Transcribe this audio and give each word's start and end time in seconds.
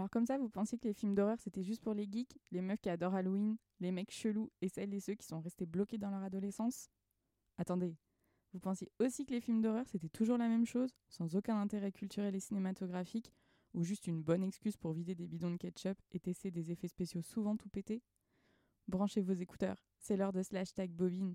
Alors 0.00 0.08
comme 0.08 0.24
ça, 0.24 0.38
vous 0.38 0.48
pensiez 0.48 0.78
que 0.78 0.88
les 0.88 0.94
films 0.94 1.14
d'horreur, 1.14 1.38
c'était 1.40 1.62
juste 1.62 1.82
pour 1.82 1.92
les 1.92 2.08
geeks, 2.10 2.38
les 2.52 2.62
meufs 2.62 2.80
qui 2.80 2.88
adorent 2.88 3.14
Halloween, 3.14 3.58
les 3.80 3.92
mecs 3.92 4.10
chelous 4.10 4.50
et 4.62 4.70
celles 4.70 4.94
et 4.94 5.00
ceux 5.00 5.12
qui 5.12 5.26
sont 5.26 5.42
restés 5.42 5.66
bloqués 5.66 5.98
dans 5.98 6.08
leur 6.08 6.22
adolescence? 6.22 6.88
Attendez, 7.58 7.98
vous 8.54 8.60
pensiez 8.60 8.90
aussi 8.98 9.26
que 9.26 9.34
les 9.34 9.42
films 9.42 9.60
d'horreur, 9.60 9.86
c'était 9.90 10.08
toujours 10.08 10.38
la 10.38 10.48
même 10.48 10.64
chose, 10.64 10.96
sans 11.10 11.36
aucun 11.36 11.60
intérêt 11.60 11.92
culturel 11.92 12.34
et 12.34 12.40
cinématographique, 12.40 13.30
ou 13.74 13.84
juste 13.84 14.06
une 14.06 14.22
bonne 14.22 14.42
excuse 14.42 14.78
pour 14.78 14.94
vider 14.94 15.14
des 15.14 15.26
bidons 15.26 15.50
de 15.50 15.58
ketchup 15.58 16.00
et 16.12 16.18
tester 16.18 16.50
des 16.50 16.70
effets 16.70 16.88
spéciaux 16.88 17.20
souvent 17.20 17.58
tout 17.58 17.68
pétés? 17.68 18.02
Branchez 18.88 19.20
vos 19.20 19.34
écouteurs, 19.34 19.84
c'est 19.98 20.16
l'heure 20.16 20.32
de 20.32 20.42
Slash 20.42 20.72
Tag 20.72 20.90
Bobine, 20.92 21.34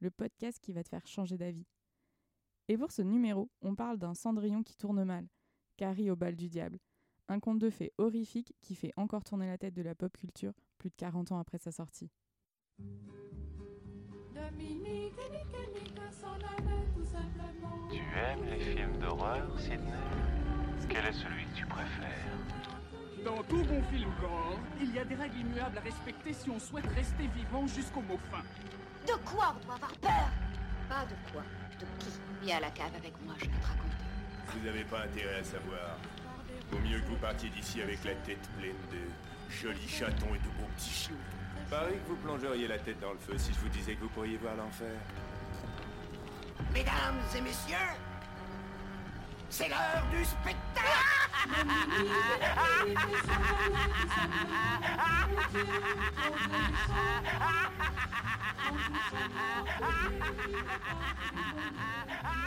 le 0.00 0.10
podcast 0.10 0.58
qui 0.58 0.72
va 0.72 0.82
te 0.82 0.88
faire 0.88 1.06
changer 1.06 1.36
d'avis. 1.36 1.66
Et 2.68 2.78
pour 2.78 2.92
ce 2.92 3.02
numéro, 3.02 3.50
on 3.60 3.74
parle 3.74 3.98
d'un 3.98 4.14
cendrillon 4.14 4.62
qui 4.62 4.74
tourne 4.74 5.04
mal, 5.04 5.28
Carrie 5.76 6.10
au 6.10 6.16
bal 6.16 6.34
du 6.34 6.48
diable, 6.48 6.78
un 7.28 7.40
conte 7.40 7.58
de 7.58 7.70
fées 7.70 7.92
horrifique 7.98 8.54
qui 8.62 8.74
fait 8.74 8.92
encore 8.96 9.24
tourner 9.24 9.46
la 9.46 9.58
tête 9.58 9.74
de 9.74 9.82
la 9.82 9.94
pop 9.94 10.16
culture 10.16 10.52
plus 10.78 10.90
de 10.90 10.94
40 10.96 11.32
ans 11.32 11.38
après 11.38 11.58
sa 11.58 11.72
sortie. 11.72 12.10
Tu 17.90 17.98
aimes 17.98 18.44
les 18.50 18.60
films 18.60 18.98
d'horreur, 18.98 19.58
Sidney? 19.58 19.92
Quel 20.88 21.06
est 21.06 21.12
celui 21.12 21.44
que 21.46 21.56
tu 21.56 21.66
préfères? 21.66 22.36
Dans 23.24 23.42
tout 23.44 23.64
bon 23.64 23.82
film 23.84 24.10
gore, 24.20 24.58
il 24.80 24.94
y 24.94 24.98
a 24.98 25.04
des 25.04 25.14
règles 25.14 25.38
immuables 25.38 25.78
à 25.78 25.80
respecter 25.80 26.32
si 26.32 26.48
on 26.48 26.58
souhaite 26.58 26.86
rester 26.86 27.26
vivant 27.28 27.66
jusqu'au 27.66 28.02
mot 28.02 28.18
fin. 28.30 28.42
De 29.06 29.18
quoi 29.24 29.56
on 29.56 29.64
doit 29.64 29.74
avoir 29.74 29.96
peur? 29.98 30.30
Pas 30.88 31.04
de 31.06 31.32
quoi, 31.32 31.42
de 31.80 32.04
qui 32.04 32.10
Viens 32.42 32.58
à 32.58 32.60
la 32.60 32.70
cave 32.70 32.94
avec 32.96 33.12
moi, 33.24 33.34
je 33.38 33.46
vais 33.46 33.50
te 33.50 33.66
raconter. 33.66 33.96
Vous 34.46 34.64
n'avez 34.64 34.84
pas 34.84 35.02
intérêt 35.02 35.40
à 35.40 35.44
savoir. 35.44 35.98
Vaut 36.70 36.78
mieux 36.78 36.98
que 36.98 37.06
vous 37.06 37.16
partiez 37.16 37.48
d'ici 37.50 37.80
avec 37.80 38.04
la 38.04 38.14
tête 38.14 38.48
pleine 38.58 38.74
de 38.90 38.98
jolis 39.54 39.88
chatons 39.88 40.34
et 40.34 40.38
de 40.38 40.48
beaux 40.58 40.68
petits 40.76 40.90
chiots. 40.90 41.14
Pareil 41.70 41.98
que 42.04 42.08
vous 42.08 42.16
plongeriez 42.16 42.68
la 42.68 42.78
tête 42.78 43.00
dans 43.00 43.12
le 43.12 43.18
feu 43.18 43.38
si 43.38 43.52
je 43.52 43.58
vous 43.60 43.68
disais 43.68 43.94
que 43.94 44.00
vous 44.00 44.08
pourriez 44.08 44.36
voir 44.36 44.56
l'enfer. 44.56 44.94
Mesdames 46.72 47.20
et 47.36 47.40
messieurs, 47.40 47.76
c'est 49.48 49.68
l'heure 49.68 50.06
du 50.10 50.24
spectacle 50.24 50.56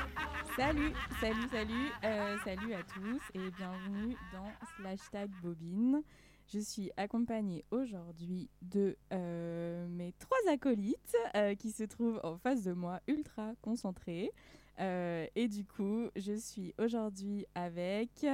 Salut, 0.56 0.94
salut, 1.22 1.48
salut, 1.50 1.92
euh, 2.04 2.38
salut 2.44 2.74
à 2.74 2.84
tous 2.84 3.22
et 3.34 3.52
bienvenue 3.52 4.16
dans 4.34 4.52
Slash 4.76 5.00
Tag 5.12 5.30
Bobine. 5.42 6.02
Je 6.48 6.60
suis 6.60 6.92
accompagnée 6.98 7.64
aujourd'hui 7.72 8.50
de 8.62 8.98
euh, 9.14 9.88
mes 9.88 10.14
trois 10.14 10.38
acolytes 10.52 11.16
euh, 11.36 11.56
qui 11.56 11.72
se 11.72 11.84
trouvent 11.84 12.20
en 12.24 12.38
face 12.38 12.64
de 12.64 12.74
moi, 12.74 13.00
ultra 13.08 13.54
concentrés. 13.62 14.32
Euh, 14.80 15.28
et 15.36 15.48
du 15.48 15.66
coup, 15.66 16.10
je 16.16 16.34
suis 16.34 16.74
aujourd'hui 16.78 17.46
avec 17.56 18.26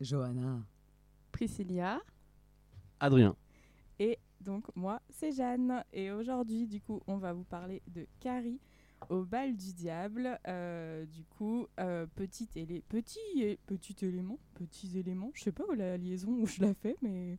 Johanna. 0.00 0.60
Priscilla 1.32 2.00
Adrien. 3.00 3.36
et 3.98 4.18
donc 4.40 4.64
moi, 4.76 5.02
c'est 5.10 5.32
Jeanne. 5.32 5.84
Et 5.92 6.10
aujourd'hui, 6.12 6.66
du 6.66 6.80
coup, 6.80 7.02
on 7.06 7.16
va 7.16 7.32
vous 7.32 7.44
parler 7.44 7.82
de 7.88 8.06
Carrie 8.20 8.60
au 9.10 9.24
bal 9.24 9.56
du 9.56 9.72
diable. 9.72 10.38
Euh, 10.48 11.04
du 11.06 11.24
coup, 11.24 11.66
euh, 11.80 12.06
petit, 12.14 12.48
élé- 12.56 12.82
petit, 12.88 13.58
petit 13.66 13.96
élément, 14.04 14.38
petits 14.54 14.98
éléments. 14.98 15.30
Je 15.34 15.42
sais 15.44 15.52
pas 15.52 15.64
où 15.68 15.72
la 15.72 15.96
liaison 15.96 16.30
où 16.30 16.46
je 16.46 16.62
la 16.62 16.74
fais, 16.74 16.96
mais 17.02 17.38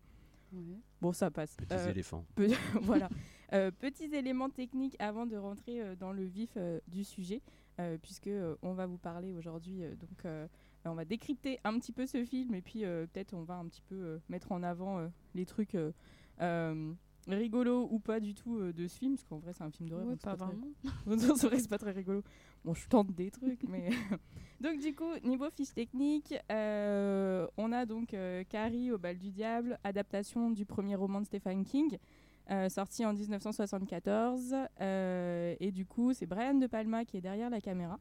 bon, 1.01 1.11
ça 1.13 1.29
passe. 1.31 1.55
Petits 1.55 1.73
Euh, 1.73 1.89
éléphants. 1.91 2.25
Pe- 2.35 2.47
voilà. 2.81 3.09
Euh, 3.53 3.71
petits 3.71 4.13
éléments 4.13 4.49
techniques 4.49 4.95
avant 4.99 5.25
de 5.25 5.37
rentrer 5.37 5.81
euh, 5.81 5.95
dans 5.95 6.11
le 6.11 6.23
vif 6.25 6.51
euh, 6.57 6.79
du 6.87 7.03
sujet, 7.03 7.41
euh, 7.79 7.97
puisque 8.01 8.27
euh, 8.27 8.55
on 8.61 8.73
va 8.73 8.85
vous 8.87 8.97
parler 8.97 9.31
aujourd'hui. 9.31 9.83
euh, 9.83 9.95
donc, 9.95 10.25
euh, 10.25 10.47
on 10.85 10.93
va 10.95 11.05
décrypter 11.05 11.59
un 11.65 11.77
petit 11.79 11.91
peu 11.91 12.05
ce 12.05 12.23
film 12.23 12.53
et 12.55 12.61
puis 12.61 12.85
euh, 12.85 13.07
peut-être 13.07 13.33
on 13.33 13.43
va 13.43 13.55
un 13.55 13.65
petit 13.67 13.81
peu 13.81 13.95
euh, 13.95 14.19
mettre 14.29 14.51
en 14.53 14.63
avant 14.63 14.99
euh, 14.99 15.07
les 15.35 15.45
trucs 15.45 15.75
rigolos 17.35 17.87
ou 17.91 17.99
pas 17.99 18.19
du 18.19 18.33
tout 18.33 18.57
euh, 18.59 18.71
de 18.73 18.87
ce 18.87 18.97
film, 18.97 19.15
parce 19.15 19.23
qu'en 19.27 19.37
vrai 19.39 19.53
c'est 19.53 19.63
un 19.63 19.71
film 19.71 19.89
d'horreur. 19.89 20.07
Ouais, 20.07 20.15
pas 20.15 20.35
très- 20.35 20.45
vraiment. 20.45 20.67
non, 21.05 21.35
c'est 21.35 21.47
vrai, 21.47 21.59
c'est 21.59 21.69
pas 21.69 21.77
très 21.77 21.91
rigolo. 21.91 22.23
Bon, 22.63 22.73
je 22.73 22.87
tente 22.87 23.11
des 23.13 23.31
trucs, 23.31 23.63
mais. 23.67 23.89
donc, 24.61 24.79
du 24.79 24.93
coup, 24.95 25.11
niveau 25.23 25.49
fiche 25.49 25.73
technique, 25.73 26.33
euh, 26.51 27.47
on 27.57 27.71
a 27.71 27.85
donc 27.85 28.13
euh, 28.13 28.43
Carrie 28.49 28.91
au 28.91 28.97
bal 28.97 29.17
du 29.17 29.31
diable, 29.31 29.77
adaptation 29.83 30.49
du 30.51 30.65
premier 30.65 30.95
roman 30.95 31.21
de 31.21 31.25
Stephen 31.25 31.63
King, 31.65 31.97
euh, 32.49 32.69
sorti 32.69 33.05
en 33.05 33.13
1974. 33.13 34.55
euh, 34.81 35.55
et 35.59 35.71
du 35.71 35.85
coup, 35.85 36.13
c'est 36.13 36.25
Brian 36.25 36.55
De 36.55 36.67
Palma 36.67 37.05
qui 37.05 37.17
est 37.17 37.21
derrière 37.21 37.49
la 37.49 37.61
caméra. 37.61 37.99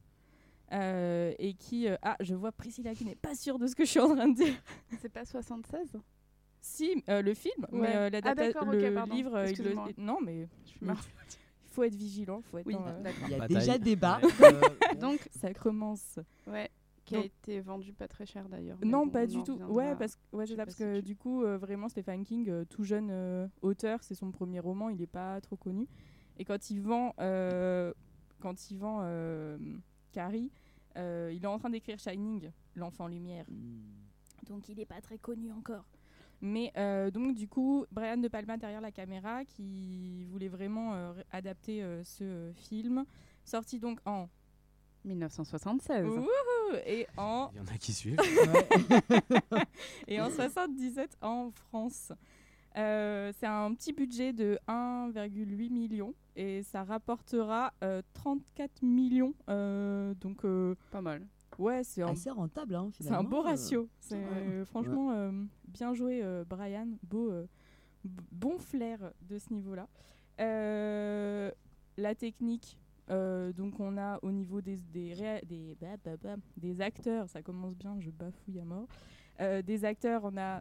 euh, 0.73 1.33
et 1.39 1.55
qui. 1.55 1.89
euh, 1.89 1.97
ah, 2.03 2.17
je 2.21 2.35
vois 2.35 2.51
Priscilla 2.53 2.95
qui 2.95 3.05
n'est 3.05 3.15
pas 3.15 3.35
sûre 3.37 3.59
de 3.59 3.67
ce 3.69 3.75
que 3.77 3.85
je 3.85 3.91
suis 3.91 4.01
en 4.01 4.15
train 4.15 4.29
de 4.29 4.35
dire. 4.35 4.55
C'est 5.01 5.09
pas 5.13 5.25
76 5.25 5.93
Si, 6.69 7.03
euh, 7.09 7.23
le 7.23 7.33
film, 7.33 7.65
Ouais. 7.71 7.81
mais 7.81 7.97
euh, 7.97 8.07
Ah, 8.07 8.11
l'adapta- 8.11 8.35
d'accord, 8.35 8.69
ok, 8.69 8.75
le 8.75 8.93
pardon. 8.95 9.15
livre. 9.15 9.31
il 9.39 9.43
le- 9.45 9.49
Excuse-moi. 9.51 9.89
Non, 9.99 10.19
mais 10.23 10.49
Je 10.65 10.71
suis 10.71 10.85
marre. 10.85 11.01
il 11.31 11.71
faut 11.71 11.83
être 11.85 11.95
vigilant. 11.95 12.43
Faut 12.43 12.59
être 12.59 12.67
Oui, 12.67 12.75
dans, 12.75 12.87
euh, 12.87 13.01
d'accord. 13.03 13.23
Il 13.27 13.31
y 13.31 13.35
a 13.35 13.39
Bataille. 13.39 13.57
déjà 13.57 13.79
débat. 13.79 14.21
Ouais. 14.23 14.97
Donc, 14.97 15.21
ça 15.31 15.55
commence. 15.55 16.19
ouais, 16.49 16.69
qui 17.05 17.15
a 17.15 17.19
Donc- 17.19 17.27
été 17.27 17.61
vendu 17.61 17.93
pas 17.93 18.09
très 18.09 18.27
cher 18.27 18.49
d'ailleurs. 18.49 18.79
Non, 18.85 19.07
bon, 19.07 19.11
pas 19.13 19.27
du 19.27 19.43
tout. 19.45 19.55
Ouais, 19.69 19.95
parce, 19.97 20.19
ouais, 20.33 20.45
parce 20.57 20.73
si 20.73 20.79
que 20.79 20.97
tu- 20.97 21.03
du 21.03 21.17
coup, 21.17 21.45
euh, 21.45 21.57
vraiment, 21.57 21.89
Stephen 21.89 22.25
King, 22.25 22.49
euh, 22.51 22.65
tout 22.69 22.83
jeune 22.85 23.09
euh, 23.11 23.47
auteur, 23.63 24.03
c'est 24.03 24.15
son 24.17 24.31
premier 24.33 24.59
roman, 24.61 24.89
il 24.91 24.99
n'est 24.99 25.07
pas 25.07 25.41
trop 25.41 25.57
connu. 25.57 25.87
Et 26.39 26.45
quand 26.45 26.69
il 26.71 26.81
vend, 26.81 27.15
euh, 27.21 27.93
quand 28.41 28.71
il 28.71 28.79
vend 28.79 28.99
euh, 29.03 29.57
Carrie, 30.13 30.51
euh, 30.97 31.31
il 31.33 31.45
est 31.45 31.47
en 31.47 31.59
train 31.59 31.71
d'écrire 31.71 31.99
Shining, 32.01 32.51
l'enfant 32.75 33.07
lumière. 33.07 33.47
Donc 34.49 34.69
il 34.69 34.77
n'est 34.77 34.85
pas 34.85 35.01
très 35.01 35.17
connu 35.19 35.51
encore. 35.53 35.85
Mais 36.43 36.73
euh, 36.77 37.11
donc 37.11 37.35
du 37.35 37.49
coup, 37.49 37.87
Brian 37.91 38.19
De 38.19 38.29
Palma 38.29 38.57
derrière 38.57 38.81
la 38.81 38.93
caméra 38.93 39.45
qui 39.45 40.25
voulait 40.27 40.49
vraiment 40.49 40.95
euh, 40.95 41.13
adapter 41.33 41.83
euh, 41.83 42.05
ce 42.05 42.25
euh, 42.25 42.53
film, 42.55 43.05
sorti 43.45 43.79
donc 43.79 44.01
en 44.05 44.29
1976. 45.05 46.05
Wouhou 46.07 46.27
et 46.85 47.07
en 47.17 47.51
Il 47.55 47.59
y 47.59 47.61
en 47.61 47.67
a 47.75 47.79
qui 47.79 47.93
suivent. 47.93 48.21
et 50.09 50.21
en 50.21 50.31
77 50.31 51.17
en 51.23 51.51
France. 51.51 52.13
Euh, 52.77 53.33
c'est 53.39 53.47
un 53.47 53.73
petit 53.73 53.95
budget 53.95 54.35
de 54.35 54.59
1,8 54.69 55.71
million 55.73 56.13
et 56.35 56.63
ça 56.63 56.85
rapportera 56.85 57.73
euh, 57.83 58.03
34 58.13 58.83
millions. 58.83 59.33
euh, 59.49 60.13
donc, 60.21 60.45
euh, 60.45 60.75
Pas 60.91 61.01
mal. 61.01 61.27
Ouais, 61.59 61.85
c'est 61.85 62.03
un, 62.03 62.09
Assez 62.09 62.31
rentable, 62.31 62.75
hein, 62.75 62.91
c'est 62.99 63.11
un 63.13 63.23
beau 63.25 63.39
euh. 63.39 63.43
ratio. 63.43 63.89
C'est 64.01 64.17
ouais. 64.17 64.65
franchement 64.67 65.11
euh, 65.13 65.31
bien 65.69 65.95
joué, 65.95 66.21
euh, 66.23 66.45
Brian. 66.49 66.89
Beau, 67.03 67.31
euh, 67.31 67.47
bon 68.05 68.59
flair 68.59 69.13
de 69.23 69.39
ce 69.39 69.53
niveau-là. 69.53 69.89
Euh, 70.41 71.51
la 71.97 72.15
technique. 72.15 72.79
euh, 73.11 73.53
donc 73.53 73.79
on 73.81 73.97
a 73.97 74.19
au 74.23 74.33
niveau 74.33 74.61
des 74.61 74.77
des, 74.77 75.77
bah, 75.81 75.97
bah, 76.05 76.17
bah, 76.23 76.37
des 76.57 76.81
acteurs, 76.81 77.29
ça 77.29 77.43
commence 77.43 77.75
bien, 77.77 77.97
je 78.01 78.11
bafouille 78.11 78.61
à 78.61 78.65
mort. 78.65 78.89
Euh, 79.41 79.63
des 79.63 79.85
acteurs, 79.85 80.23
on 80.25 80.37
a 80.37 80.61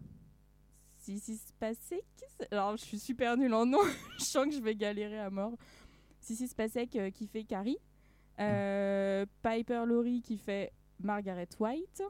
Sissi 0.97 1.38
Spacek. 1.38 2.03
Alors, 2.51 2.75
je 2.78 2.84
suis 2.84 3.00
super 3.00 3.38
nulle 3.38 3.53
en 3.53 3.66
nom. 3.66 3.79
je 4.17 4.23
sens 4.23 4.45
que 4.45 4.51
je 4.51 4.59
vais 4.59 4.75
galérer 4.75 5.19
à 5.19 5.29
mort. 5.29 5.53
Sissi 6.19 6.47
Spacek 6.47 6.95
euh, 6.95 7.09
qui 7.11 7.28
fait 7.28 7.44
Carrie. 7.44 7.78
Euh, 8.39 9.25
Piper 9.41 9.84
Laurie 9.85 10.22
qui 10.22 10.38
fait 10.38 10.73
Margaret 11.00 11.50
White, 11.59 12.03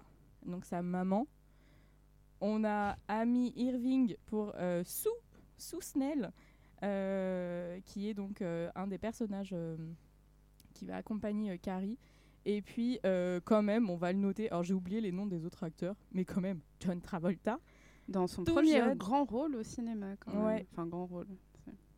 donc 0.46 0.66
sa 0.66 0.82
maman. 0.82 1.28
On 2.42 2.64
a 2.64 2.98
Amy 3.08 3.54
Irving 3.56 4.16
pour 4.26 4.52
euh, 4.56 4.84
Sue, 4.84 5.10
Sue 5.58 5.82
Snell, 5.82 6.32
euh, 6.84 7.80
qui 7.86 8.10
est 8.10 8.14
donc 8.14 8.42
euh, 8.42 8.70
un 8.76 8.88
des 8.88 8.98
personnages 8.98 9.52
euh, 9.54 9.78
qui 10.74 10.86
va 10.86 10.98
accompagner 10.98 11.58
Carrie. 11.58 11.98
Et 12.48 12.62
puis, 12.62 13.00
quand 13.46 13.64
même, 13.64 13.90
on 13.90 13.96
va 13.96 14.14
le 14.14 14.20
noter. 14.20 14.52
Alors, 14.52 14.62
j'ai 14.64 14.76
oublié 14.76 15.02
les 15.02 15.12
noms 15.12 15.26
des 15.26 15.46
autres 15.46 15.64
acteurs, 15.64 15.96
mais 16.12 16.26
quand 16.26 16.42
même, 16.42 16.60
John 16.80 17.02
Travolta. 17.02 17.60
Dans 18.08 18.28
son 18.28 18.44
premier 18.44 18.78
jeune. 18.78 18.96
grand 19.00 19.24
rôle 19.26 19.56
au 19.56 19.64
cinéma, 19.64 20.16
quand 20.18 20.32
même. 20.32 20.44
Ouais. 20.44 20.68
Enfin, 20.72 20.86
grand 20.86 21.08
rôle. 21.08 21.26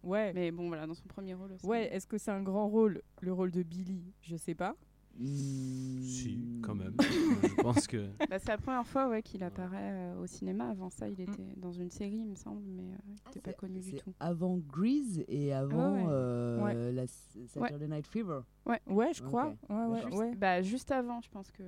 Ouais, 0.03 0.31
Mais 0.33 0.51
bon, 0.51 0.69
voilà, 0.69 0.87
dans 0.87 0.93
son 0.93 1.05
premier 1.09 1.33
rôle 1.33 1.51
au 1.51 1.57
cinéma. 1.57 1.69
ouais. 1.79 1.93
Est-ce 1.93 2.07
que 2.07 2.17
c'est 2.17 2.31
un 2.31 2.41
grand 2.41 2.69
rôle, 2.69 3.01
le 3.19 3.33
rôle 3.33 3.51
de 3.51 3.61
Billy? 3.61 4.13
Je 4.21 4.37
sais 4.37 4.55
pas. 4.55 4.77
Si, 5.25 6.39
quand 6.61 6.75
même. 6.75 6.95
je 7.43 7.61
pense 7.61 7.87
que. 7.87 8.07
Bah, 8.29 8.37
c'est 8.39 8.49
la 8.49 8.57
première 8.57 8.85
fois 8.85 9.07
ouais, 9.09 9.23
qu'il 9.23 9.39
Ouais. 9.41 9.47
apparaît 9.47 9.91
euh, 10.13 10.21
au 10.21 10.27
cinéma. 10.27 10.69
Avant 10.69 10.89
ça, 10.91 11.07
il 11.09 11.19
était 11.19 11.55
dans 11.57 11.71
une 11.71 11.89
série, 11.89 12.17
il 12.17 12.25
me 12.27 12.35
semble, 12.35 12.61
mais 12.67 12.83
euh, 12.83 12.95
il 13.07 13.15
Ah, 13.25 13.27
n'était 13.29 13.39
pas 13.41 13.51
c'est- 13.51 13.57
connu 13.57 13.79
du 13.79 13.93
tout. 13.95 14.13
Avant 14.19 14.57
Grease 14.57 15.23
et 15.27 15.53
avant 15.53 15.93
ouais. 15.93 16.05
euh, 16.07 16.63
Ouais. 16.63 16.91
la 16.91 17.07
Saturday 17.07 17.87
Night 17.87 18.05
Fever. 18.07 18.41
Ouais, 18.65 18.79
je 19.13 19.23
crois. 19.23 19.47
Ok. 19.63 19.69
Ouais, 19.69 19.85
ouais, 19.85 20.01
Juste, 20.03 20.17
ouais. 20.17 20.35
bah, 20.35 20.61
juste 20.61 20.91
avant, 20.91 21.19
je 21.21 21.29
pense 21.29 21.51
que. 21.51 21.63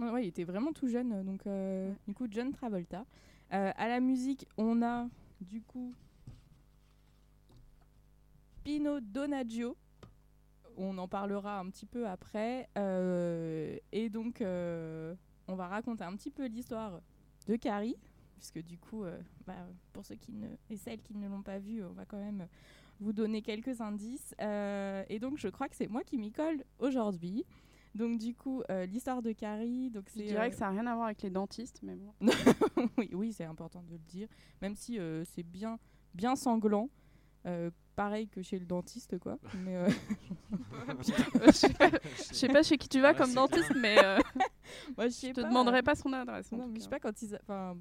Ouais, 0.00 0.10
ouais, 0.10 0.24
il 0.24 0.28
était 0.28 0.44
vraiment 0.44 0.72
tout 0.72 0.88
jeune, 0.88 1.22
donc 1.24 1.46
euh, 1.46 1.90
Ouais. 1.90 1.96
du 2.08 2.14
coup 2.14 2.26
John 2.30 2.50
Travolta. 2.52 3.04
Euh, 3.52 3.70
à 3.76 3.88
la 3.88 4.00
musique, 4.00 4.46
on 4.56 4.80
a 4.82 5.06
du 5.40 5.60
coup 5.60 5.92
Pino 8.64 9.00
Donaggio. 9.00 9.76
On 10.76 10.96
en 10.98 11.08
parlera 11.08 11.58
un 11.58 11.68
petit 11.70 11.86
peu 11.86 12.06
après. 12.06 12.68
Euh, 12.78 13.76
et 13.92 14.08
donc, 14.08 14.40
euh, 14.40 15.14
on 15.48 15.54
va 15.54 15.68
raconter 15.68 16.04
un 16.04 16.14
petit 16.16 16.30
peu 16.30 16.46
l'histoire 16.46 17.00
de 17.46 17.56
Carrie, 17.56 17.96
puisque 18.36 18.62
du 18.62 18.78
coup, 18.78 19.04
euh, 19.04 19.18
bah, 19.46 19.66
pour 19.92 20.04
ceux 20.04 20.16
qui 20.16 20.32
ne, 20.32 20.48
et 20.70 20.76
celles 20.76 21.02
qui 21.02 21.14
ne 21.16 21.28
l'ont 21.28 21.42
pas 21.42 21.58
vu, 21.58 21.84
on 21.84 21.92
va 21.92 22.04
quand 22.04 22.18
même 22.18 22.46
vous 23.00 23.12
donner 23.12 23.42
quelques 23.42 23.80
indices. 23.80 24.34
Et 24.40 25.18
donc, 25.20 25.38
je 25.38 25.48
crois 25.48 25.68
que 25.68 25.76
c'est 25.76 25.88
moi 25.88 26.02
qui 26.02 26.18
m'y 26.18 26.32
colle 26.32 26.64
aujourd'hui. 26.78 27.44
Donc, 27.94 28.18
du 28.18 28.34
coup, 28.34 28.62
euh, 28.70 28.86
l'histoire 28.86 29.22
de 29.22 29.32
Carrie. 29.32 29.90
Donc, 29.90 30.04
Je 30.08 30.18
c'est, 30.18 30.26
dirais 30.26 30.46
euh, 30.46 30.50
que 30.50 30.56
ça 30.56 30.66
n'a 30.66 30.70
rien 30.72 30.86
à 30.86 30.94
voir 30.94 31.06
avec 31.06 31.22
les 31.22 31.30
dentistes, 31.30 31.80
mais 31.82 31.94
bon. 31.94 32.12
oui, 32.98 33.10
oui 33.12 33.32
c'est 33.32 33.44
important 33.44 33.82
de 33.82 33.92
le 33.92 33.98
dire. 33.98 34.28
Même 34.60 34.74
si 34.74 34.98
euh, 34.98 35.24
c'est 35.24 35.44
bien, 35.44 35.78
bien 36.12 36.34
sanglant. 36.34 36.88
Pareil 37.96 38.28
que 38.28 38.42
chez 38.42 38.58
le 38.58 38.66
dentiste, 38.66 39.18
quoi. 39.18 39.38
Mais, 39.64 39.76
euh, 39.76 39.88
je 41.46 41.50
sais 41.52 41.72
pas, 41.72 41.90
sais 42.16 42.48
pas 42.48 42.62
chez 42.62 42.76
qui 42.78 42.88
tu 42.88 43.00
vas 43.00 43.10
Ouais, 43.12 43.16
comme 43.16 43.32
dentiste, 43.34 43.72
mais 43.76 43.96
euh, 44.02 44.18
moi, 44.96 45.08
je 45.08 45.14
je 45.28 45.32
te 45.32 45.40
pas, 45.40 45.48
demanderai 45.48 45.82
pas 45.82 45.94
son 45.94 46.12
adresse. 46.12 46.50
Non, 46.52 46.66
mais 46.68 46.78
je 46.78 46.84
sais 46.84 46.88
pas 46.90 47.00
quand 47.00 47.22
ils. 47.22 47.34
a- 47.34 47.38
Enfin, 47.42 47.76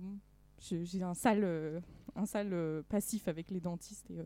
j'ai 0.59 1.01
un 1.03 1.13
sale, 1.13 1.43
euh, 1.43 1.79
un 2.15 2.25
sale 2.25 2.53
euh, 2.53 2.83
passif 2.87 3.27
avec 3.27 3.49
les 3.51 3.59
dentistes 3.59 4.09
et 4.11 4.19
euh, 4.19 4.23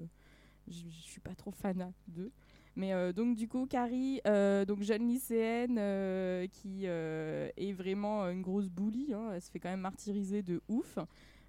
je 0.68 0.88
suis 0.90 1.22
pas 1.22 1.34
trop 1.36 1.52
fan 1.52 1.92
d'eux. 2.08 2.32
Mais 2.76 2.94
euh, 2.94 3.12
donc 3.12 3.36
du 3.36 3.48
coup, 3.48 3.66
Carrie, 3.66 4.22
euh, 4.28 4.64
donc 4.66 4.82
jeune 4.84 5.08
lycéenne 5.08 5.78
euh, 5.80 6.46
qui 6.48 6.82
euh, 6.86 7.50
est 7.58 7.74
vraiment 7.74 8.28
une 8.30 8.42
grosse 8.44 8.70
bully, 8.70 9.14
hein, 9.14 9.32
elle 9.34 9.42
se 9.42 9.50
fait 9.50 9.60
quand 9.60 9.70
même 9.70 9.80
martyriser 9.82 10.44
de 10.44 10.62
ouf, 10.68 11.00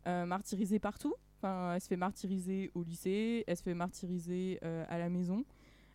euh, 0.07 0.25
martyriser 0.25 0.79
partout. 0.79 1.15
Enfin, 1.41 1.75
elle 1.75 1.81
se 1.81 1.87
fait 1.87 1.97
martyriser 1.97 2.71
au 2.75 2.83
lycée, 2.83 3.45
elle 3.47 3.57
se 3.57 3.63
fait 3.63 3.75
martyriser 3.75 4.59
euh, 4.65 4.85
à 4.89 4.99
la 4.99 5.09
maison, 5.09 5.45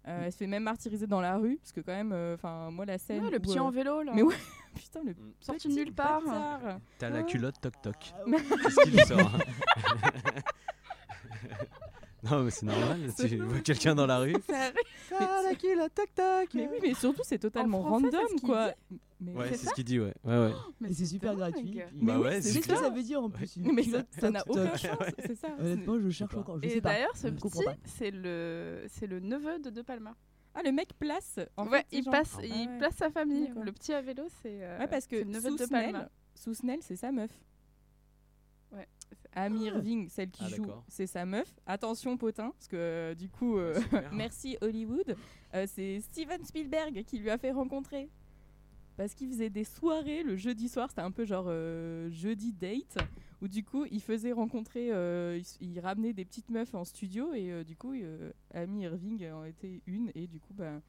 euh, 0.07 0.23
elle 0.25 0.31
se 0.31 0.37
fait 0.37 0.47
même 0.47 0.63
martyriser 0.63 1.05
dans 1.05 1.21
la 1.21 1.37
rue, 1.37 1.57
parce 1.57 1.73
que 1.73 1.81
quand 1.81 1.91
même, 1.93 2.11
euh, 2.13 2.35
enfin 2.35 2.71
moi 2.71 2.85
la 2.85 2.97
scène. 2.97 3.23
Ouais, 3.23 3.29
le 3.29 3.39
petit 3.39 3.57
euh, 3.57 3.63
en 3.63 3.69
vélo, 3.69 4.03
là. 4.03 4.13
mais 4.15 4.21
ouais. 4.21 4.35
Putain, 4.75 5.01
le 5.03 5.13
Sorti 5.39 5.67
petit 5.67 5.75
de 5.75 5.83
nulle 5.83 5.93
part. 5.93 6.21
T'as 6.97 7.09
la 7.09 7.23
culotte 7.23 7.59
toc 7.61 7.73
toc. 7.81 8.13
Ah 8.13 8.21
oui. 8.25 8.33
Qu'est-ce 8.63 8.89
qu'il 8.89 9.05
sort 9.05 9.37
Non, 12.31 12.43
mais 12.43 12.51
c'est 12.51 12.65
normal. 12.65 12.99
Tu 13.17 13.37
vois 13.37 13.59
quelqu'un 13.59 13.95
dans 13.95 14.05
la 14.05 14.19
rue. 14.19 14.33
Ça 14.47 14.55
arrive. 14.57 14.73
Ah, 15.19 15.41
la 15.43 15.55
culotte, 15.55 15.93
tac 15.93 16.13
tac. 16.15 16.53
Mais 16.53 16.69
oui, 16.71 16.77
mais 16.81 16.93
surtout, 16.93 17.21
c'est 17.23 17.37
totalement 17.39 17.81
français, 17.83 18.07
c'est 18.11 18.17
random, 18.17 18.29
ce 18.29 18.35
qu'il 18.39 18.47
quoi. 18.49 18.71
Mais, 19.19 19.31
Ouais, 19.33 19.53
C'est 19.53 19.67
ce 19.69 19.73
qu'il 19.73 19.83
dit, 19.85 19.99
ouais. 19.99 20.13
ouais, 20.25 20.37
ouais. 20.37 20.51
Mais 20.81 20.89
Et 20.89 20.93
c'est 20.93 21.05
super 21.05 21.35
dingue. 21.35 21.51
gratuit. 21.53 21.79
Bah 21.93 22.13
oui, 22.17 22.23
ouais, 22.23 22.41
c'est 22.41 22.49
c'est 22.49 22.53
Qu'est-ce 22.59 22.67
que 22.69 22.75
ça. 22.75 22.83
ça 22.83 22.89
veut 22.89 23.03
dire 23.03 23.21
en 23.23 23.29
plus 23.29 23.55
une 23.57 23.71
mais 23.73 23.83
ça 23.83 23.89
culotte 23.89 24.07
ça 24.19 24.31
n'a 24.31 24.41
toc, 24.41 24.55
aucun 24.57 24.65
toc 24.71 24.77
sens, 24.79 24.97
c'est 25.25 25.35
ça. 25.35 25.47
Honnêtement, 25.59 25.99
je 25.99 26.09
cherche 26.09 26.31
pas. 26.33 26.39
encore. 26.39 26.59
Je 26.61 26.67
Et 26.69 26.81
pas. 26.81 26.89
d'ailleurs, 26.93 27.15
ce 27.15 27.27
Je 27.27 27.33
comprends 27.33 27.59
petit, 27.61 27.65
pas. 27.65 27.75
c'est 27.85 28.11
le, 28.11 28.83
c'est 28.89 29.07
le 29.07 29.19
neveu 29.21 29.59
de 29.59 29.69
De 29.69 29.81
Palma. 29.81 30.15
Ah, 30.55 30.61
le 30.63 30.71
mec 30.71 30.89
place. 30.99 31.39
En 31.57 31.67
ouais, 31.67 31.79
fait, 31.79 31.85
c'est 31.91 31.97
il, 31.97 32.03
genre- 32.03 32.11
passe, 32.11 32.35
Ah 32.39 32.43
il 32.45 32.69
ouais. 32.69 32.77
place 32.79 32.95
sa 32.95 33.09
famille. 33.09 33.47
D'accord. 33.47 33.63
Le 33.63 33.71
petit 33.71 33.93
à 33.93 34.01
vélo, 34.01 34.23
c'est 34.41 34.59
euh, 34.63 34.79
Ouais, 34.79 34.87
parce 34.87 35.05
c'est 35.09 35.09
que 35.09 35.23
le 35.23 35.31
neveu 35.31 35.51
de 35.51 35.57
De 35.63 35.69
Palma. 35.69 36.09
sous 36.35 36.53
Snell, 36.53 36.79
c'est 36.81 36.95
sa 36.97 37.11
meuf. 37.11 37.31
Amy 39.33 39.65
Irving, 39.65 40.09
celle 40.09 40.29
qui 40.31 40.43
Ah, 40.45 40.49
joue, 40.49 40.65
c'est 40.87 41.07
sa 41.07 41.25
meuf. 41.25 41.53
Attention, 41.65 42.17
potin, 42.17 42.51
parce 42.51 42.67
que 42.67 42.75
euh, 42.75 43.15
du 43.15 43.29
coup, 43.29 43.57
euh, 43.57 43.79
Super. 43.81 44.11
merci 44.13 44.57
Hollywood. 44.61 45.15
Euh, 45.53 45.65
c'est 45.67 45.99
Steven 46.01 46.43
Spielberg 46.43 47.03
qui 47.05 47.19
lui 47.19 47.29
a 47.29 47.37
fait 47.37 47.51
rencontrer. 47.51 48.09
Parce 48.95 49.15
qu'il 49.15 49.29
faisait 49.29 49.49
des 49.49 49.63
soirées 49.63 50.23
le 50.23 50.35
jeudi 50.35 50.69
soir, 50.69 50.89
c'était 50.89 51.01
un 51.01 51.11
peu 51.11 51.25
genre 51.25 51.45
euh, 51.47 52.11
jeudi 52.11 52.53
date, 52.53 52.97
où 53.41 53.47
du 53.47 53.63
coup 53.63 53.85
il 53.89 54.01
faisait 54.01 54.31
rencontrer, 54.31 54.91
euh, 54.91 55.41
il, 55.59 55.79
ramenait 55.79 56.13
des 56.13 56.25
petites 56.25 56.49
meufs 56.49 56.75
en 56.75 56.85
studio 56.85 57.33
et 57.33 57.51
euh, 57.51 57.63
du 57.63 57.75
coup 57.75 57.93
euh, 57.93 58.31
Amy 58.53 58.83
Irving 58.83 59.27
en 59.31 59.45
était 59.45 59.81
une 59.87 60.11
et 60.13 60.27
du 60.27 60.39
coup 60.39 60.53
ben 60.53 60.81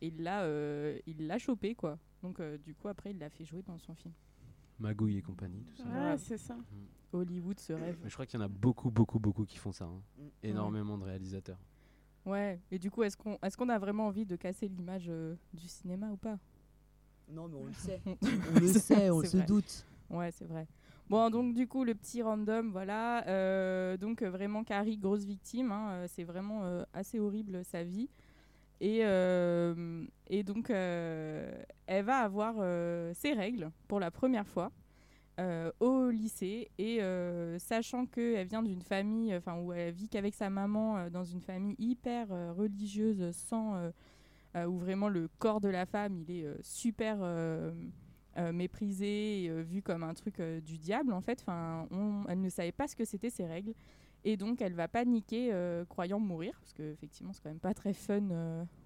il 0.00 0.22
l'a 0.22 0.42
euh, 0.44 0.98
il 1.06 1.26
l'a 1.26 1.38
chopé 1.38 1.74
quoi. 1.74 1.98
Donc 2.22 2.40
euh, 2.40 2.56
du 2.56 2.74
coup 2.74 2.88
après 2.88 3.10
il 3.10 3.18
l'a 3.18 3.28
fait 3.28 3.44
jouer 3.44 3.62
dans 3.66 3.78
son 3.78 3.94
film. 3.94 4.14
Magouille 4.78 5.18
et 5.18 5.22
compagnie, 5.22 5.62
tout 5.64 5.76
ça. 5.76 5.84
Ouais, 5.84 6.16
c'est 6.16 6.38
ça. 6.38 6.56
Hollywood 7.12 7.58
se 7.60 7.72
rêve. 7.72 7.98
Mais 8.02 8.08
je 8.08 8.14
crois 8.14 8.26
qu'il 8.26 8.38
y 8.38 8.42
en 8.42 8.46
a 8.46 8.48
beaucoup, 8.48 8.90
beaucoup, 8.90 9.18
beaucoup 9.18 9.44
qui 9.44 9.58
font 9.58 9.72
ça. 9.72 9.84
hein. 9.84 10.00
Mm. 10.18 10.22
Énormément 10.44 10.98
de 10.98 11.04
réalisateurs. 11.04 11.58
Ouais. 12.26 12.60
Et 12.70 12.78
du 12.78 12.90
coup 12.90 13.02
est-ce 13.02 13.16
qu'on 13.16 13.38
est-ce 13.42 13.56
qu'on 13.56 13.68
a 13.70 13.78
vraiment 13.78 14.06
envie 14.06 14.26
de 14.26 14.36
casser 14.36 14.68
l'image 14.68 15.06
euh, 15.08 15.34
du 15.54 15.66
cinéma 15.68 16.08
ou 16.10 16.16
pas? 16.16 16.38
Non, 17.28 17.48
mais 17.48 17.56
on 17.56 17.64
le 17.66 17.72
sait. 17.72 18.00
On- 18.06 18.60
le 18.60 18.66
sait, 18.66 19.08
on 19.10 19.22
se 19.22 19.36
vrai. 19.36 19.46
doute. 19.46 19.86
Ouais, 20.10 20.30
c'est 20.32 20.44
vrai. 20.46 20.66
Bon, 21.08 21.30
donc 21.30 21.54
du 21.54 21.66
coup, 21.66 21.84
le 21.84 21.94
petit 21.94 22.22
random, 22.22 22.70
voilà. 22.72 23.26
Euh, 23.28 23.96
donc 23.96 24.22
euh, 24.22 24.30
vraiment, 24.30 24.64
Carrie, 24.64 24.96
grosse 24.98 25.24
victime. 25.24 25.70
hein, 25.72 26.04
c'est 26.08 26.24
vraiment 26.24 26.64
euh, 26.64 26.84
assez 26.92 27.18
horrible 27.20 27.64
sa 27.64 27.84
vie. 27.84 28.08
Et, 28.80 29.00
euh, 29.04 30.04
et 30.28 30.42
donc, 30.42 30.70
euh, 30.70 31.52
elle 31.86 32.04
va 32.04 32.18
avoir 32.18 32.56
euh, 32.58 33.12
ses 33.14 33.32
règles 33.32 33.70
pour 33.88 34.00
la 34.00 34.10
première 34.10 34.46
fois 34.46 34.72
euh, 35.40 35.72
au 35.80 36.10
lycée. 36.10 36.70
Et 36.78 37.02
euh, 37.02 37.58
sachant 37.58 38.04
qu'elle 38.04 38.46
vient 38.46 38.62
d'une 38.62 38.82
famille, 38.82 39.34
enfin, 39.34 39.58
où 39.58 39.72
elle 39.72 39.94
vit 39.94 40.08
qu'avec 40.08 40.34
sa 40.34 40.50
maman 40.50 40.98
euh, 40.98 41.10
dans 41.10 41.24
une 41.24 41.40
famille 41.40 41.76
hyper 41.78 42.26
euh, 42.30 42.52
religieuse, 42.52 43.34
sans, 43.34 43.90
où 44.54 44.78
vraiment 44.78 45.08
le 45.08 45.28
corps 45.38 45.60
de 45.60 45.68
la 45.68 45.86
femme, 45.86 46.18
il 46.18 46.30
est 46.30 46.46
super 46.60 47.18
méprisé, 48.52 49.44
et, 49.44 49.62
vu 49.62 49.80
comme 49.80 50.02
un 50.02 50.12
truc 50.14 50.40
du 50.40 50.76
diable 50.76 51.12
en 51.12 51.20
fait. 51.20 51.40
Enfin, 51.40 51.86
elle 52.28 52.40
ne 52.40 52.48
savait 52.48 52.72
pas 52.72 52.88
ce 52.88 52.96
que 52.96 53.04
c'était 53.04 53.30
ces 53.30 53.46
règles. 53.46 53.72
Et 54.24 54.36
donc 54.36 54.60
elle 54.60 54.74
va 54.74 54.88
paniquer, 54.88 55.54
croyant 55.88 56.18
mourir, 56.18 56.58
parce 56.60 56.72
que 56.72 56.82
effectivement 56.92 57.32
c'est 57.32 57.42
quand 57.42 57.48
même 57.48 57.60
pas 57.60 57.74
très 57.74 57.92
fun. 57.92 58.22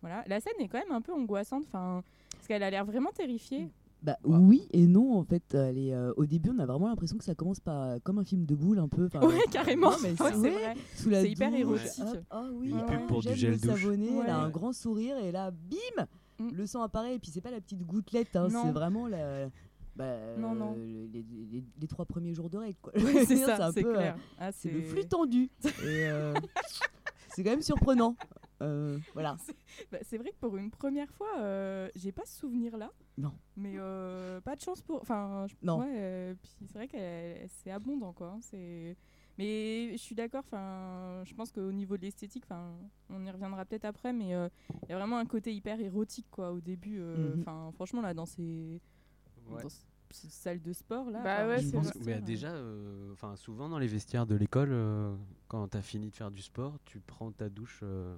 voilà, 0.02 0.22
la 0.26 0.38
scène 0.40 0.60
est 0.60 0.68
quand 0.68 0.78
même 0.78 0.92
un 0.92 1.00
peu 1.00 1.14
angoissante, 1.14 1.64
enfin, 1.66 2.04
parce 2.32 2.46
qu'elle 2.46 2.62
a 2.62 2.70
l'air 2.70 2.84
vraiment 2.84 3.10
terrifiée. 3.10 3.70
Bah 4.04 4.16
oui 4.24 4.68
et 4.72 4.86
non 4.86 5.16
en 5.16 5.24
fait. 5.24 5.54
Est, 5.54 5.92
euh, 5.94 6.12
au 6.18 6.26
début, 6.26 6.50
on 6.54 6.58
a 6.58 6.66
vraiment 6.66 6.88
l'impression 6.88 7.16
que 7.16 7.24
ça 7.24 7.34
commence 7.34 7.58
par 7.58 7.80
euh, 7.82 7.98
comme 8.04 8.18
un 8.18 8.24
film 8.24 8.44
de 8.44 8.54
boule 8.54 8.78
un 8.78 8.86
peu. 8.88 9.08
Ouais, 9.22 9.40
carrément. 9.50 9.88
Ouais, 10.02 10.14
c'est 10.14 10.50
vrai. 10.50 10.74
Sous 10.94 11.08
la 11.10 11.22
C'est 11.22 11.30
hyper 11.30 11.50
douche, 11.50 11.58
érotique. 11.60 12.04
oui, 12.52 12.68
Une 12.70 12.80
ah, 12.80 12.82
pub 12.84 13.06
pour 13.06 13.22
du 13.22 13.34
gel 13.34 13.58
douche. 13.58 13.84
Elle 13.86 14.30
a 14.30 14.38
un 14.38 14.50
grand 14.50 14.72
sourire 14.74 15.16
et 15.18 15.32
là, 15.32 15.50
bim, 15.50 16.06
Mm. 16.40 16.48
le 16.52 16.66
sang 16.66 16.82
apparaît 16.82 17.14
et 17.14 17.18
puis 17.20 17.30
c'est 17.30 17.40
pas 17.40 17.52
la 17.52 17.60
petite 17.60 17.82
gouttelette, 17.86 18.34
hein, 18.34 18.48
c'est 18.50 18.72
vraiment 18.72 19.06
la. 19.06 19.46
bah, 19.94 20.36
Non, 20.36 20.52
non. 20.52 20.74
euh, 20.76 21.06
Les, 21.12 21.24
les- 21.52 21.62
les 21.80 21.86
trois 21.86 22.04
premiers 22.06 22.34
jours 22.34 22.50
de 22.50 22.58
règle 22.58 22.76
quoi. 22.82 22.92
Ouais, 22.96 23.24
c'est 23.24 23.36
ça, 23.36 23.70
c'est 23.72 23.84
euh, 23.86 23.92
clair. 23.94 24.16
Ah, 24.40 24.50
C'est 24.50 24.68
le 24.72 24.82
flux 24.82 25.04
tendu. 25.06 25.48
euh, 25.84 26.34
c'est 27.28 27.44
quand 27.44 27.50
même 27.50 27.62
surprenant. 27.62 28.16
Euh, 28.62 28.98
voilà. 29.14 29.36
Bah, 29.90 29.98
c'est 30.02 30.18
vrai 30.18 30.30
que 30.30 30.36
pour 30.40 30.56
une 30.56 30.70
première 30.70 31.10
fois, 31.12 31.38
euh, 31.38 31.88
j'ai 31.96 32.12
pas 32.12 32.24
ce 32.24 32.38
souvenir-là. 32.40 32.90
Non. 33.18 33.32
Mais 33.56 33.74
euh, 33.76 34.40
pas 34.40 34.56
de 34.56 34.60
chance 34.60 34.80
pour. 34.82 35.00
Enfin, 35.02 35.46
je- 35.48 35.54
Non. 35.62 35.80
Ouais, 35.80 35.92
euh, 35.96 36.34
puis 36.40 36.50
c'est 36.66 36.74
vrai 36.78 36.88
que 36.88 37.48
c'est 37.62 37.70
abondant, 37.70 38.12
quoi. 38.12 38.28
hein, 38.36 38.38
C'est. 38.40 38.96
Mais 39.36 39.90
je 39.92 39.96
suis 39.98 40.14
d'accord. 40.14 40.44
Enfin, 40.46 41.22
je 41.24 41.34
pense 41.34 41.50
qu'au 41.50 41.72
niveau 41.72 41.96
de 41.96 42.02
l'esthétique, 42.02 42.44
enfin, 42.46 42.72
on 43.10 43.24
y 43.24 43.30
reviendra 43.30 43.64
peut-être 43.64 43.84
après, 43.84 44.12
mais 44.12 44.32
euh, 44.34 44.48
il 44.84 44.90
y 44.90 44.92
a 44.92 44.96
vraiment 44.98 45.18
un 45.18 45.26
côté 45.26 45.52
hyper 45.52 45.80
érotique, 45.80 46.26
quoi, 46.30 46.52
au 46.52 46.60
début. 46.60 46.98
euh, 47.00 47.34
Mhm. 47.34 47.40
Enfin, 47.40 47.70
franchement, 47.72 48.00
là, 48.00 48.14
dans 48.14 48.26
ces, 48.26 48.80
Ouais. 49.50 49.62
dans 49.62 49.68
ces 50.10 50.28
salles 50.28 50.62
de 50.62 50.72
sport, 50.72 51.10
là. 51.10 51.20
Bah 51.24 51.48
ouais, 51.48 51.60
pense 51.72 51.92
Mais 52.06 52.20
déjà, 52.20 52.52
euh, 52.52 53.12
enfin, 53.12 53.34
souvent 53.34 53.68
dans 53.68 53.78
les 53.80 53.88
vestiaires 53.88 54.26
de 54.26 54.36
l'école, 54.36 54.70
euh, 54.70 55.12
quand 55.48 55.66
tu 55.66 55.76
as 55.76 55.82
fini 55.82 56.10
de 56.10 56.14
faire 56.14 56.30
du 56.30 56.40
sport, 56.40 56.78
tu 56.84 57.00
prends 57.00 57.32
ta 57.32 57.48
douche 57.48 57.80
euh, 57.82 58.16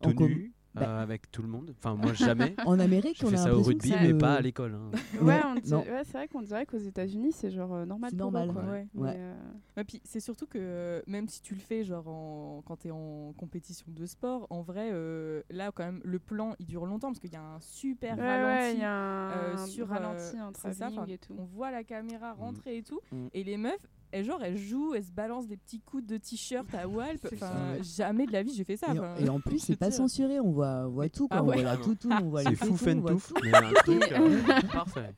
tout 0.00 0.12
nu 0.26 0.52
Bah. 0.72 0.82
euh, 0.82 1.02
avec 1.02 1.30
tout 1.32 1.42
le 1.42 1.48
monde. 1.48 1.74
Enfin, 1.78 1.96
moi, 1.96 2.12
jamais. 2.12 2.54
En 2.64 2.78
Amérique, 2.78 3.20
on 3.24 3.32
a 3.32 3.36
ça 3.36 3.52
au 3.54 3.60
rugby, 3.62 3.92
mais 4.00 4.14
pas 4.14 4.34
à 4.34 4.40
l'école. 4.40 4.74
hein. 4.74 4.90
Ouais, 5.20 5.40
dit- 5.60 5.68
c'est 6.04 6.12
vrai 6.12 6.28
qu'on 6.28 6.42
dirait 6.42 6.64
qu'aux 6.64 6.78
États-Unis, 6.78 7.32
c'est 7.32 7.50
genre 7.50 7.74
euh, 7.74 7.84
normal 7.86 8.10
C'est 8.12 8.16
normal. 8.16 8.52
quoi. 8.52 8.62
Ouais. 8.62 8.86
Mais, 8.94 9.00
Ouais. 9.02 9.14
euh, 9.16 9.34
Et 9.78 9.84
puis 9.84 10.00
c'est 10.04 10.20
surtout 10.20 10.46
que 10.46 10.58
euh, 10.60 11.02
même 11.08 11.26
si 11.28 11.42
tu 11.42 11.54
le 11.54 11.60
fais 11.60 11.82
genre 11.82 12.06
en- 12.06 12.62
quand 12.64 12.76
tu 12.76 12.88
es 12.88 12.90
en 12.92 13.32
compétition 13.36 13.86
de 13.88 14.06
sport, 14.06 14.46
en 14.50 14.62
vrai 14.62 14.90
euh, 14.92 15.42
là 15.50 15.72
quand 15.74 15.84
même 15.84 16.00
le 16.04 16.20
plan 16.20 16.54
il 16.60 16.66
dure 16.66 16.86
longtemps 16.86 17.08
parce 17.08 17.18
qu'il 17.18 17.32
y 17.32 17.36
a 17.36 17.42
un 17.42 17.60
super 17.60 18.16
ouais, 18.16 18.24
ralenti. 18.24 18.66
ouais, 18.68 18.74
il 18.74 18.80
y 18.80 18.84
a 18.84 18.92
un 18.92 19.30
euh, 19.32 19.56
sur, 19.66 19.88
ralenti, 19.88 20.36
un 20.38 20.52
c'est 20.54 20.72
ça, 20.74 20.88
et 21.08 21.18
tout. 21.18 21.34
On 21.36 21.44
voit 21.46 21.72
la 21.72 21.82
caméra 21.82 22.32
rentrer 22.32 22.76
et 22.76 22.82
tout 22.84 23.00
Mm. 23.10 23.26
et 23.34 23.42
les 23.42 23.56
meufs 23.56 23.88
elle, 24.12 24.24
genre, 24.24 24.40
elle 24.42 24.56
joue, 24.58 24.94
elle 24.94 25.04
se 25.04 25.10
balance 25.12 25.46
des 25.46 25.56
petits 25.56 25.80
coups 25.80 26.04
de 26.06 26.16
t-shirt 26.16 26.66
à 26.74 26.86
Walp. 26.88 27.26
Enfin, 27.32 27.52
jamais 27.82 28.26
de 28.26 28.32
la 28.32 28.42
vie 28.42 28.54
j'ai 28.54 28.64
fait 28.64 28.76
ça. 28.76 28.88
Et, 29.18 29.24
et 29.24 29.28
en 29.28 29.40
plus, 29.40 29.58
c'est 29.64 29.76
pas 29.76 29.90
censuré, 29.90 30.40
on 30.40 30.50
voit, 30.52 30.84
on 30.86 30.90
voit 30.90 31.08
tout. 31.08 31.28
Quoi. 31.28 31.36
Ah 31.38 31.42
On 31.42 31.46
voit 31.46 31.56
la 31.62 31.76
toutoune, 31.76 32.12
on 32.22 32.28
voit 32.30 32.42
C'est 32.42 32.50
les 32.50 32.56
fou 32.56 32.76
tout. 32.76 33.34
mais 33.42 33.54
un 33.54 33.72
truc 33.72 34.12
euh, 34.12 34.40
parfait. 34.72 35.14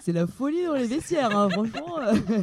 C'est 0.00 0.12
la 0.12 0.26
folie 0.26 0.64
dans 0.64 0.74
les 0.74 0.86
vestiaires, 0.86 1.36
hein, 1.36 1.48
franchement. 1.50 1.98
euh. 2.00 2.14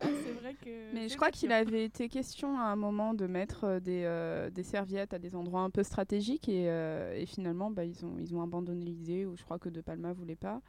Ah, 0.00 0.06
c'est 0.24 0.32
vrai 0.32 0.54
que. 0.54 0.92
Mais 0.94 1.08
je 1.08 1.16
crois 1.16 1.30
qu'il 1.30 1.52
avait 1.52 1.84
été 1.84 2.08
question 2.08 2.58
à 2.58 2.64
un 2.64 2.76
moment 2.76 3.14
de 3.14 3.26
mettre 3.26 3.64
euh, 3.64 3.80
des, 3.80 4.02
euh, 4.04 4.50
des 4.50 4.62
serviettes 4.62 5.14
à 5.14 5.18
des 5.18 5.34
endroits 5.34 5.62
un 5.62 5.70
peu 5.70 5.82
stratégiques 5.82 6.48
et, 6.48 6.68
euh, 6.68 7.14
et 7.16 7.24
finalement 7.26 7.70
bah, 7.70 7.84
ils, 7.84 8.04
ont, 8.04 8.16
ils 8.18 8.34
ont 8.34 8.42
abandonné 8.42 8.84
l'idée 8.84 9.24
ou 9.24 9.36
je 9.36 9.42
crois 9.42 9.58
que 9.58 9.68
De 9.68 9.80
Palma 9.80 10.12
voulait 10.12 10.36
pas. 10.36 10.60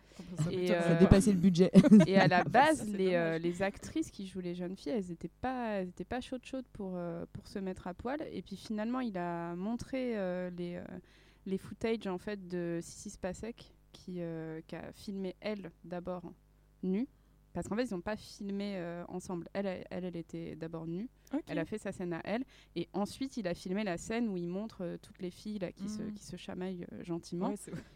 Ça 0.43 0.51
Et, 0.51 0.67
peut- 0.67 0.73
euh, 0.73 0.81
Ça 0.81 0.95
dépassait 0.95 1.31
le 1.33 1.39
budget. 1.39 1.71
Et 2.07 2.17
à 2.17 2.27
la 2.27 2.37
Ça, 2.43 2.49
base, 2.49 2.87
les, 2.87 3.15
euh, 3.15 3.37
actrices 3.59 4.11
qui 4.11 4.27
jouent 4.27 4.39
les 4.39 4.55
jeunes 4.55 4.75
filles, 4.75 4.93
elles 4.93 5.09
n'étaient 5.09 5.31
pas, 5.41 5.71
elles 5.81 5.89
étaient 5.89 6.05
pas 6.05 6.21
chaudes 6.21 6.45
chaudes 6.45 6.67
pour, 6.73 6.93
euh, 6.95 7.25
pour 7.33 7.47
se 7.47 7.59
mettre 7.59 7.87
à 7.87 7.93
poil. 7.93 8.19
Et 8.31 8.41
puis 8.41 8.55
finalement, 8.55 8.99
il 9.01 9.17
a 9.17 9.55
montré 9.55 10.17
euh, 10.17 10.49
les, 10.57 10.75
euh, 10.75 10.83
les 11.45 11.57
footage 11.57 12.07
en 12.07 12.17
fait 12.17 12.47
de 12.47 12.79
Sissi 12.81 13.09
Spacek 13.09 13.73
qui, 13.91 14.15
euh, 14.21 14.61
qui 14.67 14.75
a 14.75 14.91
filmé 14.93 15.35
elle 15.41 15.71
d'abord 15.83 16.21
nue. 16.83 17.07
Parce 17.57 17.69
qu'en 17.69 17.75
fait, 17.75 17.85
ils 17.85 17.93
n'ont 17.95 18.01
pas 18.01 18.15
filmé 18.15 18.73
euh, 18.75 19.03
ensemble. 19.07 19.49
Elle, 19.51 19.65
elle, 19.65 19.87
elle, 19.89 20.05
elle 20.05 20.15
était 20.15 20.55
d'abord 20.55 20.85
nue. 20.85 21.09
Elle 21.47 21.59
a 21.59 21.65
fait 21.65 21.77
sa 21.77 21.91
scène 21.91 22.13
à 22.13 22.21
elle. 22.23 22.43
Et 22.75 22.87
ensuite, 22.93 23.37
il 23.37 23.47
a 23.47 23.53
filmé 23.53 23.83
la 23.83 23.97
scène 23.97 24.29
où 24.29 24.37
il 24.37 24.47
montre 24.47 24.77
euh, 24.81 24.97
toutes 25.01 25.19
les 25.21 25.29
filles 25.31 25.59
là, 25.59 25.71
qui, 25.71 25.89
se, 25.89 26.01
Mhm. 26.01 26.13
qui 26.13 26.23
se 26.25 26.35
chamaillent 26.35 26.85
euh, 26.93 27.03
gentiment. 27.03 27.49
Ouais. 27.49 27.55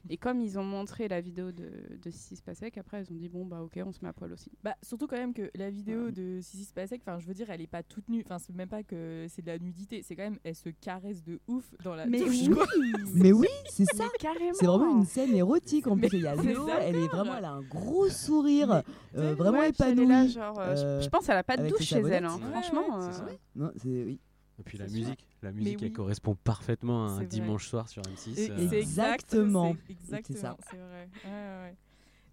Et 0.10 0.18
comme 0.18 0.42
ils 0.42 0.58
ont 0.60 0.64
montré 0.64 1.08
la 1.08 1.22
vidéo 1.22 1.52
de, 1.52 1.70
de 2.02 2.10
Sissi 2.10 2.36
Spacek, 2.38 2.78
après, 2.78 3.04
ils 3.04 3.12
ont 3.12 3.16
dit 3.16 3.30
bon, 3.30 3.46
bah 3.46 3.62
ok, 3.62 3.80
on 3.86 3.92
se 3.92 4.00
met 4.02 4.10
à 4.10 4.14
poil 4.14 4.32
aussi. 4.34 4.52
Bah, 4.64 4.76
surtout 4.82 5.08
quand 5.08 5.18
même 5.18 5.34
que 5.34 5.50
la 5.56 5.70
vidéo 5.70 6.12
de 6.12 6.40
Sissi 6.42 6.66
Spacek, 6.66 7.02
enfin, 7.06 7.20
je 7.20 7.28
veux 7.28 7.34
dire, 7.34 7.50
elle 7.50 7.62
est 7.62 7.68
pas 7.68 7.84
toute 7.84 8.08
nue. 8.10 8.22
Enfin, 8.26 8.40
c'est 8.40 8.56
même 8.56 8.70
pas 8.70 8.84
que 8.84 9.26
c'est 9.30 9.42
de 9.42 9.48
la 9.48 9.60
nudité. 9.60 10.02
C'est 10.04 10.16
quand 10.16 10.24
même, 10.24 10.40
elle 10.44 10.56
se 10.56 10.70
caresse 10.70 11.24
de 11.24 11.40
ouf 11.48 11.74
dans 11.84 11.96
la 11.96 12.06
Mais 12.06 12.24
oui. 12.24 12.50
Mais 13.16 13.32
oui, 13.32 13.48
c'est 13.70 13.86
ça. 13.86 14.06
C'est 14.54 14.66
vraiment 14.66 14.98
une 14.98 15.06
scène 15.06 15.34
érotique 15.36 15.88
en 15.88 15.98
plus. 15.98 16.10
Il 16.14 16.22
y 16.22 16.28
a 16.28 16.36
Léo, 16.36 16.68
elle 16.80 16.96
est 16.96 17.08
vraiment, 17.08 17.36
elle 17.38 17.46
a 17.46 17.52
un 17.52 17.62
gros 17.62 18.10
sourire, 18.10 18.82
euh, 19.16 19.34
vraiment 19.36 19.60
Ouais, 19.60 19.72
là, 19.78 19.90
épanouie. 19.90 20.30
genre, 20.30 20.60
euh, 20.60 21.00
je- 21.02 21.10
pense 21.10 21.26
qu'elle 21.28 21.38
a 21.38 21.44
pas 21.44 21.58
de 21.58 21.68
douche 21.68 21.82
chez 21.82 21.98
elle. 21.98 22.24
savonnettes. 22.28 23.21
Ouais. 23.26 23.40
Non, 23.56 23.72
c'est 23.78 24.04
oui. 24.04 24.20
Et 24.60 24.64
puis 24.64 24.78
la 24.78 24.88
sûr. 24.88 25.00
musique, 25.00 25.26
la 25.42 25.52
musique, 25.52 25.82
elle 25.82 25.88
oui. 25.88 25.94
correspond 25.94 26.36
parfaitement 26.36 27.06
à 27.06 27.10
un 27.10 27.14
C'est 27.14 27.16
vrai. 27.22 27.26
dimanche 27.28 27.68
soir 27.68 27.90
sur 27.90 28.02
M6. 28.04 28.38
Et- 28.40 28.52
euh, 28.52 28.68
c'est 28.70 28.80
Exactement. 28.80 29.76
c'est 29.88 29.92
Exactement, 29.94 30.40
ça. 30.40 30.58
c'est 30.70 30.78
vrai. 30.78 31.10
Ouais, 31.26 31.32
ouais, 31.32 31.62
ouais. 31.64 31.76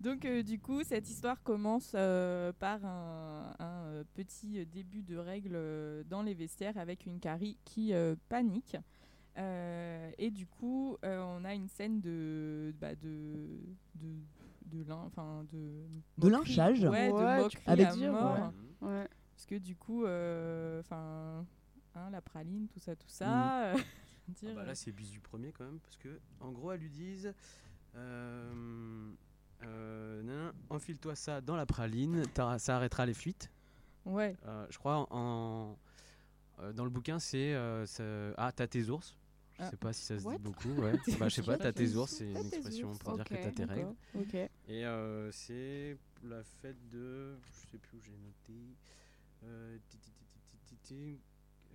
Donc, 0.01 0.25
euh, 0.25 0.43
du 0.43 0.61
coup, 0.61 0.85
cette 0.85 1.09
histoire 1.09 1.43
commence 1.43 1.93
euh, 1.97 2.53
par 2.59 2.85
un, 2.85 3.55
un, 3.59 4.05
petit 4.15 4.65
début 4.67 5.03
de 5.03 5.17
règle 5.17 5.59
dans 6.09 6.23
les 6.23 6.35
vestiaires 6.35 6.77
avec 6.79 7.07
une 7.07 7.19
Carrie 7.19 7.57
qui 7.65 7.93
euh, 7.95 8.15
panique. 8.29 8.77
Euh, 9.39 10.11
et 10.19 10.31
du 10.31 10.47
coup, 10.47 10.97
euh, 11.05 11.23
on 11.23 11.45
a 11.45 11.55
une 11.55 11.69
scène 11.69 12.01
de. 12.01 12.75
Bah, 12.81 12.95
de, 12.95 13.59
de 13.97 14.09
de 14.67 14.83
lin- 14.85 15.11
de 15.51 15.83
De 16.19 16.29
lynchage. 16.29 16.81
ouais, 16.85 17.11
Ouais, 17.11 17.43
de 17.43 17.49
tu 17.49 17.57
moquerie 17.57 17.63
peux 17.65 17.71
Avec- 17.73 17.87
à 17.87 17.93
dire, 17.97 18.13
mort 18.13 18.53
ouais. 18.83 19.09
Parce 19.39 19.47
que 19.47 19.55
du 19.55 19.77
coup 19.77 20.05
euh, 20.05 20.81
enfin 20.81 21.47
hein, 21.95 22.11
la 22.11 22.21
praline 22.21 22.67
tout 22.67 22.81
ça 22.81 22.97
tout 22.97 23.07
Mm. 23.07 23.11
ça 23.11 23.67
euh, 23.67 23.77
dire, 24.29 24.51
Ah 24.51 24.55
bah 24.57 24.65
là, 24.65 24.75
c'est 24.75 24.91
bisu 24.91 25.21
premier 25.21 25.53
quand 25.53 25.65
même, 25.65 25.79
parce 25.79 25.97
que 25.97 26.19
en 26.41 26.51
gros, 26.51 26.73
elles 26.73 26.81
lui 26.81 26.91
disent 26.91 27.33
euh, 27.95 29.13
euh, 29.63 30.53
enfile-toi 30.71 31.15
ça 31.15 31.41
dans 31.41 31.55
la 31.55 31.67
praline, 31.67 32.25
ça 32.59 32.77
arrêtera 32.77 33.07
les 33.07 33.15
fuites. 33.15 33.49
ouais 34.07 34.37
Euh, 34.45 34.67
je 34.71 34.79
crois 34.79 35.07
en, 35.15 35.79
euh, 36.59 36.73
dans 36.73 36.83
le 36.83 36.91
bouquin, 36.91 37.21
c'est 37.21 37.55
euh, 37.55 37.87
ah 38.37 38.51
t'as 38.51 38.67
tes 38.67 38.89
ours. 38.91 39.15
Je 39.57 39.63
Ah. 39.63 39.71
sais 39.71 39.77
pas 39.77 39.93
si 39.93 40.03
ça 40.05 40.19
se 40.19 40.25
What? 40.25 40.33
dit 40.37 40.43
beaucoup. 40.43 40.73
Ouais. 40.83 40.93
bah, 41.21 41.29
je 41.29 41.35
sais 41.37 41.43
pas, 41.45 41.57
t'as 41.59 41.73
tes 41.73 41.95
ours, 41.95 42.11
c'est 42.11 42.29
une 42.29 42.37
expression 42.39 42.97
pour 42.97 43.15
dire 43.15 43.25
que 43.25 43.35
t'as 43.35 43.53
tes 43.53 43.65
règles. 43.65 43.95
Et 44.67 44.85
euh, 44.85 45.31
c'est 45.31 45.97
la 46.25 46.43
fête 46.43 46.89
de. 46.91 47.37
Je 47.45 47.53
sais 47.53 47.79
plus 47.79 47.99
où 47.99 48.01
j'ai 48.03 48.17
noté. 48.19 48.75
Euh, 49.45 49.77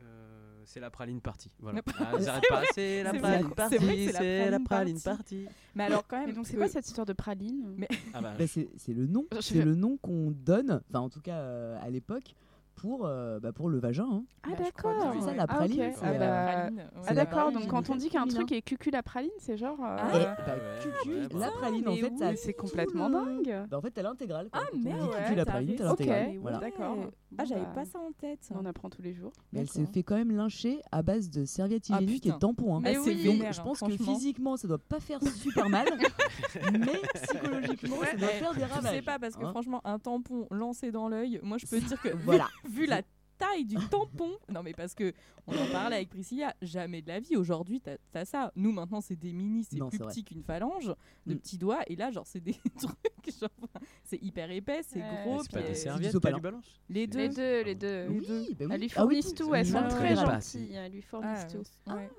euh, 0.04 0.62
c'est 0.66 0.80
la 0.80 0.90
praline 0.90 1.22
party. 1.22 1.52
Voilà. 1.60 1.82
La 1.86 1.94
Ah, 2.00 2.04
praline- 2.04 2.26
j'arrête 2.26 2.44
pas, 2.50 2.64
c'est 2.74 3.04
la 3.04 3.14
praline 3.14 3.50
que 3.50 4.12
c'est 4.12 4.50
la 4.52 4.60
praline 4.60 5.00
party. 5.00 5.46
mais 5.76 5.84
alors 5.84 6.06
quand 6.08 6.20
même 6.26 6.34
donc, 6.36 6.48
c'est 6.48 6.58
quoi 6.58 6.68
cette 6.68 6.88
histoire 6.88 7.06
de 7.06 7.14
praline? 7.14 7.86
Ah 8.14 8.22
bah, 8.22 8.34
Bah, 8.38 8.46
c'est 8.48 8.94
le 8.94 9.06
nom, 9.08 9.26
c'est 9.40 9.64
le 9.64 9.76
nom 9.76 9.98
qu'on 9.98 10.32
donne, 10.32 10.82
enfin 10.90 11.00
en 11.00 11.10
tout 11.10 11.22
cas 11.22 11.38
euh, 11.38 11.78
à 11.82 11.90
l'époque, 11.90 12.34
pour, 12.76 13.06
euh, 13.06 13.40
bah, 13.40 13.52
pour 13.54 13.70
le 13.70 13.80
vagin. 13.80 14.08
hein. 14.12 14.24
Ah, 14.44 14.50
Bah, 14.50 14.56
je 14.60 14.64
d'accord. 14.64 15.14
C'est 15.14 15.20
ça, 15.22 15.28
ouais. 15.28 15.36
la 15.38 15.44
Ah, 15.44 15.48
praline, 15.48 15.82
Ah, 16.02 16.04
bah, 16.04 16.10
ouais. 16.10 16.84
Ah 16.96 17.02
la 17.10 17.14
d'accord, 17.14 17.52
donc 17.52 17.68
quand 17.68 17.90
on 17.90 17.96
dit 17.96 18.10
qu'un 18.10 18.28
truc 18.28 18.52
est 18.52 18.62
cucu 18.62 18.90
la 18.92 19.02
praline, 19.04 19.30
c'est 19.40 19.56
genre... 19.58 19.78
euh, 19.80 19.98
Ah, 20.00 20.10
Et 20.14 20.18
ouais, 20.18 20.26
bah, 20.26 20.34
ouais, 20.48 20.82
cucu, 20.82 21.10
ouais, 21.16 21.22
la 21.40 21.48
bah. 21.48 21.52
praline, 21.60 21.88
en 21.88 21.92
mais 21.92 21.98
fait, 22.02 22.18
ça 22.18 22.30
mais 22.32 22.36
c'est 22.36 22.54
complètement 22.54 23.08
le- 23.08 23.14
dingue. 23.14 23.68
Bah, 23.70 23.78
en 23.78 23.82
fait, 23.82 23.92
t'as 23.92 24.02
l'intégrale. 24.02 24.50
Ah, 24.52 24.60
Quand 24.64 24.76
on 24.76 24.78
dit 24.80 24.84
merde, 24.86 25.00
cucu, 25.12 25.30
ouais, 25.30 25.36
la 25.36 25.46
t'as 25.46 25.52
praline, 25.52 25.76
t'as 25.76 25.84
l'intégrale. 25.86 26.38
Voilà. 26.42 26.58
d'accord. 26.60 26.98
ah 27.38 27.46
j'avais 27.46 27.62
bah, 27.62 27.72
pas 27.76 27.86
ça 27.86 28.00
en 28.00 28.12
tête 28.12 28.50
On 28.54 28.66
apprend 28.66 28.90
tous 28.90 29.02
les 29.02 29.14
jours. 29.14 29.32
Mais 29.54 29.62
elle 29.62 29.70
se 29.70 29.86
fait 29.86 30.04
quand 30.04 30.16
même 30.16 30.32
lyncher 30.36 30.82
à 30.92 31.02
base 31.04 31.30
de 31.30 31.46
serviettes 31.46 31.86
Ah, 31.92 32.02
hygiéniques 32.02 32.26
et 32.28 32.38
tampons. 32.38 32.76
hein. 32.76 32.80
Mais 32.84 32.96
Ah. 32.96 33.00
Donc, 33.00 33.54
je 33.54 33.62
pense 33.62 33.80
que 33.80 33.92
physiquement, 34.04 34.58
ça 34.58 34.68
doit 34.68 34.78
pas 34.78 35.00
faire 35.00 35.20
super 35.36 35.70
mal, 35.70 35.88
mais 36.72 36.80
psychologiquement, 37.24 37.98
ça 38.04 38.18
doit 38.18 38.28
faire 38.30 38.54
des 38.54 38.62
je 38.62 38.66
ravages. 38.66 38.94
sais 38.96 39.02
pas 39.02 39.20
parce 39.20 39.36
que 39.36 39.44
hein. 39.46 39.50
franchement 39.52 39.82
un 39.86 40.00
tampon 40.00 40.48
lancé 40.52 40.92
dans 40.92 41.08
l'œil 41.08 41.40
moi 41.44 41.58
je 41.58 41.66
peux 41.66 41.80
te 41.80 41.86
dire 41.86 42.02
que 42.02 42.10
Voilà. 42.24 42.48
vu 42.70 42.86
la 42.86 43.02
taille 43.38 43.66
du 43.66 43.76
tampon 43.90 44.32
non 44.54 44.62
mais 44.64 44.74
parce 44.74 44.94
que 44.94 45.12
on 45.48 45.54
en 45.58 45.66
parlait 45.72 45.96
avec 45.98 46.10
Priscilla 46.10 46.56
jamais 46.62 47.02
de 47.02 47.08
la 47.08 47.20
vie 47.20 47.36
aujourd'hui 47.36 47.82
t'as 47.82 47.96
as 48.14 48.26
ça 48.26 48.52
nous 48.56 48.72
maintenant 48.72 49.02
c'est 49.02 49.16
des 49.16 49.34
mini 49.34 49.64
c'est 49.64 49.80
plus 49.80 49.98
petit 49.98 50.24
qu'une 50.24 50.44
phalange 50.44 50.94
de 51.26 51.34
Mm. 51.34 51.38
petits 51.40 51.58
doigts 51.58 51.82
et 51.88 51.96
là 51.96 52.12
genre 52.12 52.28
c'est 52.28 52.40
des 52.40 52.54
trucs 52.78 53.40
genre 53.40 53.50
c'est 54.04 54.22
hyper 54.22 54.52
épais 54.52 54.82
c'est 54.84 55.00
Ouais. 55.02 55.24
gros 55.26 55.42
C'est 55.42 55.52
pas 55.52 55.62
des 55.64 55.70
euh, 55.72 55.74
serviettes 55.74 56.14
lui 56.14 56.40
balance 56.42 56.80
les 56.90 57.08
deux 57.08 57.18
Les 57.20 57.30
deux, 57.30 57.64
les 57.64 57.76
deux. 57.76 58.08
Les 58.08 58.20
Oui, 58.20 58.28
deux. 58.28 58.68
bah 58.68 58.68
oui. 58.68 58.68
Elles 58.72 58.82
lui 58.82 58.92
Ah 58.96 59.06
oui, 59.06 59.22
fournissent 59.22 59.34
tout, 59.34 59.56
elles 59.56 59.66
sont 59.66 59.88
très 59.88 60.14
très 60.14 60.16
gentilles, 60.16 60.74
elles 60.76 60.92
lui 60.92 61.02
fournissent 61.02 61.48
Ah, 61.48 61.52
tout. 61.52 61.92
ouais. 61.96 62.10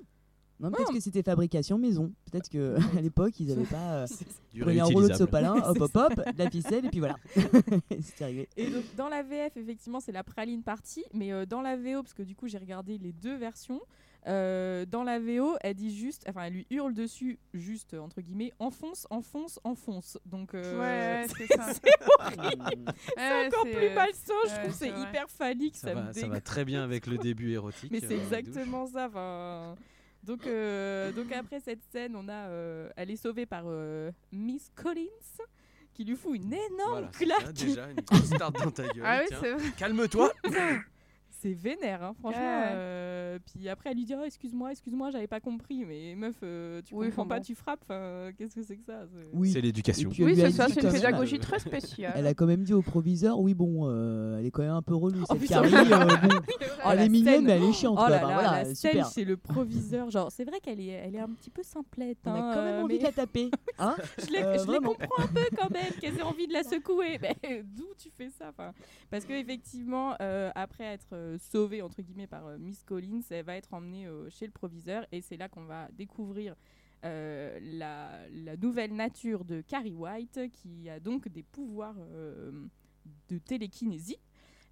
Non, 0.59 0.71
peut-être 0.71 0.87
Non. 0.89 0.93
que 0.95 1.01
c'était 1.01 1.21
fabrication 1.23 1.77
maison. 1.77 2.13
Peut-être 2.31 2.49
que 2.49 2.75
à 2.97 3.01
l'époque, 3.01 3.39
ils 3.39 3.51
avaient 3.51 3.63
pas. 3.65 4.03
euh, 4.03 4.07
Du 4.53 4.61
prenaient 4.61 4.79
un 4.79 4.85
rouleau 4.85 5.09
de 5.09 5.13
sopalin, 5.13 5.55
hop 5.55 5.77
hop 5.81 5.95
hop, 5.95 6.15
de 6.15 6.37
la 6.37 6.49
ficelle, 6.49 6.85
et 6.85 6.89
puis 6.89 6.99
voilà. 6.99 7.17
C'était 8.01 8.25
réglé. 8.25 8.49
Et 8.55 8.69
donc 8.69 8.83
dans 8.95 9.09
la 9.09 9.21
VF, 9.23 9.57
effectivement, 9.57 9.99
c'est 9.99 10.11
la 10.13 10.23
praline 10.23 10.63
partie, 10.63 11.03
mais 11.13 11.31
euh, 11.33 11.45
dans 11.45 11.61
la 11.61 11.75
VO, 11.75 12.01
parce 12.03 12.13
que 12.13 12.23
du 12.23 12.35
coup 12.35 12.47
j'ai 12.47 12.57
regardé 12.57 12.97
les 12.97 13.11
deux 13.11 13.35
versions, 13.35 13.81
euh, 14.27 14.85
dans 14.87 15.03
la 15.03 15.19
VO, 15.19 15.55
elle 15.61 15.75
dit 15.75 15.95
juste, 15.95 16.23
enfin 16.27 16.45
elle 16.45 16.53
lui 16.53 16.65
hurle 16.71 16.93
dessus, 16.95 17.37
juste 17.53 17.93
euh, 17.93 17.99
entre 17.99 18.21
guillemets, 18.21 18.53
enfonce, 18.57 19.05
enfonce, 19.11 19.59
enfonce. 19.63 20.17
Donc 20.25 20.53
euh, 20.55 20.79
Ouais, 20.79 21.27
c'est 21.37 21.47
ça. 21.53 21.73
c'est 21.73 23.47
encore 23.47 23.63
plus 23.65 23.93
malsain, 23.93 24.33
je 24.47 24.61
trouve, 24.61 24.73
c'est 24.73 24.87
hyper 24.89 25.29
phallique, 25.29 25.75
ça, 25.75 25.89
Ça 25.89 25.95
me 25.95 26.01
va, 26.07 26.13
ça 26.13 26.27
va 26.27 26.41
très 26.41 26.65
bien 26.65 26.83
avec 26.83 27.07
le 27.07 27.17
début 27.17 27.51
érotique. 27.51 27.91
Mais 27.91 27.99
c'est 27.99 28.13
euh, 28.15 28.21
exactement 28.21 28.87
ça. 28.87 29.07
enfin. 29.07 29.75
Donc, 30.25 30.47
euh, 30.47 31.11
donc 31.11 31.31
après 31.31 31.59
cette 31.59 31.83
scène, 31.91 32.15
on 32.15 32.27
a, 32.27 32.47
euh, 32.49 32.89
elle 32.95 33.11
est 33.11 33.15
sauvée 33.15 33.45
par 33.45 33.63
euh, 33.67 34.11
Miss 34.31 34.71
Collins 34.75 35.05
qui 35.93 36.03
lui 36.03 36.15
fout 36.15 36.35
une 36.35 36.51
énorme 36.53 37.09
Voilà, 37.17 37.37
claque. 37.37 37.53
déjà, 37.53 37.89
une 37.89 38.01
grosse 38.01 38.29
tarte 38.31 38.61
dans 38.61 38.71
ta 38.71 38.83
gueule. 38.83 39.03
Ah 39.05 39.19
oui, 39.21 39.25
tiens. 39.29 39.37
c'est 39.41 39.53
vrai. 39.53 39.71
Calme-toi. 39.77 40.33
C'est 41.45 41.53
vénère, 41.53 42.01
hein, 42.03 42.13
franchement. 42.19 42.41
Ouais. 42.41 42.71
euh, 42.73 43.37
puis 43.45 43.69
après, 43.69 43.91
elle 43.91 43.97
lui 43.97 44.05
dit 44.05 44.15
oh, 44.19 44.23
Excuse-moi, 44.25 44.71
excuse-moi, 44.71 45.11
j'avais 45.11 45.27
pas 45.27 45.39
compris. 45.39 45.85
Mais 45.85 46.15
meuf, 46.15 46.35
euh, 46.41 46.81
tu 46.83 46.95
Oui, 46.95 47.07
comprends 47.09 47.27
pas, 47.27 47.37
bon. 47.37 47.43
tu 47.45 47.53
frappes. 47.53 47.85
Qu'est-ce 48.35 48.55
que 48.55 48.63
c'est 48.63 48.75
que 48.77 48.83
ça 48.83 49.03
c'est- 49.05 49.27
Oui. 49.31 49.51
C'est 49.51 49.61
l'éducation. 49.61 50.09
Oui, 50.17 50.35
c'est 50.35 50.49
ça, 50.49 50.67
c'est 50.69 50.79
une 50.81 50.87
même- 50.87 50.95
pédagogie 50.95 51.37
très 51.37 51.59
spéciale. 51.59 52.13
Elle 52.15 52.25
a 52.25 52.33
quand 52.33 52.47
même 52.47 52.63
dit 52.63 52.73
au 52.73 52.81
proviseur 52.81 53.39
Oui, 53.39 53.53
bon, 53.53 53.81
euh, 53.83 54.39
elle 54.39 54.47
est 54.47 54.51
quand 54.51 54.63
même 54.63 54.71
un 54.71 54.81
peu 54.81 54.95
relou, 54.95 55.23
Oh, 55.29 55.35
cette 55.37 55.51
euh, 55.51 55.61
bon, 55.61 55.67
Oh, 56.85 56.89
elle 56.91 56.97
la 56.97 57.05
est 57.05 57.09
mignonne, 57.09 57.33
scène. 57.35 57.45
mais 57.45 57.51
elle 57.53 57.63
est 57.63 57.73
chiante. 57.73 57.93
Oh 57.97 58.01
quoi. 58.01 58.09
là 58.09 58.17
Enfin, 58.17 58.27
là, 58.27 58.33
voilà, 58.33 58.51
la 58.63 58.65
scène, 58.65 58.91
super. 58.91 59.05
c'est 59.07 59.23
le 59.23 59.37
proviseur. 59.37 60.09
Genre, 60.09 60.31
c'est 60.31 60.45
vrai 60.45 60.59
qu'elle 60.59 60.79
est, 60.79 60.87
elle 60.87 61.15
est 61.15 61.19
un 61.19 61.29
petit 61.29 61.49
peu 61.51 61.61
simplette. 61.63 62.17
On 62.25 62.31
a 62.31 62.33
hein, 62.33 62.51
quand 62.55 62.63
même 62.63 62.75
euh, 62.75 62.83
envie 62.83 62.93
mais 62.95 62.99
de 62.99 63.03
la 63.05 63.11
taper. 63.11 63.51
Hein 63.77 63.95
je 64.19 64.31
les, 64.31 64.41
Euh, 64.41 64.79
comprends 64.79 65.23
un 65.23 65.27
peu 65.27 65.45
quand 65.57 65.69
même, 65.69 65.91
qu'elles 66.01 66.17
aient 66.17 66.21
envie 66.21 66.47
de 66.47 66.53
la 66.53 66.63
secouer. 66.63 67.19
Mais 67.21 67.63
d'où 67.75 67.85
tu 67.97 68.09
fais 68.09 68.29
ça 68.29 68.51
Parce 69.11 69.25
que 69.25 69.33
effectivement, 69.33 70.13
euh, 70.21 70.49
après 70.55 70.85
être 70.85 71.07
euh, 71.13 71.34
sauvée 71.37 71.81
entre 71.81 72.01
guillemets 72.01 72.27
par 72.27 72.45
euh, 72.47 72.57
Miss 72.57 72.83
Collins, 72.83 73.21
elle 73.29 73.45
va 73.45 73.55
être 73.55 73.73
emmenée 73.73 74.07
euh, 74.07 74.29
chez 74.29 74.45
le 74.45 74.51
proviseur 74.51 75.05
et 75.11 75.21
c'est 75.21 75.37
là 75.37 75.49
qu'on 75.49 75.65
va 75.65 75.89
découvrir 75.91 76.55
euh, 77.05 77.59
la, 77.61 78.57
nouvelle 78.57 78.95
nature 78.95 79.45
de 79.45 79.61
Carrie 79.61 79.93
White, 79.93 80.39
qui 80.51 80.89
a 80.89 80.99
donc 80.99 81.27
des 81.27 81.43
pouvoirs 81.43 81.95
euh, 81.99 82.51
de 83.29 83.37
télékinésie. 83.37 84.17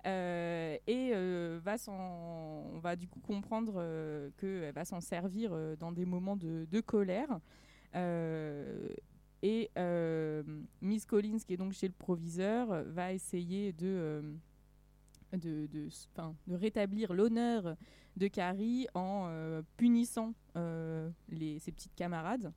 Euh, 0.06 0.76
et 0.86 1.12
euh, 1.14 1.62
va 1.64 1.76
on 1.88 2.80
va 2.80 2.98
du 2.98 3.08
coup 3.08 3.22
comprendre 3.22 3.76
euh, 3.78 4.32
qu'elle 4.38 4.74
va 4.74 4.84
s'en 4.84 5.00
servir 5.00 5.52
euh, 5.54 5.78
dans 5.78 5.92
des 5.92 6.06
moments 6.06 6.36
de, 6.36 6.68
de 6.70 6.82
colère. 6.82 7.40
Euh, 7.96 8.90
et 9.44 9.70
euh, 9.78 10.44
Miss 10.82 11.06
Collins, 11.06 11.38
qui 11.46 11.54
est 11.54 11.58
donc 11.58 11.74
chez 11.74 11.88
le 11.88 11.94
proviseur, 11.94 12.84
va 12.88 13.14
essayer 13.14 13.74
de, 13.74 13.88
euh, 13.88 14.22
de, 15.34 15.68
de, 15.68 15.88
enfin, 16.16 16.36
de 16.48 16.56
rétablir 16.56 17.14
l'honneur 17.14 17.76
de 18.18 18.28
Carrie 18.28 18.88
en 18.94 19.26
euh, 19.28 19.62
punissant 19.78 20.34
euh, 20.56 21.10
les, 21.30 21.60
ses 21.60 21.72
petites 21.72 21.96
camarades 21.96 22.54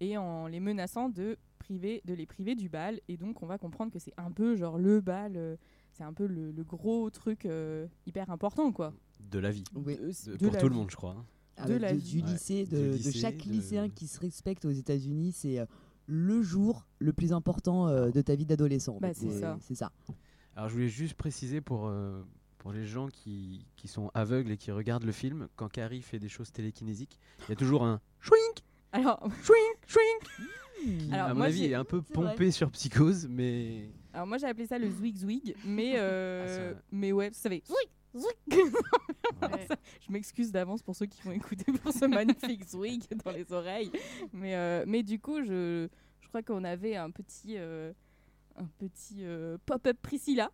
et 0.00 0.16
en 0.16 0.46
les 0.46 0.60
menaçant 0.60 1.08
de, 1.08 1.36
priver, 1.58 2.02
de 2.04 2.14
les 2.14 2.26
priver 2.26 2.54
du 2.54 2.68
bal. 2.68 3.00
Et 3.08 3.16
donc, 3.16 3.42
on 3.42 3.46
va 3.46 3.58
comprendre 3.58 3.92
que 3.92 3.98
c'est 3.98 4.14
un 4.16 4.30
peu 4.30 4.56
genre 4.56 4.78
le 4.78 5.00
bal, 5.00 5.32
euh, 5.36 5.56
c'est 5.92 6.04
un 6.04 6.12
peu 6.12 6.26
le, 6.26 6.50
le 6.52 6.64
gros 6.64 7.10
truc 7.10 7.46
euh, 7.46 7.86
hyper 8.06 8.30
important, 8.30 8.72
quoi. 8.72 8.92
De 9.30 9.38
la 9.38 9.50
vie. 9.50 9.64
Oui. 9.74 9.96
De- 9.96 10.30
De- 10.32 10.36
de 10.36 10.44
pour 10.44 10.52
la 10.54 10.60
tout 10.60 10.68
le 10.68 10.74
monde, 10.74 10.90
je 10.90 10.96
crois. 10.96 11.12
hein. 11.18 11.24
Ah 11.56 11.68
de 11.68 11.74
la 11.74 11.92
de- 11.92 11.98
vie. 11.98 12.22
du 12.22 12.26
lycée, 12.26 12.66
de, 12.66 12.96
de 12.96 13.10
chaque 13.12 13.36
de- 13.46 13.50
lycéen 13.52 13.88
qui 13.88 14.08
se 14.08 14.18
respecte 14.18 14.64
aux 14.64 14.70
États-Unis, 14.72 15.30
c'est 15.32 15.60
euh, 15.60 15.66
le 16.06 16.42
jour 16.42 16.86
le 16.98 17.12
plus 17.12 17.32
important 17.32 17.86
euh, 17.86 18.10
de 18.10 18.20
ta 18.20 18.34
vie 18.34 18.44
d'adolescent. 18.44 18.96
en 18.96 19.00
Bah, 19.00 19.14
fait. 19.14 19.14
c'est 19.30 19.40
ça. 19.40 19.56
C'est 19.60 19.74
ça. 19.76 19.92
Alors, 20.56 20.68
je 20.68 20.74
voulais 20.74 20.88
juste 20.88 21.14
préciser 21.14 21.60
pour, 21.60 21.86
euh, 21.88 22.22
pour 22.58 22.72
les 22.72 22.84
gens 22.84 23.08
qui, 23.08 23.66
qui 23.76 23.88
sont 23.88 24.10
aveugles 24.14 24.52
et 24.52 24.56
qui 24.56 24.70
regardent 24.70 25.04
le 25.04 25.12
film, 25.12 25.48
quand 25.56 25.68
Carrie 25.68 26.02
fait 26.02 26.18
des 26.18 26.28
choses 26.28 26.52
télékinésiques, 26.52 27.18
il 27.40 27.50
y 27.50 27.52
a 27.52 27.56
toujours 27.56 27.84
un 27.84 28.00
shrink, 28.20 28.64
Alors, 28.92 29.20
shrink, 29.42 29.78
shrink. 29.86 31.10
Alors, 31.12 31.26
à 31.26 31.28
mon 31.30 31.34
moi, 31.36 31.46
avis, 31.46 31.64
est 31.64 31.74
un 31.74 31.84
peu 31.84 31.98
vrai. 31.98 32.12
pompé 32.12 32.50
sur 32.50 32.70
Psychose, 32.70 33.26
mais. 33.28 33.88
alors 34.12 34.26
moi 34.26 34.36
j'ai 34.38 34.46
appelé 34.46 34.66
ça 34.66 34.78
le 34.78 34.90
zwig 34.90 35.16
zwig, 35.16 35.56
mais, 35.64 35.94
euh, 35.96 36.44
Ah, 36.44 36.74
ça- 36.76 36.80
mais 36.92 37.10
ouais, 37.12 37.30
ça 37.32 37.48
fait 37.48 37.62
zwig 37.66 37.90
zwig. 38.16 38.62
Ouais. 39.42 39.66
Je 40.06 40.12
m'excuse 40.12 40.52
d'avance 40.52 40.82
pour 40.82 40.94
ceux 40.94 41.06
qui 41.06 41.20
vont 41.22 41.32
écouter 41.32 41.64
pour 41.82 41.92
ce 41.92 42.04
magnifique 42.04 42.64
zwig 42.64 43.02
dans 43.24 43.32
les 43.32 43.52
oreilles. 43.52 43.90
Mais, 44.32 44.54
euh, 44.54 44.84
mais 44.86 45.02
du 45.02 45.18
coup, 45.18 45.42
je, 45.42 45.88
je 46.20 46.28
crois 46.28 46.42
qu'on 46.42 46.62
avait 46.64 46.96
un 46.96 47.10
petit, 47.10 47.56
euh, 47.56 47.92
un 48.56 48.66
petit 48.78 49.18
euh, 49.20 49.58
pop-up 49.66 49.96
Priscilla. 50.02 50.50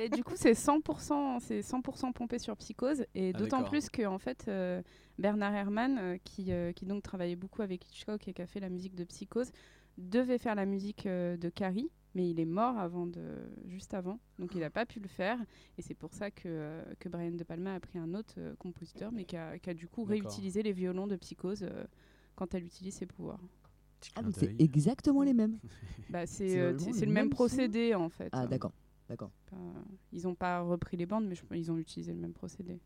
Et 0.00 0.08
du 0.08 0.24
coup, 0.24 0.34
c'est 0.36 0.52
100%, 0.52 1.40
c'est 1.40 1.60
100% 1.60 2.12
pompé 2.12 2.38
sur 2.38 2.56
Psychose. 2.56 3.04
Et 3.14 3.32
Ah, 3.34 3.38
d'autant 3.38 3.64
plus 3.64 3.88
que 3.90 4.06
en 4.06 4.18
fait, 4.18 4.44
euh, 4.48 4.82
Bernard 5.18 5.54
Herrmann, 5.54 5.98
euh, 5.98 6.18
qui, 6.24 6.52
euh, 6.52 6.72
qui 6.72 6.86
donc 6.86 7.02
travaillait 7.02 7.36
beaucoup 7.36 7.62
avec 7.62 7.86
Hitchcock 7.88 8.26
et 8.28 8.32
qui 8.32 8.42
a 8.42 8.46
fait 8.46 8.60
la 8.60 8.68
musique 8.70 8.94
de 8.94 9.04
Psychose, 9.04 9.50
devait 9.98 10.38
faire 10.38 10.54
la 10.54 10.66
musique 10.66 11.06
euh, 11.06 11.36
de 11.36 11.48
Carrie, 11.48 11.90
mais 12.14 12.28
il 12.30 12.40
est 12.40 12.44
mort 12.46 12.78
avant 12.78 13.06
de, 13.06 13.36
juste 13.66 13.92
avant, 13.94 14.18
donc 14.38 14.54
il 14.54 14.60
n'a 14.60 14.70
pas 14.70 14.86
pu 14.86 15.00
le 15.00 15.08
faire. 15.08 15.38
Et 15.78 15.82
c'est 15.82 15.94
pour 15.94 16.14
ça 16.14 16.30
que, 16.30 16.42
euh, 16.46 16.82
que 16.98 17.08
Brian 17.08 17.32
De 17.32 17.44
Palma 17.44 17.74
a 17.74 17.80
pris 17.80 17.98
un 17.98 18.14
autre 18.14 18.34
euh, 18.38 18.54
compositeur, 18.58 19.12
mais 19.12 19.24
qui 19.24 19.36
a, 19.36 19.58
qui 19.58 19.70
a 19.70 19.74
du 19.74 19.88
coup 19.88 20.04
réutilisé 20.04 20.62
les 20.62 20.72
violons 20.72 21.06
de 21.06 21.16
Psychose 21.16 21.62
euh, 21.64 21.84
quand 22.36 22.54
elle 22.54 22.64
utilise 22.64 22.94
ses 22.94 23.06
pouvoirs. 23.06 23.40
Petit 24.00 24.12
Ah, 24.16 24.22
c'est 24.32 24.46
d'œil. 24.46 24.56
exactement 24.58 25.22
les 25.22 25.34
mêmes. 25.34 25.58
Bah, 26.08 26.26
C'est 26.26 26.48
c'est 26.48 26.58
euh, 26.60 26.72
le 26.72 27.06
le 27.06 27.12
même 27.12 27.30
procédé 27.30 27.94
en 27.94 28.08
fait. 28.08 28.28
Ah, 28.32 28.42
hein. 28.42 28.46
d'accord. 28.46 28.72
D'accord. 29.08 29.30
Ils 30.12 30.22
n'ont 30.22 30.34
pas 30.36 30.60
repris 30.60 30.96
les 30.96 31.06
bandes, 31.06 31.26
mais 31.26 31.34
je- 31.34 31.42
ils 31.54 31.70
ont 31.72 31.76
utilisé 31.78 32.12
le 32.12 32.20
même 32.20 32.32
procédé. 32.32 32.78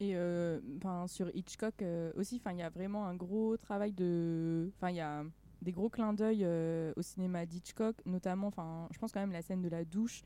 Et 0.00 0.16
euh, 0.16 0.60
sur 1.06 1.34
Hitchcock 1.34 1.80
euh, 1.82 2.12
aussi, 2.16 2.40
il 2.50 2.56
y 2.58 2.62
a 2.62 2.68
vraiment 2.70 3.06
un 3.06 3.14
gros 3.14 3.56
travail 3.56 3.92
de. 3.92 4.70
Enfin, 4.76 4.90
il 4.90 4.96
y 4.96 5.00
a 5.00 5.24
des 5.62 5.72
gros 5.72 5.88
clins 5.88 6.12
d'œil 6.12 6.40
euh, 6.44 6.92
au 6.96 7.02
cinéma 7.02 7.46
d'Hitchcock, 7.46 7.96
notamment, 8.04 8.50
je 8.92 8.98
pense 8.98 9.12
quand 9.12 9.20
même 9.20 9.32
la 9.32 9.42
scène 9.42 9.62
de 9.62 9.68
la 9.68 9.84
douche, 9.84 10.22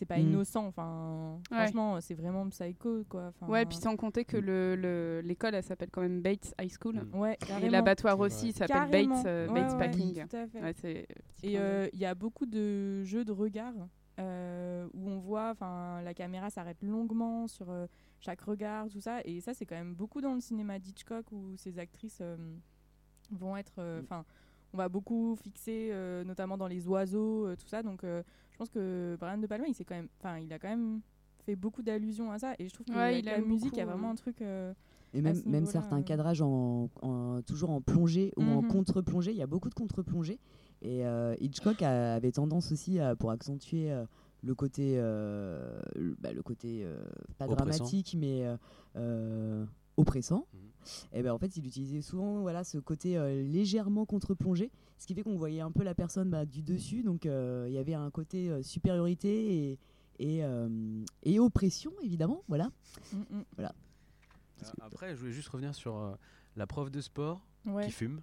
c'est 0.00 0.06
pas 0.06 0.16
Mm. 0.16 0.22
innocent. 0.22 0.66
Enfin, 0.66 1.38
Ouais. 1.50 1.58
franchement, 1.58 2.00
c'est 2.00 2.14
vraiment 2.14 2.48
psycho, 2.48 3.04
quoi. 3.08 3.32
'Fin, 3.32 3.46
Ouais, 3.48 3.66
puis 3.66 3.76
sans 3.76 3.96
compter 3.96 4.24
que 4.24 4.38
Mm. 4.38 4.40
le- 4.40 4.76
le- 4.76 5.20
l'école, 5.22 5.54
elle 5.54 5.62
s'appelle 5.62 5.90
quand 5.92 6.00
même 6.00 6.22
Bates 6.22 6.54
High 6.58 6.72
School. 6.80 6.96
Mm. 7.12 7.18
Ouais, 7.18 7.34
Et 7.34 7.46
carrément. 7.46 7.70
l'abattoir 7.70 8.16
C'est 8.16 8.22
aussi, 8.22 8.52
s'appelle. 8.52 8.90
Bates, 9.08 9.26
euh, 9.26 9.48
Ouais, 9.48 9.60
Bates 9.60 9.72
ouais, 9.72 9.78
Packing. 9.78 10.26
tout 10.26 10.36
à 10.36 10.46
fait. 10.46 10.60
Ouais, 10.62 10.72
c'est 10.80 11.06
petit 11.36 11.46
Et 11.52 11.58
euh, 11.58 11.86
il 11.92 11.98
y 11.98 12.06
a 12.06 12.14
beaucoup 12.14 12.46
de 12.46 13.04
jeux 13.04 13.24
de 13.26 13.32
regard 13.32 13.74
euh, 14.18 14.86
où 14.94 15.08
on 15.08 15.18
voit, 15.18 15.50
enfin, 15.50 16.00
la 16.02 16.12
caméra 16.14 16.50
s'arrête 16.50 16.82
longuement 16.82 17.46
sur 17.46 17.70
euh, 17.70 17.86
chaque 18.20 18.40
regard, 18.42 18.88
tout 18.88 19.00
ça. 19.00 19.20
Et 19.24 19.40
ça, 19.40 19.52
c'est 19.54 19.64
quand 19.66 19.76
même 19.76 19.94
beaucoup 19.94 20.20
dans 20.20 20.34
le 20.34 20.40
cinéma 20.40 20.78
d'Hitchcock 20.78 21.30
où 21.32 21.56
ces 21.56 21.78
actrices 21.78 22.18
euh, 22.22 22.36
vont 23.30 23.56
être, 23.56 23.74
euh, 23.78 24.00
enfin, 24.02 24.24
on 24.72 24.76
va 24.78 24.88
beaucoup 24.88 25.36
fixer, 25.36 25.90
euh, 25.92 26.24
notamment 26.24 26.56
dans 26.56 26.68
les 26.68 26.86
oiseaux, 26.88 27.46
euh, 27.46 27.56
tout 27.56 27.66
ça. 27.68 27.82
Donc, 27.82 28.04
euh, 28.04 28.22
je 28.52 28.56
pense 28.56 28.70
que 28.70 29.16
Brian 29.18 29.38
De 29.38 29.46
Palma, 29.46 29.66
il 29.68 29.74
s'est 29.74 29.84
quand 29.84 29.94
même, 29.96 30.08
enfin, 30.20 30.38
il 30.38 30.52
a 30.52 30.58
quand 30.58 30.68
même 30.68 31.00
fait 31.46 31.56
beaucoup 31.56 31.82
d'allusions 31.82 32.30
à 32.30 32.38
ça. 32.38 32.54
Et 32.58 32.68
je 32.68 32.74
trouve 32.74 32.86
que 32.86 32.92
Ouais, 32.92 32.98
avec 32.98 33.24
il 33.24 33.30
la 33.30 33.40
musique, 33.40 33.72
il 33.72 33.78
y 33.78 33.82
a 33.82 33.86
vraiment 33.86 34.10
un 34.10 34.14
truc. 34.14 34.42
euh, 34.42 34.72
Et 35.12 35.20
même, 35.22 35.40
même 35.46 35.66
certains 35.66 36.02
cadrages 36.02 36.40
en, 36.42 36.88
en- 37.02 37.42
toujours 37.42 37.70
en 37.70 37.80
plongée 37.80 38.32
ou 38.36 38.42
en 38.42 38.62
Mhm. 38.62 38.68
contre-plongée. 38.68 39.32
Il 39.32 39.36
y 39.38 39.42
a 39.42 39.46
beaucoup 39.48 39.68
de 39.68 39.74
contre-plongée. 39.74 40.38
Et 40.82 41.04
euh, 41.04 41.34
Hitchcock 41.40 41.82
a- 41.82 42.14
avait 42.14 42.30
tendance 42.32 42.70
aussi 42.70 43.00
à, 43.00 43.16
pour 43.16 43.30
accentuer 43.32 43.90
euh, 43.90 44.04
le 44.42 44.54
côté, 44.54 44.94
euh, 44.98 45.80
le, 45.96 46.14
bah, 46.20 46.32
le 46.32 46.42
côté 46.42 46.82
euh, 46.84 47.02
pas 47.38 47.46
Oppressant. 47.46 47.64
dramatique, 47.64 48.16
mais 48.18 48.46
euh, 48.46 48.56
euh, 48.96 49.64
oppressant. 50.00 50.46
Mhm. 50.52 50.60
Et 51.12 51.22
ben 51.22 51.32
en 51.32 51.38
fait, 51.38 51.56
il 51.56 51.66
utilisait 51.66 52.00
souvent 52.00 52.40
voilà, 52.40 52.64
ce 52.64 52.78
côté 52.78 53.16
euh, 53.18 53.42
légèrement 53.42 54.06
contre-plongé, 54.06 54.70
ce 54.98 55.06
qui 55.06 55.14
fait 55.14 55.22
qu'on 55.22 55.36
voyait 55.36 55.60
un 55.60 55.70
peu 55.70 55.82
la 55.84 55.94
personne 55.94 56.30
bah, 56.30 56.46
du 56.46 56.62
dessus. 56.62 57.02
Donc 57.02 57.26
euh, 57.26 57.66
il 57.68 57.74
y 57.74 57.78
avait 57.78 57.94
un 57.94 58.10
côté 58.10 58.50
euh, 58.50 58.62
supériorité 58.62 59.68
et, 59.72 59.78
et, 60.18 60.44
euh, 60.44 61.04
et 61.22 61.38
oppression, 61.38 61.92
évidemment. 62.02 62.42
Voilà. 62.48 62.70
mm, 63.12 63.18
mm. 63.36 63.44
Euh, 63.60 63.66
Après, 64.82 65.14
je 65.14 65.20
voulais 65.20 65.32
juste 65.32 65.48
revenir 65.48 65.74
sur 65.74 65.96
euh, 65.96 66.14
la 66.56 66.66
prof 66.66 66.90
de 66.90 67.00
sport 67.00 67.46
Ouais. 67.66 67.84
qui 67.84 67.90
fume, 67.92 68.22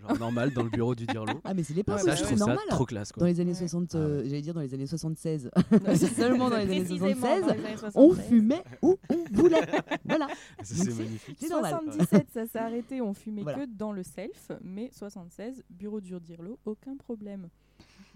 genre 0.00 0.18
normal 0.18 0.52
dans 0.52 0.62
le 0.62 0.70
bureau 0.70 0.94
du 0.94 1.06
Dirlo. 1.06 1.40
Ah, 1.44 1.54
mais 1.54 1.62
c'est 1.62 1.74
l'époque 1.74 1.96
Ouais, 1.96 2.02
ça, 2.02 2.12
je 2.14 2.18
c'est 2.18 2.24
trouve 2.26 2.38
normal. 2.38 2.58
ça 2.68 2.74
trop 2.74 2.84
classe. 2.84 3.12
Dans 3.16 3.26
les 3.26 3.40
années 3.40 3.52
Ouais. 3.52 3.56
60, 3.58 3.90
Ah 3.94 3.98
ouais. 3.98 4.04
euh, 4.04 4.24
j'allais 4.24 4.42
dire 4.42 4.54
dans 4.54 4.60
les 4.60 4.74
années 4.74 4.86
76, 4.86 5.50
seulement 6.16 6.50
dans 6.50 6.56
les 6.56 6.62
années 6.64 6.84
Précisément 6.84 7.06
76, 7.14 7.40
dans 7.40 7.46
les 7.46 7.52
années 7.64 7.74
on 7.74 8.12
76. 8.12 8.28
fumait 8.28 8.62
où 8.82 8.96
on 9.08 9.24
voulait. 9.34 9.60
voilà, 10.04 10.26
c'est 10.62 10.74
c'est- 10.74 10.94
magnifique. 11.02 11.36
c'est 11.40 11.48
normal. 11.48 11.74
77, 11.84 12.26
ça 12.32 12.46
s'est 12.46 12.58
arrêté, 12.58 13.00
on 13.00 13.14
fumait 13.14 13.42
Voilà. 13.42 13.58
que 13.58 13.64
dans 13.66 13.92
le 13.92 14.02
self, 14.02 14.52
mais 14.62 14.90
76, 14.92 15.62
bureau 15.70 16.00
dur 16.00 16.20
d'Irlo, 16.20 16.58
aucun 16.66 16.96
problème. 16.96 17.48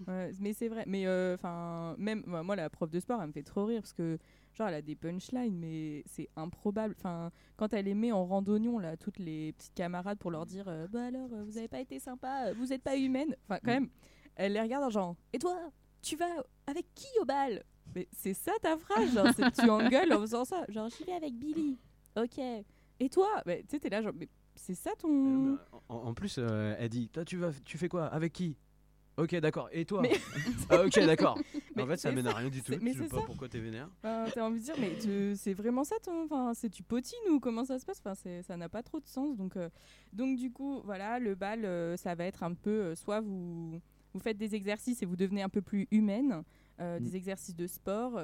Ouais, 0.07 0.31
mais 0.39 0.53
c'est 0.53 0.67
vrai, 0.67 0.83
mais 0.87 1.05
euh, 1.05 1.35
enfin, 1.35 1.95
même 1.99 2.23
bah, 2.25 2.41
moi, 2.41 2.55
la 2.55 2.69
prof 2.71 2.89
de 2.89 2.99
sport, 2.99 3.19
elle 3.21 3.27
me 3.27 3.31
fait 3.33 3.43
trop 3.43 3.65
rire 3.65 3.81
parce 3.81 3.93
que, 3.93 4.17
genre, 4.53 4.67
elle 4.67 4.75
a 4.75 4.81
des 4.81 4.95
punchlines, 4.95 5.57
mais 5.57 6.03
c'est 6.05 6.29
improbable. 6.35 6.95
Enfin, 6.97 7.31
quand 7.57 7.73
elle 7.73 7.85
les 7.85 7.93
met 7.93 8.11
en 8.11 8.25
randonnion, 8.25 8.79
là, 8.79 8.97
toutes 8.97 9.19
les 9.19 9.53
petites 9.53 9.73
camarades 9.73 10.17
pour 10.19 10.31
leur 10.31 10.45
dire, 10.45 10.65
euh, 10.67 10.87
bah 10.87 11.05
alors, 11.05 11.29
euh, 11.33 11.43
vous 11.43 11.57
avez 11.57 11.67
pas 11.67 11.79
été 11.79 11.99
sympa, 11.99 12.47
euh, 12.47 12.53
vous 12.57 12.67
n'êtes 12.67 12.83
pas 12.83 12.97
humaine. 12.97 13.35
Enfin, 13.47 13.59
quand 13.63 13.71
Mm. 13.71 13.73
même, 13.75 13.89
elle 14.35 14.53
les 14.53 14.61
regarde 14.61 14.83
en 14.83 14.89
genre, 14.89 15.15
et 15.33 15.39
toi, 15.39 15.57
tu 16.01 16.15
vas 16.15 16.43
avec 16.67 16.85
qui 16.95 17.07
au 17.21 17.25
bal? 17.25 17.63
Mais 17.95 18.07
c'est 18.11 18.33
ça 18.33 18.51
ta 18.61 18.77
phrase, 18.77 19.13
genre, 19.13 19.27
tu 19.53 19.69
engueules 19.69 20.13
en 20.13 20.21
faisant 20.21 20.45
ça. 20.45 20.65
Genre, 20.69 20.89
j'y 20.89 21.03
vais 21.03 21.13
avec 21.13 21.33
Billy. 21.37 21.77
Ok. 22.15 22.39
Et 22.39 23.09
toi? 23.09 23.41
Bah, 23.45 23.57
Tu 23.57 23.63
sais, 23.69 23.79
t'es 23.79 23.89
là, 23.89 24.01
genre, 24.01 24.13
mais 24.15 24.29
c'est 24.55 24.75
ça 24.75 24.91
ton. 24.97 25.57
En, 25.89 25.95
en 25.95 26.13
plus, 26.13 26.35
euh, 26.37 26.75
elle 26.77 26.89
dit 26.89 27.09
Toi, 27.09 27.25
tu, 27.25 27.37
vas, 27.37 27.51
tu 27.65 27.77
fais 27.77 27.89
quoi? 27.89 28.05
Avec 28.07 28.31
qui? 28.33 28.55
Ok, 29.17 29.35
d'accord. 29.37 29.69
Et 29.71 29.85
toi 29.85 30.01
Mais- 30.01 30.11
Ah, 30.69 30.83
Ok, 30.85 30.95
d'accord. 31.05 31.37
Mais 31.75 31.83
En 31.83 31.87
fait, 31.87 31.97
ça 31.97 32.11
mène 32.11 32.27
à 32.27 32.33
rien 32.33 32.49
du 32.49 32.61
tout. 32.61 32.73
mais 32.81 32.93
Je 32.93 33.03
sais 33.03 33.07
pas 33.09 33.19
ça. 33.19 33.23
pourquoi 33.25 33.47
t'es 33.49 33.59
vénère. 33.59 33.89
Enfin, 34.03 34.25
t'as 34.33 34.45
envie 34.45 34.59
de 34.59 34.65
dire, 34.65 34.75
mais 34.79 34.97
tu- 34.99 35.35
c'est 35.35 35.53
vraiment 35.53 35.83
ça 35.83 35.95
ton. 36.03 36.25
Enfin, 36.25 36.53
c'est 36.53 36.69
tu 36.69 36.83
potines 36.83 37.17
ou 37.31 37.39
comment 37.39 37.63
ça 37.65 37.79
se 37.79 37.85
passe? 37.85 38.01
Enfin, 38.05 38.41
Ça 38.43 38.57
n'a 38.57 38.69
pas 38.69 38.83
trop 38.83 38.99
de 38.99 39.07
sens. 39.07 39.37
Donc, 39.37 39.55
euh, 39.57 39.69
donc 40.13 40.37
du 40.37 40.51
coup, 40.51 40.81
voilà, 40.83 41.19
le 41.19 41.35
bal, 41.35 41.63
euh, 41.65 41.95
ça 41.97 42.13
va 42.15 42.25
être 42.25 42.43
un 42.43 42.53
peu. 42.53 42.69
euh, 42.69 42.95
soit 42.95 43.21
vous, 43.21 43.79
vous 44.13 44.19
faites 44.19 44.37
des 44.37 44.53
exercices 44.55 45.01
et 45.01 45.05
vous 45.05 45.15
devenez 45.15 45.41
un 45.41 45.49
peu 45.49 45.61
plus 45.61 45.87
humaine, 45.91 46.43
Mm. 46.79 46.99
des 46.99 47.15
exercices 47.15 47.55
de 47.55 47.67
sport, 47.67 48.21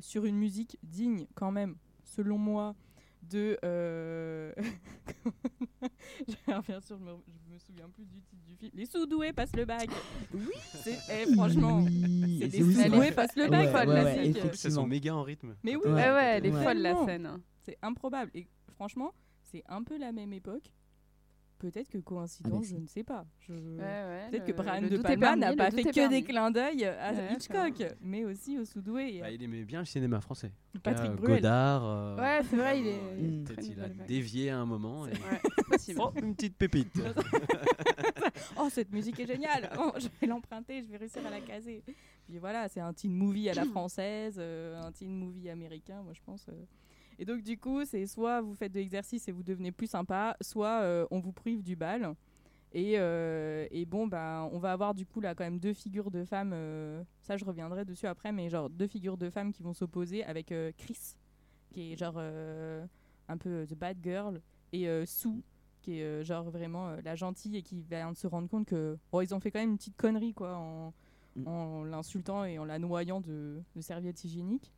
sur 0.00 0.24
une 0.26 0.36
musique 0.36 0.76
digne, 0.82 1.26
quand 1.34 1.50
même, 1.50 1.76
selon 2.04 2.36
moi, 2.36 2.74
de. 3.30 3.58
euh, 3.64 4.52
je 6.28 6.54
reviens 6.54 6.80
sur, 6.80 6.96
je 6.98 7.02
me, 7.04 7.10
je 7.26 7.52
me 7.54 7.58
souviens 7.58 7.88
plus 7.88 8.04
du 8.04 8.20
titre 8.22 8.42
du 8.46 8.56
film. 8.56 8.70
Les 8.74 8.86
sous-doués 8.86 9.32
passent 9.32 9.54
le 9.56 9.64
bac. 9.64 9.88
Oui 10.32 10.40
Eh, 11.10 11.32
Franchement. 11.34 11.82
Oui, 11.82 12.38
C'est 12.42 12.48
des 12.48 12.60
sous-doués 12.82 13.12
passent 13.12 13.36
le 13.36 13.48
bac, 13.48 13.66
ouais, 13.66 13.70
quoi, 13.70 13.80
ouais, 13.86 14.04
ouais, 14.04 14.14
classique. 14.14 14.44
En 14.44 14.48
plus, 14.48 14.64
elles 14.64 14.72
sont 14.72 14.86
méga 14.86 15.14
en 15.14 15.22
rythme. 15.22 15.56
Mais 15.62 15.76
oui, 15.76 15.90
Ouais. 15.90 16.00
Elle 16.36 16.46
est 16.46 16.52
Ouais. 16.52 16.62
folle 16.64 16.78
la 16.78 17.04
scène. 17.04 17.26
hein. 17.26 17.40
C'est 17.62 17.78
improbable. 17.82 18.30
Et 18.34 18.46
franchement, 18.74 19.12
c'est 19.42 19.62
un 19.68 19.82
peu 19.82 19.96
la 19.98 20.12
même 20.12 20.32
époque. 20.32 20.70
Peut-être 21.58 21.88
que 21.88 21.98
Ah, 21.98 22.02
coïncidence, 22.04 22.60
mais 22.60 22.64
je 22.66 22.74
c'est- 22.74 22.80
ne 22.80 22.86
sais 22.86 23.04
pas. 23.04 23.24
Je... 23.40 23.52
Ouais, 23.54 23.78
ouais, 23.78 24.26
Peut-être 24.30 24.44
que 24.44 24.52
Brian 24.52 24.82
De 24.82 24.96
Palma 24.98 25.36
n'a 25.36 25.54
pas 25.56 25.70
fait 25.70 25.84
que 25.84 26.08
des 26.10 26.22
clins 26.22 26.50
d'œil 26.50 26.84
à 26.84 27.12
Ouais, 27.12 27.32
Hitchcock, 27.34 27.82
mais 28.02 28.24
aussi 28.24 28.58
au 28.58 28.64
Soudoué. 28.64 29.20
Bah, 29.20 29.30
il 29.30 29.42
aimait 29.42 29.64
bien 29.64 29.78
le 29.78 29.84
cinéma 29.86 30.20
français. 30.20 30.52
Patrick 30.82 31.10
cas, 31.12 31.16
Bruel. 31.16 31.36
Godard. 31.36 31.84
euh, 31.84 32.16
Ouais, 32.16 32.40
c'est 32.50 32.56
vrai, 32.56 32.80
il 32.80 32.86
est. 32.88 33.00
il 33.18 33.24
est 33.50 33.66
il 33.66 33.80
a 33.80 33.88
dévié 33.88 34.50
à 34.50 34.58
un 34.58 34.66
moment. 34.66 35.06
Et... 35.06 35.12
Oh, 35.98 36.10
une 36.22 36.34
petite 36.34 36.56
pépite. 36.56 36.92
oh, 38.58 38.68
cette 38.70 38.92
musique 38.92 39.18
est 39.20 39.26
géniale 39.26 39.70
Oh, 39.78 39.92
Je 39.98 40.08
vais 40.20 40.26
l'emprunter, 40.26 40.82
je 40.82 40.88
vais 40.90 40.96
réussir 40.96 41.24
à 41.26 41.30
la 41.30 41.40
caser. 41.40 41.82
Puis 42.26 42.38
voilà, 42.38 42.68
c'est 42.68 42.80
un 42.80 42.92
teen 42.92 43.14
movie 43.14 43.48
à 43.50 43.54
la 43.54 43.64
française, 43.64 44.36
euh, 44.38 44.80
un 44.82 44.92
teen 44.92 45.10
movie 45.16 45.48
américain, 45.50 46.02
moi 46.02 46.12
je 46.14 46.20
pense. 46.24 46.46
Et 47.18 47.24
donc 47.24 47.42
du 47.42 47.58
coup, 47.58 47.84
c'est 47.84 48.06
soit 48.06 48.40
vous 48.40 48.54
faites 48.54 48.72
de 48.72 48.78
l'exercice 48.78 49.28
et 49.28 49.32
vous 49.32 49.42
devenez 49.42 49.72
plus 49.72 49.86
sympa, 49.86 50.36
soit 50.40 50.80
euh, 50.82 51.06
on 51.10 51.20
vous 51.20 51.32
prive 51.32 51.62
du 51.62 51.76
bal. 51.76 52.14
Et, 52.72 52.94
euh, 52.98 53.66
et 53.70 53.86
bon, 53.86 54.08
bah, 54.08 54.48
on 54.52 54.58
va 54.58 54.72
avoir 54.72 54.94
du 54.94 55.06
coup 55.06 55.20
là 55.20 55.34
quand 55.34 55.44
même 55.44 55.60
deux 55.60 55.74
figures 55.74 56.10
de 56.10 56.24
femmes. 56.24 56.52
euh, 56.52 57.02
ça, 57.22 57.36
je 57.36 57.44
reviendrai 57.44 57.84
dessus 57.84 58.06
après, 58.06 58.32
mais 58.32 58.48
genre 58.50 58.68
deux 58.68 58.88
figures 58.88 59.16
de 59.16 59.30
femmes 59.30 59.52
qui 59.52 59.62
vont 59.62 59.74
s'opposer 59.74 60.24
avec 60.24 60.50
euh, 60.50 60.72
Chris, 60.76 61.16
qui 61.70 61.92
est 61.92 61.96
genre 61.96 62.18
un 62.18 63.36
peu 63.38 63.64
the 63.66 63.74
bad 63.74 63.96
girl, 64.02 64.40
et 64.72 64.88
Sue, 65.06 65.42
qui 65.82 66.00
est 66.00 66.24
genre 66.24 66.50
vraiment 66.50 66.96
la 67.04 67.14
gentille 67.14 67.56
et 67.56 67.62
qui 67.62 67.80
va 67.82 68.12
se 68.14 68.26
rendre 68.26 68.48
compte 68.48 68.66
que 68.66 68.98
bon, 69.12 69.20
ils 69.20 69.34
ont 69.34 69.40
fait 69.40 69.50
quand 69.52 69.60
même 69.60 69.70
une 69.70 69.76
petite 69.76 69.96
connerie 69.96 70.34
quoi 70.34 70.56
en, 70.56 70.92
Mm. 71.36 71.48
en 71.48 71.84
l'insultant 71.84 72.44
et 72.44 72.58
en 72.58 72.64
la 72.64 72.78
noyant 72.78 73.20
de, 73.20 73.60
de 73.74 73.80
serviettes 73.80 74.24
hygiéniques. 74.24 74.72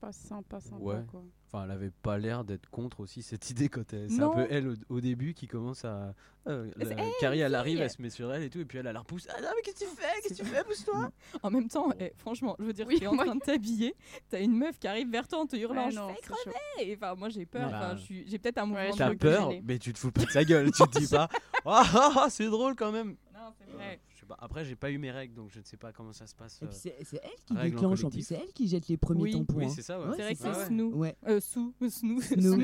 Pas 0.00 0.12
sympa, 0.12 0.60
sympa 0.60 0.76
Ouais. 0.82 1.04
quoi. 1.10 1.22
Enfin, 1.52 1.64
elle 1.64 1.72
avait 1.72 1.90
pas 1.90 2.16
l'air 2.16 2.42
d'être 2.44 2.70
contre 2.70 3.00
aussi 3.00 3.22
cette 3.22 3.50
idée 3.50 3.68
quand 3.68 3.92
elle. 3.92 4.08
C'est 4.10 4.22
un 4.22 4.30
peu 4.30 4.46
elle 4.48 4.68
au, 4.68 4.74
au 4.88 5.00
début 5.00 5.34
qui 5.34 5.46
commence 5.46 5.84
à. 5.84 6.14
euh, 6.46 6.70
C'est- 6.78 6.94
la- 6.94 7.02
Hey, 7.04 7.12
Carrie, 7.20 7.40
elle 7.40 7.54
arrive, 7.54 7.80
elle 7.82 7.90
se 7.90 8.00
met 8.00 8.08
sur 8.08 8.32
elle 8.32 8.44
et 8.44 8.48
tout, 8.50 8.60
et 8.60 8.64
puis 8.64 8.78
elle, 8.78 8.86
elle 8.86 8.94
la 8.94 9.00
repousse. 9.00 9.26
Ah 9.28 9.40
non, 9.42 9.48
mais 9.54 9.60
qu'est-ce 9.62 9.80
que 9.84 9.90
tu 9.90 9.96
fais? 9.96 10.20
Qu'est-ce 10.22 10.40
que 10.40 10.46
tu 10.48 10.54
fais? 10.54 10.64
Pousse-toi 10.64 11.10
En 11.42 11.50
même 11.50 11.68
temps, 11.68 11.92
eh, 12.00 12.12
franchement, 12.16 12.56
je 12.58 12.64
veux 12.64 12.72
dire, 12.72 12.86
Oui, 12.86 12.98
t'es 12.98 13.06
en 13.08 13.14
moi- 13.14 13.26
train 13.26 13.34
de 13.34 13.40
t'habiller, 13.40 13.94
t'as 14.30 14.40
une 14.40 14.56
meuf 14.56 14.78
qui 14.78 14.88
arrive 14.88 15.10
vers 15.10 15.28
toi 15.28 15.40
en 15.40 15.46
te 15.46 15.56
hurlant, 15.56 15.86
Ouais, 15.86 15.90
je 15.90 15.96
non, 15.96 16.08
fais 16.08 16.14
c'est 16.22 16.28
chaud. 16.28 16.34
crever. 16.76 16.90
Et 16.90 16.94
Enfin, 16.96 17.14
moi 17.16 17.28
j'ai 17.28 17.44
peur. 17.44 17.66
Enfin, 17.66 17.96
je 17.96 18.14
j'ai 18.26 18.38
peut-être 18.38 18.58
un 18.58 18.66
mouvement 18.66 18.80
Ouais, 18.84 18.92
de 18.92 18.96
T'as 18.96 19.10
je 19.12 19.16
peur, 19.18 19.50
mais 19.64 19.78
tu 19.78 19.92
te 19.92 19.98
fous 19.98 20.12
pas 20.12 20.24
de 20.24 20.30
sa 20.30 20.44
gueule. 20.44 20.70
tu 20.70 20.82
te 20.88 20.98
dis 20.98 21.08
pas. 21.08 21.28
Ah 21.66 21.82
ah, 21.94 22.12
ah, 22.24 22.26
c'est 22.30 22.46
drôle 22.46 22.74
quand 22.74 22.90
même. 22.90 23.16
Non, 23.34 23.52
c'est 23.58 23.70
vrai. 23.70 24.00
Pas. 24.30 24.36
Après, 24.38 24.64
j'ai 24.64 24.76
pas 24.76 24.90
eu 24.90 24.98
mes 24.98 25.10
règles, 25.10 25.34
donc 25.34 25.50
je 25.50 25.58
ne 25.58 25.64
sais 25.64 25.76
pas 25.76 25.92
comment 25.92 26.12
ça 26.12 26.26
se 26.26 26.34
passe. 26.34 26.60
Et 26.62 26.64
euh. 26.64 26.68
puis 26.68 26.78
c'est 27.04 27.20
elle 27.22 27.44
qui 27.44 27.52
en 27.52 27.62
déclenche 27.62 28.04
en 28.04 28.10
plus, 28.10 28.22
c'est 28.26 28.36
elle 28.36 28.52
qui 28.52 28.68
jette 28.68 28.86
les 28.88 28.96
premiers 28.96 29.22
Oui. 29.22 29.32
tampons. 29.32 29.54
Oui, 29.56 29.64
hein. 29.64 29.72
c'est 29.74 29.82
ça, 29.82 29.98
ouais. 30.00 30.06
Ouais, 30.06 30.12
c'est 30.16 30.22
vrai 30.22 30.34
que 30.34 30.40
c'est 30.40 30.48
ouais. 30.48 30.66
Snoo. 30.66 30.94
Ouais. 30.94 31.16
Euh. 31.26 31.40
Snoo. 31.40 31.74
Mais 31.80 31.88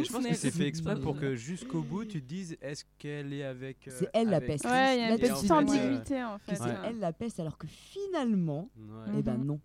je 0.05 0.13
pense 0.13 0.27
que 0.27 0.35
c'est 0.35 0.51
fait 0.51 0.67
exprès 0.67 0.99
pour 1.01 1.19
que 1.19 1.35
jusqu'au 1.35 1.83
bout 1.83 2.05
tu 2.05 2.23
te 2.23 2.27
dises 2.29 2.57
est-ce 2.61 2.85
qu'elle 2.99 3.33
est 3.33 3.43
avec. 3.45 3.89
euh, 3.89 3.93
C'est 3.99 4.11
elle 4.15 4.29
la 4.31 4.41
peste. 4.41 4.65
Ouais, 4.65 4.97
il 4.97 5.01
y 5.01 5.05
a 5.05 5.09
La 5.09 5.15
une 5.15 5.19
peste, 5.21 5.33
petite 5.35 5.47
c'est- 5.49 5.53
ambiguïté 5.53 6.23
en 6.25 6.39
fait. 6.39 6.55
c'est 6.57 6.63
ouais. 6.63 6.75
elle 6.85 6.99
la 7.01 7.13
peste 7.13 7.41
alors 7.41 7.59
que 7.59 7.67
finalement, 7.67 8.71
Ouais. 8.77 9.13
eh 9.19 9.23
ben 9.23 9.37
non. 9.39 9.61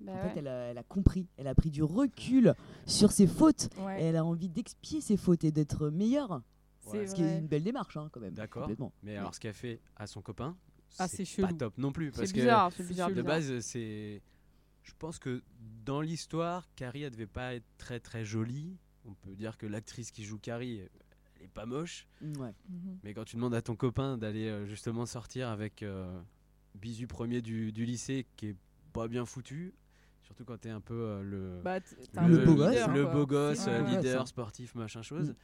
Bah 0.00 0.12
En 0.12 0.16
ouais. 0.16 0.28
fait, 0.30 0.38
elle 0.40 0.48
a, 0.48 0.70
elle 0.70 0.78
a 0.78 0.82
compris, 0.82 1.28
elle 1.36 1.46
a 1.46 1.54
pris 1.54 1.70
du 1.70 1.82
recul 1.82 2.54
sur 2.86 3.12
ses 3.12 3.26
fautes. 3.28 3.68
Ouais, 3.78 4.02
Et 4.02 4.04
elle 4.06 4.16
a 4.16 4.24
envie 4.24 4.48
d'expier 4.48 5.00
ses 5.00 5.16
fautes 5.16 5.44
et 5.44 5.52
d'être 5.52 5.88
meilleure. 5.88 6.42
c'est 6.80 7.06
Ce 7.06 7.14
qui 7.14 7.22
est 7.22 7.38
une 7.38 7.46
belle 7.46 7.62
démarche 7.64 7.96
hein, 7.96 8.08
quand 8.12 8.20
même. 8.20 8.34
D'accord. 8.34 8.68
Mais 9.02 9.16
alors, 9.16 9.34
ce 9.34 9.40
qu'elle 9.40 9.54
fait 9.54 9.80
à 9.96 10.06
son 10.06 10.20
copain, 10.20 10.56
Ah, 10.98 11.08
c'est 11.08 11.24
pas 11.24 11.48
chelou. 11.48 11.56
top 11.58 11.78
non 11.78 11.92
plus. 11.92 12.10
Parce 12.10 12.26
C'est 12.28 12.34
que 12.34 12.40
bizarre, 12.40 12.70
bizarre. 12.70 13.08
de 13.08 13.14
bizarre. 13.14 13.24
base, 13.26 13.60
c'est. 13.60 14.22
Je 14.82 14.92
pense 14.98 15.18
que 15.18 15.42
dans 15.84 16.00
l'histoire, 16.00 16.68
Carrie, 16.76 17.02
elle 17.02 17.10
devait 17.12 17.26
pas 17.26 17.54
être 17.54 17.64
très 17.78 18.00
très 18.00 18.24
jolie. 18.24 18.76
On 19.06 19.14
peut 19.14 19.34
dire 19.34 19.56
que 19.58 19.66
l'actrice 19.66 20.10
qui 20.10 20.24
joue 20.24 20.38
Carrie, 20.38 20.78
elle 21.36 21.44
est 21.44 21.48
pas 21.48 21.66
moche. 21.66 22.06
Ouais. 22.22 22.52
Mhm. 22.68 22.98
Mais 23.02 23.14
quand 23.14 23.24
tu 23.24 23.36
demandes 23.36 23.54
à 23.54 23.62
ton 23.62 23.76
copain 23.76 24.16
d'aller 24.18 24.48
euh, 24.48 24.66
justement 24.66 25.06
sortir 25.06 25.48
avec 25.48 25.82
euh, 25.82 26.20
Bisu 26.74 27.06
premier 27.06 27.40
du, 27.42 27.72
du 27.72 27.84
lycée 27.84 28.26
qui 28.36 28.48
est 28.48 28.56
pas 28.92 29.08
bien 29.08 29.24
foutu, 29.26 29.74
surtout 30.22 30.44
quand 30.44 30.58
t'es 30.58 30.70
un 30.70 30.80
peu 30.80 30.94
euh, 30.94 31.22
le, 31.22 31.60
Bah, 31.62 31.78
Le 31.80 32.18
un 32.18 32.44
beau 32.44 32.52
leader, 32.52 32.56
gosse, 32.56 32.94
le 32.96 33.02
quoi. 33.04 33.12
beau 33.12 33.26
gosse, 33.26 33.64
euh, 33.68 33.82
Ouais, 33.82 33.90
leader, 33.96 34.28
sportif, 34.28 34.74
machin 34.74 35.02
chose. 35.02 35.30
Mm. 35.30 35.34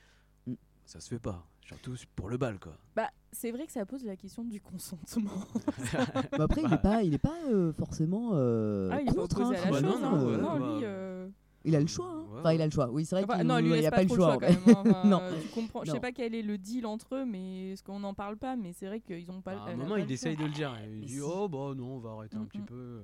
Ça 0.91 0.99
se 0.99 1.09
fait 1.09 1.21
pas, 1.21 1.47
surtout 1.61 1.95
pour 2.17 2.29
le 2.29 2.37
bal 2.37 2.59
quoi. 2.59 2.77
Bah, 2.97 3.11
c'est 3.31 3.53
vrai 3.53 3.65
que 3.67 3.71
ça 3.71 3.87
pose 3.87 4.05
la 4.05 4.17
question 4.17 4.43
du 4.45 4.61
consentement. 4.61 5.31
Bah 6.37 6.45
après, 6.45 6.63
il 6.65 6.73
est 6.73 6.83
pas, 6.83 7.03
il 7.05 7.15
est 7.15 7.19
pas 7.19 7.37
euh, 7.49 7.73
forcément 7.73 8.31
euh, 8.35 8.89
ah, 8.93 9.01
il 9.01 9.09
est 9.09 9.15
contre. 9.15 9.41
hein, 9.41 9.51
à 9.53 9.53
la 9.53 9.71
Bah 9.71 9.81
chose. 9.81 10.01
non, 10.01 10.07
hein. 10.07 10.11
non, 10.19 10.27
ouais, 10.27 10.37
non, 10.37 10.59
bah, 10.59 10.75
lui. 10.79 10.85
euh, 10.85 11.29
Il 11.65 11.77
a 11.77 11.81
le 11.81 11.87
choix. 11.87 12.07
hein. 12.11 12.25
Ouais, 12.33 12.41
Enfin, 12.41 12.53
il 12.53 12.57
ouais. 12.57 12.63
a 12.63 12.67
le 12.67 12.73
choix. 12.73 12.91
Oui, 12.91 13.05
c'est 13.05 13.15
vrai 13.15 13.25
enfin, 13.25 13.39
qu'il 13.39 13.47
non, 13.47 13.59
il 13.59 13.63
lui 13.67 13.69
il 13.71 13.75
laisse 13.75 13.85
y 13.85 13.87
a 13.87 13.91
pas, 13.93 13.97
pas 13.99 14.03
le 14.03 14.09
choix. 14.09 14.33
quand 14.37 14.41
même. 14.41 14.59
hein. 14.67 14.83
Enfin, 14.91 15.09
Non. 15.09 15.21
euh, 15.23 15.41
tu 15.41 15.49
comprends. 15.49 15.81
Je 15.85 15.91
sais 15.91 15.95
Non. 15.95 16.01
pas 16.01 16.11
quel 16.13 16.35
est 16.35 16.43
le 16.43 16.59
deal 16.59 16.87
entre 16.87 17.15
eux, 17.15 17.25
mais 17.25 17.77
ce 17.77 17.85
qu'on 17.85 18.01
n'en 18.01 18.15
parle 18.15 18.37
pas, 18.37 18.57
mais 18.57 18.73
c'est 18.73 18.87
vrai 18.87 18.99
qu'ils 19.01 19.31
ont 19.31 19.41
pas. 19.43 19.53
à 19.53 19.71
un 19.71 19.77
moment, 19.77 19.95
il 19.97 20.11
essaye 20.11 20.35
choix. 20.35 20.43
de 20.45 20.49
le 20.49 20.55
dire. 20.55 20.77
Il 20.93 21.05
dit. 21.07 21.21
Oh 21.21 21.49
bah 21.49 21.73
non, 21.77 21.95
on 21.95 21.99
va 22.01 22.11
arrêter 22.11 22.37
un 22.37 22.41
Mm, 22.41 22.47
petit 22.49 22.59
mm. 22.63 22.65
peu. 22.67 22.75
euh. 22.75 23.03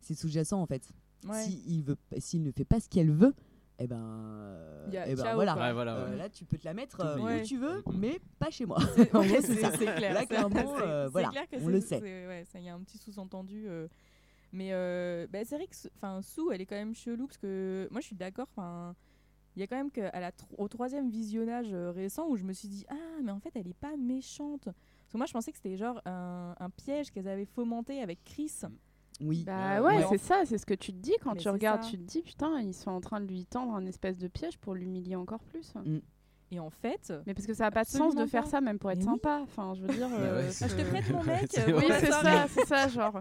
C'est 0.00 0.14
sous-jacent 0.14 0.58
en 0.62 0.66
fait. 0.66 0.88
Ouais. 1.28 1.44
Veut, 1.84 1.96
s'il 2.18 2.42
ne 2.42 2.52
fait 2.52 2.64
pas 2.64 2.80
ce 2.80 2.88
qu'elle 2.88 3.10
veut, 3.10 3.34
eh 3.78 3.86
ben, 3.86 3.96
euh, 3.96 4.86
eh 5.06 5.14
ben 5.14 5.16
ciao, 5.22 5.34
voilà. 5.34 5.54
quoi. 5.54 5.62
Ouais, 5.62 5.72
voilà. 5.72 5.96
Euh, 5.96 6.16
là, 6.16 6.28
tu 6.28 6.44
peux 6.44 6.58
te 6.58 6.64
la 6.64 6.74
mettre 6.74 7.00
euh, 7.00 7.40
où 7.40 7.44
tu 7.44 7.58
veux, 7.58 7.82
mais 7.94 8.18
pas 8.38 8.50
chez 8.50 8.66
moi. 8.66 8.78
C'est 8.96 9.06
clair. 9.96 10.14
Là, 10.14 10.20
c'est- 10.20 10.26
clairement, 10.26 10.74
euh, 10.82 11.08
voilà, 11.08 11.28
clair 11.28 11.48
que 11.48 11.56
on 11.56 11.60
c'est- 11.66 11.70
le 11.70 11.80
sait. 11.80 12.48
il 12.56 12.64
y 12.64 12.68
a 12.68 12.74
un 12.74 12.80
petit 12.80 12.98
sous-entendu. 12.98 13.66
euh. 13.68 13.86
Mais 14.52 14.70
euh, 14.72 15.26
bah, 15.30 15.40
c'est 15.44 15.56
vrai 15.56 15.66
que 15.66 15.74
enfin, 15.96 16.22
Sue, 16.22 16.40
elle 16.52 16.60
est 16.62 16.66
quand 16.66 16.74
même 16.76 16.94
chelou 16.94 17.26
parce 17.26 17.36
que 17.38 17.86
moi, 17.90 18.00
je 18.00 18.06
suis 18.06 18.16
d'accord. 18.16 18.46
Enfin, 18.56 18.94
il 19.56 19.60
y 19.60 19.62
a 19.62 19.66
quand 19.66 19.76
même 19.76 19.90
que 19.90 20.00
à 20.12 20.20
la 20.20 20.32
tro- 20.32 20.54
au 20.56 20.68
troisième 20.68 21.10
visionnage 21.10 21.68
euh, 21.72 21.90
récent 21.90 22.26
où 22.28 22.36
je 22.36 22.44
me 22.44 22.52
suis 22.52 22.68
dit 22.68 22.86
ah 22.88 22.94
mais 23.22 23.32
en 23.32 23.40
fait 23.40 23.50
elle 23.56 23.66
est 23.68 23.74
pas 23.78 23.96
méchante. 23.98 24.64
Parce 24.64 25.12
que 25.12 25.16
moi, 25.18 25.26
je 25.26 25.32
pensais 25.32 25.50
que 25.52 25.56
c'était 25.58 25.76
genre 25.76 26.00
un, 26.06 26.54
un 26.58 26.70
piège 26.70 27.10
qu'elles 27.10 27.28
avaient 27.28 27.44
fomenté 27.46 28.02
avec 28.02 28.24
Chris. 28.24 28.52
Oui. 29.20 29.44
Bah 29.44 29.82
Ouais, 29.82 30.04
c'est 30.10 30.18
ça, 30.18 30.42
c'est 30.44 30.58
ce 30.58 30.66
que 30.66 30.74
tu 30.74 30.92
te 30.92 30.98
dis 30.98 31.14
quand 31.22 31.34
Mais 31.34 31.40
tu 31.40 31.48
regardes. 31.48 31.82
ça. 31.82 31.90
Tu 31.90 31.98
te 31.98 32.02
dis 32.02 32.22
putain, 32.22 32.60
ils 32.60 32.74
sont 32.74 32.90
en 32.90 33.00
train 33.00 33.20
de 33.20 33.26
lui 33.26 33.46
tendre 33.46 33.74
un 33.74 33.84
espèce 33.86 34.16
de 34.18 34.28
piège 34.28 34.58
pour 34.58 34.74
l'humilier 34.74 35.16
encore 35.16 35.42
plus. 35.44 35.72
Et 36.50 36.60
en 36.60 36.70
fait, 36.70 37.12
Mais 37.26 37.34
parce 37.34 37.46
que 37.46 37.52
ça 37.52 37.64
n'a 37.64 37.70
pas 37.70 37.84
de 37.84 37.88
sens 37.90 38.14
de 38.14 38.24
faire 38.24 38.44
pas. 38.44 38.48
ça, 38.50 38.60
même 38.62 38.78
pour 38.78 38.90
être 38.90 39.00
oui. 39.00 39.04
sympa. 39.04 39.40
Enfin, 39.42 39.74
je 39.74 39.82
veux 39.82 39.92
dire. 39.92 40.08
Euh, 40.18 40.42
ouais, 40.48 40.50
ah, 40.62 40.66
je 40.68 40.74
te 40.76 40.82
prête 40.88 41.10
mon 41.10 41.22
mec. 41.24 41.50
Euh. 41.58 41.76
Oui, 41.78 41.84
c'est 42.00 42.10
ça, 42.10 42.46
c'est 42.48 42.64
ça, 42.66 42.88
genre. 42.88 43.20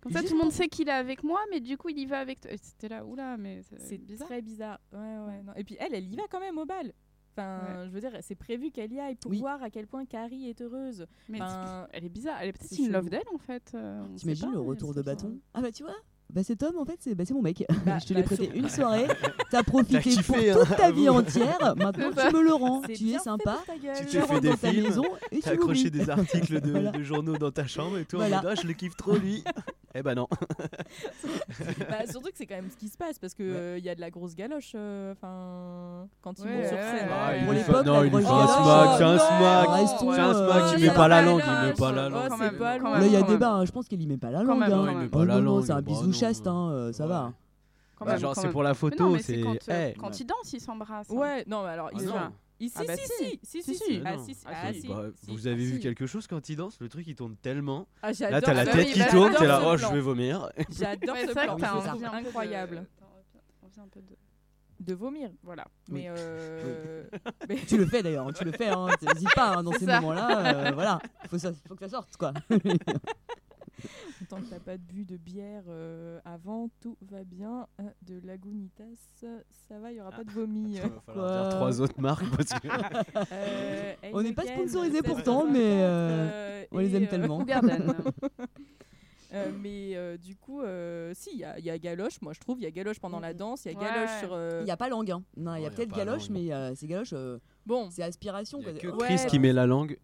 Comme 0.00 0.12
ça, 0.12 0.22
tout 0.22 0.34
le 0.34 0.38
monde 0.38 0.52
sait 0.52 0.68
qu'il 0.68 0.88
est 0.88 0.92
avec 0.92 1.24
moi, 1.24 1.40
mais 1.50 1.58
du 1.58 1.76
coup, 1.76 1.88
il 1.88 1.98
y 1.98 2.06
va 2.06 2.20
avec 2.20 2.40
toi. 2.40 2.52
C'était 2.62 2.88
là, 2.88 3.04
oula, 3.04 3.36
mais 3.36 3.62
c'est 3.62 3.80
C'est 3.80 3.98
bizarre. 3.98 4.28
très 4.28 4.42
bizarre. 4.42 4.78
Ouais, 4.92 4.98
ouais, 5.00 5.42
non. 5.42 5.52
Et 5.56 5.64
puis 5.64 5.76
elle, 5.80 5.92
elle 5.92 6.06
y 6.06 6.14
va 6.14 6.22
quand 6.30 6.38
même 6.38 6.56
au 6.58 6.66
bal. 6.66 6.92
Enfin, 7.38 7.60
Ouais. 7.82 7.86
je 7.86 7.90
veux 7.90 8.00
dire, 8.00 8.10
c'est 8.20 8.34
prévu 8.34 8.70
qu'elle 8.70 8.92
y 8.92 8.98
aille 9.00 9.14
pour 9.14 9.30
Oui. 9.30 9.38
voir 9.38 9.62
à 9.62 9.70
quel 9.70 9.86
point 9.86 10.04
Carrie 10.06 10.48
est 10.48 10.60
heureuse. 10.60 11.06
Mais 11.28 11.40
Enfin, 11.40 11.86
elle 11.92 12.04
est 12.04 12.08
bizarre. 12.08 12.36
Elle 12.40 12.48
est 12.48 12.52
peut-être 12.52 12.78
une 12.78 12.90
love 12.92 13.08
d'elle 13.08 13.22
en 13.34 13.38
fait. 13.38 13.72
euh, 13.74 14.02
T'imagines 14.16 14.48
pas, 14.48 14.52
le 14.54 14.60
retour 14.60 14.94
de 14.94 15.00
bizarre. 15.02 15.14
bâton 15.16 15.38
Ah 15.54 15.60
bah 15.62 15.70
tu 15.72 15.82
vois 15.84 15.94
bah 16.30 16.42
cet 16.42 16.62
homme 16.62 16.76
en 16.76 16.84
fait 16.84 16.96
c'est 17.00 17.14
bah, 17.14 17.24
c'est 17.24 17.32
mon 17.32 17.40
mec. 17.40 17.64
Bah, 17.86 17.98
je 18.02 18.04
te 18.06 18.12
l'ai 18.12 18.20
bah, 18.20 18.26
prêté 18.26 18.50
une 18.54 18.68
soirée, 18.68 19.06
t'as 19.50 19.62
profité 19.62 20.00
kiffé, 20.00 20.52
pour 20.52 20.60
hein, 20.60 20.64
toute 20.66 20.76
ta 20.76 20.90
vie 20.90 21.08
entière, 21.08 21.74
maintenant 21.74 22.10
tu 22.10 22.36
me 22.36 22.42
le 22.42 22.52
rends, 22.52 22.82
tu 22.82 23.08
es 23.12 23.18
sympa, 23.18 23.58
ta. 23.66 23.72
Tu 23.78 24.04
t'es 24.04 24.06
fait 24.10 24.20
rentres 24.20 24.40
des 24.42 24.48
dans 24.50 24.56
ta 24.56 24.68
films, 24.70 24.82
maison 24.84 25.04
et 25.32 25.38
T'as 25.40 25.52
tu 25.52 25.56
accroché 25.56 25.88
des 25.88 26.10
articles 26.10 26.60
de, 26.60 26.70
Voilà. 26.72 26.90
de 26.90 27.02
journaux 27.02 27.38
dans 27.38 27.50
ta 27.50 27.66
chambre 27.66 27.96
et 27.96 28.04
toi, 28.04 28.18
en 28.18 28.28
Voilà. 28.28 28.42
mode, 28.42 28.52
Ah, 28.58 28.60
je 28.60 28.66
le 28.66 28.74
kiffe 28.74 28.94
trop 28.94 29.16
lui. 29.16 29.42
Eh 29.98 30.02
ben 30.02 30.14
non. 30.14 30.26
Bah, 31.90 32.06
surtout 32.08 32.28
que 32.30 32.36
c'est 32.36 32.46
quand 32.46 32.56
même 32.56 32.70
ce 32.70 32.76
qui 32.76 32.88
se 32.88 32.96
passe 32.96 33.18
parce 33.18 33.34
que 33.34 33.42
euh, 33.42 33.78
il 33.78 33.84
y 33.84 33.88
a 33.88 33.94
de 33.94 34.00
la 34.00 34.10
grosse 34.10 34.34
galoche. 34.34 34.72
euh, 34.74 35.12
Enfin, 35.12 36.06
quand 36.22 36.38
ils 36.38 36.44
Ouais, 36.44 36.56
montent 36.56 36.66
sur 36.66 36.76
ouais, 36.76 36.82
scène. 36.82 37.08
ouais, 37.08 37.14
Ah, 37.14 37.36
il 37.36 37.44
Pour 37.44 37.52
lui 37.52 37.58
l'époque, 37.60 37.76
fait- 37.76 37.84
non, 37.84 38.04
il 38.04 38.10
lui 38.10 38.10
fait 38.10 38.16
un 38.32 38.46
smack, 38.46 38.88
c'est 38.98 39.04
un 39.04 39.18
smack. 39.18 39.68
C'est 39.88 40.20
un 40.20 40.28
euh, 40.34 40.48
smack, 40.52 40.72
il 40.78 40.84
y 40.84 40.88
met 40.88 40.94
pas 40.94 41.08
la 41.08 41.22
langue, 41.22 41.42
il 41.46 41.66
met 41.68 41.74
pas 41.74 41.92
la 41.92 42.06
Oh, 42.06 42.10
langue. 42.10 42.38
Même, 42.38 42.58
Là 42.58 43.06
il 43.06 43.12
y 43.12 43.16
a 43.16 43.20
même. 43.20 43.28
débat, 43.28 43.50
hein, 43.52 43.64
je 43.64 43.72
pense 43.72 43.88
qu'il 43.88 44.02
y 44.02 44.06
met 44.06 44.16
pas 44.18 44.30
la 44.30 44.42
langue. 44.42 44.62
hein. 44.62 44.66
quand 44.68 44.76
Non, 44.76 44.82
il 44.84 44.94
met 44.94 45.00
même. 45.02 45.10
pas 45.10 45.18
Oh, 45.20 45.24
la 45.24 45.34
non, 45.36 45.40
non, 45.42 45.54
langue. 45.56 45.64
c'est 45.66 45.72
un 45.72 45.82
bisou 45.82 46.12
chaste, 46.12 46.46
hein, 46.46 46.70
euh, 46.72 46.92
ça 46.92 47.06
va. 47.06 47.32
Quand 47.96 48.04
Bah, 48.04 48.16
genre 48.16 48.34
c'est 48.36 48.48
pour 48.50 48.62
la 48.62 48.74
photo, 48.74 49.18
c'est. 49.18 49.40
quand, 49.40 49.54
euh, 49.70 49.90
Eh. 49.92 49.98
quand 49.98 50.20
ils 50.20 50.24
dansent, 50.26 50.52
ils 50.52 50.60
s'embrassent. 50.60 51.10
hein. 51.10 51.16
Ouais, 51.16 51.44
non, 51.48 51.62
mais 51.64 51.70
alors, 51.70 51.88
Ah 51.92 51.96
ils 51.98 52.06
non. 52.06 52.12
sont. 52.12 52.18
Ici, 52.60 52.74
Ah 52.76 52.82
bah 52.86 52.96
si, 52.96 53.02
si. 53.06 53.12
si, 53.24 53.38
si, 53.42 53.62
Si, 53.62 53.74
si, 53.74 53.84
si. 53.84 54.02
Ah, 54.04 54.16
non. 54.16 54.24
si, 54.24 54.34
si, 54.34 54.42
Ah, 54.46 54.50
ah, 54.64 54.72
si. 54.72 54.80
si, 54.80 54.88
Bah, 54.88 55.04
si. 55.14 55.30
vous 55.30 55.46
avez 55.46 55.62
Ah, 55.62 55.66
vu 55.66 55.74
si. 55.76 55.80
quelque 55.80 56.06
chose 56.06 56.26
quand 56.26 56.48
il 56.48 56.56
danse 56.56 56.80
Le 56.80 56.88
truc 56.88 57.06
il 57.06 57.14
tourne 57.14 57.36
tellement. 57.36 57.86
Ah, 58.02 58.10
Là 58.18 58.40
t'as 58.40 58.52
la 58.54 58.64
tête 58.66 58.86
Oui, 58.86 58.92
qui 58.92 58.98
bah, 58.98 59.06
tourne, 59.10 59.34
t'es 59.38 59.46
là, 59.46 59.62
oh 59.64 59.76
je 59.76 59.86
vais 59.86 60.00
vomir. 60.00 60.50
J'adore 60.70 61.16
ce 61.16 61.32
plan. 61.32 61.56
t'as 61.56 61.74
Oui, 61.76 61.88
envie 61.88 62.04
un 62.04 62.10
de- 62.10 62.26
incroyable. 62.26 62.86
t'as 62.98 63.66
envie 63.66 63.80
un 63.80 63.88
peu 63.88 64.00
de- 64.00 64.16
De 64.80 64.94
vomir, 64.94 65.30
Voilà. 65.42 65.66
mais 65.88 66.06
euh, 66.08 67.04
mais- 67.48 67.56
Tu 67.66 67.76
le 67.78 67.86
fais 67.86 68.02
d'ailleurs, 68.02 68.32
tu 68.32 68.44
le 68.44 68.52
fais, 68.52 68.68
hein, 68.68 68.86
n'hésite 69.02 69.34
pas 69.34 69.56
hein, 69.56 69.62
dans 69.64 69.72
C'est 69.72 69.80
ces 69.80 69.86
ça. 69.86 70.00
moments-là. 70.00 70.68
euh, 70.68 70.70
voilà, 70.72 71.00
faut, 71.28 71.38
ça, 71.38 71.52
faut 71.66 71.74
que 71.74 71.80
ça 71.80 71.88
sorte 71.88 72.16
quoi. 72.16 72.32
Tant 74.28 74.40
que 74.40 74.46
t'as 74.50 74.58
pas 74.60 74.76
bu 74.76 75.04
de 75.04 75.16
bière 75.16 75.62
euh, 75.68 76.18
avant, 76.24 76.68
tout 76.80 76.96
va 77.10 77.24
bien. 77.24 77.66
Euh, 77.80 77.84
de 78.02 78.20
Lagunitas, 78.26 78.84
ça 79.68 79.78
va, 79.78 79.92
il 79.92 79.98
y 79.98 80.00
aura 80.00 80.10
pas 80.10 80.24
de 80.24 80.30
vomi. 80.30 80.74
Il 80.76 80.80
va 80.82 81.00
falloir 81.06 81.42
dire 81.48 81.56
trois 81.56 81.80
autres 81.80 82.00
marques 82.00 82.28
parce 82.36 82.60
que. 82.60 82.68
Euh, 83.32 83.94
On 84.12 84.22
n'est 84.22 84.32
pas 84.32 84.42
Heineken, 84.42 84.68
sponsorisé 84.68 85.00
16,54, 85.00 85.02
pourtant, 85.04 85.46
mais, 85.46 85.58
euh, 85.82 86.28
euh, 86.30 86.64
on 86.72 86.78
les 86.78 86.92
et, 86.92 86.96
aime 86.96 87.04
euh, 87.04 87.06
tellement. 87.06 87.44
Euh, 89.34 89.50
mais 89.60 89.90
euh, 89.94 90.16
du 90.16 90.36
coup, 90.36 90.62
euh, 90.62 91.12
si, 91.14 91.28
il 91.34 91.38
y, 91.40 91.44
a- 91.44 91.58
il 91.58 91.64
y 91.66 91.68
a 91.68 91.78
galoche, 91.78 92.18
moi 92.22 92.32
je 92.32 92.40
trouve. 92.40 92.58
Il 92.60 92.62
y 92.62 92.66
a 92.66 92.70
galoche 92.70 92.98
pendant 92.98 93.20
la 93.20 93.34
danse, 93.34 93.66
il 93.66 93.72
y 93.72 93.74
a 93.74 93.78
Ouais. 93.78 93.84
galoche 93.84 94.18
sur. 94.20 94.30
euh, 94.32 94.60
Il 94.62 94.64
n'y 94.64 94.70
a 94.70 94.76
pas 94.78 94.88
langue. 94.88 95.10
Hein. 95.10 95.22
Non, 95.36 95.54
il 95.54 95.62
y 95.64 95.66
a 95.66 95.70
peut-être 95.70 95.94
galoche, 95.94 96.30
langue. 96.30 96.38
mais 96.46 96.50
euh, 96.54 96.72
c'est 96.74 96.86
galoche, 96.86 97.10
euh, 97.12 97.38
Bon, 97.66 97.90
c'est 97.90 98.02
aspiration. 98.02 98.58
Il 98.62 98.66
y 98.66 98.68
a 98.70 98.72
quoi. 98.72 98.80
que 98.80 98.88
Ouais, 98.96 99.06
Chris 99.16 99.26
qui 99.28 99.38
met 99.38 99.52
la 99.52 99.66
langue 99.66 99.98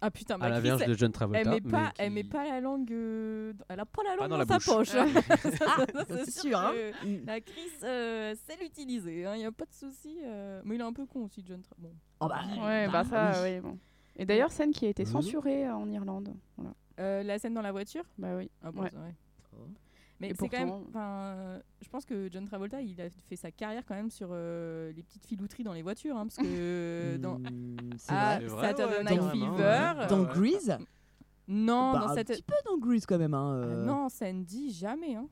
ah 0.00 0.10
putain, 0.10 0.38
bah, 0.38 0.46
à 0.46 0.48
la 0.48 0.56
Chris, 0.60 0.68
verge 0.68 0.82
elle- 0.82 0.88
de 0.90 0.94
John 0.94 1.08
Elle 1.08 1.12
Travolta. 1.12 1.50
met 1.50 1.60
pas, 1.60 1.78
mais 1.82 1.88
elle 1.98 2.08
qui- 2.08 2.14
met 2.14 2.24
pas 2.24 2.44
la 2.44 2.60
langue. 2.60 2.92
euh, 2.92 3.52
dans- 3.52 3.64
Elle 3.68 3.80
a 3.80 3.84
pas 3.86 4.02
la 4.02 4.10
langue 4.16 4.20
dans 4.20 4.28
dans, 4.28 4.36
la 4.38 4.46
sa 4.46 4.54
bouche. 4.56 4.66
poche. 4.66 4.94
hein. 4.94 5.06
Ça, 5.58 5.86
c'est 6.24 6.30
sûr, 6.40 6.58
hein. 6.58 6.72
que 6.72 7.06
Mm. 7.06 7.26
La 7.26 7.40
Chris, 7.40 7.70
euh, 7.84 8.34
c'est 8.46 8.60
l'utiliser. 8.60 9.22
Il 9.22 9.38
n'y 9.38 9.44
a 9.44 9.52
pas 9.52 9.64
de 9.66 9.72
souci. 9.72 10.18
euh, 10.24 10.62
Mais 10.64 10.74
il 10.76 10.80
est 10.80 10.84
un 10.84 10.92
peu 10.92 11.06
con 11.06 11.24
aussi, 11.24 11.44
John. 11.46 11.60
Tra- 11.60 11.74
Bon. 11.78 11.92
Oh, 12.20 12.28
bah, 12.28 12.40
Ouais, 12.64 12.88
bah 12.88 13.04
ça, 13.04 13.42
oui, 13.42 13.60
bon. 13.60 13.78
Et 14.16 14.26
d'ailleurs, 14.26 14.52
scène 14.52 14.72
qui 14.72 14.86
a 14.86 14.88
été 14.88 15.04
Mhm. 15.04 15.10
censurée 15.10 15.66
euh, 15.66 15.74
en 15.74 15.90
Irlande. 15.90 16.34
Voilà. 16.56 16.74
Euh, 16.98 17.22
la 17.22 17.38
scène 17.38 17.54
dans 17.54 17.62
la 17.62 17.72
voiture? 17.72 18.04
Bah 18.18 18.36
oui. 18.36 18.50
Ah 18.62 18.70
bon, 18.72 18.82
Ouais. 18.82 18.90
Mais 20.20 20.34
c'est 20.38 20.48
quand 20.48 20.66
même. 20.66 20.84
euh, 20.96 21.58
je 21.80 21.88
pense 21.88 22.04
que 22.04 22.28
John 22.30 22.44
Travolta, 22.44 22.80
il 22.82 23.00
a 23.00 23.08
fait 23.10 23.36
sa 23.36 23.50
carrière 23.50 23.84
quand 23.86 23.94
même 23.94 24.10
sur 24.10 24.28
euh, 24.32 24.92
les 24.92 25.02
petites 25.02 25.24
filouteries 25.24 25.62
dans 25.64 25.72
les 25.72 25.82
voitures, 25.82 26.16
hein, 26.16 26.26
parce 26.26 26.36
que 26.36 27.16
dans 27.16 27.38
Hmm, 27.38 27.76
ah, 28.08 28.38
vrai. 28.42 28.68
Saturday 28.68 28.96
ouais, 28.98 29.04
Night 29.04 29.22
Fever. 29.32 29.94
ouais. 29.98 30.06
Dans 30.08 30.20
ouais. 30.24 30.34
Grease 30.34 30.78
Non, 31.48 31.92
Bah, 31.92 32.00
dans 32.00 32.08
Un 32.10 32.14
cette. 32.14 32.28
petit 32.28 32.42
peu 32.42 32.54
dans 32.66 32.76
Grease 32.78 33.06
quand 33.06 33.18
même. 33.18 33.34
Hein, 33.34 33.60
Ah 33.62 33.66
euh. 33.66 33.84
non, 33.86 34.08
Sandy, 34.10 34.70
jamais. 34.72 35.14
Hein. 35.16 35.26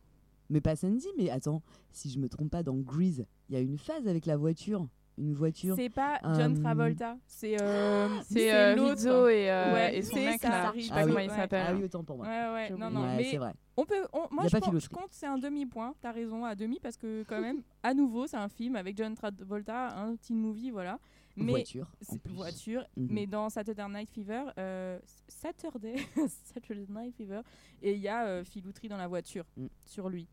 Mais 0.51 0.63
pas 0.63 0.75
Sandy, 0.77 1.07
mais 1.19 1.29
attends, 1.29 1.63
si 1.93 2.09
je 2.11 2.19
me 2.19 2.29
trompe 2.29 2.51
pas, 2.51 2.63
dans 2.63 2.77
Grease, 2.77 3.27
il 3.51 3.55
y 3.55 3.59
a 3.59 3.61
une 3.61 3.77
phase 3.77 4.09
avec 4.09 4.25
la 4.25 4.37
voiture. 4.39 4.89
Une 5.19 5.35
voiture. 5.35 5.75
C'est 5.77 5.91
pas 5.91 6.19
John 6.37 6.57
Euh, 6.57 6.63
Travolta, 6.63 7.17
c'est 7.27 7.61
euh, 7.61 8.09
C'est 8.23 8.55
euh, 8.55 9.29
et, 9.29 9.51
euh, 9.51 9.73
Ouais, 9.75 9.99
et 9.99 10.03
son 10.03 10.15
c'est 10.17 10.25
mec 10.25 10.41
ça, 10.41 10.49
là. 10.49 10.73
Je 10.77 10.81
sais 10.83 10.89
pas 10.91 10.95
Ah 10.97 11.03
comment 11.03 11.17
oui. 11.17 11.25
il 11.25 11.31
Ouais. 11.31 11.37
s'appelle. 11.37 11.65
Ah 11.69 11.75
oui, 11.75 11.85
autant 11.85 12.05
pour 12.05 12.17
moi. 12.19 12.27
Ouais, 12.27 12.53
ouais, 12.53 12.71
non, 12.71 12.91
non, 12.91 13.17
mais 13.17 13.25
c'est 13.25 13.37
vrai. 13.39 13.53
on 13.77 13.85
peut. 13.85 14.07
on- 14.13 14.29
moi, 14.31 14.47
je, 14.47 14.57
pense- 14.57 14.79
je 14.85 14.89
compte 14.89 15.09
c'est 15.11 15.27
un 15.27 15.39
demi-point. 15.39 15.95
T'as 16.01 16.13
raison, 16.13 16.45
à 16.45 16.55
demi, 16.55 16.79
parce 16.81 16.97
que 16.97 17.25
quand 17.29 17.41
même, 17.41 17.63
à 17.83 17.95
nouveau, 17.95 18.27
c'est 18.27 18.37
un 18.37 18.49
film 18.49 18.77
avec 18.77 18.97
John 18.97 19.15
Travolta, 19.15 19.99
un 19.99 20.17
teen 20.17 20.37
movie, 20.39 20.71
voilà. 20.71 20.99
Mais 21.37 21.53
voiture. 21.53 21.87
en 21.87 22.13
c'est- 22.13 22.19
plus. 22.23 22.35
voiture, 22.35 22.85
Mhm. 22.97 23.09
mais 23.11 23.27
dans 23.27 23.49
Saturday 23.49 23.87
Night 23.89 24.11
Fever, 24.11 24.43
euh, 24.59 24.99
Saturday, 25.29 25.95
Saturday 26.45 26.87
Night 26.89 27.15
Fever, 27.17 27.43
et 27.81 27.93
il 27.93 28.01
y 28.01 28.09
a 28.09 28.27
euh, 28.27 28.45
filouterie 28.45 28.89
dans 28.89 28.97
la 28.97 29.07
voiture 29.07 29.45
Mm. 29.57 29.67
sur 29.85 30.09
lui. 30.09 30.27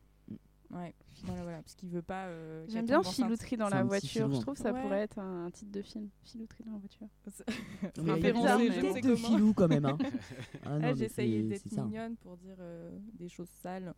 Ouais, 0.72 0.94
voilà, 1.24 1.44
voilà, 1.44 1.58
parce 1.60 1.76
qu'il 1.76 1.90
veut 1.90 2.02
pas. 2.02 2.26
euh, 2.26 2.66
J'aime 2.68 2.86
bien. 2.86 3.02
Filouterie 3.04 3.56
dans 3.58 3.68
C'est 3.70 3.76
la 3.76 3.82
un 3.82 3.84
voiture. 3.84 4.34
Je 4.34 4.42
trouve 4.42 4.56
que 4.56 4.60
ça 4.62 4.74
Ouais. 4.74 4.82
pourrait 4.82 5.00
être 5.02 5.20
un, 5.20 5.46
un 5.46 5.52
titre 5.52 5.72
de 5.72 5.82
film. 5.82 6.10
Filouterie 6.24 6.64
dans 6.66 6.74
la 6.74 6.80
voiture. 6.80 7.08
Bizarre, 8.34 8.60
mais 8.60 8.70
tête 8.70 9.04
bon. 9.04 9.10
de 9.10 9.16
filou 9.16 9.54
quand 9.54 9.68
même. 9.68 9.86
Hein. 9.86 9.98
Ah, 10.66 10.78
Ah, 10.82 10.94
J'essayais 10.96 11.42
c'est- 11.42 11.48
d'être 11.48 11.64
c'est 11.70 11.82
mignonne 11.82 12.16
pour 12.18 12.38
dire 12.38 12.56
euh, 12.60 12.90
des 13.14 13.30
choses 13.30 13.50
sales. 13.62 13.94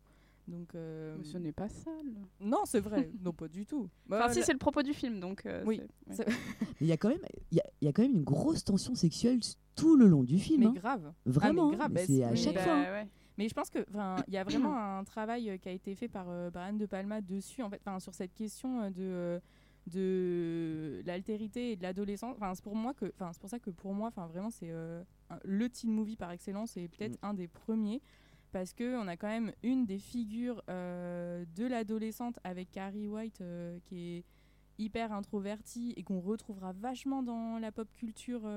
Donc, 0.46 0.74
euh, 0.74 1.14
Mais 1.18 1.24
ce 1.24 1.36
n'est 1.38 1.52
pas 1.52 1.68
sale. 1.68 1.92
non, 2.40 2.60
c'est 2.64 2.80
vrai, 2.80 3.10
non, 3.22 3.32
pas 3.32 3.48
du 3.48 3.66
tout. 3.66 3.88
Enfin, 4.08 4.26
Bah, 4.26 4.32
si, 4.32 4.42
c'est 4.42 4.52
le 4.52 4.58
propos 4.58 4.82
du 4.82 4.94
film, 4.94 5.20
donc. 5.20 5.44
euh, 5.44 5.62
Oui, 5.66 5.82
c'est- 6.10 6.24
c'est- 6.24 6.32
il 6.80 6.86
y 6.86 6.92
a 6.92 6.96
quand 6.96 7.08
même, 7.10 7.18
il 7.50 7.58
y 7.58 7.60
a, 7.60 7.64
il 7.82 7.84
y 7.84 7.88
a 7.88 7.92
quand 7.92 8.02
même 8.02 8.12
une 8.16 8.24
grosse 8.24 8.64
tension 8.64 8.94
sexuelle 8.94 9.40
tout 9.74 9.96
le 9.96 10.06
long 10.06 10.22
du 10.24 10.38
film. 10.38 10.60
mais 10.60 10.66
hein. 10.66 10.72
grave. 10.74 11.12
Vraiment. 11.26 11.70
mais 11.70 11.76
grave, 11.76 11.90
hein. 11.90 11.94
bah, 11.94 12.00
Mais 12.00 12.06
c'est 12.16 12.24
à 12.24 12.30
c'est- 12.30 12.36
chaque 12.36 12.54
bah, 12.54 12.62
fois. 12.62 13.04
Mais 13.38 13.48
je 13.48 13.54
pense 13.54 13.70
que 13.70 13.78
il 14.26 14.34
y 14.34 14.36
a 14.36 14.44
vraiment 14.44 14.76
un 14.98 15.04
travail 15.04 15.48
euh, 15.48 15.56
qui 15.56 15.68
a 15.68 15.72
été 15.72 15.94
fait 15.94 16.08
par 16.08 16.26
euh, 16.28 16.50
Brian 16.50 16.74
De 16.74 16.84
Palma 16.86 17.22
dessus, 17.22 17.62
en 17.62 17.70
fait, 17.70 17.80
enfin, 17.86 17.98
sur 18.00 18.14
cette 18.14 18.34
question 18.34 18.82
euh, 18.82 18.90
de 18.90 19.40
de 19.88 21.02
l'altérité 21.06 21.72
et 21.72 21.76
de 21.76 21.82
l'adolescence. 21.82 22.36
Enfin, 22.36 22.54
c'est 22.54 22.62
pour 22.62 22.76
moi 22.76 22.94
que, 22.94 23.06
enfin, 23.14 23.32
c'est 23.32 23.40
pour 23.40 23.50
ça 23.50 23.58
que 23.58 23.70
pour 23.70 23.94
moi, 23.94 24.08
enfin, 24.08 24.26
vraiment, 24.26 24.50
c'est 24.50 24.70
euh, 24.70 25.02
le 25.44 25.68
teen 25.68 25.90
movie 25.90 26.16
par 26.16 26.30
excellence 26.30 26.76
et 26.76 26.88
peut-être 26.88 27.14
Mm. 27.22 27.26
un 27.26 27.34
des 27.34 27.48
premiers 27.48 28.02
parce 28.52 28.72
que 28.72 28.96
on 28.96 29.06
a 29.08 29.16
quand 29.16 29.28
même 29.28 29.52
une 29.62 29.84
des 29.84 29.98
figures 29.98 30.62
euh, 30.70 31.44
de 31.54 31.66
l'adolescente 31.66 32.38
avec 32.44 32.70
Carrie 32.70 33.08
White 33.08 33.40
euh, 33.40 33.78
qui 33.84 34.16
est 34.16 34.24
hyper 34.78 35.12
introvertie 35.12 35.92
et 35.96 36.02
qu'on 36.02 36.20
retrouvera 36.20 36.72
vachement 36.72 37.22
dans 37.22 37.58
la 37.58 37.72
pop 37.72 37.88
culture 37.92 38.48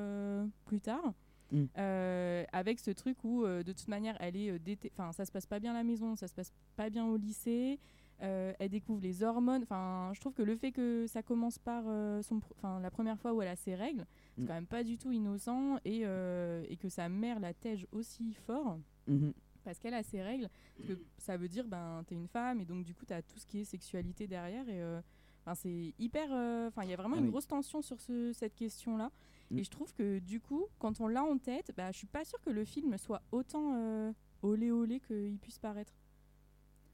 plus 0.66 0.80
tard. 0.80 1.14
Mm. 1.52 1.66
Euh, 1.78 2.46
avec 2.54 2.80
ce 2.80 2.92
truc 2.92 3.18
où 3.26 3.44
euh, 3.44 3.62
de 3.62 3.74
toute 3.74 3.90
manière 3.90 4.16
elle 4.22 4.38
est 4.38 4.52
euh, 4.52 4.76
enfin 4.94 5.12
ça 5.12 5.26
se 5.26 5.32
passe 5.34 5.46
pas 5.46 5.60
bien 5.60 5.72
à 5.72 5.74
la 5.74 5.84
maison 5.84 6.16
ça 6.16 6.28
se 6.30 6.34
passe 6.34 6.54
pas 6.78 6.90
bien 6.90 7.06
au 7.06 7.18
lycée 7.18 7.78
euh, 8.22 8.54
elle 8.60 8.70
découvre 8.70 9.02
les 9.02 9.22
hormones 9.22 9.64
enfin 9.64 10.12
je 10.14 10.22
trouve 10.22 10.34
que 10.34 10.44
le 10.44 10.56
fait 10.56 10.72
que 10.72 11.08
ça 11.08 11.22
commence 11.24 11.60
par 11.60 11.84
son 12.24 12.40
enfin 12.56 12.80
la 12.80 12.90
première 12.90 13.20
fois 13.20 13.34
où 13.34 13.42
elle 13.42 13.50
a 13.50 13.58
ses 13.58 13.76
règles 13.76 14.06
c'est 14.38 14.44
Mm. 14.44 14.48
quand 14.48 14.54
même 14.54 14.66
pas 14.66 14.84
du 14.86 14.98
tout 14.98 15.12
innocent 15.12 15.78
et, 15.84 16.04
et 16.04 16.78
que 16.78 16.88
sa 16.88 17.10
mère 17.10 17.40
la 17.42 17.54
tège 17.54 17.86
aussi 17.92 18.34
fort 18.34 18.80
Mhm. 19.08 19.34
parce 19.66 19.78
qu'elle 19.80 19.94
a 19.96 20.04
ses 20.04 20.22
règles, 20.22 20.48
parce 20.78 20.88
que 20.90 20.94
ça 21.18 21.36
veut 21.36 21.50
dire 21.50 21.68
ben 21.68 22.04
t'es 22.08 22.16
une 22.16 22.28
femme 22.30 22.62
et 22.62 22.66
donc 22.66 22.86
du 22.86 22.94
coup 22.94 23.06
t'as 23.06 23.22
tout 23.22 23.40
ce 23.40 23.46
qui 23.46 23.60
est 23.60 23.66
sexualité 23.66 24.26
derrière 24.28 24.70
et 24.70 24.82
euh, 24.82 25.02
enfin, 25.44 25.56
c'est 25.56 25.94
hyper, 26.00 26.30
euh, 26.32 26.68
enfin 26.70 26.84
il 26.84 26.90
y 26.92 26.94
a 26.94 26.96
vraiment 26.96 27.16
Ah 27.18 27.20
une 27.20 27.26
oui. 27.26 27.32
grosse 27.32 27.48
tension 27.48 27.82
sur 27.82 28.00
ce, 28.00 28.32
cette 28.32 28.56
question 28.56 28.96
là 28.96 29.12
Mm. 29.52 29.60
et 29.60 29.64
je 29.64 29.70
trouve 29.70 29.94
que 29.94 30.20
du 30.20 30.40
coup 30.40 30.66
quand 30.80 31.00
on 31.02 31.08
l'a 31.08 31.24
en 31.24 31.38
tête, 31.38 31.72
bah 31.78 31.92
je 31.92 31.98
suis 31.98 32.08
pas 32.08 32.24
sûre 32.26 32.40
que 32.42 32.50
le 32.50 32.64
film 32.66 32.98
soit 32.98 33.22
autant 33.32 33.74
euh, 33.76 34.12
olé 34.42 34.72
olé 34.72 35.00
qu'il 35.00 35.38
puisse 35.40 35.60
paraître. 35.60 35.94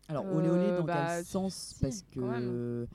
Alors, 0.10 0.26
Euh, 0.26 0.38
olé 0.38 0.50
olé 0.50 0.72
dans 0.72 0.84
bah, 0.86 1.16
quel 1.18 1.26
sens? 1.26 1.54
si, 1.76 1.82
Parce 1.82 2.02
que. 2.04 2.88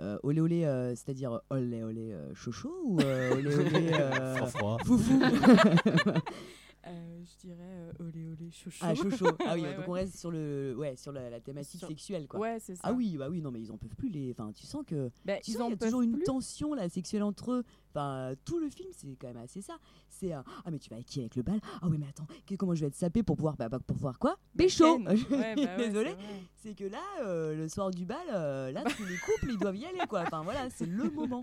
euh, 0.00 0.18
olé 0.22 0.40
olé, 0.40 0.64
euh, 0.64 0.90
c'est-à-dire 0.96 1.40
olé 1.50 1.82
olé 1.84 2.12
euh, 2.12 2.34
chocho 2.34 2.74
ou 2.84 2.98
euh, 3.00 3.36
olé 3.36 3.54
olé 3.54 3.90
euh, 3.92 4.46
foufou? 4.84 5.20
Euh, 6.86 7.22
je 7.24 7.36
dirais 7.46 7.58
euh, 7.62 7.92
olé 8.00 8.26
olé 8.28 8.50
chouchou. 8.50 8.84
Ah, 8.86 8.94
chocho. 8.94 9.26
Ah 9.46 9.54
oui, 9.54 9.62
Ouais, 9.62 9.70
donc 9.70 9.78
ouais. 9.78 9.84
on 9.88 9.92
reste 9.92 10.18
sur, 10.18 10.30
le, 10.30 10.74
ouais, 10.76 10.96
sur 10.96 11.12
la, 11.12 11.30
la 11.30 11.40
thématique 11.40 11.78
Sur- 11.78 11.88
sexuelle, 11.88 12.26
quoi. 12.28 12.40
Ouais 12.40 12.58
c'est 12.60 12.74
ça. 12.74 12.82
Ah 12.84 12.92
oui, 12.92 13.16
bah 13.16 13.28
oui, 13.30 13.40
non, 13.40 13.50
mais 13.50 13.60
ils 13.60 13.72
en 13.72 13.78
peuvent 13.78 13.94
plus. 13.96 14.10
Les... 14.10 14.32
Enfin, 14.32 14.52
tu 14.52 14.66
sens 14.66 14.84
que. 14.86 15.10
Bah, 15.24 15.38
Tu 15.42 15.52
ils 15.52 15.54
sens 15.54 15.62
en 15.62 15.70
y 15.70 15.72
a 15.72 15.76
toujours 15.76 16.02
une 16.02 16.18
tension 16.22 16.74
là, 16.74 16.88
sexuelle 16.90 17.22
entre 17.22 17.52
eux. 17.52 17.64
Enfin, 17.90 18.34
tout 18.44 18.58
le 18.58 18.68
film, 18.68 18.88
c'est 18.92 19.06
quand 19.18 19.28
même 19.28 19.36
assez 19.38 19.60
ça. 19.62 19.78
C'est 20.10 20.32
ah 20.32 20.44
mais 20.70 20.78
tu 20.78 20.90
vas 20.90 20.96
avec 20.96 21.06
qui 21.06 21.20
avec 21.20 21.36
le 21.36 21.42
bal? 21.42 21.58
Ah 21.80 21.88
oui 21.88 21.96
mais 21.98 22.06
attends, 22.08 22.26
comment 22.58 22.74
je 22.74 22.82
vais 22.82 22.86
être 22.88 22.94
sapé 22.94 23.22
pour 23.22 23.36
pouvoir 23.36 23.56
bah, 23.56 23.68
bah, 23.68 23.78
pour 23.78 23.96
pouvoir 23.96 24.18
quoi? 24.18 24.36
Pécho. 24.56 24.98
Ouais, 24.98 25.04
bah 25.04 25.12
ouais, 25.36 25.76
Désolé. 25.76 26.14
c'est 26.56 26.74
que 26.74 26.84
là, 26.84 27.02
euh, 27.22 27.54
le 27.56 27.68
soir 27.68 27.90
du 27.90 28.04
bal, 28.04 28.18
euh, 28.32 28.70
là 28.72 28.84
tous 28.84 29.04
les 29.04 29.16
couples 29.16 29.52
ils 29.52 29.58
doivent 29.58 29.76
y 29.76 29.86
aller 29.86 30.06
quoi. 30.08 30.22
Enfin 30.22 30.42
voilà, 30.42 30.68
c'est 30.70 30.86
le 30.86 31.10
moment. 31.10 31.40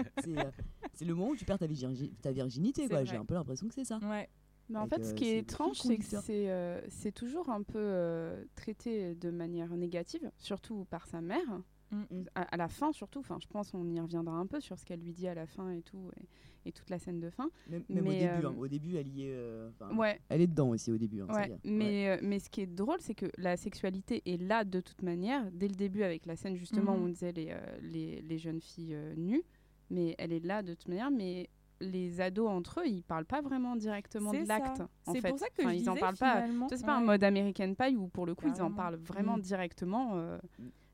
C'est 0.93 1.05
le 1.05 1.15
moment 1.15 1.29
où 1.31 1.35
tu 1.35 1.45
perds 1.45 1.57
ta, 1.59 1.67
virgi- 1.67 2.11
ta 2.21 2.31
virginité 2.31 2.87
quoi. 2.87 3.03
J'ai 3.05 3.15
un 3.17 3.25
peu 3.25 3.33
l'impression 3.33 3.67
que 3.67 3.73
c'est 3.73 3.85
ça. 3.85 3.97
Ouais. 4.03 4.29
Mais 4.71 4.79
en 4.79 4.87
fait, 4.87 5.03
ce 5.05 5.11
euh, 5.11 5.15
qui 5.15 5.25
est 5.25 5.37
étrange, 5.39 5.77
c'est 5.79 5.97
que 5.97 6.03
c'est 6.05 6.49
euh, 6.49 6.81
c'est 6.89 7.11
toujours 7.11 7.49
un 7.49 7.61
peu 7.63 7.77
euh, 7.79 8.43
traité 8.55 9.15
de 9.15 9.29
manière 9.29 9.75
négative, 9.75 10.31
surtout 10.37 10.85
par 10.89 11.05
sa 11.07 11.21
mère. 11.21 11.61
Mm. 11.91 12.03
À, 12.35 12.41
à 12.43 12.57
la 12.57 12.69
fin, 12.69 12.93
surtout. 12.93 13.19
Enfin, 13.19 13.37
je 13.41 13.47
pense 13.47 13.73
on 13.73 13.85
y 13.89 13.99
reviendra 13.99 14.35
un 14.37 14.45
peu 14.47 14.61
sur 14.61 14.79
ce 14.79 14.85
qu'elle 14.85 15.01
lui 15.01 15.11
dit 15.11 15.27
à 15.27 15.33
la 15.33 15.45
fin 15.45 15.71
et 15.71 15.81
tout, 15.81 16.09
et, 16.15 16.69
et 16.69 16.71
toute 16.71 16.89
la 16.89 16.97
scène 16.99 17.19
de 17.19 17.29
fin. 17.29 17.49
Même, 17.69 17.83
même 17.89 18.07
au 18.07 18.09
Mais, 18.09 18.19
début, 18.19 18.45
euh, 18.45 18.49
hein. 18.49 18.55
au 18.57 18.67
début 18.69 18.95
elle 18.95 19.07
y 19.09 19.23
est. 19.23 19.33
euh, 19.33 19.69
Ouais, 19.93 20.21
Elle 20.29 20.39
est 20.39 20.47
dedans 20.47 20.69
aussi 20.69 20.89
au 20.89 20.97
début. 20.97 21.21
hein, 21.21 21.27
ouais. 21.35 21.51
Mais, 21.65 22.07
euh, 22.11 22.17
mais 22.23 22.39
ce 22.39 22.49
qui 22.49 22.61
est 22.61 22.65
drôle, 22.65 23.01
c'est 23.01 23.13
que 23.15 23.25
la 23.37 23.57
sexualité 23.57 24.21
est 24.25 24.41
là 24.41 24.63
de 24.63 24.79
toute 24.79 25.01
manière, 25.01 25.51
dès 25.51 25.67
le 25.67 25.75
début, 25.75 26.03
avec 26.03 26.25
la 26.25 26.37
scène 26.37 26.55
justement 26.55 26.95
Mhm. 26.95 27.01
où 27.01 27.05
on 27.07 27.09
disait 27.09 27.33
les, 27.33 27.47
euh, 27.51 27.59
les, 27.81 28.21
les 28.21 28.37
jeunes 28.37 28.61
filles 28.61 28.95
euh, 28.95 29.13
nues. 29.17 29.43
Mais 29.89 30.15
elle 30.17 30.31
est 30.31 30.45
là 30.45 30.63
de 30.63 30.73
toute 30.73 30.87
manière, 30.87 31.11
mais 31.11 31.49
les 31.81 32.21
ados 32.21 32.49
entre 32.49 32.79
eux, 32.81 32.87
ils 32.87 33.03
parlent 33.03 33.25
pas 33.25 33.41
vraiment 33.41 33.75
directement 33.75 34.31
de 34.31 34.47
l'acte. 34.47 34.81
en 35.05 35.13
C'est 35.13 35.21
pour 35.27 35.37
ça 35.39 35.47
que 35.49 35.61
Enfin, 35.63 35.71
je 35.73 35.77
ils 35.79 35.89
en 35.89 35.95
parlent 35.95 36.15
pas. 36.17 36.41
finalement- 36.43 36.67
C'est 36.69 36.85
pas 36.85 36.95
un 36.95 37.01
mode 37.01 37.23
American 37.23 37.73
Pie 37.73 37.95
où 37.97 38.07
pour 38.07 38.25
le 38.25 38.35
coup 38.35 38.47
ils 38.47 38.61
en 38.61 38.71
parlent 38.71 38.95
vraiment 38.95 39.37
Mm. 39.37 39.41
directement. 39.41 40.11
euh, 40.13 40.37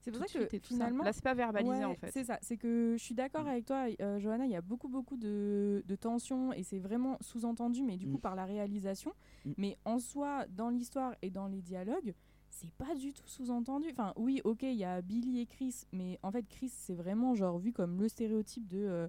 C'est 0.02 0.12
pour 0.12 0.22
ça 0.26 0.40
que 0.40 0.46
tout 0.46 0.56
ça. 0.62 0.68
finalement 0.76 1.04
Là, 1.04 1.12
c'est 1.12 1.24
pas 1.24 1.34
verbalisé 1.34 1.80
Ouais, 1.80 1.84
en 1.84 1.94
fait. 1.96 2.12
C'est 2.12 2.24
ça, 2.24 2.40
c'est 2.42 2.56
que 2.56 2.96
je 2.98 3.04
suis 3.04 3.14
d'accord 3.16 3.44
Mm. 3.44 3.48
avec 3.50 3.66
toi, 3.66 3.86
euh, 4.02 4.20
Johanna, 4.20 4.46
il 4.46 4.52
y 4.52 4.56
a 4.56 4.62
beaucoup, 4.62 4.88
beaucoup 4.88 5.18
de, 5.18 5.84
de 5.86 5.96
tensions 5.96 6.54
et 6.54 6.64
c'est 6.64 6.80
vraiment 6.80 7.18
sous-entendu, 7.20 7.84
mais 7.84 7.98
du 7.98 8.08
coup 8.08 8.18
Mm. 8.18 8.22
par 8.22 8.36
la 8.36 8.46
réalisation. 8.46 9.12
Mais 9.58 9.78
en 9.86 10.00
soi, 10.00 10.46
dans 10.50 10.70
l'histoire 10.70 11.14
et 11.22 11.30
dans 11.30 11.48
les 11.48 11.62
dialogues, 11.62 12.14
c'est 12.50 12.72
pas 12.72 12.96
du 12.96 13.12
tout 13.14 13.28
sous-entendu. 13.28 13.88
Enfin, 13.92 14.14
oui, 14.16 14.40
ok, 14.46 14.64
il 14.64 14.74
y 14.76 14.86
a 14.86 15.02
Billy 15.02 15.42
et 15.42 15.46
Chris, 15.46 15.84
mais 15.92 16.18
en 16.24 16.32
fait, 16.32 16.48
Chris, 16.48 16.70
c'est 16.70 16.96
vraiment 16.96 17.36
genre 17.36 17.60
vu 17.60 17.74
comme 17.74 18.00
le 18.00 18.08
stéréotype 18.08 18.66
de 18.68 18.78
euh, 18.80 19.08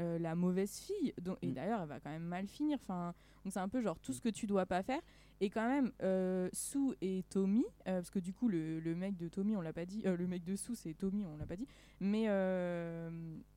euh, 0.00 0.18
la 0.18 0.34
mauvaise 0.34 0.78
fille. 0.78 1.12
Donc, 1.20 1.38
et 1.42 1.48
Mm. 1.48 1.54
d'ailleurs, 1.54 1.80
elle 1.82 1.88
va 1.88 2.00
quand 2.00 2.10
même 2.10 2.22
mal 2.24 2.46
finir. 2.46 2.78
Enfin, 2.80 3.14
donc 3.44 3.52
c'est 3.52 3.60
un 3.60 3.68
peu 3.68 3.80
genre 3.80 3.98
tout 3.98 4.12
ce 4.12 4.20
que 4.20 4.28
tu 4.28 4.46
dois 4.46 4.66
pas 4.66 4.82
faire. 4.82 5.00
Et 5.40 5.50
quand 5.50 5.68
même, 5.68 5.92
euh, 6.02 6.48
Sue 6.52 6.94
et 7.00 7.22
Tommy, 7.30 7.64
euh, 7.86 7.98
parce 7.98 8.10
que 8.10 8.18
du 8.18 8.32
coup, 8.32 8.48
le, 8.48 8.80
le 8.80 8.94
mec 8.96 9.16
de 9.16 9.28
Tommy, 9.28 9.56
on 9.56 9.60
l'a 9.60 9.72
pas 9.72 9.86
dit, 9.86 10.02
euh, 10.06 10.16
le 10.16 10.26
mec 10.26 10.42
de 10.44 10.56
Sue, 10.56 10.74
c'est 10.74 10.94
Tommy, 10.94 11.24
on 11.26 11.36
l'a 11.36 11.46
pas 11.46 11.54
dit, 11.56 11.66
mais 12.00 12.24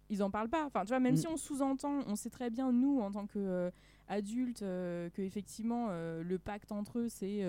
ils 0.10 0.24
en 0.24 0.30
parlent 0.30 0.50
pas. 0.50 0.66
Enfin, 0.66 0.82
tu 0.82 0.90
vois, 0.90 1.00
même 1.00 1.14
Mm. 1.14 1.18
si 1.18 1.28
on 1.28 1.38
sous-entend, 1.38 2.02
on 2.08 2.16
sait 2.16 2.30
très 2.30 2.50
bien, 2.50 2.72
nous, 2.72 3.00
en 3.00 3.12
tant 3.12 3.26
qu'adultes, 3.28 4.60
que 4.60 5.22
effectivement, 5.22 5.88
le 5.90 6.38
pacte 6.38 6.72
entre 6.72 7.00
eux, 7.00 7.10
c'est 7.10 7.44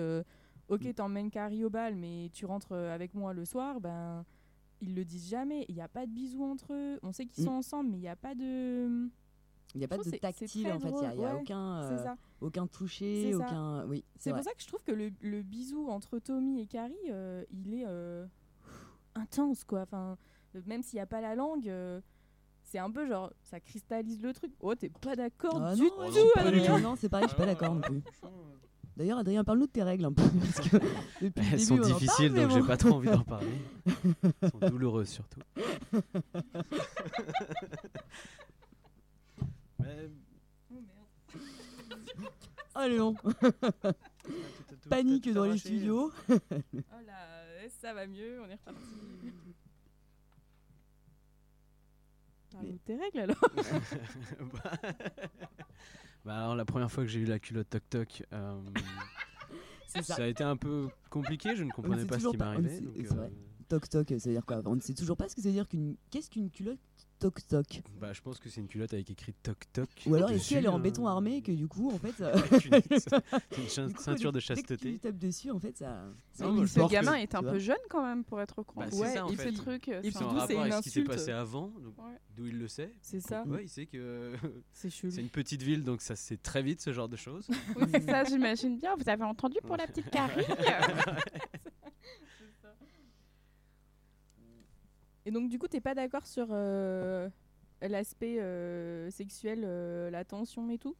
ok, 0.69 0.83
Mm. 0.85 0.93
t'emmènes 0.93 1.29
Carrie 1.31 1.63
au 1.65 1.69
bal, 1.69 1.95
mais 1.95 2.29
tu 2.33 2.45
rentres 2.45 2.71
avec 2.73 3.13
moi 3.13 3.33
le 3.33 3.45
soir, 3.45 3.79
ben. 3.81 4.25
Ils 4.85 4.95
le 4.95 5.05
disent 5.05 5.29
jamais, 5.29 5.65
il 5.69 5.75
n'y 5.75 5.81
a 5.81 5.87
pas 5.87 6.05
de 6.05 6.11
bisous 6.11 6.43
entre 6.43 6.73
eux. 6.73 6.99
On 7.03 7.11
sait 7.13 7.25
qu'ils 7.25 7.43
Mm. 7.43 7.47
sont 7.47 7.53
ensemble, 7.53 7.89
mais 7.91 7.97
il 7.97 8.01
n'y 8.01 8.09
a 8.09 8.15
pas 8.17 8.35
de. 8.35 9.09
Il 9.75 9.79
n'y 9.79 9.85
a 9.85 9.87
pas 9.87 9.97
de 9.97 10.03
tactile 10.17 10.71
en 10.71 10.79
fait. 10.79 10.89
Il 10.89 10.95
n'y 10.95 11.05
a, 11.05 11.15
y 11.15 11.25
a 11.25 11.33
ouais, 11.35 11.41
aucun, 11.41 11.81
C'est 11.87 11.93
euh, 11.95 12.03
ça. 12.03 12.15
aucun 12.41 12.67
toucher, 12.67 13.33
aucun. 13.33 13.85
Oui, 13.87 14.03
c'est 14.17 14.31
pour 14.31 14.43
ça 14.43 14.51
que 14.51 14.61
je 14.61 14.67
trouve 14.67 14.83
que 14.83 14.91
le, 14.91 15.11
le 15.21 15.41
bisou 15.41 15.87
entre 15.89 16.19
Tommy 16.19 16.59
et 16.61 16.67
Carrie, 16.67 16.93
euh, 17.09 17.43
il 17.49 17.73
est 17.73 17.85
euh, 17.87 18.27
intense, 19.15 19.63
quoi. 19.63 19.81
Enfin, 19.81 20.17
même 20.67 20.83
s'il 20.83 20.97
n'y 20.97 21.01
a 21.01 21.07
pas 21.07 21.21
la 21.21 21.33
langue, 21.33 21.67
euh, 21.69 22.01
c'est 22.61 22.77
un 22.77 22.91
peu 22.91 23.07
genre, 23.07 23.31
ça 23.41 23.59
cristallise 23.59 24.21
le 24.21 24.33
truc. 24.33 24.51
Oh, 24.59 24.75
t'es 24.75 24.89
pas 24.89 25.15
d'accord 25.15 25.59
Ah 25.63 25.75
du 25.75 25.83
non, 25.83 25.89
tout, 25.89 26.39
Adrien. 26.39 26.79
Non, 26.79 26.95
c'est 26.95 27.09
pareil, 27.09 27.25
je 27.27 27.33
suis 27.33 27.37
pas 27.39 27.45
d'accord 27.47 27.73
non 27.73 27.81
plus. 27.81 28.03
euh, 28.93 28.97
D'ailleurs, 28.97 29.17
Adrien, 29.19 29.43
parle-nous 29.43 29.65
de 29.67 29.71
tes 29.71 29.83
règles 29.83 30.05
un 30.05 30.13
peu. 30.13 30.23
Parce 30.39 30.69
que 30.69 30.77
depuis 30.77 30.87
le 31.21 31.27
Elles 31.37 31.49
début, 31.51 31.59
sont 31.63 31.77
parle, 31.77 31.93
difficiles, 31.93 32.33
donc 32.33 32.47
bon. 32.49 32.55
j'ai 32.61 32.67
pas 32.67 32.77
trop 32.77 32.89
envie 32.91 33.09
d'en 33.09 33.23
parler. 33.23 33.47
Elles 34.41 34.51
sont 34.51 34.59
douloureuses 34.69 35.09
surtout. 35.09 35.39
Mais- 39.79 40.09
tout- 44.65 44.75
tout- 44.81 44.89
Panique 44.89 45.31
dans 45.31 45.45
les 45.45 45.57
studios. 45.57 46.11
Oh 46.29 46.33
la 47.05 47.69
Ça 47.81 47.93
va 47.93 48.07
mieux, 48.07 48.41
on 48.41 48.45
est 48.49 48.55
reparti. 48.55 48.79
Parle-nous 52.51 52.67
Mais- 52.67 52.73
de 52.73 52.77
tes 52.79 52.95
règles 52.97 53.19
alors. 53.19 53.37
Bah... 56.25 56.37
alors 56.37 56.55
la 56.55 56.65
première 56.65 56.91
fois 56.91 57.03
que 57.03 57.09
j'ai 57.09 57.19
eu 57.19 57.25
la 57.25 57.39
culotte 57.39 57.69
toc 57.69 57.83
toc, 57.89 58.23
euh, 58.33 58.61
C'est 59.87 60.01
ça. 60.03 60.15
ça. 60.15 60.23
a 60.23 60.27
été 60.27 60.43
un 60.43 60.57
peu 60.57 60.89
compliqué. 61.09 61.55
Je 61.55 61.63
ne 61.63 61.71
comprenais 61.71 62.05
pas 62.05 62.19
ce 62.19 62.27
qui 62.27 62.37
m'arrivait. 62.37 62.81
c'est 62.95 63.13
euh, 63.13 63.27
Toc 63.69 63.87
toc, 63.89 64.09
ça 64.09 64.29
veut 64.29 64.35
dire 64.35 64.45
quoi? 64.45 64.61
On 64.65 64.75
ne 64.75 64.81
sait 64.81 64.93
toujours 64.93 65.15
pas 65.17 65.29
ce 65.29 65.35
que 65.35 65.41
ça 65.41 65.49
veut 65.49 65.53
dire 65.53 65.67
qu'une. 65.67 65.95
Qu'est-ce 66.09 66.29
qu'une 66.29 66.49
culotte? 66.49 66.79
Toc 67.23 67.47
toc 67.47 67.81
Bah, 68.01 68.11
je 68.13 68.21
pense 68.21 68.37
que 68.39 68.49
c'est 68.49 68.59
une 68.61 68.67
culotte 68.67 68.93
avec 68.93 69.09
écrit 69.09 69.33
toc 69.43 69.57
toc. 69.71 69.89
Ou 70.05 70.15
alors 70.15 70.29
est-ce 70.31 70.49
qu'elle 70.49 70.65
est 70.65 70.69
en 70.69 70.79
béton 70.79 71.07
armé 71.07 71.37
et 71.37 71.41
que 71.41 71.51
du 71.51 71.67
coup 71.67 71.89
en 71.91 71.97
fait 71.97 72.11
ça. 72.11 72.33
une, 73.77 73.93
coup, 73.93 73.99
ceinture 74.01 74.31
de 74.31 74.39
dès 74.39 74.45
que 74.45 74.53
tu 74.53 74.55
chasteté. 74.55 74.97
tapes 74.99 75.17
dessus 75.17 75.51
en 75.51 75.59
fait 75.59 75.77
ça. 75.77 76.03
Non, 76.39 76.51
moi, 76.51 76.67
Ce 76.67 76.79
gamin 76.89 77.13
que- 77.13 77.17
est 77.21 77.35
un 77.35 77.41
peu 77.43 77.59
jeune 77.59 77.77
quand 77.89 78.03
même 78.03 78.23
pour 78.23 78.41
être 78.41 78.59
au 78.59 78.63
courant. 78.63 78.81
Bah, 78.85 78.91
c'est 78.91 78.99
Ouais, 78.99 79.13
ça 79.13 79.25
en 79.25 79.29
Ce 79.29 79.35
fait. 79.35 79.51
truc. 79.53 79.87
et 79.87 79.99
C'est 80.03 80.11
surtout, 80.11 80.37
c'est 80.47 80.55
une 80.55 80.71
ce 80.71 80.81
qui 80.81 80.89
s'est 80.89 81.03
passé 81.03 81.31
avant, 81.31 81.71
d'où 82.35 82.45
il 82.47 82.57
le 82.59 82.67
sait. 82.67 82.91
C'est 83.01 83.19
ça. 83.21 83.43
Ouais, 83.47 83.63
il 83.63 83.69
sait 83.69 83.85
que 83.85 84.33
C'est 84.73 84.89
chelou. 84.89 85.11
c'est 85.13 85.21
une 85.21 85.29
petite 85.29 85.61
ville, 85.61 85.83
donc 85.83 86.01
ça 86.01 86.15
se 86.15 86.23
sait 86.23 86.37
très 86.37 86.61
vite 86.61 86.81
ce 86.81 86.91
genre 86.91 87.07
de 87.09 87.15
choses. 87.15 87.47
Oui, 87.77 87.85
c'est 87.91 88.03
ça, 88.09 88.23
j'imagine 88.25 88.77
bien. 88.77 88.95
Vous 88.97 89.07
avez 89.07 89.23
entendu 89.23 89.57
pour 89.63 89.77
la 89.77 89.87
petite 89.87 90.09
Carrie 90.09 90.45
Et 95.25 95.31
donc, 95.31 95.49
du 95.49 95.57
coup, 95.59 95.67
t'es 95.67 95.81
pas 95.81 95.95
d'accord 95.95 96.25
sur 96.27 96.47
euh, 96.51 97.29
l'aspect 97.81 98.39
euh, 98.39 99.09
sexuel, 99.09 99.61
euh, 99.63 100.09
la 100.09 100.25
tension 100.25 100.69
et 100.69 100.77
tout? 100.77 100.95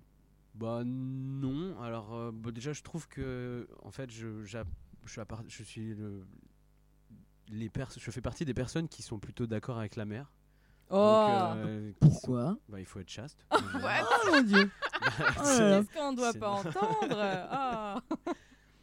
Bah 0.55 0.83
non. 0.85 1.75
Alors 1.81 2.13
euh, 2.13 2.31
bah, 2.31 2.51
déjà, 2.51 2.73
je 2.73 2.83
trouve 2.83 3.07
que 3.07 3.67
en 3.81 3.91
fait, 3.91 4.11
je, 4.11 4.43
suis, 5.63 5.93
je 5.93 6.01
le, 6.01 6.25
les 7.49 7.69
je 7.97 8.11
fais 8.11 8.21
partie 8.21 8.45
des 8.45 8.53
personnes 8.53 8.87
qui 8.87 9.01
sont 9.01 9.19
plutôt 9.19 9.47
d'accord 9.47 9.77
avec 9.79 9.95
la 9.95 10.05
mère. 10.05 10.31
Oh 10.89 10.95
Donc, 10.95 11.57
euh, 11.65 11.91
qui 11.91 12.05
sont- 12.05 12.11
Pourquoi? 12.11 12.57
Bah, 12.69 12.79
Il 12.79 12.85
faut 12.85 12.99
être 12.99 13.09
chaste. 13.09 13.45
Oh 13.51 14.31
mon 14.31 14.41
dieu 14.41 14.69
Oh. 15.01 15.41
Qu'est-ce 15.43 15.93
qu'on 15.97 16.13
doit 16.13 16.31
c'est- 16.31 16.39
pas 16.39 16.51
entendre? 16.59 17.17
Ah. 17.19 18.01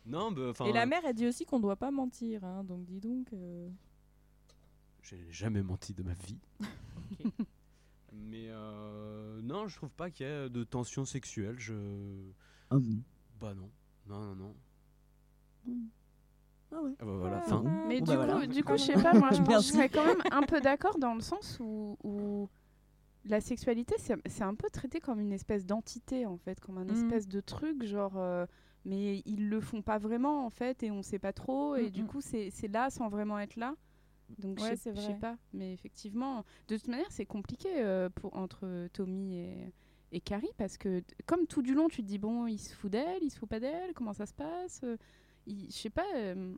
non, 0.05 0.33
bah. 0.33 0.53
Et 0.66 0.72
la 0.72 0.87
mère, 0.87 1.00
elle 1.07 1.14
dit 1.14 1.26
aussi 1.26 1.44
qu'on 1.46 1.61
doit 1.61 1.76
pas 1.76 1.90
mentir. 1.90 2.44
hein, 2.44 2.62
donc, 2.64 2.85
dis 2.85 3.00
donc. 3.00 3.29
J'ai 5.03 5.27
jamais 5.31 5.63
menti 5.63 5.95
de 5.95 6.03
ma 6.03 6.13
vie. 6.15 6.39
Mais 8.13 8.49
euh, 8.51 9.41
non, 9.43 9.69
je 9.69 9.77
trouve 9.77 9.91
pas 9.93 10.11
qu'il 10.11 10.27
y 10.27 10.29
ait 10.29 10.49
de 10.51 10.65
tension 10.65 11.05
sexuelle. 11.05 11.59
Je. 11.59 11.75
Ah 12.71 12.79
bon? 12.79 13.03
Bah 13.41 13.55
non. 13.55 13.71
Non, 14.07 14.21
non, 14.21 14.35
non. 14.35 14.55
Ah 16.73 16.83
ouais. 16.83 16.93
Ah 17.01 17.05
bah 17.05 17.17
voilà, 17.19 17.41
fin. 17.41 17.63
ah. 17.67 17.89
Mais 17.89 18.01
Bon, 18.01 18.05
du, 18.05 18.17
bah, 18.17 18.17
coup, 18.17 18.25
voilà. 18.33 18.47
du 18.47 18.65
coup, 18.65 18.73
je 18.77 18.83
sais 18.85 18.93
pas, 19.03 19.15
moi 19.15 19.31
je 19.33 19.43
pense 19.43 19.57
que 19.57 19.63
je 19.63 19.73
serais 19.73 19.89
quand 19.89 20.05
même 20.05 20.23
un 20.31 20.43
peu 20.43 20.61
d'accord 20.61 20.99
dans 20.99 21.15
le 21.15 21.21
sens 21.21 21.59
où, 21.61 21.97
où 22.05 22.49
la 23.25 23.41
sexualité, 23.41 23.95
c'est 23.99 24.43
un 24.43 24.55
peu 24.55 24.69
traité 24.71 25.01
comme 25.01 25.21
une 25.21 25.33
espèce 25.33 25.67
d'entité, 25.67 26.27
en 26.27 26.37
fait, 26.39 26.61
comme 26.61 26.79
un 26.79 26.89
Mhm. 26.89 26.93
espèce 26.93 27.29
de 27.29 27.41
truc, 27.41 27.85
genre. 27.85 28.17
euh, 28.17 28.47
mais 28.87 29.23
ils 29.27 29.49
le 29.49 29.61
font 29.61 29.83
pas 29.83 29.99
vraiment, 29.99 30.47
en 30.47 30.51
fait, 30.51 30.83
et 30.83 30.91
on 30.91 31.03
sait 31.03 31.19
pas 31.19 31.33
trop, 31.35 31.77
et 31.77 31.91
du 31.91 32.03
Mhm. 32.03 32.09
coup, 32.09 32.21
c'est 32.21 32.51
c'est 32.51 32.69
là 32.69 32.89
sans 32.91 33.09
vraiment 33.09 33.39
être 33.39 33.57
là. 33.57 33.75
Donc, 34.38 34.59
je 34.59 34.64
Ouais, 34.64 34.77
je 34.95 35.01
sais 35.01 35.14
pas. 35.14 35.37
Mais 35.53 35.73
effectivement, 35.73 36.45
de 36.69 36.77
toute 36.77 36.88
manière, 36.88 37.11
c'est 37.11 37.27
compliqué 37.27 37.69
euh, 37.77 38.09
pour, 38.11 38.37
entre 38.37 38.88
Tommy 38.93 39.38
et, 39.38 39.73
et 40.12 40.21
Carrie, 40.21 40.51
parce 40.57 40.77
que 40.77 41.03
comme 41.27 41.47
tout 41.47 41.62
du 41.62 41.75
long, 41.75 41.88
tu 41.88 42.03
te 42.03 42.07
dis, 42.07 42.19
bon, 42.19 42.47
il 42.47 42.59
se 42.59 42.75
fout 42.75 42.90
d'elle, 42.90 43.23
il 43.23 43.31
se 43.31 43.38
fout 43.38 43.49
pas 43.49 43.61
d'elle, 43.61 43.93
comment 43.95 44.12
ça 44.12 44.27
se 44.27 44.35
passe 44.35 44.81
euh, 44.85 44.97
Je 45.47 45.71
sais 45.71 45.90
pas. 45.90 46.07
euh, 46.16 46.55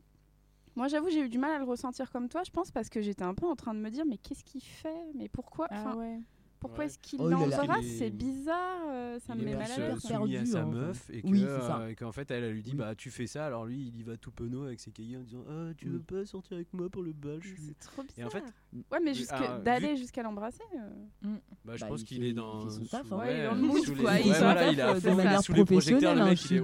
moi, 0.75 0.87
j'avoue, 0.87 1.09
j'ai 1.09 1.21
eu 1.21 1.29
du 1.29 1.37
mal 1.37 1.51
à 1.51 1.59
le 1.59 1.65
ressentir 1.65 2.11
comme 2.11 2.29
toi, 2.29 2.41
je 2.43 2.51
pense, 2.51 2.71
parce 2.71 2.89
que 2.89 3.01
j'étais 3.01 3.23
un 3.23 3.35
peu 3.35 3.45
en 3.45 3.55
train 3.55 3.73
de 3.75 3.79
me 3.79 3.89
dire, 3.91 4.05
mais 4.05 4.17
qu'est-ce 4.17 4.43
qu'il 4.43 4.63
fait? 4.63 5.11
Mais 5.13 5.29
pourquoi? 5.29 5.67
Ah 5.69 5.95
ouais. 5.95 6.19
Pourquoi 6.63 6.79
Ouais. 6.79 6.85
est-ce 6.85 6.97
qu'il 6.99 7.19
Oh, 7.21 7.27
l'embrasse 7.29 7.85
C'est 7.85 8.09
bizarre, 8.09 8.79
euh, 8.89 9.19
ça 9.19 9.33
il 9.35 9.41
me 9.41 9.45
met 9.45 9.53
mal 9.55 9.63
à 9.71 9.77
l'aise. 9.77 9.99
soumis 9.99 10.13
à 10.15 10.39
perdu, 10.39 10.45
sa 10.47 10.61
hein, 10.61 10.65
meuf 10.65 11.09
et 11.11 11.21
Oui, 11.25 11.43
euh, 11.45 11.93
qu'en 11.95 12.11
fait 12.13 12.31
elle, 12.31 12.45
elle 12.45 12.53
lui 12.53 12.63
dit 12.63 12.71
Oui. 12.71 12.77
bah 12.77 12.95
tu 12.95 13.11
fais 13.11 13.27
ça 13.27 13.45
alors 13.45 13.65
lui 13.65 13.91
il 13.93 13.99
y 13.99 14.03
va 14.03 14.15
tout 14.17 14.31
penaud 14.31 14.63
avec 14.63 14.79
ses 14.79 14.91
cahiers 14.91 15.17
en 15.17 15.21
disant 15.21 15.43
ah 15.49 15.73
tu 15.77 15.89
veux 15.89 15.99
pas 15.99 16.25
sortir 16.25 16.55
avec 16.55 16.73
moi 16.73 16.89
pour 16.89 17.03
le 17.03 17.11
bal 17.13 17.39
je 17.41 17.49
C'est 17.57 17.77
trop 17.79 18.01
bizarre. 18.01 18.17
Et 18.17 18.23
en 18.23 18.29
fait, 18.29 18.43
ouais, 18.73 18.99
mais 19.03 19.11
ah, 19.29 19.57
vu- 19.57 19.63
d'aller 19.63 19.97
jusqu'à 19.97 20.23
l'embrasser. 20.23 20.63
euh, 20.73 21.35
bah 21.65 21.73
je 21.75 21.81
Bah, 21.81 21.87
pense 21.89 22.01
il 22.01 22.05
qu'il 22.05 22.23
est 22.23 22.33
dans 22.33 22.69
sous- 22.69 22.85
taf. 22.85 23.11
Ouais, 23.11 23.33
il 23.35 23.39
est 23.41 23.45
dans 23.45 23.55
le 23.55 23.61
mood, 23.61 23.97
quoi, 24.01 24.19
il 24.19 24.27
est 24.31 24.79
euh, 24.81 24.99
de 24.99 25.09
manière 25.15 25.41
sous 25.43 25.53
les 25.53 25.65
projecteurs 25.65 26.15
professionnelle, 26.15 26.17
le 26.17 26.23
mec 26.25 26.37
je 26.37 26.43
il 26.43 26.47
suis 26.47 26.59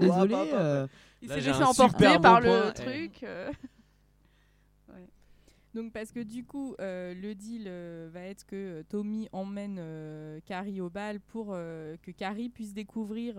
euh, 0.54 0.88
Il 1.22 1.28
s'est 1.30 1.36
laissé 1.42 1.64
emporter 1.64 2.20
par 2.22 2.40
le 2.40 2.62
eh. 2.70 2.74
truc. 2.74 3.26
Donc 5.76 5.94
parce 5.94 6.12
que 6.12 6.20
du 6.20 6.44
coup, 6.44 6.76
euh, 6.80 7.14
le 7.14 7.36
deal 7.36 7.66
euh, 7.68 8.10
va 8.12 8.22
être 8.22 8.46
que 8.46 8.56
euh, 8.56 8.84
Tommy 8.90 9.30
emmène 9.32 9.80
Carrie 10.46 10.82
au 10.82 10.90
bal 10.90 11.20
pour 11.20 11.48
que 11.48 12.12
Carrie 12.12 12.50
puisse 12.50 12.74
découvrir 12.74 13.36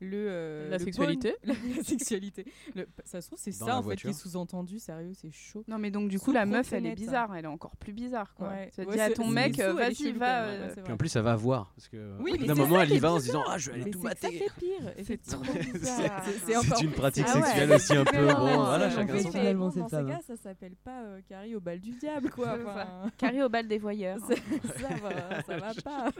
le 0.00 0.26
euh, 0.28 0.70
La 0.70 0.78
le 0.78 0.84
sexualité. 0.84 1.34
bon- 1.46 1.54
la 1.76 1.82
sexualité. 1.82 2.44
Le- 2.74 2.86
ça 3.04 3.20
se 3.20 3.26
trouve 3.28 3.38
c'est 3.40 3.52
ça 3.52 3.78
en 3.78 3.82
fait 3.82 3.96
qui 3.96 4.06
est 4.06 4.10
voiture. 4.10 4.14
sous-entendu. 4.14 4.78
Sérieux, 4.78 5.12
c'est 5.14 5.30
chaud. 5.32 5.64
Non, 5.68 5.78
mais 5.78 5.90
donc 5.90 6.08
du 6.08 6.18
coup, 6.18 6.32
la 6.32 6.46
meuf, 6.46 6.72
elle 6.72 6.86
est 6.86 6.94
bizarre. 6.94 7.34
Elle 7.34 7.44
est 7.44 7.48
encore 7.48 7.76
plus 7.76 7.92
bizarre, 7.92 8.32
quoi. 8.34 8.48
Ouais. 8.48 8.70
Tu 8.74 8.82
vas 8.82 8.86
Ouais, 8.88 8.94
dire 8.94 9.04
à 9.04 9.08
c'est- 9.08 9.14
ton 9.14 9.28
c'est 9.28 9.34
mec, 9.34 9.58
euh, 9.60 9.72
vas-y, 9.72 10.12
va. 10.12 10.42
euh, 10.44 10.50
ouais, 10.60 10.66
c'est 10.68 10.72
puis 10.74 10.82
vrai. 10.82 10.92
en 10.92 10.96
plus 10.96 11.16
elle 11.16 11.22
va 11.22 11.36
voir 11.36 11.72
parce 11.74 11.88
que 11.88 12.16
Oui, 12.20 12.32
d'un 12.38 12.54
c'est 12.54 12.54
moment 12.60 12.76
ça 12.76 12.82
elle 12.84 12.92
y 12.92 12.98
va 12.98 13.12
en 13.12 13.18
se 13.18 13.24
disant 13.24 13.42
ah 13.48 13.58
je 13.58 13.70
vais 13.70 13.80
aller 13.82 13.90
tout 13.90 13.98
c'est 14.02 14.08
ça 14.20 14.28
mater 14.28 14.28
qui 14.38 14.42
est 14.44 14.56
pire. 14.58 14.92
C'est 15.04 15.22
trop 15.22 15.42
bizarre. 15.72 16.22
C'est- 16.24 16.52
c'est 16.52 16.74
c'est 16.76 16.84
une 16.84 16.92
pratique 16.92 17.24
Ah 17.28 17.32
sexuelle 17.32 17.72
aussi 17.72 17.92
un 17.96 18.04
peu 18.04 18.26
bon 18.26 18.56
voilà 18.64 18.90
chacun 18.90 19.18
son 19.20 19.30
finalement, 19.30 19.66
dans 19.66 19.70
cette 19.72 19.84
ces 19.84 19.90
femme. 19.96 20.08
cas, 20.08 20.20
ça 20.26 20.36
s'appelle 20.36 20.76
pas 20.76 21.02
euh, 21.02 21.20
Carrie 21.28 21.54
au 21.56 21.60
bal 21.60 21.80
du 21.80 21.90
diable 21.92 22.30
quoi. 22.30 22.56
C'est 22.58 22.64
ça. 22.64 22.88
Carrie 23.18 23.42
au 23.42 23.48
bal 23.48 23.66
des 23.66 23.78
voyeurs. 23.78 24.18
ça, 24.20 24.34
ça 24.36 24.94
va, 25.02 25.42
ça 25.42 25.56
va 25.58 25.74
pas. 25.82 26.10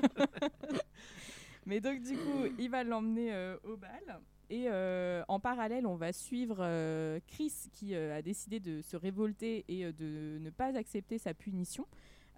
Mais 1.69 1.81
donc 1.81 2.01
du 2.03 2.15
coup, 2.17 2.45
il 2.59 2.69
va 2.71 2.83
l'emmener 2.83 3.33
euh, 3.33 3.57
au 3.63 3.77
bal. 3.77 4.21
Et 4.51 4.65
euh, 4.69 5.23
en 5.29 5.39
parallèle, 5.41 5.87
on 5.87 5.97
va 5.97 6.13
suivre 6.13 6.57
euh, 6.61 7.21
Chris 7.27 7.53
qui 7.73 7.95
euh, 7.95 8.17
a 8.17 8.23
décidé 8.23 8.59
de 8.61 8.81
se 8.81 8.97
révolter 8.97 9.65
et 9.69 9.85
euh, 9.85 9.93
de 9.93 10.39
ne 10.43 10.49
pas 10.51 10.75
accepter 10.77 11.19
sa 11.19 11.35
punition. 11.35 11.87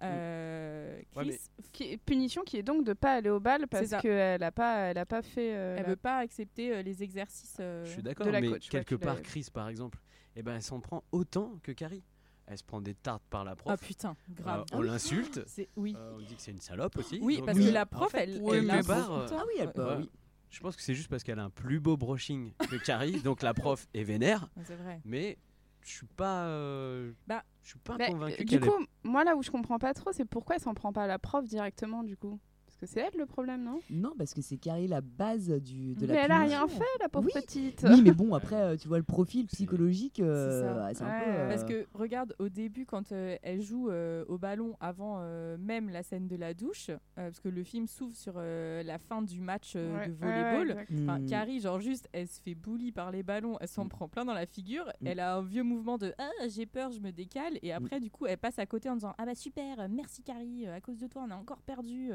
Euh, 0.03 0.97
Ouais, 1.15 1.23
Chris, 1.25 1.39
mais- 1.59 1.63
Qui- 1.71 1.97
punition 1.97 2.41
qui 2.43 2.57
est 2.57 2.63
donc 2.63 2.83
de 2.85 2.93
pas 2.93 3.13
aller 3.13 3.29
au 3.29 3.39
bal 3.39 3.67
parce 3.67 3.89
qu'elle 4.01 4.43
a 4.43 4.51
pas, 4.51 4.77
elle 4.89 4.97
a 4.97 5.05
pas 5.05 5.21
fait. 5.21 5.53
euh, 5.55 5.75
elle 5.77 5.83
la- 5.83 5.89
veut 5.89 5.95
pas 5.95 6.17
accepter 6.17 6.73
euh, 6.73 6.81
les 6.81 7.03
exercices. 7.03 7.57
euh, 7.59 7.85
je 7.85 7.91
suis 7.91 8.01
d'accord 8.03 8.27
mais 8.31 8.47
coach, 8.47 8.67
quelque 8.69 8.95
part 8.95 9.21
Chris 9.21 9.47
par 9.53 9.69
exemple 9.69 9.99
eh 10.35 10.41
ben 10.43 10.55
elle 10.55 10.61
s'en 10.63 10.79
prend 10.79 11.03
autant 11.11 11.53
que 11.61 11.71
Carrie 11.71 12.03
elle 12.51 12.57
se 12.57 12.63
prend 12.63 12.81
des 12.81 12.93
tartes 12.95 13.23
par 13.29 13.43
la 13.45 13.55
prof 13.55 13.73
Ah 13.73 13.77
putain, 13.77 14.15
grave. 14.29 14.61
Euh, 14.73 14.77
on 14.77 14.81
l'insulte 14.81 15.41
C'est 15.47 15.69
oui. 15.77 15.95
euh, 15.97 16.17
on 16.17 16.21
dit 16.21 16.35
que 16.35 16.41
c'est 16.41 16.51
une 16.51 16.59
salope 16.59 16.97
aussi 16.97 17.19
Oui, 17.21 17.37
Donc, 17.37 17.45
parce 17.45 17.57
euh, 17.57 17.67
que 17.67 17.73
la 17.73 17.83
en 17.83 17.85
prof, 17.85 18.11
fait, 18.11 18.23
elle, 18.23 18.41
elle 18.53 18.65
l'insulte 18.65 18.87
part, 18.87 19.07
tout 19.07 19.13
euh, 19.13 19.23
le 19.23 19.29
temps. 19.29 19.37
Ah 19.39 19.43
oui, 19.47 19.53
elle. 19.59 19.81
Ouais. 19.81 19.95
oui. 19.99 20.09
Je 20.49 20.59
pense 20.59 20.75
que 20.75 20.81
c'est 20.81 20.95
juste 20.95 21.07
parce 21.07 21.23
qu'elle 21.23 21.39
a 21.39 21.43
un 21.45 21.49
plus 21.49 21.79
beau 21.79 21.95
brushing 21.95 22.51
que 22.69 22.75
Carrie, 22.75 23.21
donc 23.23 23.41
la 23.41 23.53
prof 23.53 23.87
est 23.93 24.03
vénère, 24.03 24.49
C'est 24.65 24.75
vrai. 24.75 24.99
mais 25.05 25.37
je 25.81 25.89
suis 25.89 26.05
pas, 26.07 26.45
euh, 26.47 27.13
Bah, 27.25 27.43
je 27.63 27.69
suis 27.69 27.79
pas 27.79 27.95
Bah, 27.97 28.07
convaincu 28.07 28.41
euh, 28.41 28.45
du 28.45 28.59
coup, 28.59 28.85
moi 29.03 29.23
là 29.23 29.35
où 29.37 29.41
je 29.43 29.49
comprends 29.49 29.79
pas 29.79 29.93
trop, 29.93 30.11
c'est 30.11 30.25
pourquoi 30.25 30.55
elle 30.57 30.61
s'en 30.61 30.73
prend 30.73 30.91
pas 30.91 31.03
à 31.03 31.07
la 31.07 31.19
prof 31.19 31.45
directement 31.45 32.03
du 32.03 32.17
coup? 32.17 32.37
Que 32.81 32.87
c'est 32.87 32.99
elle 33.01 33.19
le 33.19 33.27
problème, 33.27 33.63
non? 33.63 33.79
Non, 33.91 34.13
parce 34.17 34.33
que 34.33 34.41
c'est 34.41 34.57
Carrie 34.57 34.87
la 34.87 35.01
base 35.01 35.49
du, 35.61 35.93
de 35.93 36.07
Mais 36.07 36.13
la 36.15 36.25
elle 36.25 36.31
a 36.31 36.39
rien 36.39 36.67
fait, 36.67 36.83
la 36.99 37.09
pauvre 37.09 37.27
Oui. 37.27 37.31
petite. 37.39 37.85
Oui, 37.87 38.01
mais 38.01 38.11
bon, 38.11 38.33
après, 38.33 38.55
euh, 38.59 38.75
tu 38.75 38.87
vois 38.87 38.97
le 38.97 39.03
profil 39.03 39.45
psychologique, 39.45 40.19
euh, 40.19 40.49
C'est 40.49 40.65
ça. 40.65 40.83
ouais, 40.85 40.93
c'est 40.95 41.03
un 41.03 41.07
Ouais, 41.09 41.19
peu. 41.19 41.23
euh, 41.29 41.47
Parce 41.47 41.63
que 41.63 41.85
regarde, 41.93 42.33
au 42.39 42.49
début, 42.49 42.87
quand 42.87 43.11
euh, 43.11 43.37
elle 43.43 43.61
joue 43.61 43.91
euh, 43.91 44.25
au 44.27 44.39
ballon 44.39 44.75
avant 44.79 45.17
euh, 45.19 45.57
même 45.59 45.89
la 45.91 46.01
scène 46.01 46.27
de 46.27 46.35
la 46.35 46.55
douche, 46.55 46.89
euh, 46.89 46.95
parce 47.15 47.39
que 47.39 47.49
le 47.49 47.63
film 47.63 47.85
s'ouvre 47.85 48.15
sur 48.15 48.33
euh, 48.37 48.81
la 48.81 48.97
fin 48.97 49.21
du 49.21 49.39
match 49.41 49.73
euh, 49.75 49.99
Ouais, 49.99 50.07
de 50.07 50.13
volleyball. 50.13 50.69
ouais. 50.75 50.87
Enfin, 51.03 51.19
hmm, 51.19 51.25
Carrie, 51.27 51.59
genre 51.59 51.79
juste, 51.79 52.09
elle 52.13 52.27
se 52.27 52.41
fait 52.41 52.55
bully 52.55 52.91
par 52.91 53.11
les 53.11 53.21
ballons, 53.21 53.57
elle 53.61 53.67
s'en 53.67 53.85
Mm. 53.85 53.89
prend 53.89 54.07
plein 54.07 54.25
dans 54.25 54.33
la 54.33 54.47
figure, 54.47 54.85
Mm. 55.01 55.05
elle 55.07 55.19
a 55.19 55.35
un 55.35 55.43
vieux 55.43 55.61
mouvement 55.63 55.99
de 55.99 56.15
ah 56.17 56.31
j'ai 56.49 56.65
peur, 56.65 56.91
je 56.91 56.99
me 56.99 57.11
décale, 57.11 57.59
et 57.61 57.73
après 57.73 57.99
du 57.99 58.09
coup 58.09 58.25
elle 58.25 58.39
passe 58.39 58.57
à 58.57 58.65
côté 58.65 58.89
en 58.89 58.95
disant 58.95 59.13
ah 59.19 59.25
bah 59.27 59.35
super, 59.35 59.87
merci 59.87 60.23
Carrie, 60.23 60.65
à 60.65 60.81
cause 60.81 60.97
de 60.97 61.05
toi 61.05 61.23
on 61.27 61.29
a 61.31 61.35
encore 61.35 61.61
perdu. 61.61 62.09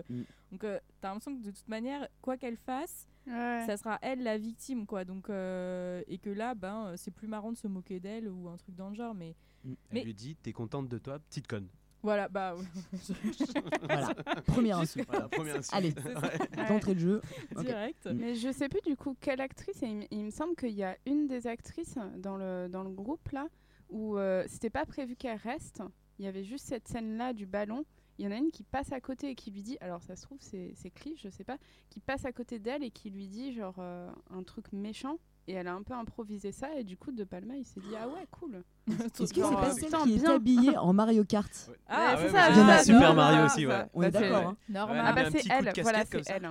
Mm. 0.56 0.58
Donc 0.58 0.64
euh, 0.64 0.78
t'as 1.00 1.08
l'impression 1.08 1.36
que 1.36 1.42
de 1.42 1.50
toute 1.50 1.68
manière, 1.68 2.08
quoi 2.22 2.36
qu'elle 2.36 2.56
fasse, 2.56 3.06
Ouais. 3.26 3.64
ça 3.66 3.76
sera 3.76 3.98
elle 4.02 4.22
la 4.22 4.38
victime 4.38 4.86
quoi. 4.86 5.04
Donc 5.04 5.28
euh, 5.30 6.00
et 6.06 6.18
que 6.18 6.30
là 6.30 6.54
ben 6.54 6.86
euh, 6.86 6.94
c'est 6.96 7.10
plus 7.10 7.26
marrant 7.26 7.50
de 7.52 7.56
se 7.56 7.66
moquer 7.66 7.98
d'elle 8.00 8.28
ou 8.28 8.48
un 8.48 8.56
truc 8.56 8.74
dans 8.76 8.88
le 8.88 8.94
genre, 8.94 9.14
mais 9.14 9.34
Elle 9.64 9.76
mais- 9.92 10.04
lui 10.04 10.14
dit 10.14 10.36
T'es 10.36 10.52
contente 10.52 10.88
de 10.88 10.98
toi, 10.98 11.18
petite 11.18 11.46
conne. 11.48 11.66
voilà 12.02 12.28
bah 12.28 12.54
Voilà, 13.82 14.14
première 14.46 14.78
insulte. 14.78 15.08
Voilà, 15.10 15.28
première 15.30 15.56
insulte. 15.56 15.74
Allez, 15.74 15.92
Ouais. 15.94 16.66
d'entrée 16.68 16.94
de 16.94 17.00
jeu. 17.00 17.20
Direct. 17.56 18.06
Mm. 18.06 18.12
Mais 18.16 18.34
je 18.36 18.52
sais 18.52 18.68
plus 18.68 18.80
du 18.86 18.96
coup 18.96 19.16
quelle 19.20 19.40
actrice, 19.40 19.82
et 19.82 19.86
il, 19.88 19.96
me- 19.96 20.06
il 20.12 20.24
me 20.24 20.30
semble 20.30 20.54
qu'il 20.56 20.70
y 20.72 20.84
a 20.84 20.96
une 21.06 21.26
des 21.26 21.46
actrices 21.46 21.98
dans 22.18 22.36
le, 22.36 22.68
dans 22.68 22.82
le 22.84 22.90
groupe 22.90 23.28
là, 23.30 23.48
où 23.90 24.16
euh, 24.18 24.44
c'était 24.46 24.70
pas 24.70 24.86
prévu 24.86 25.16
qu'elle 25.16 25.38
reste, 25.38 25.82
il 26.18 26.24
y 26.24 26.28
avait 26.28 26.44
juste 26.44 26.66
cette 26.66 26.86
scène 26.88 27.16
là 27.16 27.32
du 27.32 27.44
ballon. 27.46 27.84
Il 28.18 28.24
y 28.24 28.28
en 28.28 28.30
a 28.30 28.36
une 28.36 28.50
qui 28.50 28.62
passe 28.62 28.92
à 28.92 29.00
côté 29.00 29.30
et 29.30 29.34
qui 29.34 29.50
lui 29.50 29.62
dit, 29.62 29.76
alors 29.80 30.02
ça 30.02 30.16
se 30.16 30.22
trouve 30.22 30.38
c'est 30.40 30.90
Cliff, 30.94 31.20
je 31.20 31.28
sais 31.28 31.44
pas, 31.44 31.58
qui 31.90 32.00
passe 32.00 32.24
à 32.24 32.32
côté 32.32 32.58
d'elle 32.58 32.82
et 32.82 32.90
qui 32.90 33.10
lui 33.10 33.28
dit 33.28 33.52
genre 33.52 33.76
euh, 33.78 34.10
un 34.30 34.42
truc 34.42 34.72
méchant. 34.72 35.18
Et 35.48 35.52
elle 35.54 35.68
a 35.68 35.74
un 35.74 35.82
peu 35.82 35.94
improvisé 35.94 36.50
ça 36.52 36.74
et 36.76 36.84
du 36.84 36.96
coup 36.96 37.12
De 37.12 37.24
Palma 37.24 37.54
il 37.56 37.64
s'est 37.64 37.80
dit 37.80 37.94
ah 38.00 38.08
ouais 38.08 38.26
cool. 38.30 38.62
Est-ce 38.88 39.32
que 39.34 39.40
c'est 39.42 39.54
pas 39.54 39.72
celle 39.72 39.90
qui 40.04 40.14
est 40.14 40.18
bien. 40.20 40.34
habillée 40.36 40.76
en 40.76 40.92
Mario 40.92 41.24
Kart 41.24 41.50
Ah, 41.88 42.14
c'est 42.16 42.26
c'est 42.28 42.32
ça, 42.32 42.50
il 42.50 42.56
y 42.56 42.60
en 42.60 42.68
a 42.68 42.78
Super 42.84 43.14
Mario 43.14 43.44
aussi, 43.46 43.66
ouais. 43.66 43.84
On 43.94 44.02
est 44.02 44.10
Bah, 44.10 44.18
c'est- 44.20 44.28
d'accord. 44.30 44.48
hein. 44.50 44.56
Norma. 44.68 45.02
Ah 45.06 45.12
bah 45.12 45.22
un 45.26 45.30
c'est 45.30 45.48
elle, 45.50 45.72
voilà 45.82 46.04
c'est 46.04 46.30
elle. 46.30 46.50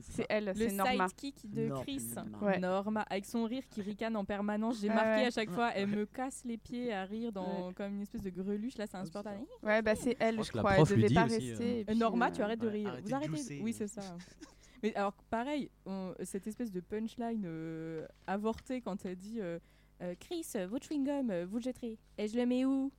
C'est 0.00 0.26
elle, 0.28 0.44
Le 0.46 0.54
c'est 0.54 0.72
Norma. 0.72 1.08
sidekick 1.08 1.50
de. 1.52 1.70
Chris. 1.82 2.14
Norma, 2.60 3.02
avec 3.10 3.26
son 3.26 3.44
rire 3.44 3.62
qui 3.68 3.82
ricane 3.82 4.16
en 4.16 4.24
permanence. 4.24 4.80
J'ai 4.80 4.88
marqué 4.88 5.26
à 5.26 5.30
chaque 5.30 5.50
fois, 5.50 5.70
elle 5.74 5.88
me 5.88 6.06
casse 6.06 6.42
les 6.44 6.56
pieds 6.56 6.92
à 6.92 7.04
rire 7.04 7.32
dans 7.32 7.72
comme 7.74 7.94
une 7.94 8.02
espèce 8.02 8.22
de 8.22 8.30
greluche. 8.30 8.76
Là, 8.78 8.86
c'est 8.86 8.96
insupportable. 8.96 9.40
Ouais 9.62 9.82
bah 9.82 9.94
c'est 9.96 10.16
elle 10.20 10.42
je 10.42 10.50
crois. 10.52 10.74
Elle 10.76 10.84
devait 10.84 11.14
pas 11.14 11.24
rester. 11.24 11.84
euh, 11.88 11.94
Norma, 11.94 12.28
euh, 12.28 12.30
tu 12.30 12.42
arrêtes 12.42 12.60
de 12.60 12.68
rire. 12.68 12.96
Vous 13.04 13.14
arrêtez. 13.14 13.60
Oui, 13.62 13.72
c'est 13.72 13.88
ça. 13.88 14.02
Mais 14.82 14.94
alors, 14.94 15.12
pareil, 15.30 15.70
on- 15.86 16.14
cette 16.22 16.46
espèce 16.46 16.70
de 16.72 16.80
punchline 16.80 17.44
euh, 17.46 18.06
avortée 18.26 18.80
quand 18.80 19.04
elle 19.04 19.16
dit 19.16 19.40
euh, 19.40 19.58
euh, 20.02 20.14
Chris, 20.18 20.46
votre 20.68 20.86
chewing-gum, 20.86 21.44
vous 21.44 21.56
le 21.56 21.62
jetterez. 21.62 21.98
Et 22.18 22.28
je 22.28 22.36
le 22.36 22.46
mets 22.46 22.64
où? 22.64 22.90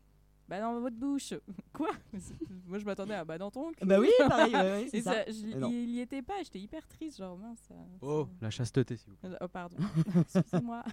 Bah, 0.48 0.60
dans 0.60 0.82
votre 0.82 0.98
bouche. 0.98 1.34
Quoi? 1.74 1.92
Moi, 2.68 2.78
je 2.78 2.84
m'attendais 2.84 3.14
à 3.14 3.24
bah, 3.24 3.38
dans 3.38 3.50
ton 3.50 3.72
cul. 3.72 3.86
Bah 3.86 4.00
oui, 4.02 4.10
pareil, 4.20 4.54
ouais, 4.54 4.62
ouais, 4.62 4.88
c'est 4.92 4.98
Et 4.98 5.02
ça. 5.02 5.24
je- 5.26 5.68
il 5.70 5.90
y 5.92 6.02
était 6.02 6.22
pas, 6.22 6.34
j'étais 6.44 6.60
hyper 6.60 6.86
triste, 6.90 7.18
genre 7.20 7.38
mince. 7.38 7.60
ça- 7.70 7.74
Oh, 8.02 8.28
la 8.42 8.50
chasteté, 8.50 8.98
s'il 8.98 9.12
vous 9.12 9.16
plaît. 9.18 9.38
Oh, 9.40 9.48
pardon. 9.48 9.78
Excusez-moi. 10.20 10.84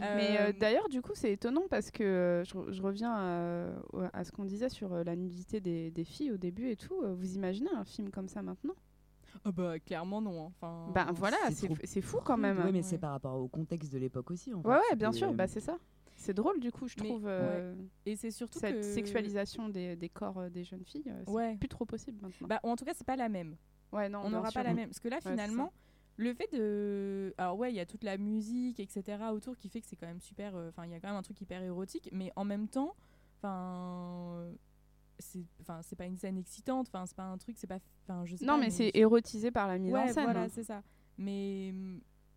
Mais 0.00 0.36
euh, 0.38 0.48
Euh, 0.48 0.52
d'ailleurs, 0.52 0.88
du 0.88 1.02
coup, 1.02 1.12
c'est 1.14 1.32
étonnant 1.32 1.64
parce 1.68 1.90
que 1.90 2.04
euh, 2.04 2.44
je, 2.44 2.54
re- 2.54 2.70
je 2.72 2.80
reviens 2.80 3.12
à, 3.12 3.72
à 4.12 4.24
ce 4.24 4.30
qu'on 4.30 4.44
disait 4.44 4.68
sur 4.68 4.92
euh, 4.92 5.02
la 5.02 5.16
nudité 5.16 5.60
des, 5.60 5.90
des 5.90 6.04
filles 6.04 6.30
au 6.30 6.36
début 6.36 6.68
et 6.70 6.76
tout. 6.76 7.02
Vous 7.16 7.34
imaginez 7.34 7.70
un 7.74 7.84
film 7.84 8.10
comme 8.10 8.28
ça 8.28 8.42
maintenant? 8.42 8.74
Oh, 9.44 9.52
bah, 9.52 9.78
clairement, 9.78 10.20
non. 10.20 10.46
hein. 10.46 10.52
Enfin, 10.60 10.90
Ben 10.94 11.12
voilà, 11.12 11.36
c'est 11.84 12.00
fou 12.00 12.18
quand 12.24 12.36
même. 12.36 12.58
Oui, 12.58 12.70
mais 12.72 12.78
Ouais. 12.78 12.82
c'est 12.82 12.98
par 12.98 13.10
rapport 13.12 13.34
au 13.38 13.48
contexte 13.48 13.92
de 13.92 13.98
l'époque 13.98 14.30
aussi. 14.30 14.52
En 14.54 14.62
fait. 14.62 14.68
Ouais, 14.68 14.76
ouais, 14.90 14.96
bien 14.96 15.12
sûr, 15.12 15.32
bah, 15.34 15.46
c'est 15.46 15.60
ça. 15.60 15.76
C'est 16.16 16.34
drôle 16.34 16.58
du 16.58 16.72
coup, 16.72 16.88
je 16.88 16.96
Mais- 17.00 17.08
trouve, 17.08 17.26
euh, 17.28 17.74
Et 18.04 18.16
c'est 18.16 18.32
surtout 18.32 18.58
cette 18.58 18.76
que... 18.76 18.82
sexualisation 18.82 19.68
des, 19.68 19.94
des 19.94 20.08
corps 20.08 20.38
euh, 20.38 20.48
des 20.50 20.64
jeunes 20.64 20.84
filles. 20.84 21.04
euh, 21.06 21.22
c'est 21.26 21.32
Ouais. 21.32 21.56
plus 21.56 21.68
trop 21.68 21.84
possible 21.84 22.18
maintenant. 22.20 22.48
Bah, 22.48 22.58
ou 22.64 22.68
en 22.70 22.76
tout 22.76 22.84
cas, 22.84 22.92
c'est 22.94 23.06
pas 23.06 23.14
la 23.16 23.28
même. 23.28 23.56
ouais, 23.92 24.08
non, 24.08 24.22
on 24.24 24.30
n'aura 24.30 24.50
pas 24.50 24.64
la 24.64 24.74
même. 24.74 24.88
Parce 24.88 24.98
que 25.00 25.08
là, 25.08 25.20
finalement, 25.20 25.72
le 26.16 26.34
fait 26.34 26.52
de. 26.52 27.32
Alors, 27.38 27.56
ouais, 27.56 27.70
il 27.72 27.76
y 27.76 27.80
a 27.80 27.86
toute 27.86 28.02
la 28.02 28.18
musique, 28.18 28.80
etc. 28.80 29.16
autour 29.32 29.56
qui 29.56 29.68
fait 29.68 29.80
que 29.80 29.86
c'est 29.86 29.94
quand 29.94 30.08
même 30.08 30.20
super. 30.20 30.56
euh, 30.56 30.70
Enfin, 30.70 30.86
il 30.86 30.90
y 30.90 30.94
a 30.94 30.98
quand 30.98 31.06
même 31.08 31.16
un 31.16 31.22
truc 31.22 31.40
hyper 31.40 31.62
érotique. 31.62 32.08
Mais 32.12 32.32
en 32.34 32.44
même 32.44 32.66
temps, 32.66 32.96
enfin. 33.40 34.48
C'est 35.18 35.44
enfin, 35.60 35.80
c'est 35.82 35.96
pas 35.96 36.04
une 36.06 36.16
scène 36.16 36.38
excitante. 36.38 36.88
Enfin, 36.88 37.04
c'est 37.06 37.16
pas 37.16 37.24
un 37.24 37.38
truc. 37.38 37.56
C'est 37.58 37.66
pas. 37.66 37.78
Enfin, 38.04 38.24
je 38.24 38.36
sais 38.36 38.44
Non, 38.44 38.54
pas, 38.54 38.60
mais 38.60 38.70
c'est 38.70 38.90
érotisé 38.94 39.50
par 39.50 39.66
la 39.68 39.78
mise 39.78 39.92
Ouais, 39.92 40.00
en 40.00 40.08
scène. 40.08 40.24
voilà, 40.24 40.42
hein. 40.42 40.48
c'est 40.48 40.62
ça. 40.64 40.82
Mais. 41.16 41.74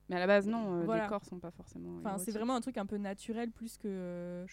Mais 0.10 0.16
à 0.18 0.20
la 0.20 0.28
base, 0.28 0.48
non, 0.48 0.80
euh, 0.80 0.84
Voilà. 0.84 1.04
les 1.04 1.10
corps 1.10 1.24
sont 1.24 1.40
pas 1.40 1.52
forcément. 1.52 1.96
Enfin, 2.00 2.18
c'est 2.18 2.32
vraiment 2.32 2.56
un 2.56 2.62
truc 2.62 2.78
un 2.78 2.86
peu 2.86 2.98
naturel 2.98 3.50
plus 3.52 3.78
que. 3.78 3.88
euh, 3.88 4.46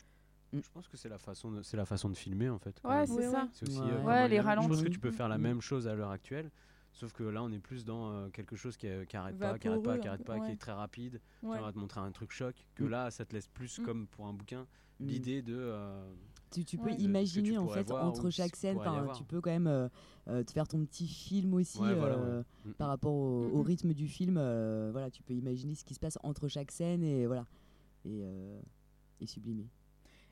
Je 0.52 0.70
pense 0.72 0.86
que 0.88 0.96
c'est 0.96 1.08
la 1.08 1.18
façon 1.18 1.50
de, 1.50 1.62
c'est 1.62 1.76
la 1.76 1.84
façon 1.84 2.08
de 2.10 2.14
filmer 2.16 2.48
en 2.48 2.58
fait. 2.58 2.80
Ouais, 2.84 3.06
c'est 3.06 3.30
ça. 3.30 3.42
ouais. 3.44 3.48
C'est 3.52 3.68
aussi, 3.68 3.80
Ouais. 3.80 3.86
euh, 3.90 4.02
Ouais, 4.04 4.28
les 4.28 4.36
dire, 4.36 4.42
Je 4.42 4.46
pense 4.56 4.66
que 4.66 4.70
ralentis. 4.72 4.90
tu 4.90 4.98
peux 5.00 5.10
faire 5.10 5.28
la 5.28 5.36
Mm. 5.38 5.42
même 5.42 5.60
chose 5.60 5.88
à 5.88 5.94
l'heure 5.94 6.10
actuelle, 6.10 6.50
sauf 6.92 7.12
que 7.12 7.24
là 7.24 7.42
on 7.42 7.50
est 7.50 7.58
plus 7.58 7.84
dans 7.84 8.10
euh, 8.12 8.28
quelque 8.28 8.54
chose 8.56 8.76
qui, 8.76 8.86
euh, 8.88 9.04
qui 9.04 9.16
arrête 9.16 9.36
pas, 9.38 9.58
qui 9.58 9.66
arrête 9.68 9.82
pas, 9.82 9.90
Vaporeux, 9.90 10.00
qui 10.00 10.08
arrête 10.08 10.24
pas, 10.24 10.40
qui 10.40 10.52
est 10.52 10.56
très 10.60 10.72
rapide. 10.72 11.20
ouais. 11.42 11.56
Qui 11.56 11.62
va 11.64 11.72
te 11.72 11.78
montrer 11.78 12.00
un 12.00 12.12
truc 12.12 12.30
choc. 12.30 12.54
Que 12.76 12.84
Mm. 12.84 12.88
là, 12.90 13.10
ça 13.10 13.24
te 13.24 13.34
laisse 13.34 13.48
plus 13.48 13.78
Mm. 13.80 13.84
comme 13.84 14.06
pour 14.06 14.26
un 14.26 14.32
bouquin 14.34 14.66
Mm. 15.00 15.06
l'idée 15.06 15.42
de. 15.42 15.72
Tu, 16.50 16.64
tu 16.64 16.78
peux 16.78 16.86
Ouais. 16.90 16.96
Imaginer 16.96 17.50
tu 17.52 17.58
en 17.58 17.68
fait 17.68 17.88
voir 17.88 18.04
entre 18.04 18.30
chaque 18.30 18.56
scène, 18.56 18.78
tu 19.14 19.24
peux 19.24 19.40
quand 19.40 19.50
même 19.50 19.66
euh, 19.66 19.88
euh, 20.28 20.42
te 20.42 20.52
faire 20.52 20.66
ton 20.66 20.84
petit 20.84 21.06
film 21.06 21.54
aussi 21.54 21.78
Ouais, 21.78 21.94
voilà, 21.94 22.14
euh, 22.16 22.38
ouais. 22.64 22.70
Mm. 22.70 22.74
par 22.74 22.88
rapport 22.88 23.12
au, 23.14 23.48
au 23.52 23.58
Mhm. 23.58 23.66
rythme 23.66 23.92
du 23.94 24.08
film. 24.08 24.36
euh, 24.38 24.88
voilà, 24.92 25.10
tu 25.10 25.22
peux 25.22 25.34
imaginer 25.34 25.74
ce 25.74 25.84
qui 25.84 25.94
se 25.94 26.00
passe 26.00 26.18
entre 26.22 26.48
chaque 26.48 26.70
scène 26.70 27.02
et 27.02 27.26
voilà 27.26 27.46
et, 28.04 28.20
euh, 28.22 28.60
et 29.20 29.26
sublimer. 29.26 29.68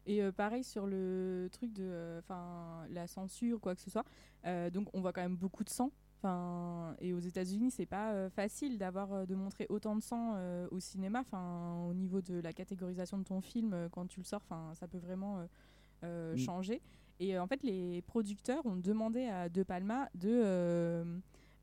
Et 0.07 0.23
euh, 0.23 0.31
pareil 0.33 0.63
sur 0.65 0.87
le 0.87 1.49
truc 1.53 1.73
de 1.73 2.19
enfin 2.21 2.87
la 2.91 3.07
censure 3.07 3.61
quoi 3.61 3.75
que 3.75 3.81
ce 3.83 3.91
soit. 3.91 4.05
Euh, 4.47 4.71
donc 4.71 4.89
on 4.95 5.01
voit 5.01 5.13
quand 5.13 5.23
même 5.23 5.37
beaucoup 5.37 5.65
de 5.65 5.69
sang. 5.71 5.91
Enfin 6.19 6.95
et 7.01 7.13
aux 7.13 7.19
États-Unis, 7.19 7.71
c'est 7.73 7.85
pas 7.87 8.13
euh, 8.15 8.31
facile 8.31 8.79
d'avoir 8.79 9.27
de 9.27 9.35
montrer 9.35 9.67
autant 9.69 9.95
de 9.97 10.01
sang 10.03 10.33
euh, 10.37 10.67
au 10.71 10.81
cinéma 10.81 11.21
enfin 11.21 11.85
au 11.91 11.93
niveau 11.93 12.23
de 12.23 12.41
la 12.41 12.53
catégorisation 12.55 13.19
de 13.19 13.25
ton 13.25 13.41
film 13.43 13.89
quand 13.93 14.07
tu 14.07 14.21
le 14.21 14.25
sors, 14.25 14.41
enfin 14.49 14.73
ça 14.75 14.87
peut 14.89 14.99
vraiment 14.99 15.47
euh, 16.07 16.33
euh, 16.33 16.35
Mm. 16.35 16.39
changer. 16.39 16.83
Et 17.19 17.37
euh, 17.37 17.43
en 17.43 17.47
fait, 17.47 17.63
les 17.63 18.03
producteurs 18.03 18.65
ont 18.67 18.77
demandé 18.77 19.27
à 19.27 19.49
De 19.49 19.63
Palma 19.63 20.09
de 20.15 20.29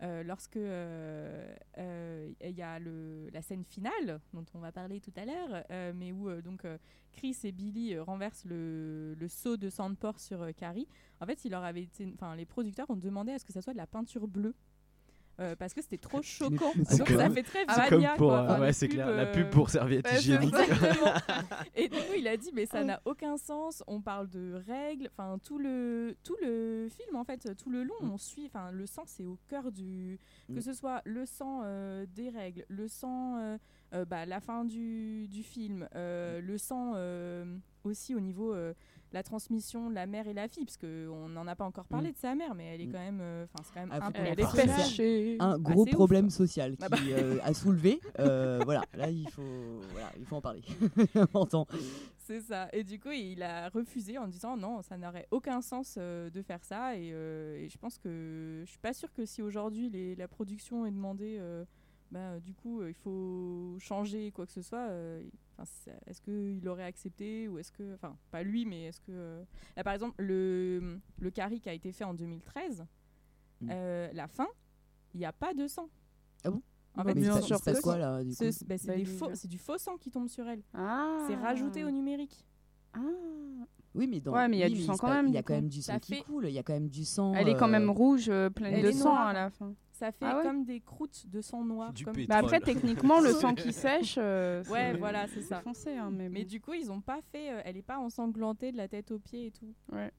euh, 0.01 0.21
lorsque 0.23 0.57
euh, 0.57 1.55
euh, 1.77 2.29
il 2.43 2.51
y 2.57 2.61
a 2.61 2.79
le, 2.79 3.29
la 3.31 3.41
scène 3.41 3.63
finale 3.63 4.19
dont 4.33 4.45
on 4.53 4.59
va 4.59 4.71
parler 4.71 4.99
tout 4.99 5.13
à 5.15 5.25
l'heure, 5.25 5.63
mais 5.95 6.11
où 6.11 6.29
donc 6.41 6.65
Chris 7.13 7.37
et 7.43 7.51
Billy 7.51 7.97
renversent 7.99 8.45
le, 8.45 9.13
le 9.13 9.27
seau 9.27 9.55
de 9.55 9.69
porc 9.95 10.19
sur 10.19 10.53
Carrie. 10.55 10.87
En 11.21 11.25
fait, 11.25 11.45
il 11.45 11.51
leur 11.51 11.63
avait 11.63 11.83
été, 11.83 12.05
enfin, 12.13 12.35
les 12.35 12.45
producteurs 12.45 12.89
ont 12.89 12.97
demandé 12.97 13.31
à 13.31 13.39
ce 13.39 13.45
que 13.45 13.53
ça 13.53 13.61
soit 13.61 13.73
de 13.73 13.77
la 13.77 13.87
peinture 13.87 14.27
bleue. 14.27 14.55
Euh, 15.39 15.55
parce 15.55 15.73
que 15.73 15.81
c'était 15.81 15.97
trop 15.97 16.21
choquant. 16.21 16.71
c'est 16.87 16.97
Donc 16.99 17.07
comme- 17.07 17.17
ça 17.17 17.29
fait 17.29 17.43
très 17.43 17.59
C'est 17.59 17.89
Vania, 17.89 17.89
comme 17.89 18.17
pour, 18.17 18.27
quoi. 18.29 18.39
euh, 18.39 18.43
Enfin, 18.45 18.59
ouais, 18.61 18.67
les 18.67 18.73
c'est 18.73 18.87
clair, 18.87 19.07
la 19.07 19.23
euh, 19.23 19.31
pub 19.33 19.49
pour 19.49 19.69
serviette 19.69 20.07
Ouais, 20.07 20.17
hygiénique. 20.19 20.53
Et 21.75 21.87
du 21.89 21.97
coup, 21.97 22.13
il 22.17 22.27
a 22.27 22.37
dit, 22.37 22.51
mais 22.53 22.65
ça 22.65 22.83
n'a 22.83 23.01
aucun 23.05 23.37
sens. 23.37 23.83
On 23.87 24.01
parle 24.01 24.29
de 24.29 24.61
règles. 24.67 25.09
Enfin, 25.17 25.37
tout 25.43 25.57
le, 25.57 26.15
tout 26.23 26.35
le 26.41 26.87
film, 26.89 27.15
en 27.15 27.23
fait, 27.23 27.55
tout 27.57 27.69
le 27.69 27.83
long, 27.83 27.93
Mm. 28.01 28.11
on 28.11 28.17
suit. 28.17 28.45
Enfin, 28.47 28.71
le 28.71 28.85
sang, 28.85 29.03
c'est 29.05 29.25
au 29.25 29.37
cœur 29.47 29.71
du. 29.71 30.19
Mm. 30.49 30.55
Que 30.55 30.61
ce 30.61 30.73
soit 30.73 31.01
le 31.05 31.25
sang 31.25 31.61
euh, 31.63 32.05
des 32.15 32.29
règles, 32.29 32.65
le 32.67 32.87
sang, 32.87 33.37
euh, 33.37 33.57
euh, 33.93 34.05
bah, 34.05 34.25
la 34.25 34.39
fin 34.39 34.65
du, 34.65 35.27
du 35.27 35.43
film, 35.43 35.87
euh, 35.95 36.41
le 36.41 36.57
sang 36.57 36.93
euh, 36.95 37.45
aussi 37.85 38.15
au 38.15 38.19
niveau. 38.19 38.53
euh, 38.53 38.73
la 39.11 39.21
transmission 39.21 39.91
de 39.91 39.93
la 39.93 40.07
mère 40.07 40.27
et 40.27 40.33
la 40.33 40.47
fille, 40.47 40.65
parce 40.65 40.75
qu'on 40.77 41.29
n'en 41.29 41.45
a 41.45 41.55
pas 41.55 41.65
encore 41.65 41.85
parlé 41.85 42.11
de 42.11 42.17
sa 42.17 42.33
mère, 42.33 42.55
mais 42.55 42.65
elle 42.73 42.81
est 42.81 42.87
Mm. 42.87 42.91
quand 42.91 42.97
même, 42.99 43.19
euh, 43.21 43.43
enfin 43.45 43.63
c'est 43.63 43.71
quand 43.71 43.81
même 43.81 43.89
Ah, 43.91 44.09
Elle 44.15 44.39
est. 44.39 45.37
Un 45.39 45.51
Ah, 45.53 45.57
gros 45.59 45.83
ouf. 45.83 45.91
problème 45.91 46.31
social 46.31 46.71
qui 46.75 46.83
Ah 46.83 46.89
bah. 46.89 46.97
euh, 47.11 47.37
a 47.43 47.53
soulevé. 47.53 47.99
euh, 48.17 48.61
voilà, 48.65 48.83
là 48.95 49.11
il 49.11 49.29
faut, 49.29 49.43
voilà, 49.91 50.11
il 50.17 50.25
faut 50.25 50.37
en 50.37 50.41
parler. 50.41 50.63
C'est 52.17 52.41
ça. 52.41 52.69
Et 52.73 52.83
du 52.83 52.99
coup, 52.99 53.11
il 53.11 53.43
a 53.43 53.69
refusé 53.69 54.17
en 54.17 54.27
disant 54.27 54.57
non, 54.57 54.81
ça 54.81 54.97
n'aurait 54.97 55.27
aucun 55.29 55.61
sens 55.61 55.95
euh, 55.99 56.31
de 56.31 56.41
faire 56.41 56.63
ça. 56.63 56.95
Et, 56.97 57.11
euh, 57.13 57.57
et 57.57 57.69
je 57.69 57.77
pense 57.77 57.99
que 57.99 58.63
je 58.65 58.69
suis 58.69 58.79
pas 58.79 58.93
sûre 58.93 59.13
que 59.13 59.25
si 59.25 59.43
aujourd'hui 59.43 59.89
les- 59.89 60.15
la 60.15 60.27
production 60.27 60.85
est 60.87 60.91
demandée, 60.91 61.37
euh, 61.39 61.65
bah, 62.13 62.39
du 62.39 62.53
coup, 62.53 62.81
euh, 62.81 62.89
il 62.89 62.93
faut 62.93 63.75
changer 63.79 64.31
quoi 64.31 64.45
que 64.45 64.51
ce 64.51 64.61
soit. 64.61 64.87
euh, 64.89 65.23
est-ce 66.07 66.21
qu'il 66.21 66.67
aurait 66.67 66.83
accepté 66.83 67.47
ou 67.47 67.57
est-ce 67.59 67.71
que, 67.71 67.93
enfin, 67.95 68.17
pas 68.31 68.43
lui, 68.43 68.65
mais 68.65 68.85
est-ce 68.85 68.99
que 69.01 69.11
euh, 69.11 69.43
là, 69.75 69.83
par 69.83 69.93
exemple, 69.93 70.15
le 70.21 70.99
le 71.19 71.31
Carrie 71.31 71.59
qui 71.59 71.69
a 71.69 71.73
été 71.73 71.91
fait 71.91 72.03
en 72.03 72.13
2013, 72.13 72.85
Mm. 73.61 73.69
euh, 73.71 74.11
la 74.13 74.27
fin, 74.27 74.47
il 75.13 75.19
n'y 75.19 75.25
a 75.25 75.31
pas 75.31 75.53
de 75.53 75.67
sang. 75.67 75.89
Ah 76.43 76.49
bon 76.51 76.61
En 76.95 77.03
Mais 77.03 77.13
fait, 77.13 77.19
c'est- 77.19 77.25
du 77.25 77.25
c'est 78.51 78.67
bah, 78.67 78.75
Bah, 78.85 78.95
il- 78.97 79.07
faux- 79.07 79.33
c'est 79.35 79.47
du 79.47 79.57
faux 79.57 79.77
sang 79.77 79.97
qui 79.97 80.11
tombe 80.11 80.27
sur 80.27 80.47
elle. 80.47 80.61
Ah. 80.73 81.23
C'est 81.27 81.35
rajouté 81.35 81.83
au 81.83 81.89
numérique. 81.91 82.45
Ah. 82.93 82.99
Oui, 83.95 84.07
mais 84.07 84.19
dans. 84.19 84.33
Ouais, 84.33 84.47
mais 84.47 84.57
il 84.57 84.59
y 84.61 84.63
a 84.63 84.69
du 84.69 84.81
sang 84.81 84.95
quand 84.97 85.09
même, 85.09 85.27
Il 85.27 85.33
y 85.33 85.37
a 85.37 85.41
du 85.41 85.45
quand 85.45 85.53
même 85.53 85.67
du 85.69 85.81
sang 85.81 85.99
qui 85.99 86.23
coule. 86.23 86.45
Il 86.47 86.53
y 86.53 86.57
a 86.59 86.63
quand 86.63 86.73
même 86.73 86.89
du 86.89 87.05
sang. 87.05 87.33
Elle 87.35 87.47
est 87.49 87.55
quand 87.55 87.67
euh, 87.67 87.71
même 87.71 87.89
rouge, 87.91 88.27
euh, 88.29 88.49
pleine 88.49 88.81
de 88.83 88.91
sang 88.91 89.15
à 89.15 89.33
la 89.33 89.49
fin. 89.51 89.73
Ça 89.91 90.11
fait 90.11 90.25
Ah 90.25 90.37
ouais 90.37 90.43
comme 90.43 90.65
des 90.65 90.79
croûtes 90.79 91.29
de 91.29 91.39
sang 91.41 91.63
noir. 91.63 91.93
Du 91.93 92.03
comme-. 92.03 92.15
Bah 92.27 92.37
après, 92.37 92.59
techniquement, 92.59 93.19
le 93.19 93.29
sang 93.33 93.53
qui 93.53 93.71
sèche. 93.71 94.15
euh, 94.17 94.63
Ouais, 94.65 94.91
c'est- 94.93 94.97
voilà, 94.97 95.27
c'est 95.27 95.41
ça. 95.41 95.61
foncé, 95.61 95.95
hein, 95.95 96.09
mais, 96.11 96.43
du 96.43 96.59
coup, 96.59 96.73
ils 96.73 96.91
ont 96.91 97.01
pas 97.01 97.19
fait. 97.31 97.51
euh, 97.51 97.61
elle 97.65 97.77
est 97.77 97.83
pas 97.83 97.99
ensanglantée 97.99 98.71
de 98.71 98.77
la 98.77 98.87
tête 98.87 99.11
aux 99.11 99.19
pieds 99.19 99.45
et 99.47 99.51
tout. 99.51 99.71
Ouais. 99.91 100.11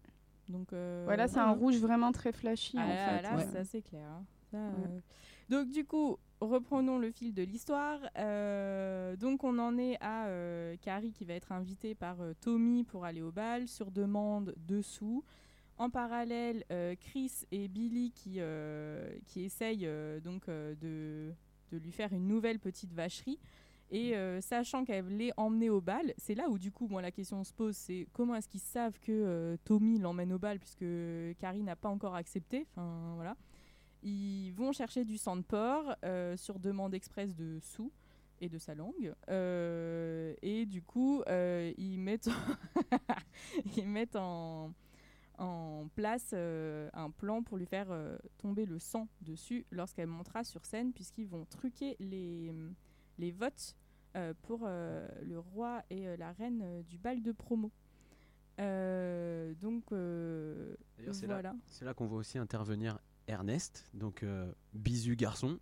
Donc. 0.48 0.72
euh, 0.72 1.02
Voilà, 1.06 1.26
c'est 1.26 1.40
un 1.40 1.50
rouge 1.50 1.76
vraiment 1.78 2.12
très 2.12 2.30
flashy 2.32 2.76
Ah, 2.78 2.84
en 2.84 2.88
là, 2.88 2.94
fait. 3.16 3.22
là, 3.22 3.36
Ouais. 3.36 3.46
c'est 3.50 3.58
assez 3.58 3.82
clair. 3.82 4.06
hein. 4.08 4.24
Ça, 4.52 4.58
Ouais. 4.58 4.62
euh, 4.86 5.00
Donc 5.50 5.68
du 5.70 5.84
coup, 5.84 6.16
reprenons 6.40 6.98
le 6.98 7.10
fil 7.10 7.34
de 7.34 7.42
l'histoire. 7.42 7.98
Euh, 8.18 9.16
donc 9.16 9.44
on 9.44 9.58
en 9.58 9.78
est 9.78 9.96
à 10.00 10.26
euh, 10.26 10.76
Carrie 10.82 11.12
qui 11.12 11.24
va 11.24 11.34
être 11.34 11.52
invitée 11.52 11.94
par 11.94 12.20
euh, 12.20 12.34
Tommy 12.40 12.84
pour 12.84 13.04
aller 13.04 13.22
au 13.22 13.32
bal 13.32 13.68
sur 13.68 13.90
demande 13.90 14.54
dessous. 14.56 15.24
En 15.76 15.90
parallèle, 15.90 16.64
Chris 17.00 17.32
et 17.50 17.66
Billy 17.66 18.12
qui, 18.12 18.38
qui 19.26 19.42
essayent 19.42 19.88
donc 20.22 20.46
de, 20.48 21.34
de 21.72 21.78
lui 21.78 21.90
faire 21.90 22.12
une 22.12 22.28
nouvelle 22.28 22.60
petite 22.60 22.92
vacherie. 22.92 23.40
Et 23.90 24.14
sachant 24.40 24.84
qu'elle 24.84 25.16
l'est 25.16 25.32
emmenée 25.36 25.70
au 25.70 25.80
bal, 25.80 26.14
c'est 26.16 26.36
là 26.36 26.48
où 26.48 26.58
du 26.58 26.70
coup 26.70 26.86
moi 26.86 27.02
la 27.02 27.10
question 27.10 27.42
se 27.42 27.52
pose, 27.52 27.74
c'est 27.74 28.06
comment 28.12 28.36
est-ce 28.36 28.48
qu'ils 28.48 28.60
savent 28.60 29.00
que 29.00 29.56
Tommy 29.64 29.98
l'emmène 29.98 30.32
au 30.32 30.38
bal 30.38 30.60
puisque 30.60 30.86
Carrie 31.40 31.64
n'a 31.64 31.74
pas 31.74 31.88
encore 31.88 32.14
accepté? 32.14 32.68
Enfin 32.70 33.14
voilà. 33.16 33.36
Ils 34.04 34.52
vont 34.52 34.72
chercher 34.72 35.04
du 35.04 35.16
sang 35.16 35.36
de 35.36 35.42
porc 35.42 35.96
euh, 36.04 36.36
sur 36.36 36.58
demande 36.58 36.92
express 36.94 37.34
de 37.34 37.58
Sue 37.60 37.90
et 38.40 38.48
de 38.50 38.58
sa 38.58 38.74
langue. 38.74 39.14
Euh, 39.30 40.34
et 40.42 40.66
du 40.66 40.82
coup, 40.82 41.22
euh, 41.26 41.72
ils 41.78 41.98
mettent, 41.98 42.28
ils 43.76 43.86
mettent 43.88 44.16
en, 44.16 44.72
en 45.38 45.88
place 45.94 46.32
euh, 46.34 46.90
un 46.92 47.10
plan 47.10 47.42
pour 47.42 47.56
lui 47.56 47.64
faire 47.64 47.86
euh, 47.90 48.18
tomber 48.36 48.66
le 48.66 48.78
sang 48.78 49.08
dessus 49.22 49.64
lorsqu'elle 49.70 50.08
montera 50.08 50.44
sur 50.44 50.66
scène, 50.66 50.92
puisqu'ils 50.92 51.26
vont 51.28 51.46
truquer 51.46 51.96
les, 51.98 52.52
les 53.18 53.32
votes 53.32 53.74
euh, 54.16 54.34
pour 54.42 54.66
le 54.68 55.38
roi 55.38 55.82
et 55.88 56.14
la 56.18 56.32
reine 56.32 56.82
du 56.82 56.98
bal 56.98 57.22
de 57.22 57.32
promo. 57.32 57.70
Donc 58.58 59.84
D'ailleurs, 59.90 61.14
c'est 61.14 61.26
là, 61.26 61.34
voilà. 61.34 61.54
c'est 61.66 61.84
là 61.86 61.94
qu'on 61.94 62.06
voit 62.06 62.18
aussi 62.18 62.36
intervenir 62.38 62.98
Ernest, 63.28 63.84
donc 63.94 64.22
euh, 64.22 64.50
bisu 64.74 65.16
garçon, 65.16 65.58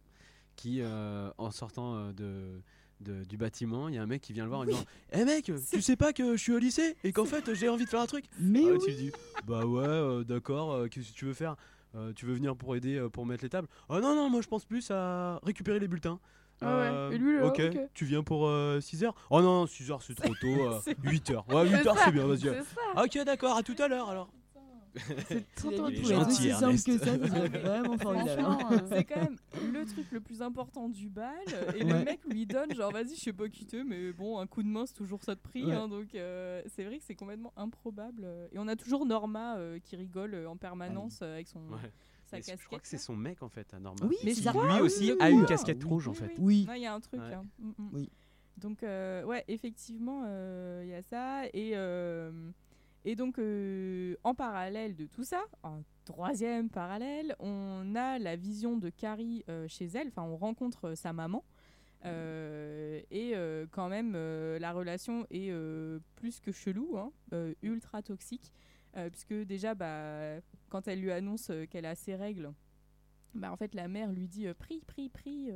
qui 0.57 0.81
euh, 0.81 1.31
en 1.39 1.51
sortant 1.51 1.95
euh, 1.97 2.13
de, 2.13 2.61
de- 3.01 3.25
du 3.25 3.37
bâtiment, 3.37 3.89
il 3.89 3.95
y 3.95 3.99
a 3.99 4.03
un 4.03 4.07
mec 4.07 4.21
qui 4.23 4.33
vient 4.33 4.45
le 4.45 4.49
voir 4.51 4.61
en 4.61 4.65
disant 4.65 4.85
Eh 5.13 5.25
mec, 5.25 5.51
tu 5.71 5.81
sais 5.83 5.97
pas 5.97 6.13
que 6.13 6.37
je 6.37 6.43
suis 6.43 6.53
au 6.53 6.59
lycée 6.59 6.97
et 7.05 7.13
qu'en 7.13 7.25
fait 7.25 7.55
j'ai 7.55 7.69
envie 7.69 7.85
de 7.85 7.91
faire 7.91 8.01
un 8.01 8.07
truc 8.07 8.25
Mais 8.39 8.63
Ah, 8.67 8.73
oui. 8.73 8.79
Tu 8.85 8.93
dis 8.95 9.11
Bah 9.45 9.65
ouais, 9.67 9.83
euh, 9.83 10.25
d'accord, 10.25 10.73
euh, 10.73 10.89
qu'est-ce 10.89 11.11
que 11.11 11.15
tu 11.17 11.25
veux 11.25 11.35
faire? 11.35 11.57
Euh, 11.95 12.13
Tu 12.15 12.25
veux 12.27 12.35
venir 12.35 12.57
pour 12.57 12.75
aider 12.77 13.07
pour 13.13 13.27
mettre 13.27 13.45
les 13.45 13.51
tables? 13.51 13.69
Ah 13.89 14.01
non, 14.01 14.15
non, 14.15 14.29
moi 14.31 14.41
je 14.43 14.49
pense 14.49 14.65
plus 14.65 14.91
à 14.91 15.39
récupérer 15.43 15.79
les 15.79 15.89
bulletins. 15.89 16.21
Ah 16.65 16.77
ouais, 16.77 17.15
et 17.17 17.19
lui, 17.19 17.39
là, 17.39 17.47
ok, 17.47 17.61
ok. 17.75 17.79
tu 17.93 18.05
viens 18.05 18.23
pour 18.23 18.49
6h 18.81 19.13
Oh 19.31 19.43
non, 19.43 19.67
6h 19.67 20.01
c'est 20.03 20.15
trop 20.15 20.35
tôt, 20.35 20.69
C'est- 20.85 20.97
8h. 21.03 21.45
Ouais, 21.49 21.67
8h 21.69 21.99
c'est 21.99 22.13
bien, 22.13 22.27
vas-y. 22.27 22.49
Ok, 22.97 23.19
d'accord, 23.25 23.57
à 23.57 23.63
tout 23.65 23.75
à 23.79 23.89
l'heure 23.89 24.09
alors. 24.09 24.31
C'est 24.95 25.45
trop 25.57 25.71
Il 25.89 25.99
est 25.99 26.05
gentil, 26.05 26.31
aussi 26.31 26.51
simple 26.51 26.63
Ernest. 26.65 26.87
que 26.87 26.99
ça, 26.99 27.05
serait 27.29 27.49
vraiment 27.61 27.99
formidable. 27.99 28.43
Franchement, 28.43 28.73
euh, 28.73 28.79
C'est 28.91 29.05
quand 29.05 29.21
même 29.23 29.37
le 29.73 29.85
truc 29.87 30.07
le 30.13 30.21
plus 30.21 30.43
important 30.43 30.89
du 30.89 31.09
bal. 31.09 31.33
Et 31.77 31.85
Ouais. 31.85 31.99
le 31.99 32.05
mec 32.05 32.21
lui 32.29 32.47
donne, 32.47 32.75
genre, 32.75 32.93
vas-y, 32.93 33.15
je 33.17 33.21
sais 33.21 33.33
pas 33.33 33.49
quitter, 33.49 33.85
mais 33.85 34.13
bon, 34.13 34.39
un 34.39 34.47
coup 34.47 34.63
de 34.63 34.69
main, 34.69 34.85
c'est 34.87 34.95
toujours 34.95 35.23
ça 35.23 35.35
de 35.35 35.41
prix. 35.41 35.65
Ouais. 35.65 35.73
hein, 35.75 35.89
donc, 35.89 36.15
euh, 36.15 36.63
c'est 36.67 36.85
vrai 36.85 36.99
que 36.99 37.05
c'est 37.05 37.15
complètement 37.15 37.53
improbable. 37.57 38.27
Et 38.53 38.59
on 38.59 38.69
a 38.69 38.77
toujours 38.77 39.07
Norma 39.07 39.57
euh, 39.57 39.79
qui 39.79 39.97
rigole 39.97 40.35
euh, 40.35 40.49
en 40.51 40.57
permanence 40.57 41.21
euh, 41.23 41.35
avec 41.35 41.49
son, 41.49 41.61
Ouais. 41.61 41.79
sa 42.27 42.37
Mais 42.37 42.43
c'est- 42.43 42.53
casquette. 42.53 42.61
je 42.61 42.67
crois 42.67 42.79
que 42.81 42.89
c'est 42.89 42.99
son 42.99 43.17
mec 43.17 43.43
en 43.43 43.49
fait, 43.49 43.73
à 43.75 43.79
Norma. 43.81 44.07
Oui, 44.07 44.17
Mais 44.25 44.31
c'est 44.35 44.43
c'est 44.43 44.43
ça. 44.43 44.53
Lui 44.53 44.61
Ah, 44.71 44.83
aussi 44.83 45.13
oui, 45.13 45.19
a 45.21 45.31
une 45.31 45.41
oui. 45.41 45.47
casquette 45.47 45.83
Oui. 45.85 45.89
rouge 45.91 46.09
en 46.09 46.15
fait. 46.15 46.33
Oui. 46.39 46.65
Non, 46.69 46.75
il 46.75 46.83
y 46.83 46.87
a 46.87 46.95
un 46.95 47.01
truc. 47.01 47.21
Ouais. 47.21 47.33
hein. 47.35 47.45
Mm, 47.59 47.69
mm. 47.79 47.91
Oui. 47.93 48.11
Donc, 48.59 48.83
euh, 48.83 49.25
ouais, 49.25 49.43
effectivement, 49.49 50.23
euh, 50.27 50.83
il 50.85 50.91
y 50.91 50.95
a 50.95 51.03
ça. 51.03 51.47
Et, 51.55 51.73
euh, 51.75 52.31
et 53.05 53.17
donc, 53.17 53.39
euh, 53.39 54.15
en 54.23 54.35
parallèle 54.35 54.95
de 54.95 55.07
tout 55.07 55.25
ça, 55.25 55.43
en 55.63 55.83
troisième 56.05 56.71
parallèle, 56.71 57.35
on 57.41 57.95
a 57.97 58.19
la 58.19 58.37
vision 58.37 58.77
de 58.77 58.91
Carrie 58.91 59.45
euh, 59.49 59.67
chez 59.69 59.87
elle. 59.87 60.09
Enfin, 60.09 60.23
on 60.23 60.37
rencontre 60.37 60.91
euh, 60.91 60.95
sa 60.95 61.13
maman. 61.13 61.45
Et 62.05 63.35
quand 63.71 63.89
même, 63.89 64.15
la 64.15 64.73
relation 64.73 65.25
est 65.31 65.53
plus 66.17 66.41
que 66.41 66.51
chelou, 66.51 66.99
hein, 66.99 67.13
ultra 67.63 68.03
toxique. 68.03 68.53
Puisque 69.13 69.35
déjà, 69.35 69.77
bah, 69.77 70.41
quand 70.69 70.89
elle 70.89 71.01
lui 71.01 71.13
annonce 71.13 71.53
qu'elle 71.71 71.87
a 71.87 71.95
ses 71.95 72.17
règles, 72.17 72.53
bah, 73.35 73.53
en 73.53 73.57
fait, 73.57 73.73
la 73.75 73.87
mère 73.87 74.11
lui 74.11 74.27
dit 74.27 74.49
Prie, 74.59 74.83
prie, 74.85 75.11
prie, 75.11 75.53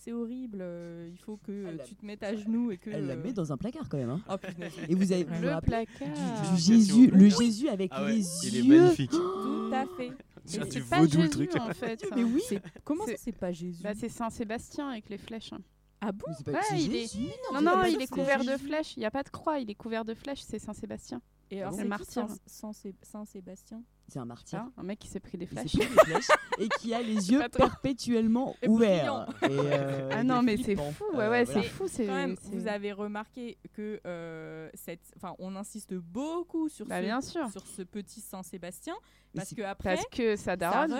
c'est 0.00 0.12
horrible, 0.12 0.58
euh, 0.62 1.08
il 1.10 1.18
faut 1.18 1.36
que 1.36 1.52
euh, 1.52 1.76
tu 1.86 1.94
te 1.94 2.04
mettes 2.04 2.22
à 2.22 2.34
genoux 2.34 2.70
et 2.72 2.78
que. 2.78 2.90
Elle 2.90 3.06
la 3.06 3.16
met 3.16 3.32
dans 3.32 3.52
un 3.52 3.56
placard 3.56 3.88
quand 3.88 3.98
même. 3.98 4.10
hein. 4.10 4.20
Oh 4.30 4.36
punaise. 4.38 4.72
Et 4.88 4.94
vous 4.94 5.12
avez 5.12 5.24
vous 5.24 5.42
Le 5.42 5.60
placard. 5.60 6.08
du, 6.08 6.14
du 6.14 6.18
Ah, 6.18 6.56
Jésus, 6.56 7.06
le 7.10 7.24
Oui. 7.24 7.30
Jésus 7.38 7.68
avec 7.68 7.90
Ah 7.94 8.04
ouais, 8.04 8.12
les 8.14 8.46
il 8.46 8.54
yeux. 8.54 8.74
est 8.74 8.80
magnifique. 8.80 9.10
Tout 9.10 9.70
à 9.72 9.84
fait. 9.96 10.10
Mais 10.58 10.70
C'est 10.70 10.88
pas 10.88 10.98
vaudou 11.00 11.16
le 11.18 11.22
Jésus 11.24 11.30
truc. 11.30 11.56
en 11.56 11.72
fait. 11.74 12.04
Mais 12.16 12.24
oui. 12.24 12.42
C'est- 12.48 12.62
Comment 12.84 13.04
C'est- 13.06 13.16
ça, 13.16 13.22
c'est 13.24 13.32
pas 13.38 13.52
Jésus? 13.52 13.82
Bah, 13.82 13.92
c'est 13.94 14.08
Saint 14.08 14.30
Sébastien 14.30 14.88
avec 14.88 15.08
les 15.08 15.18
flèches. 15.18 15.52
hein. 15.52 15.60
Ah 16.00 16.12
bon? 16.12 16.24
Pas 16.46 16.52
Ouais, 16.52 16.58
il 16.78 16.96
est- 16.96 17.00
Jésus. 17.02 17.26
Non, 17.52 17.60
non, 17.60 17.72
pas 17.72 17.88
il 17.90 18.00
est 18.00 18.06
couvert 18.10 18.38
de 18.38 18.44
Jésus. 18.52 18.64
flèches. 18.66 18.96
Il 18.96 19.00
n'y 19.00 19.06
a 19.06 19.10
pas 19.10 19.22
de 19.22 19.28
croix, 19.28 19.58
il 19.58 19.70
est 19.70 19.74
couvert 19.74 20.04
de 20.06 20.14
flèches, 20.14 20.40
c'est 20.40 20.58
Saint 20.58 20.72
Sébastien. 20.72 21.20
Et 21.50 21.60
alors, 21.62 21.74
c'est. 21.74 22.04
Saint- 22.10 22.28
Saint 22.46 22.72
Sé- 22.72 22.94
Saint-Sébastien? 23.02 23.82
C'est 24.10 24.18
un 24.18 24.24
martyr. 24.24 24.64
Un 24.76 24.82
mec 24.82 24.98
qui 24.98 25.08
s'est 25.08 25.20
pris 25.20 25.38
des 25.38 25.46
flèches. 25.46 25.72
pris 25.72 25.86
des 25.86 25.94
flèches 26.04 26.28
et 26.58 26.68
qui 26.80 26.92
a 26.92 27.00
les 27.00 27.14
yeux 27.32 27.42
perpétuellement 27.52 28.56
Et 28.62 28.68
ouverts. 28.68 29.26
Et, 29.42 29.46
euh, 29.50 30.08
Ah 30.12 30.24
non, 30.24 30.42
mais 30.42 30.56
c'est 30.56 30.74
fou, 30.76 31.04
ouais, 31.14 31.24
Euh, 31.24 31.26
voilà. 31.28 31.46
c'est 31.46 31.62
fou. 31.62 31.86
Quand 31.96 32.04
même, 32.06 32.36
vous 32.42 32.66
avez 32.66 32.92
remarqué 32.92 33.58
que 33.72 34.00
euh, 34.06 34.68
cette, 34.74 35.12
enfin, 35.16 35.34
on 35.38 35.54
insiste 35.56 35.94
beaucoup 35.94 36.68
sur, 36.68 36.86
Bah, 36.86 36.98
ce, 36.98 37.02
bien 37.04 37.20
sûr. 37.20 37.48
sur 37.50 37.64
ce 37.66 37.82
petit 37.82 38.20
Saint-Sébastien 38.20 38.94
parce 39.34 39.54
que 39.54 39.62
après, 39.62 39.94
Parce 39.94 40.06
que 40.08 40.34
sa 40.34 40.56
daronne, 40.56 40.92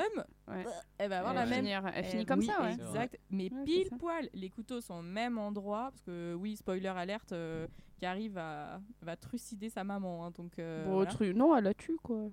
Ouais. 0.46 0.64
elle 0.98 1.10
va 1.10 1.18
avoir 1.18 1.32
elle, 1.36 1.38
la 1.40 1.46
même. 1.46 1.64
finir- 1.64 1.92
elle 1.94 2.04
finit 2.04 2.24
comme 2.26 2.38
oui, 2.40 2.46
ça, 2.46 2.62
ouais. 2.62 2.74
Exact. 2.74 3.18
Mais 3.30 3.50
pile 3.64 3.88
poil, 3.98 4.28
les 4.34 4.50
couteaux 4.50 4.80
sont 4.80 4.94
au 4.94 5.02
même 5.02 5.36
endroit 5.36 5.90
parce 5.90 6.02
que 6.02 6.34
oui, 6.34 6.56
spoiler 6.56 6.86
alerte, 6.88 7.32
euh, 7.32 7.66
Carrie 8.00 8.28
va 8.28 8.80
va 9.02 9.14
trucider 9.16 9.68
sa 9.68 9.84
maman. 9.84 10.24
hein, 10.26 10.30
donc 10.32 10.58
euh, 10.58 10.84
Bon, 10.86 10.94
voilà. 10.94 11.10
truc- 11.10 11.36
Non, 11.36 11.54
elle 11.56 11.64
la 11.64 11.74
tue, 11.74 11.96
quoi. 12.02 12.30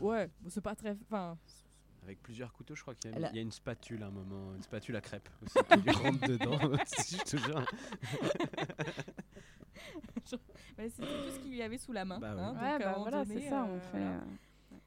ouais, 0.00 0.28
bon, 0.40 0.48
c'est 0.50 0.60
pas 0.60 0.74
très. 0.74 0.92
Enfin, 1.02 1.36
Avec 2.02 2.22
plusieurs 2.22 2.52
couteaux, 2.52 2.74
je 2.76 2.82
crois 2.82 2.94
qu'il 2.94 3.10
y, 3.10 3.14
a- 3.14 3.16
Elle 3.16 3.24
a- 3.24 3.30
il 3.30 3.36
y 3.36 3.38
a 3.38 3.42
une 3.42 3.50
spatule 3.50 4.02
à 4.02 4.06
un 4.06 4.10
moment, 4.10 4.54
une 4.54 4.62
spatule 4.62 4.94
à 4.96 5.00
crêpes 5.00 5.28
aussi 5.42 5.58
qui 5.70 5.80
lui 5.80 5.90
rentre 5.90 6.28
dedans. 6.28 6.58
je 7.10 7.24
te 7.24 7.36
jure. 7.38 7.64
ouais, 10.78 10.88
c'était 10.90 11.06
tout 11.06 11.30
ce 11.34 11.38
qu'il 11.40 11.54
y 11.54 11.62
avait 11.62 11.78
sous 11.78 11.92
la 11.92 12.04
main. 12.04 12.18
Bah 12.18 12.34
ouais. 12.34 12.40
hein, 12.40 12.52
donc, 12.52 12.62
Ouais, 12.62 12.68
à 12.68 12.74
un 12.74 12.78
bah 12.78 12.90
moment 12.92 13.02
voilà, 13.02 13.24
donné, 13.24 13.40
c'est 13.40 13.48
ça, 13.48 13.62
euh, 13.64 13.74
on 13.76 13.80
fait. 13.80 13.98
voilà. 13.98 14.20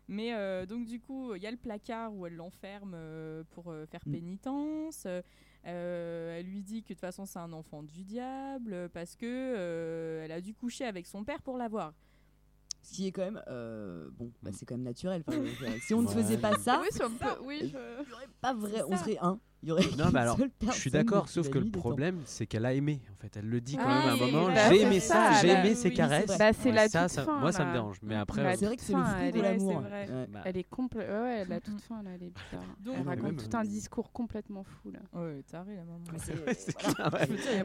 Mais 0.07 0.33
euh, 0.33 0.65
donc 0.65 0.85
du 0.85 0.99
coup, 0.99 1.35
il 1.35 1.41
y 1.43 1.47
a 1.47 1.51
le 1.51 1.57
placard 1.57 2.13
où 2.13 2.25
elle 2.25 2.35
l'enferme 2.35 2.93
euh, 2.95 3.43
pour 3.51 3.71
euh, 3.71 3.85
faire 3.85 4.01
Mm. 4.05 4.11
pénitence. 4.11 5.03
Euh, 5.05 5.21
elle 5.63 6.45
lui 6.45 6.61
dit 6.61 6.81
que 6.83 6.89
de 6.89 6.93
toute 6.93 7.01
façon 7.01 7.25
c'est 7.25 7.39
un 7.39 7.51
enfant 7.53 7.83
du 7.83 8.03
diable 8.03 8.89
parce 8.93 9.15
que 9.15 9.25
euh, 9.25 10.23
elle 10.23 10.31
a 10.31 10.41
dû 10.41 10.53
coucher 10.53 10.85
avec 10.85 11.05
son 11.07 11.23
père 11.23 11.41
pour 11.41 11.57
l'avoir. 11.57 11.93
Ce 12.81 12.93
qui 12.95 13.07
est 13.07 13.11
quand 13.11 13.23
même. 13.25 13.41
euh, 13.47 14.09
bon, 14.17 14.31
bah, 14.41 14.51
Mm. 14.51 14.53
c'est 14.53 14.65
quand 14.65 14.75
même 14.75 14.85
naturel. 14.85 15.23
Enfin, 15.27 15.37
euh, 15.37 15.77
si 15.81 15.93
on 15.93 16.01
ne 16.01 16.07
Ouais. 16.07 16.13
faisait 16.13 16.37
pas 16.37 16.57
ça, 16.57 16.79
Oui, 16.81 16.87
c'est 16.91 17.03
un 17.03 17.11
peu. 17.11 17.41
Oui, 17.43 17.59
je- 17.73 18.03
pas 18.41 18.53
vrai, 18.53 18.81
on 18.87 18.95
serait 18.97 19.17
un. 19.21 19.37
Il 19.61 19.67
y 19.69 19.71
aurait 19.73 19.83
Non, 19.97 20.09
mais 20.13 20.19
alors, 20.21 20.37
seule 20.37 20.49
Je 20.67 20.71
suis 20.71 20.89
d'accord, 20.89 21.27
sauf 21.27 21.49
que 21.49 21.57
le 21.59 21.69
problème, 21.69 22.21
c'est 22.25 22.45
qu'elle 22.45 22.65
a 22.65 22.73
aimé. 22.73 23.01
En 23.11 23.21
fait, 23.21 23.35
elle 23.35 23.49
le 23.49 23.59
dit 23.59 23.75
quand 23.75 23.83
Ah, 23.85 23.99
même 23.99 24.07
à 24.07 24.13
un 24.13 24.15
moment. 24.31 24.55
J'ai 24.55 24.69
oui, 24.77 24.81
aimé 24.83 24.99
ça, 25.01 25.33
j'ai 25.41 25.47
oui, 25.49 25.53
aimé 25.53 25.75
ses 25.75 25.89
oui, 25.89 25.93
caresses. 25.95 26.37
Bah, 26.39 26.53
c'est 26.53 26.69
Ouais, 26.69 26.75
la 26.75 26.87
ça, 26.87 27.01
toute 27.03 27.11
ça- 27.11 27.23
fin, 27.25 27.39
moi, 27.39 27.51
ça 27.51 27.65
me 27.65 27.73
dérange. 27.73 27.97
Mais 28.01 28.15
après, 28.15 28.41
Bah, 28.41 28.49
euh, 28.51 28.55
C'est 28.57 28.65
vrai 28.67 28.77
que 28.77 28.83
c'est 28.83 28.93
le 28.93 29.03
fruit 29.03 29.15
elle 29.25 29.33
de 29.33 29.37
est- 29.39 29.41
l'amour. 29.41 29.81
bah, 30.31 30.39
Elle 30.45 30.57
est 30.57 30.63
complète. 30.63 31.09
Ouais, 31.09 31.19
ouais, 31.19 31.37
elle 31.45 31.51
a 31.51 31.59
toute 31.59 31.81
fin, 31.81 32.01
là, 32.03 32.11
elle 32.15 32.23
est 32.23 32.31
bizarre. 32.31 32.63
Donc- 32.79 32.95
elle 33.01 33.07
raconte 33.07 33.49
tout 33.49 33.55
euh, 33.57 33.59
un 33.59 33.65
discours 33.65 34.11
complètement 34.13 34.63
fou, 34.63 34.91
là. 34.91 34.99
Ouais, 35.19 35.43
taré 35.51 35.75
la 35.75 35.83
maman. 35.83 36.03
C'est- 36.53 36.77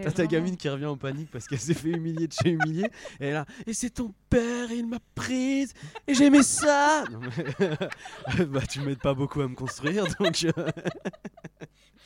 T'as 0.03 0.11
ta 0.11 0.26
gamine 0.26 0.57
qui 0.57 0.68
revient 0.68 0.86
en 0.86 0.97
panique 0.97 1.30
parce 1.30 1.47
qu'elle 1.47 1.61
s'est 1.61 1.74
fait 1.74 1.90
humilier 1.90 2.26
de 2.26 2.32
chez 2.32 2.51
humilié. 2.51 2.90
Et 3.20 3.30
là, 3.30 3.47
et 3.68 3.72
c'est 3.72 3.90
ton 3.90 4.12
père, 4.28 4.72
il 4.72 4.88
m'a 4.88 4.99
prise, 5.14 5.72
et 6.09 6.14
j'aimais 6.14 6.42
ça. 6.42 7.05
Bah, 8.49 8.61
tu 8.68 8.80
m'aides 8.80 8.99
pas 9.01 9.14
beaucoup 9.14 9.40
à 9.42 9.49
me 9.49 9.55
construire, 9.55 10.05
donc. 10.18 10.45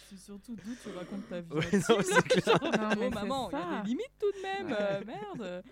C'est 0.08 0.18
surtout 0.18 0.56
d'où 0.56 0.74
tu 0.82 0.90
racontes 0.90 1.28
ta 1.28 1.40
vie. 1.40 1.52
Ouais, 1.52 1.70
non, 1.88 1.96
clair. 2.22 2.58
Non, 2.62 2.90
oh 2.92 3.00
mais 3.00 3.10
maman, 3.10 3.50
il 3.50 3.58
y 3.58 3.60
a 3.60 3.82
des 3.82 3.88
limites 3.88 4.12
tout 4.18 4.32
de 4.32 4.42
même, 4.42 4.66
Ouais. 4.68 4.76
euh, 4.80 5.04
merde. 5.04 5.64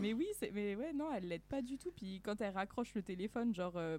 Mais 0.00 0.12
oui, 0.12 0.26
c'est 0.38 0.50
mais 0.52 0.74
ouais 0.76 0.92
non, 0.92 1.12
elle 1.12 1.28
l'aide 1.28 1.42
pas 1.42 1.62
du 1.62 1.78
tout. 1.78 1.92
Puis 1.92 2.20
quand 2.20 2.40
elle 2.40 2.54
raccroche 2.54 2.94
le 2.94 3.02
téléphone, 3.02 3.54
genre 3.54 3.76
euh, 3.76 3.98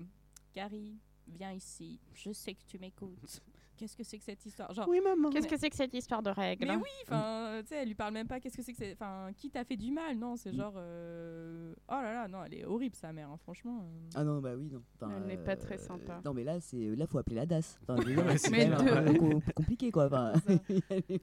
Carrie, 0.53 0.97
viens 1.27 1.51
ici, 1.53 1.99
je 2.13 2.31
sais 2.31 2.53
que 2.55 2.63
tu 2.67 2.77
m'écoutes. 2.79 3.41
Qu'est-ce 3.77 3.95
que 3.97 4.03
c'est 4.03 4.17
que 4.17 4.23
cette 4.23 4.45
histoire? 4.45 4.73
Genre 4.73 4.87
Oui, 4.87 4.99
maman. 5.03 5.29
Qu'est-ce 5.29 5.47
que 5.47 5.57
c'est 5.57 5.69
que 5.69 5.75
cette 5.75 5.93
histoire 5.93 6.23
de 6.23 6.29
règles? 6.29 6.65
mais 6.67 6.75
oui, 6.75 6.89
enfin, 7.03 7.59
tu 7.61 7.67
sais, 7.67 7.75
elle 7.81 7.87
lui 7.89 7.95
parle 7.95 8.13
même 8.13 8.27
pas. 8.27 8.39
Qu'est-ce 8.39 8.55
que 8.57 8.63
c'est 8.63 8.71
que 8.71 8.77
c'est? 8.77 8.93
Enfin, 8.93 9.29
qui 9.35 9.49
t'a 9.49 9.63
fait 9.63 9.75
du 9.77 9.91
mal? 9.91 10.17
Non, 10.17 10.35
c'est 10.35 10.53
genre, 10.53 10.73
euh, 10.77 11.73
oh 11.89 11.93
là 11.93 12.13
là, 12.13 12.27
non, 12.27 12.43
elle 12.45 12.53
est 12.53 12.65
horrible 12.65 12.95
sa 12.95 13.11
mère, 13.13 13.29
hein, 13.29 13.37
franchement. 13.37 13.81
euh. 13.83 14.09
Ah 14.15 14.23
non, 14.23 14.39
bah 14.39 14.53
oui, 14.57 14.69
non. 14.71 14.81
Enfin, 14.95 15.11
Elle 15.17 15.27
n'est 15.27 15.37
pas 15.37 15.55
très 15.55 15.77
sympa. 15.77 16.21
Non, 16.23 16.33
mais 16.33 16.43
là, 16.43 16.59
c'est 16.61 16.95
là, 16.95 17.05
faut 17.07 17.17
appeler 17.17 17.35
la 17.35 17.45
DAS. 17.45 17.79
Enfin, 17.83 17.95
je 18.01 18.07
veux 18.07 18.15
dire, 18.15 18.25
Ouais, 18.25 18.37
c'est 18.37 18.49
c'est 18.49 18.51
quand 18.51 18.57
même 18.69 18.77
clair. 18.77 18.97
un 18.97 19.03
peu 19.03 19.17
com- 19.19 19.41
compliqué, 19.55 19.91
quoi. 19.91 20.05
Enfin, 20.05 20.33
il 21.09 21.19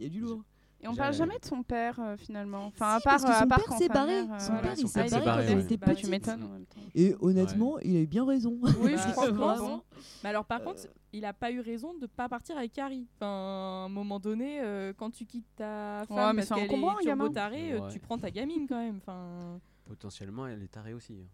y 0.00 0.06
a 0.06 0.08
du 0.08 0.20
lourd. 0.20 0.42
Et 0.84 0.88
on 0.88 0.92
J'ai- 0.92 0.98
parle 0.98 1.14
jamais 1.14 1.38
de 1.38 1.44
son 1.46 1.62
père, 1.62 1.98
euh, 1.98 2.16
finalement. 2.18 2.66
Enfin, 2.66 2.96
à 2.96 3.00
part, 3.00 3.14
parce 3.14 3.24
que 3.24 3.30
à 3.30 3.40
son 3.40 3.48
part 3.48 3.64
père 3.64 3.78
s'est 3.78 3.88
barré. 3.88 4.22
mère, 4.22 4.34
euh, 4.34 4.38
Son 4.38 4.46
voilà. 4.52 4.62
père, 4.62 4.72
il 4.76 4.80
son 4.82 4.86
s'est 4.88 5.08
barré 5.08 5.24
quand 5.24 5.36
ouais. 5.38 5.62
était 5.62 5.76
Bah, 5.78 5.94
tu 5.94 6.06
m'étonnes. 6.08 6.66
Et 6.94 7.14
honnêtement, 7.20 7.78
il 7.80 7.96
a 7.96 8.00
eu 8.00 8.06
bien 8.06 8.26
raison. 8.26 8.58
Oui, 8.62 8.90
je 8.92 8.96
Bah, 8.96 9.12
crois 9.12 9.26
que 9.28 9.32
Vraiment. 9.32 9.82
Mais 10.22 10.28
alors, 10.28 10.44
par 10.44 10.60
Euh. 10.60 10.64
contre, 10.64 10.82
il 11.14 11.24
a 11.24 11.32
pas 11.32 11.50
eu 11.50 11.60
raison 11.60 11.94
de 11.94 12.06
pas 12.06 12.28
partir 12.28 12.58
avec 12.58 12.72
Carrie. 12.74 13.06
Enfin, 13.16 13.26
à 13.26 13.84
un 13.86 13.88
moment 13.88 14.20
donné, 14.20 14.60
euh, 14.60 14.92
quand 14.94 15.10
tu 15.10 15.24
quittes 15.24 15.46
ta 15.56 16.04
femme 16.06 16.16
Ouais, 16.18 16.32
mais 16.34 16.42
parce 16.46 16.60
qu'elle 16.60 16.70
est 16.70 17.02
turbo 17.02 17.28
tarée, 17.30 17.72
euh, 17.72 17.88
tu 17.88 17.98
prends 17.98 18.18
ta 18.18 18.30
gamine 18.30 18.66
quand 18.68 18.76
même. 18.78 18.98
Enfin, 18.98 19.58
Potentiellement, 19.86 20.46
elle 20.46 20.62
est 20.62 20.68
tarée 20.70 20.92
aussi. 20.92 21.14
hein. 21.14 21.26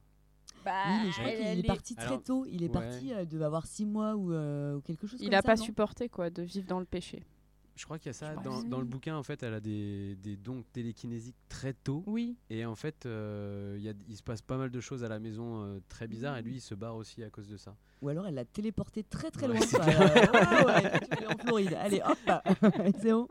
bah, 0.65 0.71
Oui, 0.87 0.95
mais 1.07 1.11
je 1.11 1.19
crois 1.19 1.31
qu'il 1.33 1.59
est 1.59 1.67
parti 1.67 1.95
très 1.97 2.19
tôt. 2.21 2.47
Il 2.49 2.63
est 2.63 2.69
parti, 2.69 3.13
euh, 3.13 3.25
devait 3.25 3.45
avoir 3.47 3.67
6 3.67 3.85
mois 3.85 4.15
ou, 4.15 4.33
euh, 4.33 4.79
quelque 4.83 5.09
chose 5.09 5.19
Il 5.21 5.27
comme 5.27 5.35
a 5.35 5.39
ça, 5.39 5.43
pas 5.43 5.57
non? 5.57 5.63
supporté, 5.65 6.09
quoi, 6.09 6.31
de 6.31 6.43
vivre 6.43 6.69
dans 6.69 6.79
le 6.79 6.85
péché. 6.87 7.25
Je 7.81 7.87
crois 7.87 7.99
qu'il 7.99 8.09
y 8.09 8.11
a 8.11 8.13
ça 8.13 8.35
dans, 8.37 8.79
le 8.79 8.85
bouquin. 8.85 9.17
En 9.17 9.23
fait, 9.23 9.43
elle 9.43 9.55
a 9.55 9.61
des, 9.61 10.15
des 10.17 10.37
dons 10.37 10.63
télékinésiques 10.75 11.39
très 11.49 11.73
tôt. 11.73 12.05
Oui, 12.07 12.37
Et 12.51 12.67
en 12.67 12.75
fait, 12.75 13.07
euh, 13.07 13.75
il 13.79 13.83
y 13.83 13.89
a- 13.89 13.95
il 14.07 14.17
se 14.19 14.23
passe 14.23 14.43
pas 14.43 14.59
mal 14.59 14.71
de 14.71 14.81
choses 14.81 15.03
à 15.03 15.09
la 15.09 15.19
maison 15.19 15.63
euh, 15.65 15.81
très 15.89 16.07
bizarres. 16.07 16.37
Et 16.37 16.43
lui, 16.43 16.57
il 16.57 16.61
se 16.61 16.75
barre 16.75 16.95
aussi 16.97 17.25
à 17.25 17.31
cause 17.31 17.49
de 17.49 17.57
ça. 17.57 17.75
Ou 18.03 18.11
alors 18.11 18.27
elle 18.27 18.35
l'a 18.35 18.45
téléporté 18.45 19.03
très 19.03 19.31
très 19.31 19.47
Ouais, 19.49 19.55
loin. 19.59 19.67
quoi. 19.67 19.81
Euh, 19.87 20.65
ouais, 20.67 21.01
tu 21.19 21.27
en 21.27 21.39
Floride. 21.39 21.73
Allez, 21.81 22.03
hop 22.05 22.19
C'est 23.01 23.13
bon. 23.13 23.29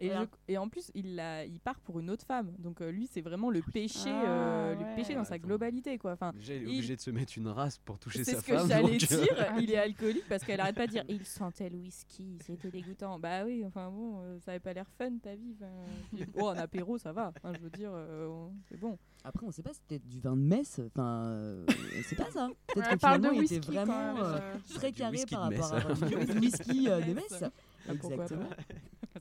Et, 0.00 0.06
Voilà. 0.08 0.26
je- 0.46 0.52
et 0.52 0.58
en 0.58 0.68
plus, 0.68 0.90
il, 0.94 1.20
part 1.64 1.80
pour 1.80 1.98
une 1.98 2.08
autre 2.10 2.24
femme. 2.24 2.52
Donc 2.58 2.80
euh, 2.80 2.90
lui, 2.90 3.08
c'est 3.10 3.20
vraiment 3.20 3.50
le 3.50 3.60
péché, 3.62 4.10
Ah, 4.10 4.24
euh, 4.26 4.74
le 4.74 4.80
ouais. 4.84 4.94
péché 4.94 5.14
dans 5.14 5.24
sa 5.24 5.38
globalité, 5.38 5.98
quoi. 5.98 6.12
Enfin, 6.12 6.32
Déjà, 6.34 6.54
il 6.54 6.62
est 6.62 6.64
il- 6.66 6.68
obligé 6.78 6.96
de 6.96 7.00
se 7.00 7.10
mettre 7.10 7.32
une 7.36 7.48
race 7.48 7.78
pour 7.78 7.98
toucher 7.98 8.22
c'est 8.22 8.34
sa 8.34 8.40
ce 8.40 8.46
que 8.46 8.56
femme. 8.56 8.68
j'allais 8.68 8.96
donc, 8.98 9.12
euh, 9.12 9.22
dire. 9.22 9.52
il 9.60 9.70
est 9.72 9.76
alcoolique 9.78 10.28
parce 10.28 10.44
qu'elle 10.44 10.60
arrête 10.60 10.76
pas 10.76 10.86
de 10.86 10.92
dire 10.92 11.04
il 11.08 11.24
sentait 11.26 11.68
le 11.68 11.78
whisky, 11.78 12.38
c'était 12.44 12.70
dégoûtant. 12.70 13.18
Bah 13.18 13.44
oui, 13.44 13.64
enfin 13.66 13.90
bon, 13.90 14.20
euh, 14.20 14.38
ça 14.40 14.52
avait 14.52 14.60
pas 14.60 14.72
l'air 14.72 14.86
fun 14.96 15.10
ta 15.22 15.34
vie. 15.34 15.56
enfin, 15.60 15.66
puis, 16.14 16.24
bon, 16.26 16.48
un 16.50 16.56
apéro, 16.58 16.96
ça 16.98 17.12
va. 17.12 17.32
Enfin, 17.36 17.52
je 17.56 17.64
veux 17.64 17.70
dire, 17.70 17.90
euh, 17.92 18.26
on- 18.28 18.52
c'est 18.68 18.78
bon. 18.78 18.96
Après, 19.24 19.44
on 19.44 19.50
sait 19.50 19.62
pas, 19.62 19.72
c'était 19.74 19.98
du 19.98 20.20
vin 20.20 20.36
de 20.36 20.42
messe. 20.42 20.80
Enfin, 20.86 21.24
euh, 21.26 21.66
c'est 22.04 22.14
pas 22.14 22.30
ça. 22.30 22.48
Peut-être 22.72 22.86
Elle 22.88 22.94
que 22.94 22.98
finalement, 23.00 23.32
il 23.32 23.44
était 23.52 23.58
vraiment 23.58 24.14
même, 24.14 24.60
très 24.74 24.92
carré 24.92 25.18
par 25.28 25.40
rapport 25.40 25.74
à 25.74 25.92
du 25.92 26.38
whisky 26.38 26.84
de 26.84 26.90
Metz. 27.14 27.30
Metz. 27.40 27.42
Ah. 27.88 27.92
Exactement. 27.92 28.48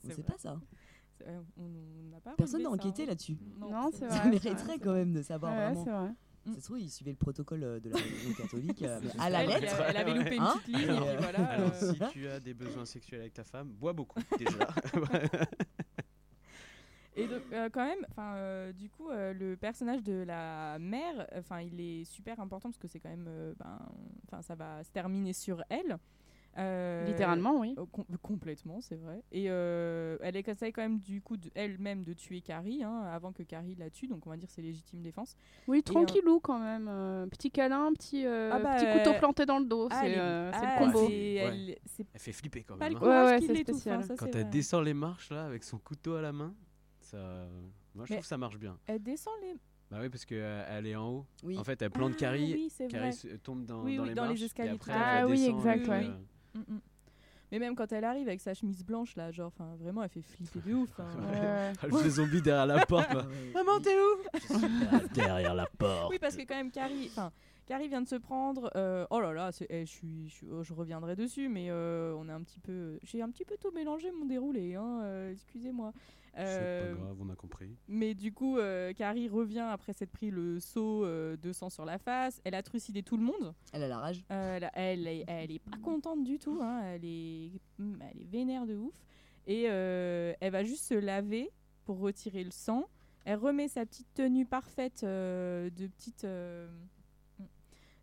On 0.07 0.09
C'est 0.09 0.15
sait 0.15 0.23
pas 0.23 0.37
ça. 0.37 0.59
On 1.25 1.43
on 2.15 2.19
pas 2.19 2.33
Personne 2.37 2.63
n'a 2.63 2.69
enquêté 2.69 3.03
hein. 3.03 3.07
là-dessus. 3.07 3.37
Non, 3.59 3.89
c'est 3.91 4.05
vrai. 4.05 4.15
Ça 4.15 4.21
vrai. 4.21 4.29
mériterait 4.29 4.79
quand 4.79 4.93
même 4.93 5.13
de 5.13 5.21
savoir 5.21 5.51
Ouais, 5.53 5.65
vraiment. 5.65 5.83
c'est 5.83 5.91
vrai. 5.91 6.09
Mm. 6.45 6.53
Ça 6.53 6.59
se 6.61 6.65
trouve, 6.65 6.79
il 6.79 6.89
suivait 6.89 7.11
le 7.11 7.17
protocole 7.17 7.63
euh, 7.63 7.79
de 7.79 7.89
la 7.89 7.97
religion 7.97 8.33
catholique 8.33 8.81
euh, 8.83 9.01
à 9.19 9.29
la 9.29 9.43
elle, 9.43 9.49
lettre. 9.49 9.75
Elle, 9.79 9.85
elle 9.89 9.97
avait 9.97 10.13
loupé 10.13 10.35
une 10.35 10.41
Hein 10.43 10.53
petite 10.63 10.67
ligne, 10.67 10.77
et 10.79 10.85
puis 10.85 10.95
Alors- 10.95 11.17
voilà. 11.21 11.45
Alors, 11.45 11.71
euh, 11.83 11.93
si 11.93 11.99
tu 12.11 12.27
as 12.27 12.39
des 12.39 12.53
besoins 12.53 12.85
sexuels 12.85 13.21
avec 13.21 13.33
ta 13.33 13.43
femme, 13.43 13.69
bois 13.69 13.93
beaucoup 13.93 14.19
déjà. 14.37 14.57
Et 17.15 17.27
donc, 17.27 17.41
euh, 17.51 17.67
quand 17.71 17.83
même, 17.83 18.05
enfin, 18.11 18.35
euh, 18.35 18.71
du 18.73 18.89
coup, 18.89 19.09
euh, 19.09 19.33
le 19.33 19.57
personnage 19.57 20.03
de 20.03 20.13
la 20.25 20.77
mère, 20.79 21.27
enfin, 21.35 21.61
il 21.61 21.81
est 21.81 22.03
super 22.03 22.39
important 22.39 22.69
parce 22.69 22.77
que 22.77 22.87
c'est 22.87 22.99
quand 22.99 23.09
même, 23.09 23.25
euh, 23.27 23.55
ben, 23.57 23.79
enfin, 24.27 24.43
ça 24.43 24.53
va 24.53 24.83
se 24.83 24.91
terminer 24.91 25.33
sur 25.33 25.63
elle. 25.69 25.97
Euh, 26.57 27.05
Littéralement, 27.05 27.59
oui. 27.59 27.75
euh, 27.77 27.85
com- 27.91 28.05
complètement, 28.21 28.81
c'est 28.81 28.95
vrai. 28.95 29.21
Et 29.31 29.45
euh, 29.49 30.17
elle 30.21 30.35
essaye 30.37 30.71
quand 30.71 30.81
même 30.81 30.99
du 30.99 31.21
coup 31.21 31.37
elle-même 31.53 32.03
de 32.03 32.13
tuer 32.13 32.41
Carrie 32.41 32.83
hein, 32.83 33.03
avant 33.11 33.31
que 33.31 33.43
Carrie 33.43 33.75
la 33.75 33.89
tue, 33.91 34.07
donc 34.07 34.25
on 34.25 34.31
va 34.31 34.37
dire 34.37 34.49
c'est 34.49 34.61
légitime 34.63 35.01
défense. 35.01 35.35
Oui, 35.67 35.79
euh, 35.79 35.81
tranquillou 35.83 36.39
quand 36.39 36.57
même. 36.59 36.87
euh, 36.89 37.27
petit 37.27 37.51
câlin, 37.51 37.93
petit, 37.93 38.25
euh, 38.25 38.49
Ah 38.51 38.59
bah, 38.59 38.75
petit 38.75 38.97
couteau 38.97 39.17
planté 39.19 39.45
dans 39.45 39.59
le 39.59 39.65
dos. 39.65 39.87
Ah, 39.91 39.99
C'est 40.01 40.15
euh, 40.17 40.51
ah, 40.53 40.79
le 40.79 40.85
combo. 40.85 41.07
Ouais. 41.07 41.35
elle- 41.35 41.75
fait 42.15 42.31
flipper 42.31 42.63
quand 42.63 42.77
pas 42.77 42.89
même. 42.89 42.97
le 42.99 43.07
hein. 43.07 43.25
Ouais, 43.25 43.39
ouais, 43.49 43.63
spécial. 43.63 43.99
hein, 43.99 44.01
ça, 44.01 44.15
Quand 44.15 44.25
elle 44.27 44.41
vrai. 44.41 44.43
descend 44.45 44.83
les 44.83 44.93
marches 44.95 45.29
là 45.29 45.45
avec 45.45 45.63
son 45.63 45.77
couteau 45.77 46.15
à 46.15 46.21
la 46.21 46.31
main, 46.33 46.55
ça, 46.99 47.17
moi 47.93 48.05
je 48.05 48.13
Mais- 48.13 48.15
trouve 48.17 48.19
que 48.21 48.27
ça 48.27 48.37
marche 48.37 48.57
bien. 48.57 48.77
Elle 48.87 49.03
descend 49.03 49.33
les. 49.43 49.53
Bah 49.89 49.99
oui 50.01 50.09
parce 50.09 50.25
que 50.25 50.35
euh, 50.35 50.65
elle 50.69 50.85
est 50.87 50.95
en 50.95 51.07
haut. 51.09 51.25
Oui. 51.43 51.57
En 51.57 51.63
fait, 51.63 51.81
elle 51.81 51.91
plante 51.91 52.13
Ah, 52.15 52.19
Carrie. 52.19 52.53
oui. 52.79 52.87
Carrie 52.89 53.15
tombe 53.43 53.65
dans, 53.65 53.83
Oui, 53.83 53.95
dans 53.97 54.03
oui, 54.03 54.09
les 54.09 54.15
dans 54.15 54.23
les 54.23 54.29
marches. 54.29 54.41
escaliers, 54.41 54.71
et 54.71 54.75
après, 54.75 54.91
Ah 54.93 55.25
oui, 55.27 55.37
descend, 55.39 55.55
exact, 55.59 55.87
euh, 55.87 55.91
ouais. 55.91 56.07
Mm, 56.55 56.59
mm. 56.59 56.79
Mais 57.51 57.59
même 57.59 57.75
quand 57.75 57.89
elle 57.93 58.03
arrive 58.03 58.27
avec 58.27 58.41
sa 58.41 58.53
chemise 58.53 58.83
blanche 58.83 59.15
là, 59.15 59.31
genre, 59.31 59.47
enfin, 59.47 59.75
vraiment, 59.79 60.03
elle 60.03 60.09
fait 60.09 60.21
flipper 60.21 60.59
de 60.67 60.73
ouf. 60.73 60.99
hein. 60.99 61.05
Ouais. 61.31 61.73
Elle 61.81 61.93
fait 61.93 62.09
zombie 62.09 62.41
derrière 62.41 62.65
la 62.65 62.85
porte. 62.85 63.13
Ouais. 63.13 63.21
Maman, 63.53 63.79
t'es 63.79 63.95
où? 63.95 64.57
Derrière 65.13 65.55
la 65.55 65.65
porte. 65.77 66.09
Oui, 66.11 66.19
parce 66.19 66.35
que 66.35 66.41
quand 66.43 66.55
même, 66.55 66.71
Carrie, 66.71 67.07
enfin, 67.09 67.31
Carrie 67.65 67.87
vient 67.87 68.01
de 68.01 68.07
se 68.07 68.15
prendre. 68.15 68.69
euh, 68.75 69.05
oh 69.11 69.21
là 69.21 69.31
là, 69.33 69.51
eh, 69.69 69.85
je 69.85 69.91
suis, 69.91 70.27
je, 70.29 70.33
suis- 70.33 70.47
oh, 70.51 70.63
je 70.63 70.73
reviendrai 70.73 71.15
dessus, 71.15 71.47
mais 71.47 71.67
euh, 71.69 72.13
on 72.17 72.27
est 72.27 72.33
un 72.33 72.41
petit 72.41 72.59
peu, 72.59 72.99
j'ai 73.03 73.21
un 73.21 73.29
petit 73.29 73.45
peu 73.45 73.55
tout 73.59 73.71
mélangé 73.71 74.11
mon 74.11 74.25
déroulé, 74.25 74.75
hein, 74.75 74.99
euh, 75.03 75.31
excusez-moi. 75.31 75.93
C'est 76.37 76.43
Euh, 76.45 76.93
pas 76.95 77.01
grave, 77.01 77.17
on 77.19 77.29
a 77.29 77.35
compris. 77.35 77.75
mais 77.87 78.13
du 78.13 78.31
coup, 78.31 78.57
euh, 78.59 78.93
Carrie 78.93 79.27
revient 79.27 79.67
après 79.71 79.93
s'être 79.93 80.11
pris 80.11 80.29
le 80.29 80.59
seau 80.59 81.03
euh, 81.03 81.35
de 81.37 81.51
sang 81.51 81.69
sur 81.69 81.83
la 81.85 81.97
face. 81.97 82.39
Elle 82.43 82.53
a 82.55 82.61
trucidé 82.63 83.01
tout 83.03 83.17
le 83.17 83.23
monde. 83.23 83.53
Elle 83.73 83.83
a 83.83 83.87
la 83.87 83.97
rage. 83.97 84.23
Euh, 84.31 84.55
elle, 84.57 84.69
elle, 84.75 85.07
est- 85.07 85.25
elle 85.27 85.51
est 85.51 85.59
pas 85.59 85.77
contente 85.83 86.23
du 86.23 86.37
tout. 86.39 86.59
hein. 86.61 86.81
Elle, 86.83 87.05
est, 87.05 87.51
mm, 87.79 87.95
elle 88.01 88.21
est 88.21 88.25
vénère 88.31 88.65
de 88.67 88.75
ouf. 88.75 88.93
Et 89.47 89.65
euh, 89.69 90.33
elle 90.39 90.51
va 90.51 90.63
juste 90.63 90.85
se 90.85 90.93
laver 90.93 91.49
pour 91.85 91.99
retirer 91.99 92.43
le 92.43 92.51
sang. 92.51 92.87
Elle 93.25 93.39
remet 93.39 93.67
sa 93.67 93.85
petite 93.85 94.13
tenue 94.13 94.45
parfaite 94.45 95.01
euh, 95.03 95.69
de 95.71 95.87
petite. 95.87 96.23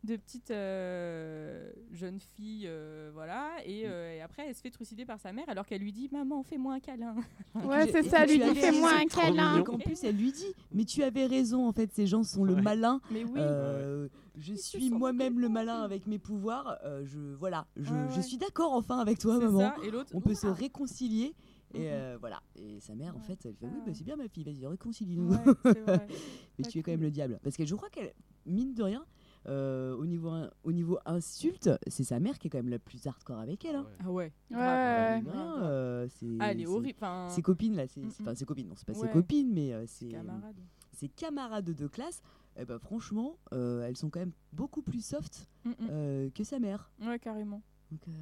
De 0.05 0.17
petite 0.17 0.51
euh, 0.51 1.71
jeune 1.93 2.21
fille, 2.21 2.65
euh, 2.67 3.11
voilà, 3.15 3.51
et, 3.65 3.85
euh, 3.87 4.15
et 4.17 4.21
après 4.21 4.47
elle 4.47 4.55
se 4.55 4.61
fait 4.61 4.71
trucider 4.71 5.05
par 5.07 5.19
sa 5.19 5.33
mère 5.33 5.49
alors 5.49 5.65
qu'elle 5.67 5.81
lui 5.81 5.93
dit 5.93 6.09
Maman, 6.13 6.43
fais-moi 6.43 6.75
un 6.75 6.81
câlin. 6.81 7.15
Ouais, 7.65 7.91
c'est 7.91 8.03
ça, 8.03 8.27
lui 8.27 8.39
dit 8.39 8.55
fais-moi 8.55 8.91
un 9.03 9.07
câlin. 9.07 9.59
Donc 9.59 9.69
en 9.71 9.79
plus, 9.79 10.03
elle 10.05 10.17
lui 10.17 10.33
dit 10.33 10.53
Mais 10.73 10.85
tu 10.85 11.03
avais 11.03 11.27
raison, 11.27 11.67
en 11.67 11.73
fait, 11.73 11.91
ces 11.93 12.07
gens 12.07 12.23
sont 12.23 12.45
le 12.45 12.57
malin. 12.57 13.01
Mais 13.11 13.25
oui, 13.25 13.31
Euh, 13.37 14.09
je 14.37 14.53
Ils 14.53 14.59
suis 14.59 14.91
moi-même 14.91 15.39
le 15.41 15.49
malin 15.49 15.83
avec 15.83 16.07
mes 16.07 16.19
pouvoirs. 16.19 16.79
euh, 16.85 17.03
je 17.05 17.19
voilà, 17.37 17.67
je, 17.77 17.93
Ouais, 17.95 18.07
je 18.11 18.17
ouais. 18.17 18.23
suis 18.23 18.37
d'accord 18.37 18.73
enfin 18.73 18.99
avec 18.99 19.19
toi, 19.19 19.37
c'est 19.39 19.45
maman. 19.47 19.61
ça. 19.61 19.75
Et 19.85 19.91
l'autre, 19.91 20.11
On 20.15 20.21
peut 20.21 20.35
se 20.35 20.47
réconcilier. 20.49 21.35
Et 21.73 21.79
Mhm. 21.81 21.87
euh, 21.89 22.17
voilà. 22.21 22.41
Et 22.57 22.79
sa 22.81 22.95
mère, 22.95 23.17
en 23.17 23.21
fait, 23.21 23.39
elle 23.47 23.55
fait 23.55 23.67
Oui, 23.67 23.73
Ah. 23.81 23.83
bah, 23.87 23.93
c'est 23.95 24.05
bien, 24.05 24.17
ma 24.17 24.29
fille, 24.29 24.45
vas-y, 24.45 24.67
réconcilie-nous. 24.67 25.31
Ouais. 25.33 25.39
Mais 26.59 26.65
tu 26.67 26.79
es 26.79 26.83
quand 26.83 26.93
même 26.93 27.01
le 27.03 27.11
diable. 27.11 27.41
Parce 27.43 27.57
que 27.57 27.65
je 27.65 27.75
crois 27.75 27.89
qu'elle, 27.91 28.13
mine 28.47 28.75
de 28.75 28.83
rien, 28.83 29.05
euh, 29.47 29.95
au, 29.97 30.07
niveau, 30.07 30.33
au 30.63 30.73
niveau 30.73 30.99
insulte, 31.05 31.71
c'est 31.87 32.05
sa 32.05 32.19
mère 32.21 32.39
qui 32.39 32.47
est 32.47 32.51
quand 32.51 32.59
même 32.59 32.69
la 32.69 32.79
plus 32.79 33.07
hardcore 33.07 33.39
avec 33.39 33.65
elle. 33.65 33.77
hein. 33.77 33.87
Ah 34.05 34.11
ouais. 34.11 34.33
Ouais, 34.51 34.57
euh, 34.59 36.07
c'est, 36.09 36.37
Ah, 36.41 36.51
elle 36.53 36.61
est 36.61 36.65
c'est- 36.65 36.71
horrible. 36.71 36.99
Ses 37.29 37.43
copines, 37.43 37.77
là, 37.77 37.87
c'est, 37.87 38.01
Mm, 38.01 38.11
c'est- 38.11 38.23
mm. 38.23 38.27
enfin 38.27 38.35
ses 38.35 38.45
copines, 38.45 38.69
non, 38.69 38.75
c'est 38.77 38.87
pas 38.87 38.95
ses 38.95 39.09
copines, 39.09 39.53
mais 39.53 39.73
euh, 39.73 39.85
ses 39.87 41.09
camarades 41.09 41.71
de 41.73 41.87
classe. 41.87 42.23
Eh 42.57 42.65
ben, 42.65 42.79
franchement, 42.79 43.37
euh, 43.53 43.83
elles 43.87 43.97
sont 43.97 44.11
quand 44.11 44.21
même 44.21 44.33
beaucoup 44.53 44.81
plus 44.83 45.05
soft 45.05 45.49
Mm, 45.65 45.71
mm. 45.71 45.75
euh, 45.91 46.31
que 46.31 46.45
sa 46.45 46.59
mère. 46.61 46.91
Ouais, 47.03 47.19
carrément. 47.19 47.63
Donc, 47.95 48.01
euh, 48.09 48.13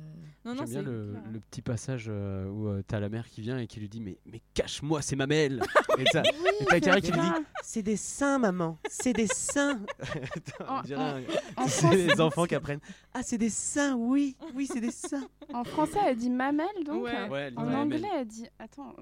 Non, 0.44 0.54
non, 0.54 0.56
J'aime 0.66 0.66
bien 0.66 0.80
c'est 0.80 1.32
le, 1.32 1.40
petit 1.50 1.62
passage 1.62 2.06
euh, 2.08 2.46
où 2.48 2.68
euh, 2.68 2.82
t'as 2.86 3.00
la 3.00 3.08
mère 3.08 3.26
qui 3.28 3.40
vient 3.40 3.58
et 3.58 3.66
qui 3.66 3.80
lui 3.80 3.88
dit 3.88 4.00
Mais, 4.00 4.18
mais 4.26 4.42
cache-moi 4.54 5.00
ces 5.00 5.16
mamelles 5.16 5.62
Et 5.98 6.04
t'as 6.12 6.22
et 6.22 6.64
t'as 6.68 6.80
Carrie 6.80 7.00
qui 7.00 7.12
lui 7.12 7.20
dit 7.20 7.26
C'est 7.62 7.82
des 7.82 7.96
seins, 7.96 8.38
maman 8.38 8.78
C'est 8.90 9.12
des 9.14 9.26
seins 9.28 9.80
En- 10.68 10.78
On 10.80 10.82
dirait 10.82 11.00
un- 11.02 11.20
En, 11.56 11.66
c'est 11.68 11.86
France- 11.86 11.94
les 11.94 12.20
enfants 12.20 12.44
qui 12.44 12.54
apprennent 12.54 12.80
Ah, 13.14 13.22
c'est 13.22 13.38
des 13.38 13.48
seins, 13.50 13.94
oui 13.96 14.36
Oui, 14.54 14.66
c'est 14.70 14.80
des 14.80 14.90
seins 14.90 15.26
en 15.54 15.64
français, 15.64 15.98
elle 16.06 16.16
dit 16.16 16.30
mamelle, 16.30 16.66
donc. 16.84 17.04
Ouais. 17.04 17.28
Ouais, 17.28 17.40
elle 17.42 17.54
dit 17.54 17.58
En 17.58 17.64
mamelle. 17.64 17.78
anglais, 18.04 18.08
elle 18.20 18.26
dit. 18.26 18.46
Attends, 18.58 18.94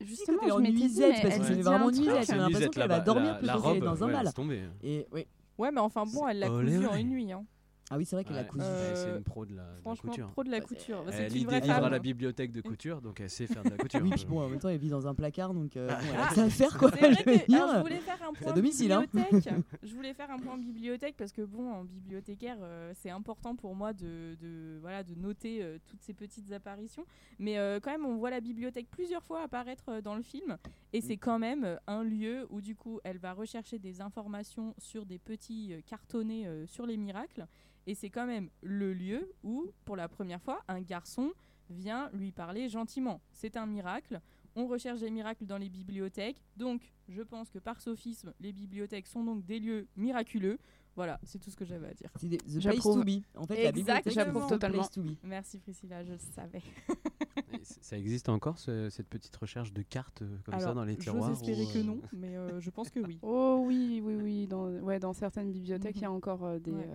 justement, 0.00 0.38
elle 0.42 0.46
est 0.48 0.50
je 0.50 0.54
en 0.54 0.58
m'étais 0.60 0.72
dit, 0.74 0.82
nuisette, 0.82 1.10
mais 1.16 1.22
parce 1.22 1.34
elle 1.34 1.40
que 1.40 1.46
c'est 1.46 1.62
vraiment 1.62 1.88
un 1.88 1.92
truc. 1.92 2.04
nuisette, 2.04 2.20
C'est 2.20 2.26
j'ai 2.26 2.32
une 2.32 2.38
l'impression 2.44 2.70
qu'elle 2.70 2.88
va 2.88 3.00
dormir 3.00 3.24
la- 3.32 3.34
plutôt 3.38 3.52
qu'aller 3.62 3.80
robe, 3.80 3.84
dans 3.84 4.04
un 4.04 4.06
ouais, 4.06 4.12
bal. 4.12 4.68
Et 4.82 5.06
oui. 5.12 5.26
Ouais, 5.56 5.70
mais 5.70 5.80
enfin 5.80 6.04
bon, 6.04 6.26
elle 6.28 6.40
l'a 6.40 6.48
cousu 6.48 6.86
en 6.86 6.94
une 6.96 7.08
nuit. 7.10 7.32
Hein. 7.32 7.44
Ah 7.90 7.98
oui, 7.98 8.06
c'est 8.06 8.16
vrai 8.16 8.24
qu'elle 8.24 8.38
a 8.38 8.44
cousu. 8.44 8.64
Euh, 8.64 8.94
c'est 8.94 9.18
une 9.18 9.24
pro 9.24 9.44
de 9.44 9.54
la, 9.54 9.62
de 9.62 9.68
la 9.74 9.80
Franchement, 9.82 10.10
couture. 10.10 10.28
pro 10.30 10.42
de 10.44 10.50
la 10.50 10.60
couture. 10.62 11.02
Bah, 11.04 11.12
Elle 11.12 11.32
lit 11.32 11.44
des 11.44 11.60
livres 11.60 11.84
à 11.84 11.90
la 11.90 11.98
bibliothèque 11.98 12.50
de 12.50 12.62
couture, 12.62 13.02
donc 13.02 13.20
elle 13.20 13.28
sait 13.28 13.46
faire 13.46 13.62
de 13.62 13.68
la 13.70 13.76
couture. 13.78 14.00
Oui, 14.02 14.10
puis 14.10 14.24
bon, 14.24 14.40
en 14.40 14.48
même 14.48 14.58
temps, 14.58 14.70
elle 14.70 14.78
vit 14.78 14.88
dans 14.88 15.06
un 15.06 15.14
placard, 15.14 15.52
donc 15.52 15.76
euh, 15.76 15.88
bon, 15.88 15.94
elle 16.10 16.16
Ah, 16.18 16.24
a 16.24 16.28
que 16.30 16.34
ça 16.34 16.42
à 16.44 16.50
faire, 16.50 16.78
quoi. 16.78 16.88
Vrai 16.88 17.12
je 17.12 17.18
veux 17.18 17.24
que 17.38 17.46
dire. 17.46 17.62
alors, 17.62 17.76
je 17.76 17.80
voulais 17.82 18.00
faire 18.00 18.22
un 18.28 18.32
point 18.32 18.52
domicile, 18.54 18.92
hein. 18.92 19.04
bibliothèque. 19.12 19.54
je 19.82 19.94
voulais 19.94 20.14
faire 20.14 20.30
un 20.30 20.38
point 20.38 20.56
bibliothèque 20.56 21.14
parce 21.18 21.32
que 21.32 21.42
bon, 21.42 21.70
en 21.72 21.84
bibliothécaire, 21.84 22.56
euh, 22.62 22.92
c'est 22.96 23.10
important 23.10 23.54
pour 23.54 23.74
moi 23.74 23.92
de, 23.92 24.34
de 24.40 24.78
voilà 24.80 25.02
de 25.02 25.14
noter 25.14 25.62
euh, 25.62 25.78
toutes 25.86 26.02
ces 26.02 26.14
petites 26.14 26.52
apparitions. 26.52 27.04
Mais 27.38 27.58
euh, 27.58 27.80
quand 27.80 27.90
même, 27.90 28.06
on 28.06 28.16
voit 28.16 28.30
la 28.30 28.40
bibliothèque 28.40 28.88
plusieurs 28.90 29.22
fois 29.22 29.42
apparaître 29.42 29.84
euh, 29.90 30.00
dans 30.00 30.14
le 30.16 30.22
film, 30.22 30.56
et 30.94 31.02
c'est 31.02 31.18
quand 31.18 31.38
même 31.38 31.64
euh, 31.64 31.76
un 31.86 32.02
lieu 32.02 32.46
où 32.48 32.62
du 32.62 32.74
coup, 32.76 32.98
elle 33.04 33.18
va 33.18 33.34
rechercher 33.34 33.78
des 33.78 34.00
informations 34.00 34.74
sur 34.78 35.04
des 35.04 35.18
petits 35.18 35.74
euh, 35.74 35.80
cartonnés 35.86 36.46
euh, 36.46 36.66
sur 36.66 36.86
les 36.86 36.96
miracles, 36.96 37.46
et 37.86 37.94
c'est 37.94 38.10
quand 38.10 38.26
même 38.26 38.48
le 38.62 38.92
lieu 38.94 39.30
où, 39.42 39.66
pour 39.84 39.96
la 39.96 40.08
première 40.08 40.40
fois, 40.42 40.62
un 40.68 40.80
garçon 40.80 41.32
vient 41.70 42.10
lui 42.12 42.32
parler 42.32 42.68
gentiment. 42.68 43.20
C'est 43.32 43.56
un 43.56 43.66
miracle. 43.66 44.20
On 44.56 44.66
recherche 44.66 45.00
des 45.00 45.10
miracles 45.10 45.46
dans 45.46 45.58
les 45.58 45.68
bibliothèques. 45.68 46.40
Donc, 46.56 46.92
je 47.08 47.22
pense 47.22 47.50
que 47.50 47.58
par 47.58 47.80
sophisme, 47.80 48.32
les 48.40 48.52
bibliothèques 48.52 49.06
sont 49.08 49.24
donc 49.24 49.44
des 49.44 49.58
lieux 49.58 49.88
miraculeux. 49.96 50.58
Voilà, 50.96 51.18
c'est 51.24 51.40
tout 51.40 51.50
ce 51.50 51.56
que 51.56 51.64
j'avais 51.64 51.88
à 51.88 51.94
dire. 51.94 52.08
C'est 52.20 52.28
des- 52.28 52.36
the 52.38 52.42
place 52.44 52.60
J'approuve. 52.60 53.00
to 53.00 53.04
be. 53.04 53.22
En 53.34 53.46
fait, 53.48 53.64
la 53.64 53.72
bibliothèque, 53.72 54.12
J'approuve 54.12 54.46
totalement. 54.46 54.78
place 54.78 54.90
to 54.92 55.02
be. 55.02 55.16
Merci 55.24 55.58
Priscilla, 55.58 56.04
je 56.04 56.12
le 56.12 56.18
savais. 56.18 56.62
Ça 57.62 57.96
existe 57.98 58.28
encore 58.28 58.58
ce- 58.58 58.90
cette 58.90 59.08
petite 59.08 59.34
recherche 59.36 59.72
de 59.72 59.82
cartes 59.82 60.22
euh, 60.22 60.36
comme 60.44 60.60
ça 60.60 60.74
dans 60.74 60.84
les 60.84 60.94
j'ose 60.94 61.04
tiroirs 61.04 61.30
espérer 61.32 61.64
ou, 61.64 61.72
que 61.72 61.78
euh, 61.78 61.82
non, 61.82 62.00
mais 62.12 62.36
euh, 62.36 62.60
je 62.60 62.70
pense 62.70 62.90
que 62.90 63.00
oui. 63.00 63.18
Oh 63.22 63.62
oui, 63.66 64.00
oui, 64.04 64.14
oui. 64.16 64.46
Dans, 64.46 64.68
ouais, 64.70 65.00
dans 65.00 65.14
certaines 65.14 65.50
bibliothèques, 65.50 65.96
il 65.96 66.02
y 66.02 66.04
a 66.04 66.12
encore 66.12 66.44
euh, 66.44 66.58
des, 66.58 66.72
Ouais. 66.72 66.88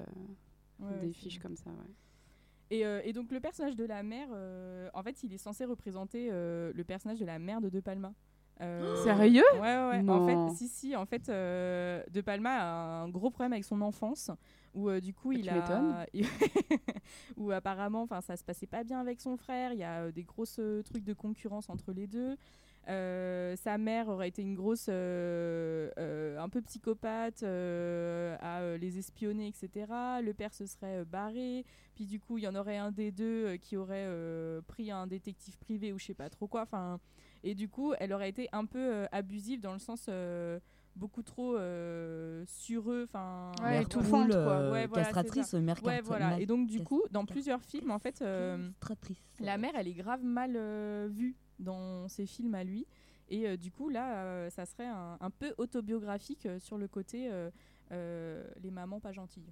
Ouais, 0.80 0.99
des 1.01 1.11
fiches 1.11 1.39
comme 1.39 1.55
ça. 1.55 1.69
Ouais. 1.69 1.93
Et, 2.71 2.86
euh, 2.86 3.01
et 3.03 3.13
donc 3.13 3.32
le 3.32 3.39
personnage 3.39 3.75
de 3.75 3.86
la 3.86 4.03
mère, 4.03 4.27
euh, 4.32 4.89
en 4.93 5.01
fait, 5.03 5.23
il 5.23 5.34
est 5.34 5.38
censé 5.39 5.65
représenter 5.65 6.30
euh, 6.32 6.71
le 6.75 6.84
personnage 6.84 7.19
de 7.19 7.25
la 7.25 7.39
mère 7.39 7.61
de 7.61 7.69
De 7.69 7.80
Palma. 7.80 8.13
Euh, 8.61 8.95
Sérieux? 9.03 9.43
Ouais, 9.53 9.59
ouais. 9.59 10.03
En 10.09 10.25
fait, 10.25 10.55
si, 10.55 10.67
si. 10.67 10.95
En 10.95 11.05
fait, 11.05 11.30
euh, 11.30 12.03
De 12.11 12.21
Palma 12.21 12.51
a 12.51 13.01
un 13.03 13.09
gros 13.09 13.32
problème 13.32 13.53
avec 13.53 13.65
son 13.65 13.82
enfance, 13.82 14.30
où 14.75 14.89
euh, 14.89 14.99
du 14.99 15.13
coup, 15.13 15.32
Bah, 15.32 15.38
il 15.39 15.43
tu 15.45 15.49
a, 15.49 16.05
où 17.38 17.51
apparemment, 17.51 18.03
enfin, 18.03 18.21
ça 18.21 18.38
se 18.38 18.43
passait 18.43 18.67
pas 18.67 18.84
bien 18.84 18.99
avec 18.99 19.19
son 19.21 19.36
frère. 19.38 19.73
Il 19.73 19.80
y 19.80 19.84
a 19.84 20.03
euh, 20.03 20.11
des 20.11 20.23
grosses 20.23 20.59
euh, 20.59 20.84
trucs 20.84 21.03
de 21.03 21.13
concurrence 21.13 21.69
entre 21.69 21.91
les 21.91 22.05
deux. 22.07 22.36
Euh, 22.89 23.55
sa 23.55 23.77
mère 23.77 24.07
aurait 24.09 24.29
été 24.29 24.41
une 24.41 24.55
grosse, 24.55 24.87
euh, 24.89 25.91
euh, 25.99 26.39
un 26.39 26.49
peu 26.49 26.61
psychopathe, 26.61 27.43
à 27.43 28.77
les 28.77 28.97
espionner, 28.97 29.47
etc. 29.47 29.91
Le 30.23 30.31
père 30.33 30.53
se 30.53 30.65
serait 30.65 31.05
barré. 31.05 31.65
Puis 31.95 32.05
du 32.05 32.19
coup, 32.19 32.37
il 32.37 32.43
y 32.43 32.47
en 32.47 32.55
aurait 32.55 32.77
un 32.77 32.91
des 32.91 33.11
deux 33.11 33.57
qui 33.57 33.77
aurait 33.77 34.07
pris 34.67 34.91
un 34.91 35.07
détective 35.07 35.57
privé 35.57 35.93
ou 35.93 35.99
je 35.99 36.05
sais 36.05 36.13
pas 36.13 36.29
trop 36.29 36.47
quoi. 36.47 36.61
Enfin, 36.61 36.99
Et 37.43 37.55
du 37.55 37.69
coup, 37.69 37.93
elle 37.99 38.13
aurait 38.13 38.29
été 38.29 38.49
un 38.51 38.65
peu 38.65 39.07
abusive 39.11 39.61
dans 39.61 39.73
le 39.73 39.79
sens 39.79 40.09
beaucoup 40.99 41.23
trop 41.23 41.55
euh, 41.55 42.43
sur 42.45 42.91
eux. 42.91 43.07
Enfin, 43.09 43.51
Ouais, 43.63 43.81
étouffante, 43.81 44.27
poule, 44.27 44.43
quoi. 44.43 44.69
Ouais, 44.71 44.87
voilà, 44.87 45.05
castratrice, 45.05 45.53
mère 45.53 45.83
Ouais, 45.83 46.01
voilà. 46.01 46.39
Et 46.39 46.45
donc, 46.45 46.67
du 46.67 46.83
coup, 46.83 47.01
dans 47.11 47.25
plusieurs 47.25 47.63
films, 47.63 47.91
en 47.91 47.99
fait, 47.99 48.21
euh, 48.21 48.69
la 49.39 49.57
mère, 49.57 49.71
elle 49.75 49.87
est 49.87 49.93
grave 49.93 50.23
mal 50.23 50.53
euh, 50.55 51.07
vue 51.09 51.35
dans 51.60 52.07
ses 52.07 52.26
films 52.26 52.55
à 52.55 52.64
lui. 52.64 52.86
Et 53.30 53.47
euh, 53.47 53.57
du 53.57 53.72
coup, 53.72 53.89
là, 53.89 54.24
euh, 54.24 54.49
ça 54.49 54.66
serait 54.66 54.88
un, 54.88 55.30
peu 55.30 55.53
autobiographique 55.57 56.45
euh, 56.45 56.60
sur 56.60 56.78
le 56.78 56.88
côté 56.88 57.30
les 57.91 58.72
mamans 58.72 58.99
pas 58.99 59.12
gentilles. 59.12 59.51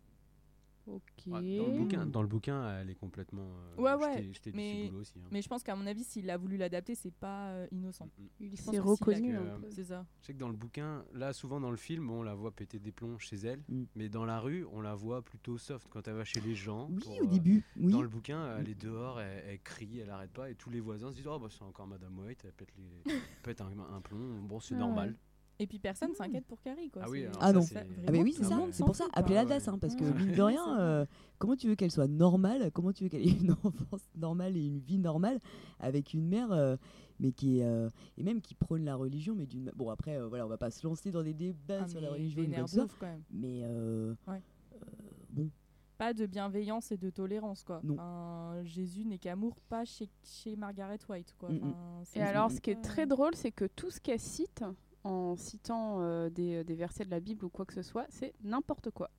Ah, 0.89 1.41
Dans 1.41 1.41
le 1.41 1.77
bouquin, 1.77 2.05
dans 2.05 2.21
le 2.21 2.27
bouquin, 2.27 2.79
elle 2.79 2.89
est 2.89 2.95
complètement. 2.95 3.49
euh, 3.77 3.81
Ouais, 3.81 3.93
ouais, 4.05 4.23
jetée- 4.33 4.51
mais- 4.53 4.89
aussi. 4.91 5.13
hein. 5.19 5.27
Mais 5.31 5.41
je 5.41 5.49
pense 5.49 5.61
qu'à 5.63 5.75
mon 5.75 5.85
avis, 5.85 6.03
s'il 6.03 6.29
a 6.29 6.37
voulu 6.37 6.55
l'adapter, 6.57 6.95
c'est 6.95 7.13
pas 7.13 7.49
euh, 7.49 7.67
innocent. 7.71 8.05
Mm, 8.17 8.23
mm. 8.23 8.27
Il 8.39 8.57
s'est 8.57 8.79
reconnu. 8.79 9.35
euh, 9.35 9.57
peu. 9.57 9.67
C'est 9.71 9.83
ça. 9.83 10.05
Je 10.21 10.27
sais 10.27 10.33
que 10.33 10.37
dans 10.39 10.47
le 10.47 10.55
bouquin, 10.55 11.03
là, 11.13 11.33
souvent 11.33 11.59
dans 11.59 11.71
le 11.71 11.77
film, 11.77 12.09
on 12.09 12.23
la 12.23 12.33
voit 12.35 12.51
péter 12.51 12.79
des 12.79 12.91
plombs 12.91 13.17
chez 13.17 13.35
elle, 13.37 13.61
Mm. 13.67 13.83
mais 13.95 14.07
dans 14.09 14.23
la 14.25 14.39
rue, 14.39 14.65
on 14.71 14.79
la 14.81 14.95
voit 14.95 15.21
plutôt 15.21 15.57
soft 15.57 15.87
quand 15.89 16.07
elle 16.07 16.15
va 16.15 16.23
chez 16.23 16.39
les 16.41 16.55
gens. 16.55 16.87
Oui, 16.89 16.99
pour, 17.03 17.19
au 17.19 17.23
euh, 17.23 17.27
début. 17.27 17.63
Oui. 17.77 17.91
Dans 17.91 18.01
le 18.01 18.07
bouquin, 18.09 18.57
elle 18.57 18.69
est 18.69 18.81
dehors, 18.81 19.19
elle, 19.19 19.43
elle 19.47 19.59
crie, 19.61 19.99
elle 19.99 20.09
arrête 20.09 20.31
pas, 20.31 20.49
et 20.49 20.55
tous 20.55 20.69
les 20.69 20.79
voisins 20.79 21.11
se 21.11 21.17
disent 21.17 21.27
Oh, 21.27 21.37
bah, 21.39 21.47
c'est 21.49 21.63
encore 21.63 21.87
Madame 21.87 22.17
White, 22.19 22.43
elle 22.45 22.53
pète, 22.53 22.73
les... 22.77 23.03
pète 23.43 23.59
un, 23.61 23.71
un 23.93 24.01
plomb, 24.01 24.41
bon, 24.43 24.59
c'est 24.61 24.75
Ah 24.75 24.79
normal. 24.79 25.09
ouais. 25.09 25.15
Et 25.59 25.65
puis 25.67 25.79
personne 25.79 26.13
s'inquiète 26.13 26.45
pour 26.45 26.61
Carrie. 26.61 26.89
Quoi. 26.91 27.01
Ah 27.05 27.09
oui, 27.09 27.25
Ah 27.39 27.47
ça, 27.47 27.53
non. 27.53 27.61
c'est- 27.61 27.77
Ah 28.07 28.11
mais 28.11 28.21
oui, 28.21 28.33
c'est 28.37 28.43
ça. 28.43 28.59
C'est 28.71 28.83
pour 28.85 28.95
ça, 28.95 29.05
appelez-la 29.13 29.41
Ouais. 29.43 29.49
DAS, 29.49 29.67
hein, 29.67 29.77
parce 29.79 29.95
que 29.95 30.03
mine 30.03 30.35
de 30.35 30.41
rien, 30.43 30.79
euh, 30.79 31.05
comment 31.39 31.55
tu 31.55 31.67
veux 31.67 31.75
qu'elle 31.75 31.91
soit 31.91 32.07
normale 32.07 32.69
Comment 32.73 32.91
tu 32.93 33.03
veux 33.03 33.09
qu'elle 33.09 33.27
ait 33.27 33.31
une 33.31 33.51
enfance 33.63 34.07
normale 34.15 34.55
et 34.55 34.65
une 34.65 34.79
vie 34.79 34.99
normale 34.99 35.39
avec 35.79 36.13
une 36.13 36.27
mère, 36.27 36.51
euh, 36.51 36.77
mais 37.19 37.31
qui 37.31 37.59
est 37.59 37.63
euh, 37.63 37.89
et 38.17 38.23
même 38.23 38.39
qui 38.41 38.53
prône 38.53 38.85
la 38.85 38.95
religion, 38.95 39.33
mais 39.35 39.47
d'une 39.47 39.71
bon 39.75 39.89
après 39.89 40.17
euh, 40.17 40.27
voilà, 40.27 40.45
on 40.45 40.49
va 40.49 40.57
pas 40.57 40.69
se 40.69 40.85
lancer 40.85 41.11
dans 41.11 41.23
des 41.23 41.33
débats 41.33 41.81
Ah, 41.83 41.87
sur 41.87 42.01
la 42.01 42.11
religion 42.11 42.41
ou 42.41 42.45
quoi 42.45 42.51
vénère 42.51 42.65
que 42.65 42.69
ce 42.69 42.75
de 42.75 42.79
soit, 42.81 42.85
ouf, 42.85 42.97
quand 42.99 43.07
même. 43.07 43.23
mais 43.31 43.61
euh, 43.63 44.13
Ouais. 44.27 44.41
euh, 44.75 44.85
bon, 45.31 45.49
Pas 45.97 46.13
de 46.13 46.27
bienveillance 46.27 46.91
et 46.91 46.97
de 46.97 47.09
tolérance. 47.09 47.63
Quoi. 47.63 47.81
Non. 47.83 47.95
Enfin, 47.95 48.61
Jésus 48.63 49.03
n'est 49.05 49.17
qu'amour, 49.17 49.55
pas 49.69 49.83
chez, 49.85 50.07
chez 50.23 50.55
Margaret 50.55 50.99
White. 51.09 51.33
Quoi. 51.39 51.49
Mm, 51.49 51.55
mm. 51.55 51.73
Enfin, 52.01 52.19
Et 52.19 52.21
alors, 52.21 52.51
ce 52.51 52.61
qui 52.61 52.69
est 52.69 52.81
très 52.83 53.07
drôle, 53.07 53.33
c'est 53.33 53.51
que 53.51 53.65
tout 53.65 53.89
ce 53.89 53.99
qu'elle 53.99 54.19
cite, 54.19 54.63
en 55.07 55.35
citant 55.35 55.97
euh, 56.01 56.29
des, 56.29 56.63
des 56.63 56.75
versets 56.75 57.05
de 57.05 57.09
la 57.11 57.19
Bible 57.19 57.45
ou 57.45 57.49
quoi 57.49 57.65
que 57.65 57.73
ce 57.73 57.81
soit, 57.81 58.05
c'est 58.09 58.33
n'importe 58.43 58.91
quoi. 58.91 59.09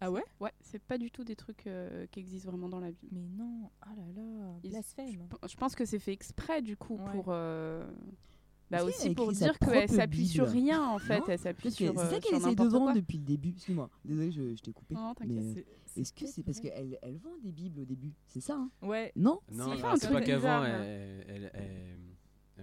Ah 0.00 0.10
ouais? 0.10 0.24
Ouais, 0.40 0.50
c'est 0.60 0.82
pas 0.82 0.98
du 0.98 1.10
tout 1.12 1.22
des 1.22 1.36
trucs 1.36 1.66
euh, 1.68 2.06
qui 2.10 2.18
existent 2.20 2.50
vraiment 2.50 2.68
dans 2.68 2.80
la 2.80 2.90
Bible. 2.90 3.08
Mais 3.12 3.28
non, 3.36 3.70
ah 3.82 3.90
là 3.96 4.02
là, 4.16 4.58
blasphème. 4.68 5.28
Je, 5.44 5.48
je 5.48 5.56
pense 5.56 5.74
que 5.76 5.84
c'est 5.84 6.00
fait 6.00 6.12
exprès, 6.12 6.60
du 6.62 6.76
coup, 6.76 6.96
Ouais. 6.96 7.10
pour. 7.12 7.26
euh, 7.28 7.86
bah 8.70 8.82
aussi 8.84 9.14
pour 9.14 9.30
dire 9.32 9.58
qu'elle 9.58 9.88
s'appuie 9.90 10.26
sur 10.26 10.48
rien, 10.48 10.82
en 10.88 10.98
fait. 10.98 11.18
Non, 11.18 11.26
Elle 11.28 11.38
s'appuie 11.38 11.70
sur. 11.70 11.92
c'est 11.92 12.00
euh, 12.00 12.10
ça 12.10 12.20
qu'elle 12.20 12.36
essaie 12.38 12.54
de 12.54 12.64
vendre 12.64 12.94
depuis 12.94 13.18
le 13.18 13.24
début. 13.24 13.50
Excuse-moi, 13.50 13.90
désolé, 14.04 14.32
je, 14.32 14.54
je 14.56 14.62
t'ai 14.62 14.72
coupé. 14.72 14.94
Non, 14.94 15.14
t'inquiète. 15.14 15.58
euh, 15.58 16.00
Est-ce 16.00 16.12
que 16.14 16.26
c'est 16.26 16.42
parce 16.42 16.58
qu'elle 16.58 16.98
elle 17.02 17.18
vend 17.18 17.36
des 17.42 17.52
bibles 17.52 17.80
au 17.80 17.84
début? 17.84 18.14
C'est 18.26 18.40
ça 18.40 18.54
hein? 18.54 18.70
Ouais, 18.80 19.12
Non? 19.14 19.40
Non, 19.52 19.72
c'est 19.96 20.06
truc 20.06 20.12
pas 20.14 20.20
qu'avant, 20.22 20.64
elle, 20.64 21.52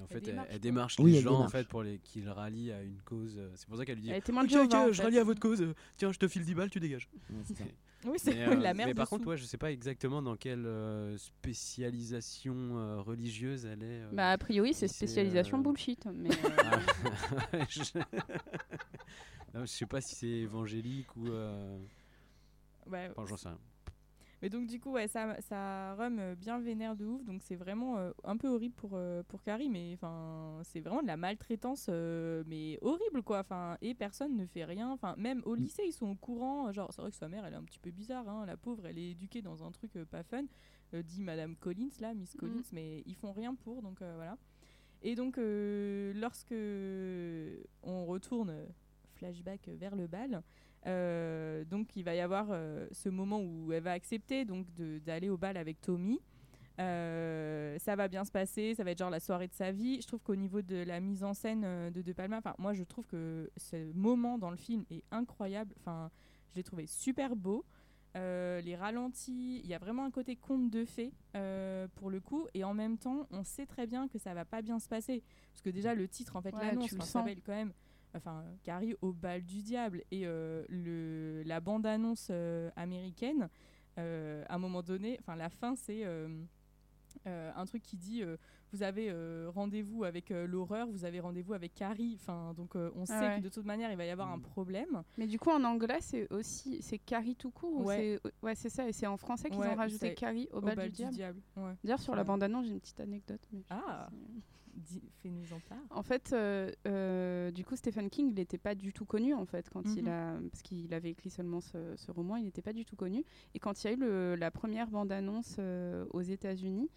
en 0.02 0.08
fait, 0.08 0.28
elle, 0.28 0.60
démarche, 0.60 0.96
elle 1.00 1.06
les 1.06 1.22
gens 1.22 1.40
en 1.42 1.50
fait 1.50 1.68
pour 1.68 1.84
les 1.84 2.00
qu'ils 2.00 2.30
rallient 2.30 2.72
à 2.72 2.82
une 2.84 3.02
cause. 3.02 3.36
euh, 3.38 3.50
C'est 3.56 3.68
pour 3.68 3.78
ça 3.78 3.86
qu'elle 3.86 3.96
lui 3.96 4.04
dit 4.04 4.12
Elle 4.12 4.22
je 4.94 5.02
rallie 5.02 5.18
à 5.18 5.24
votre 5.24 5.40
cause. 5.40 5.66
Tiens, 5.98 6.12
je 6.12 6.20
te 6.20 6.28
file 6.28 6.44
10 6.46 6.54
balles, 6.56 6.70
tu 6.70 6.80
dégages. 6.80 7.10
Oui 8.06 8.14
c'est 8.18 8.34
Mais, 8.34 8.48
euh, 8.48 8.56
la 8.62 8.74
mère 8.74 8.88
mais 8.88 8.94
par 8.94 9.08
dessous. 9.08 9.18
contre, 9.18 9.28
ouais, 9.28 9.36
je 9.36 9.44
sais 9.44 9.58
pas 9.58 9.74
exactement 9.74 10.22
dans 10.22 10.38
quelle 10.38 10.66
euh, 10.66 11.18
spécialisation 11.18 12.56
euh, 12.78 13.02
religieuse 13.02 13.66
elle 13.66 13.84
est. 13.84 14.04
euh. 14.04 14.10
Bah, 14.14 14.32
a 14.32 14.38
priori, 14.38 14.74
c'est 14.74 14.88
spécialisation 14.88 15.58
euh, 15.60 15.62
bullshit. 15.64 16.06
Mais, 16.14 16.30
je... 17.70 17.82
Non, 19.54 19.62
je 19.62 19.66
sais 19.66 19.86
pas 19.86 20.00
si 20.00 20.16
c'est 20.16 20.28
évangélique 20.28 21.14
ou. 21.18 21.28
euh, 21.28 21.78
Ouais, 22.90 23.10
Enfin, 23.16 23.26
j'en 23.28 23.36
sais 23.38 23.50
rien. 23.50 23.60
Mais 24.42 24.50
donc 24.50 24.68
du 24.68 24.80
coup, 24.80 24.92
ouais, 24.92 25.08
ça, 25.08 25.40
ça 25.42 25.96
rhum 25.96 26.18
euh, 26.20 26.36
bien 26.36 26.60
vénère 26.60 26.96
de 26.96 27.06
ouf, 27.06 27.24
donc 27.26 27.42
c'est 27.44 27.56
vraiment 27.56 27.98
euh, 27.98 28.12
un 28.24 28.38
peu 28.38 28.48
horrible 28.48 28.74
pour, 28.76 28.92
euh, 28.94 29.22
pour 29.24 29.42
Carrie, 29.42 29.68
mais 29.70 29.92
enfin, 29.94 30.60
c'est 30.64 30.80
vraiment 30.80 31.02
de 31.02 31.08
la 31.08 31.18
maltraitance, 31.18 31.88
euh, 31.90 32.44
mais 32.48 32.78
horrible 32.82 33.22
quoi. 33.22 33.40
Enfin, 33.40 33.78
et 33.82 33.94
personne 33.94 34.38
ne 34.38 34.46
fait 34.46 34.64
rien. 34.64 34.90
Enfin, 34.92 35.14
même 35.18 35.42
au 35.46 35.56
lycée, 35.56 35.84
ils 35.86 35.92
sont 35.92 36.12
au 36.12 36.16
courant. 36.16 36.72
Genre, 36.72 36.92
c'est 36.94 37.02
vrai 37.02 37.12
que 37.12 37.18
sa 37.18 37.28
mère, 37.28 37.46
elle 37.46 37.54
est 37.54 37.58
un 37.58 37.64
petit 37.64 37.80
peu 37.80 37.92
bizarre, 37.92 38.30
hein, 38.30 38.46
la 38.46 38.56
pauvre, 38.56 38.86
elle 38.86 38.98
est 38.98 39.12
éduquée 39.12 39.42
dans 39.42 39.64
un 39.64 39.72
truc 39.72 39.96
euh, 39.98 40.06
pas 40.06 40.24
fun, 40.24 40.46
euh, 40.94 41.04
dit 41.04 41.22
Madame 41.22 41.56
Collins 41.58 41.90
là, 42.00 42.14
Miss 42.14 42.36
Collins, 42.36 42.64
mais 42.72 43.04
ils 43.06 43.16
font 43.16 43.34
rien 43.34 43.56
pour, 43.56 43.82
donc 43.82 44.02
euh, 44.02 44.14
voilà. 44.16 44.38
Et 45.02 45.16
donc, 45.16 45.38
euh, 45.38 46.14
lorsque 46.16 46.54
on 47.84 48.06
retourne 48.06 48.54
flashback 49.16 49.68
vers 49.68 49.96
le 49.96 50.08
bal. 50.08 50.44
Euh, 50.88 51.66
donc 51.66 51.96
il 51.96 52.04
va 52.04 52.16
y 52.16 52.20
avoir 52.20 52.48
euh, 52.52 52.88
ce 52.92 53.10
moment 53.10 53.42
où 53.42 53.72
elle 53.74 53.84
va 53.84 53.92
accepter 53.92 54.46
donc 54.46 54.66
d'aller 55.06 55.30
au 55.30 55.38
bal 55.38 55.58
avec 55.58 55.82
Tommy. 55.82 56.20
Euh, 56.80 57.78
ça 57.78 57.98
va 57.98 58.08
bien 58.08 58.24
se 58.24 58.32
passer, 58.32 58.74
ça 58.76 58.86
va 58.86 58.92
être 58.92 59.00
genre 59.00 59.10
la 59.10 59.20
soirée 59.20 59.48
de 59.48 59.54
sa 59.54 59.72
vie. 59.72 60.02
Je 60.02 60.08
trouve 60.08 60.22
qu'au 60.22 60.38
niveau 60.38 60.62
de 60.62 60.78
la 60.78 61.02
mise 61.02 61.24
en 61.24 61.34
scène 61.34 61.92
de 61.92 62.02
De 62.02 62.14
Palma, 62.14 62.38
enfin 62.38 62.56
moi 62.58 62.74
je 62.74 62.84
trouve 62.84 63.06
que 63.08 63.50
ce 63.58 63.92
moment 63.94 64.38
dans 64.38 64.52
le 64.52 64.58
film 64.58 64.86
est 64.90 65.04
incroyable. 65.12 65.74
Enfin, 65.80 66.10
je 66.52 66.56
l'ai 66.56 66.64
trouvé 66.64 66.88
super 66.88 67.36
beau. 67.36 67.66
Les 68.16 68.76
ralentis, 68.76 69.62
il 69.64 69.70
y 69.70 69.74
a 69.74 69.78
vraiment 69.78 70.06
un 70.06 70.12
côté 70.12 70.36
conte 70.36 70.70
de 70.70 70.86
fées 70.86 71.12
pour 71.96 72.10
le 72.10 72.22
coup, 72.22 72.48
et 72.54 72.64
en 72.64 72.74
même 72.74 72.98
temps, 72.98 73.28
on 73.32 73.44
sait 73.44 73.66
très 73.66 73.86
bien 73.86 74.08
que 74.08 74.18
ça 74.18 74.34
va 74.34 74.46
pas 74.46 74.62
bien 74.62 74.80
se 74.80 74.88
passer, 74.88 75.24
parce 75.52 75.62
que 75.62 75.70
déjà 75.70 75.94
le 75.94 76.08
titre, 76.08 76.36
en 76.36 76.42
fait, 76.42 76.54
Ouais, 76.54 76.66
l'annonce 76.66 76.98
s'appelle 77.02 77.42
quand 77.42 77.54
même, 77.54 77.74
enfin, 78.16 78.44
Carrie 78.64 78.96
au 79.02 79.12
bal 79.14 79.44
du 79.44 79.62
diable, 79.62 80.04
et 80.12 80.26
euh, 80.26 80.64
le, 80.70 81.44
la 81.46 81.60
bande-annonce 81.60 82.28
euh, 82.32 82.70
américaine, 82.76 83.50
euh, 83.98 84.44
à 84.48 84.56
un 84.56 84.60
moment 84.60 84.82
donné, 84.82 85.18
enfin 85.20 85.36
la 85.36 85.50
fin, 85.50 85.76
c'est 85.76 86.06
euh, 86.06 86.28
euh, 87.28 87.52
un 87.56 87.66
truc 87.66 87.82
qui 87.82 87.98
dit 87.98 88.22
euh, 88.24 88.38
vous 88.72 88.84
avez 88.84 89.10
euh, 89.10 89.50
rendez-vous 89.54 90.04
avec 90.04 90.30
euh, 90.30 90.46
l'horreur, 90.46 90.88
vous 90.88 91.04
avez 91.04 91.20
rendez-vous 91.20 91.54
avec 91.54 91.74
Carrie. 91.74 92.16
Enfin, 92.22 92.54
donc 92.54 92.76
euh, 92.76 92.92
on 92.96 93.04
sait 93.06 93.14
Ah 93.16 93.22
ouais. 93.22 93.38
que 93.40 93.44
de 93.44 93.50
toute 93.50 93.66
manière 93.66 93.90
il 93.92 93.98
va 93.98 94.06
y 94.06 94.12
avoir 94.12 94.32
un 94.32 94.38
Mm. 94.38 94.42
problème. 94.44 95.04
Mais 95.18 95.26
du 95.26 95.40
coup, 95.40 95.50
en 95.50 95.64
anglais, 95.64 95.98
c'est 96.02 96.32
aussi 96.32 96.78
c'est 96.84 97.00
Carrie 97.00 97.36
tout 97.36 97.50
court. 97.50 97.82
ou 97.82 97.84
Ouais. 97.86 98.20
c'est- 98.24 98.32
Ouais, 98.44 98.54
c'est 98.56 98.70
ça. 98.70 98.88
Et 98.88 98.94
c'est 98.94 99.08
en 99.08 99.18
français 99.18 99.50
qu'ils 99.50 99.60
Ouais, 99.60 99.70
ont 99.70 99.76
rajouté 99.76 100.14
Carrie 100.14 100.48
au, 100.54 100.62
bal, 100.62 100.78
du 100.92 101.04
diable. 101.10 101.42
Ouais. 101.58 101.74
D'ailleurs, 101.84 102.00
sur 102.00 102.14
la 102.14 102.22
Ouais. 102.22 102.28
bande-annonce, 102.28 102.68
j'ai 102.68 102.74
une 102.74 102.80
petite 102.80 103.00
anecdote. 103.00 103.42
mais 103.52 103.64
Ah. 103.72 104.08
Fais-nous 105.22 105.54
en 105.54 105.60
part. 105.68 105.78
En 105.90 106.04
fait, 106.04 106.32
euh, 106.34 106.72
euh, 106.88 107.52
du 107.52 107.66
coup, 107.66 107.76
Stephen 107.76 108.10
King, 108.10 108.30
il 108.30 108.36
n'était 108.36 108.58
pas 108.58 108.76
du 108.76 108.94
tout 108.94 109.06
connu 109.06 109.34
en 109.34 109.46
fait 109.46 109.70
quand 109.70 109.84
il 109.96 110.04
Mhm. 110.04 110.08
a, 110.10 110.34
parce 110.50 110.62
qu'il 110.62 110.94
avait 110.94 111.10
écrit 111.12 111.30
seulement 111.30 111.60
ce, 111.62 111.96
ce 111.98 112.12
roman, 112.12 112.38
il 112.38 112.46
n'était 112.46 112.62
pas 112.62 112.74
du 112.74 112.86
tout 112.86 112.96
connu. 112.96 113.24
Et 113.54 113.60
quand 113.60 113.84
il 113.84 113.88
y 113.88 113.90
a 113.90 113.94
eu 113.94 114.00
le- 114.00 114.36
la 114.36 114.52
première 114.52 114.90
bande-annonce 114.90 115.56
euh, 115.60 116.06
aux 116.12 116.22
États-Unis, 116.22 116.90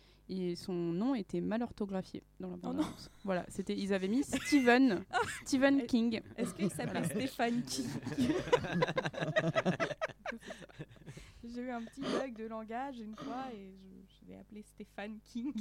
son 0.57 0.73
nom 0.73 1.15
était 1.15 1.43
mal 1.43 1.63
orthographié 1.63 2.23
dans 2.41 2.49
la 2.51 2.55
Oh 2.55 2.59
non. 2.69 2.73
bande-annonce. 2.75 3.11
voilà, 3.25 3.45
c'était, 3.49 3.77
ils 3.77 3.93
avaient 3.93 4.09
mis 4.09 4.23
Stephen, 4.23 5.05
Stephen 5.45 5.81
Et- 5.81 5.87
King. 5.87 6.21
Est-ce 6.37 6.55
qu'il 6.55 6.71
s'appelle 6.71 7.05
Stéphane 7.05 7.63
King 7.63 7.87
J'ai 11.45 11.63
eu 11.63 11.71
un 11.71 11.83
petit 11.83 12.01
bug 12.01 12.35
de 12.35 12.45
langage 12.47 12.99
une 13.01 13.17
fois 13.17 13.53
et 13.53 13.73
je, 13.73 14.15
je 14.15 14.27
l'ai 14.27 14.37
appelé 14.37 14.63
Stéphane 14.63 15.19
King. 15.25 15.53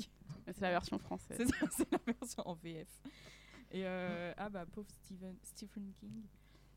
C'est 0.45 0.61
la 0.61 0.71
version 0.71 0.97
française. 0.99 1.37
C'est 1.37 1.47
ça, 1.47 1.65
c'est 1.71 1.91
la 1.91 1.99
version 2.05 2.47
en 2.47 2.53
VF. 2.55 2.87
Et 3.71 3.85
euh, 3.85 4.33
ah 4.37 4.49
bah 4.49 4.65
pauvre 4.65 4.89
Stephen, 4.89 5.35
Stephen 5.43 5.91
King. 5.99 6.23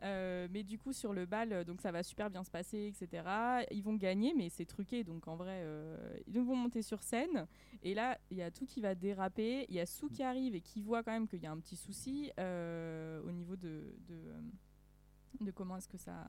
Euh, 0.02 0.48
mais 0.50 0.62
du 0.62 0.78
coup 0.78 0.92
sur 0.92 1.14
le 1.14 1.24
bal, 1.24 1.52
euh, 1.52 1.64
donc 1.64 1.80
ça 1.80 1.90
va 1.90 2.02
super 2.02 2.28
bien 2.28 2.44
se 2.44 2.50
passer, 2.50 2.92
etc. 2.94 3.22
Ils 3.70 3.82
vont 3.82 3.94
gagner, 3.94 4.34
mais 4.34 4.50
c'est 4.50 4.66
truqué, 4.66 5.02
donc 5.02 5.26
en 5.28 5.36
vrai, 5.36 5.60
euh, 5.62 5.96
ils 6.26 6.34
vont 6.34 6.56
monter 6.56 6.82
sur 6.82 7.02
scène. 7.02 7.46
Et 7.82 7.94
là, 7.94 8.18
il 8.30 8.36
y 8.36 8.42
a 8.42 8.50
tout 8.50 8.66
qui 8.66 8.80
va 8.80 8.94
déraper. 8.94 9.64
Il 9.68 9.74
y 9.74 9.80
a 9.80 9.86
Sue 9.86 10.10
qui 10.10 10.22
arrive 10.22 10.54
et 10.54 10.60
qui 10.60 10.82
voit 10.82 11.02
quand 11.02 11.12
même 11.12 11.26
qu'il 11.26 11.40
y 11.40 11.46
a 11.46 11.52
un 11.52 11.58
petit 11.58 11.76
souci 11.76 12.30
au 12.38 13.30
niveau 13.30 13.56
de, 13.56 13.94
de, 14.08 14.20
de 15.40 15.50
comment 15.50 15.76
est-ce 15.76 15.88
que 15.88 15.98
ça, 15.98 16.26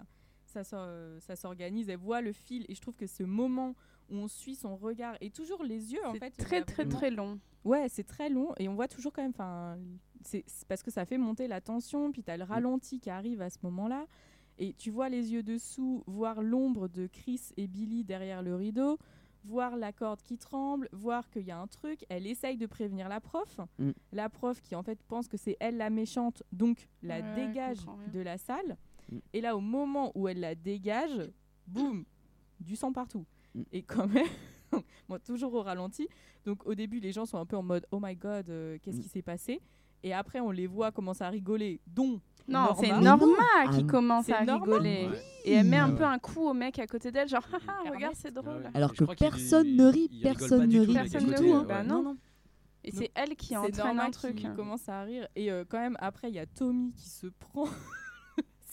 ça, 0.56 0.64
s'or- 0.64 1.20
ça 1.22 1.36
s'organise. 1.36 1.90
Elle 1.90 1.98
voit 1.98 2.22
le 2.22 2.32
fil 2.32 2.66
et 2.70 2.76
je 2.76 2.82
trouve 2.82 2.96
que 2.96 3.08
ce 3.08 3.24
moment 3.24 3.76
où 4.10 4.16
on 4.18 4.28
suit 4.28 4.56
son 4.56 4.76
regard 4.78 5.16
et 5.20 5.30
toujours 5.32 5.64
les 5.64 5.92
yeux 5.94 6.06
en 6.06 6.14
C'est 6.14 6.20
fait. 6.20 6.32
très 6.32 6.64
très 6.64 6.84
vraiment- 6.84 6.98
très 7.00 7.12
long. 7.12 7.40
Ouais, 7.66 7.88
c'est 7.90 8.04
très 8.04 8.30
long 8.30 8.54
et 8.58 8.68
on 8.70 8.76
voit 8.76 8.88
toujours 8.88 9.12
quand 9.12 9.22
même. 9.24 9.32
Enfin, 9.32 9.78
c'est 10.24 10.46
parce 10.68 10.82
que 10.84 10.92
ça 10.92 11.06
fait 11.06 11.18
monter 11.18 11.48
la 11.48 11.60
tension. 11.62 12.12
Puis 12.12 12.24
t'as 12.24 12.38
le 12.38 12.44
ralenti 12.44 13.00
qui 13.00 13.10
arrive 13.10 13.42
à 13.42 13.50
ce 13.50 13.58
moment-là 13.64 14.06
et 14.58 14.74
tu 14.74 14.90
vois 14.92 15.10
les 15.10 15.34
yeux 15.34 15.44
dessous, 15.44 16.04
voir 16.08 16.42
l'ombre 16.42 16.88
de 16.88 17.08
Chris 17.08 17.42
et 17.58 17.68
Billy 17.68 18.04
derrière 18.04 18.42
le 18.44 18.56
rideau, 18.56 18.98
voir 19.44 19.76
la 19.76 19.92
corde 19.92 20.22
qui 20.22 20.38
tremble, 20.38 20.88
voir 20.92 21.30
qu'il 21.30 21.44
y 21.44 21.52
a 21.52 21.60
un 21.60 21.68
truc. 21.68 22.06
Elle 22.10 22.26
essaye 22.28 22.58
de 22.58 22.66
prévenir 22.68 23.10
la 23.10 23.20
prof. 23.20 23.60
Mm. 23.80 23.92
La 24.14 24.30
prof 24.30 24.62
qui 24.62 24.76
en 24.76 24.84
fait 24.84 25.02
pense 25.08 25.28
que 25.28 25.38
c'est 25.38 25.58
elle 25.60 25.78
la 25.78 25.90
méchante, 25.90 26.44
donc 26.52 26.88
la 27.02 27.20
Ouais, 27.20 27.36
dégage 27.48 27.80
de 28.14 28.20
la 28.22 28.38
salle. 28.38 28.78
Mm. 29.12 29.18
Et 29.34 29.42
là, 29.42 29.56
au 29.56 29.62
moment 29.62 30.12
où 30.16 30.28
elle 30.28 30.40
la 30.40 30.56
dégage, 30.56 31.30
boum, 31.68 32.06
du 32.60 32.76
sang 32.76 32.92
partout. 32.92 33.26
Mm. 33.54 33.62
Et 33.72 33.84
quand 33.84 34.08
même, 34.08 34.28
moi 35.10 35.20
toujours 35.20 35.54
au 35.54 35.62
ralenti. 35.64 36.08
Donc 36.46 36.66
au 36.66 36.76
début, 36.76 37.00
les 37.00 37.12
gens 37.12 37.26
sont 37.26 37.38
un 37.38 37.46
peu 37.46 37.58
en 37.58 37.64
mode 37.64 37.86
Oh 37.92 38.00
my 38.02 38.16
god, 38.16 38.50
euh, 38.50 38.78
qu'est-ce 38.82 38.98
Mm. 38.98 39.02
qui 39.02 39.10
s'est 39.10 39.22
passé? 39.22 39.62
Et 40.04 40.14
après, 40.14 40.40
on 40.40 40.52
les 40.52 40.68
voit 40.68 40.92
commencer 40.92 41.24
à 41.24 41.30
rigoler, 41.30 41.82
dont 41.88 42.22
Non, 42.48 42.76
c'est 42.80 42.90
Norma. 42.90 43.02
Norma 43.18 43.76
qui 43.76 43.88
commence 43.88 44.30
à 44.30 44.46
Norma. 44.46 44.64
rigoler. 44.66 45.08
Ouais. 45.08 45.22
Et 45.46 45.54
elle 45.54 45.66
met 45.66 45.78
un 45.78 45.90
ouais. 45.90 45.98
peu 45.98 46.04
un 46.04 46.20
coup 46.20 46.42
au 46.48 46.54
mec 46.54 46.78
à 46.78 46.86
côté 46.86 47.12
d'elle, 47.12 47.28
genre, 47.28 47.42
haha, 47.68 47.90
regarde, 47.92 48.14
c'est 48.16 48.32
drôle. 48.32 48.58
Ouais. 48.62 48.70
Alors 48.76 48.94
que 48.94 49.04
personne 49.16 49.76
ne 49.76 49.86
rit, 49.88 50.10
il 50.12 50.22
personne 50.22 50.70
ne 50.70 50.80
rit 50.82 50.94
Personne 50.94 51.26
ne 51.26 51.36
rit, 51.36 51.52
hein. 51.52 51.66
bah 51.68 51.82
Non. 51.84 52.16
Et 52.84 52.92
c'est 52.92 53.10
elle 53.16 53.36
qui 53.36 53.58
entraîne 53.58 53.76
Norma 53.78 54.06
un 54.06 54.12
truc. 54.12 54.36
qui 54.36 54.46
hein. 54.46 54.54
commence 54.56 54.88
à 54.88 55.02
rire. 55.02 55.28
Et 55.36 55.52
euh, 55.52 55.66
quand 55.68 55.80
même, 55.80 55.98
après, 56.00 56.30
il 56.30 56.36
y 56.36 56.40
a 56.40 56.46
Tommy 56.46 56.94
qui 56.94 57.10
se 57.10 57.26
prend. 57.26 57.66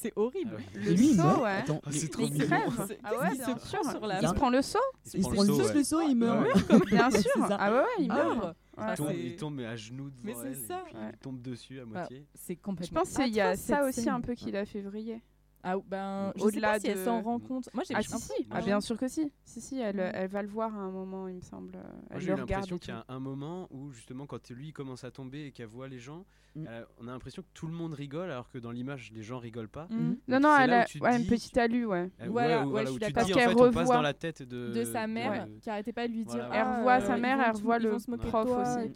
c'est 0.03 0.13
horrible. 0.17 0.51
Ah 0.55 0.57
ouais. 0.79 0.85
Le 0.85 0.93
lui, 0.93 1.07
il 1.11 1.17
saut, 1.17 1.23
meurt. 1.23 1.43
ouais. 1.43 1.51
Attends, 1.51 1.81
Ah, 1.85 1.89
c'est 1.93 2.09
trop 2.09 2.23
il 2.23 2.33
mignon. 2.33 2.47
C'est- 2.87 2.99
Ah 3.05 3.11
ouais, 3.19 3.31
bien 3.33 3.45
se 3.45 3.51
prend 3.77 3.91
sur 3.91 4.07
la 4.07 4.21
Il 4.23 4.29
se 4.29 4.35
prend 4.35 4.51
le 4.51 4.63
saut, 4.63 4.79
Il 5.07 5.11
il 5.21 5.25
se 5.25 5.29
prend 5.31 5.43
le 5.43 5.47
juste 5.49 5.63
saut, 5.63 5.69
le 5.73 5.79
ouais. 5.79 5.85
saut, 5.85 6.01
il 6.03 6.15
meurt. 6.17 6.47
bien 6.87 7.11
sûr. 7.11 7.31
Ah 7.51 7.73
ouais, 7.73 7.79
ouais, 7.79 7.85
il 8.01 8.09
meurt. 8.09 8.45
ouais. 8.45 8.53
Il 8.79 9.37
tombe, 9.37 9.61
il 9.61 9.67
à 9.67 9.77
genoux 9.77 10.11
devant 10.11 10.23
Mais 10.25 10.35
c'est 10.35 10.49
elle, 10.49 10.57
ça. 10.67 10.79
et 10.81 10.85
puis 10.91 10.97
Ouais. 10.97 11.11
il 11.13 11.19
tombe 11.19 11.41
dessus 11.43 11.81
à 11.81 11.85
Bah, 11.85 11.91
moitié. 12.01 12.27
C'est 12.35 12.57
Je 12.57 12.91
pense 12.91 13.11
qu'il 13.15 13.35
y 13.35 13.41
a 13.41 13.57
ça 13.57 13.85
aussi 13.85 14.09
un 14.09 14.21
peu 14.21 14.35
qui 14.35 14.51
l'a 14.51 14.65
fait 14.67 14.81
vriller. 14.81 15.23
Ah, 15.65 15.77
ben, 15.87 16.33
sais 16.37 16.43
Au-delà 16.43 16.81
si 16.81 16.89
elle 16.89 16.99
de- 16.99 17.05
s'en 17.05 17.23
rend 17.23 17.39
compte. 17.39 17.69
Moi, 17.73 17.85
j'ai 17.87 17.95
Ah 17.95 18.03
si, 18.03 18.19
si. 18.19 18.33
Ah 18.51 18.61
bien 18.63 18.81
sûr 18.81 18.99
que 18.99 19.07
si. 19.07 19.33
Si, 19.45 19.61
si, 19.61 19.79
elle, 19.79 19.97
Ouais. 19.97 20.11
elle 20.15 20.29
va 20.31 20.43
le 20.43 20.49
voir 20.49 20.75
à 20.75 20.79
un 20.81 20.91
moment, 20.91 21.29
il 21.29 21.37
me 21.37 21.41
semble. 21.41 21.73
Moi, 21.75 21.83
Elle 22.11 22.21
j'ai 22.21 22.35
l'impression 22.35 22.79
qu'il 22.79 22.89
y 22.93 22.97
a 22.97 23.05
un 23.09 23.21
moment 23.21 23.69
où 23.71 23.93
justement 23.93 24.27
quand 24.27 24.51
lui 24.51 24.73
commence 24.73 25.05
à 25.05 25.11
tomber 25.13 25.47
et 25.47 25.53
qu'elle 25.53 25.67
voit 25.67 25.87
les 25.89 25.99
gens, 26.01 26.25
Mm. 26.55 26.67
euh, 26.69 26.85
on 27.01 27.09
a 27.09 27.13
l'impression 27.13 27.41
que 27.43 27.49
tout 27.55 27.67
le 27.67 27.73
monde 27.73 27.95
rigole 27.95 28.31
alors 28.31 28.51
que 28.51 28.59
dans 28.59 28.73
l'image 28.73 29.11
les 29.15 29.23
gens 29.23 29.39
rigolent 29.39 29.69
pas. 29.71 29.87
Mhm. 29.91 30.19
Non, 30.29 30.41
non, 30.41 30.55
c'est 30.57 30.65
elle 30.65 30.71
là 30.71 30.81
a 30.83 30.99
ouais, 31.03 31.21
une 31.23 31.27
petite 31.27 31.57
alu, 31.57 31.87
ouais. 31.87 32.11
Euh, 32.21 32.27
Voilà, 32.29 32.67
ouais, 32.67 32.85
je 32.85 32.91
suis 32.93 33.13
Parce 33.13 33.29
fait 33.29 33.33
qu'elle 33.33 33.49
revoit 33.55 33.85
dans 33.85 34.03
la 34.03 34.13
tête 34.13 34.43
de, 34.43 34.71
de 34.73 34.85
sa 34.85 35.07
mère 35.07 35.47
qui 35.63 35.71
arrêtait 35.71 35.93
pas 35.95 36.07
de 36.09 36.13
lui 36.13 36.25
dire. 36.27 36.45
Elle 36.53 36.61
Ah, 36.61 36.77
revoit 36.79 37.01
euh, 37.01 37.07
sa 37.07 37.17
mère, 37.17 37.41
elle 37.41 37.53
revoit 37.53 37.79
le 37.79 37.97
prof 38.19 38.51
aussi. 38.51 38.87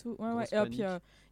et 0.54 0.60
puis 0.68 0.82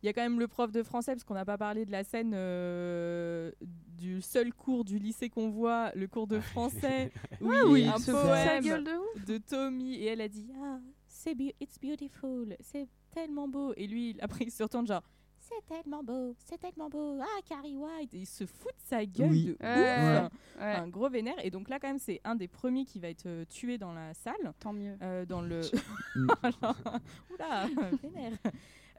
il 0.02 0.06
y 0.06 0.08
a 0.08 0.12
quand 0.12 0.22
même 0.22 0.38
le 0.38 0.48
prof 0.48 0.70
de 0.72 0.82
français 0.82 1.12
parce 1.12 1.24
qu'on 1.24 1.34
n'a 1.34 1.44
pas 1.46 1.58
parlé 1.58 1.84
de 1.84 1.90
la 1.92 2.04
scène 2.04 2.32
euh, 2.34 3.50
du 3.94 4.20
seul 4.22 4.52
cours 4.52 4.84
du 4.84 4.98
lycée 4.98 5.28
qu'on 5.30 5.50
voit, 5.50 5.90
le 5.94 6.06
cours 6.06 6.26
de 6.26 6.40
français 6.40 7.10
où 7.40 7.52
il 7.52 7.64
oui, 7.66 7.86
un 7.86 7.98
poème 8.00 8.62
gueule 8.64 8.84
de 8.84 8.90
ouf. 8.92 9.24
de 9.24 9.38
Tommy 9.38 9.94
et 9.94 10.06
elle 10.06 10.20
a 10.20 10.28
dit 10.28 10.46
ah 10.62 10.78
c'est 11.06 11.34
beau- 11.34 11.52
it's 11.60 11.78
beautiful, 11.80 12.56
c'est 12.60 12.88
tellement 13.12 13.48
beau 13.48 13.72
et 13.76 13.86
lui 13.86 14.16
après 14.20 14.44
il 14.44 14.50
se 14.50 14.62
retourne 14.62 14.86
genre 14.86 15.02
c'est 15.38 15.66
tellement 15.68 16.02
beau, 16.02 16.34
c'est 16.38 16.58
tellement 16.58 16.88
beau, 16.88 17.18
ah 17.20 17.40
Carrie 17.46 17.76
White 17.76 18.14
et 18.14 18.18
il 18.20 18.26
se 18.26 18.46
fout 18.46 18.72
de 18.72 18.80
sa 18.88 19.04
gueule 19.04 19.30
Oui. 19.30 19.44
de 19.44 19.52
ouf. 19.52 19.60
Ouais. 19.60 20.28
Ouais, 20.58 20.72
un 20.74 20.88
gros 20.88 21.08
vénère 21.10 21.34
et 21.44 21.50
donc 21.50 21.68
là 21.68 21.78
quand 21.78 21.88
même 21.88 21.98
c'est 21.98 22.20
un 22.24 22.34
des 22.34 22.48
premiers 22.48 22.84
qui 22.86 22.98
va 22.98 23.08
être 23.10 23.26
euh, 23.26 23.44
tué 23.44 23.76
dans 23.78 23.92
la 23.92 24.14
salle 24.14 24.52
tant 24.58 24.72
mieux. 24.72 24.96
euh, 25.02 25.26
dans 25.26 25.42
le 25.42 25.60
oula 27.30 27.66
vénère 28.02 28.32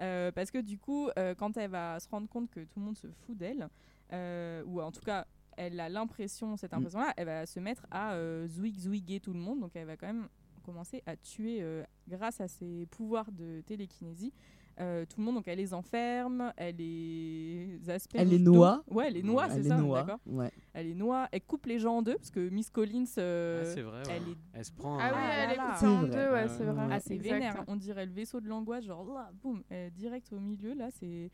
Euh, 0.01 0.29
parce 0.33 0.51
que 0.51 0.57
du 0.57 0.77
coup 0.77 1.07
euh, 1.17 1.33
quand 1.35 1.55
elle 1.55 1.69
va 1.69 1.97
se 2.01 2.09
rendre 2.09 2.27
compte 2.27 2.51
que 2.51 2.59
tout 2.59 2.79
le 2.79 2.85
monde 2.85 2.97
se 2.97 3.07
fout 3.25 3.37
d'elle 3.37 3.69
euh, 4.13 4.63
ou 4.65 4.81
en 4.81 4.91
tout 4.91 5.01
cas 5.01 5.25
elle 5.57 5.79
a 5.79 5.87
l'impression 5.89 6.57
cette 6.57 6.71
Mm. 6.73 6.75
impression 6.77 6.99
là 6.99 7.13
elle 7.17 7.25
va 7.27 7.45
se 7.45 7.59
mettre 7.59 7.85
à 7.91 8.13
euh, 8.13 8.47
zouig 8.47 8.77
zouiguer 8.77 9.19
tout 9.19 9.33
le 9.33 9.39
monde 9.39 9.61
donc 9.61 9.71
elle 9.75 9.85
va 9.87 9.95
quand 9.97 10.07
même 10.07 10.27
commencer 10.65 11.01
à 11.05 11.15
tuer 11.15 11.59
euh, 11.61 11.83
grâce 12.07 12.41
à 12.41 12.47
ses 12.47 12.85
pouvoirs 12.87 13.31
de 13.31 13.61
télékinésie 13.61 14.33
euh, 14.81 15.05
tout 15.05 15.19
le 15.21 15.25
monde 15.25 15.35
donc 15.35 15.47
elle 15.47 15.57
les 15.59 15.73
enferme 15.73 16.51
elle 16.57 16.75
les 16.75 17.79
asperge 17.87 18.23
Elle 18.23 18.29
les 18.29 18.39
noie. 18.39 18.83
ouais 18.91 19.07
elle 19.07 19.13
les 19.13 19.23
noie 19.23 19.47
c'est 19.47 19.55
Elle 19.57 19.63
les 19.63 19.69
ça 19.69 19.77
noie. 19.77 20.19
Ouais. 20.25 20.51
elle 20.73 20.87
les 20.87 20.95
noie 20.95 21.29
elle 21.31 21.41
coupe 21.43 21.65
les 21.67 21.79
gens 21.79 21.97
en 21.97 22.01
deux 22.01 22.15
parce 22.15 22.31
que 22.31 22.49
Miss 22.49 22.69
Collins 22.69 23.05
euh, 23.17 23.61
Ah, 23.63 23.65
c'est 23.73 23.81
vrai. 23.81 23.99
ouais. 24.05 24.11
elle 24.13 24.23
est 24.33 24.37
Elle 24.53 24.65
se 24.65 24.71
prend. 24.73 24.97
Ah 24.99 25.11
oui, 25.13 25.19
un- 25.21 25.49
elle 25.51 25.57
là. 25.57 25.73
coupée 25.75 25.87
en 25.87 26.03
deux, 26.03 26.31
ouais, 26.33 26.47
c'est 26.49 26.63
vrai. 26.65 26.87
ah, 26.91 26.99
c'est 26.99 27.17
vénère. 27.17 27.63
On 27.67 27.75
dirait 27.77 28.05
le 28.05 28.11
vaisseau 28.11 28.41
de 28.41 28.49
l'angoisse, 28.49 28.83
genre 28.83 29.05
là, 29.13 29.31
boum, 29.41 29.63
direct 29.93 30.33
au 30.33 30.39
milieu. 30.39 30.73
Là, 30.73 30.89
c'est 30.91 31.31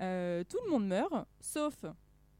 euh, 0.00 0.42
tout 0.48 0.58
le 0.64 0.70
monde 0.70 0.86
meurt, 0.86 1.26
sauf 1.40 1.84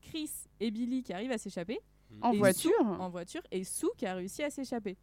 Chris 0.01 0.31
et 0.61 0.71
Billy 0.71 1.03
qui 1.03 1.13
arrivent 1.13 1.33
à 1.33 1.39
s'échapper 1.39 1.79
En 2.23 2.33
Et 2.33 2.39
voiture. 2.39 2.73
en 2.81 3.09
voiture 3.09 3.43
et 3.51 3.65
Sue 3.65 3.87
qui 3.97 4.07
a 4.07 4.15
réussi 4.15 4.43
à 4.43 4.51
s'échapper. 4.51 4.97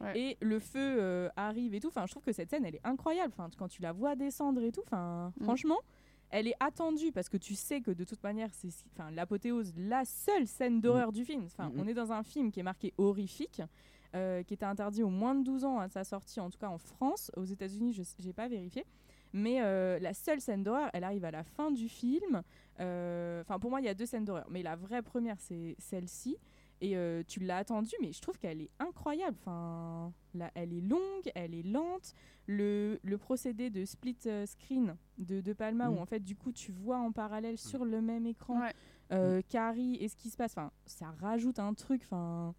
Ouais. 0.00 0.18
Et 0.18 0.36
le 0.40 0.58
feu 0.58 0.78
euh, 1.00 1.28
arrive 1.36 1.74
et 1.74 1.80
tout. 1.80 1.88
Enfin, 1.88 2.06
je 2.06 2.12
trouve 2.12 2.24
que 2.24 2.32
cette 2.32 2.50
scène, 2.50 2.64
elle 2.64 2.74
est 2.76 2.80
incroyable. 2.86 3.32
Enfin, 3.36 3.48
quand 3.58 3.68
tu 3.68 3.82
la 3.82 3.92
vois 3.92 4.16
descendre 4.16 4.62
et 4.62 4.72
tout, 4.72 4.82
enfin, 4.86 5.32
Mm. 5.38 5.44
franchement, 5.44 5.78
elle 6.30 6.48
est 6.48 6.54
attendue 6.60 7.12
parce 7.12 7.28
que 7.28 7.36
tu 7.36 7.54
sais 7.54 7.80
que 7.82 7.90
de 7.90 8.04
toute 8.04 8.22
manière, 8.22 8.48
c'est 8.54 8.70
enfin 8.96 9.10
l'apothéose, 9.10 9.72
la 9.76 10.04
seule 10.04 10.46
scène 10.46 10.80
d'horreur 10.80 11.12
du 11.12 11.24
film. 11.24 11.44
Enfin, 11.44 11.68
mm. 11.68 11.74
on 11.80 11.86
est 11.86 11.94
dans 11.94 12.10
un 12.12 12.22
film 12.22 12.50
qui 12.50 12.60
est 12.60 12.64
marqué 12.64 12.92
horrifique. 12.98 13.62
euh, 14.14 14.42
qui 14.42 14.52
était 14.52 14.66
interdit 14.66 15.02
aux 15.02 15.08
moins 15.08 15.34
de 15.34 15.42
12 15.42 15.64
ans 15.64 15.78
à 15.78 15.88
sa 15.88 16.04
sortie, 16.04 16.38
en 16.38 16.50
tout 16.50 16.58
cas 16.58 16.68
en 16.68 16.76
France. 16.76 17.30
Aux 17.34 17.44
États-Unis, 17.44 17.94
je 17.94 18.02
n'ai 18.26 18.32
pas 18.34 18.46
vérifié. 18.46 18.84
Mais 19.32 19.62
euh, 19.62 19.98
la 20.00 20.12
seule 20.12 20.38
scène 20.42 20.62
d'horreur, 20.62 20.90
elle 20.92 21.04
arrive 21.04 21.24
à 21.24 21.30
la 21.30 21.42
fin 21.44 21.70
du 21.70 21.88
film. 21.88 22.42
Euh, 22.80 23.40
Enfin, 23.42 23.58
pour 23.58 23.70
moi, 23.70 23.80
il 23.80 23.84
y 23.84 23.88
a 23.88 23.94
deux 23.94 24.06
scènes 24.06 24.24
d'horreur. 24.24 24.46
Mais 24.50 24.62
la 24.62 24.76
vraie 24.76 25.02
première, 25.02 25.38
c'est 25.40 25.74
celle-ci. 25.78 26.36
Et 26.80 26.96
euh, 26.96 27.22
tu 27.28 27.38
l'as 27.40 27.58
attendue, 27.58 27.94
mais 28.00 28.12
je 28.12 28.20
trouve 28.20 28.38
qu'elle 28.38 28.60
est 28.60 28.70
incroyable. 28.80 29.36
Enfin, 29.40 30.12
là, 30.34 30.50
elle 30.54 30.72
est 30.72 30.80
longue, 30.80 31.30
elle 31.34 31.54
est 31.54 31.62
lente. 31.62 32.14
Le, 32.46 32.98
le 33.04 33.18
procédé 33.18 33.70
de 33.70 33.84
split 33.84 34.16
euh, 34.26 34.46
screen 34.46 34.96
de, 35.18 35.40
de 35.40 35.52
Palma, 35.52 35.88
Mm. 35.88 35.94
où 35.94 35.98
en 36.00 36.06
fait, 36.06 36.20
du 36.20 36.34
coup, 36.34 36.50
tu 36.50 36.72
vois 36.72 36.98
en 36.98 37.12
parallèle 37.12 37.56
sur 37.56 37.84
le 37.84 38.00
même 38.00 38.26
écran 38.26 38.60
Ouais. 38.60 38.72
euh, 39.12 39.42
Carrie 39.48 39.96
et 40.00 40.08
ce 40.08 40.16
qui 40.16 40.28
se 40.28 40.36
passe. 40.36 40.52
Enfin, 40.56 40.72
ça 40.86 41.10
rajoute 41.20 41.60
un 41.60 41.72
truc. 41.74 42.02
Enfin, 42.04 42.52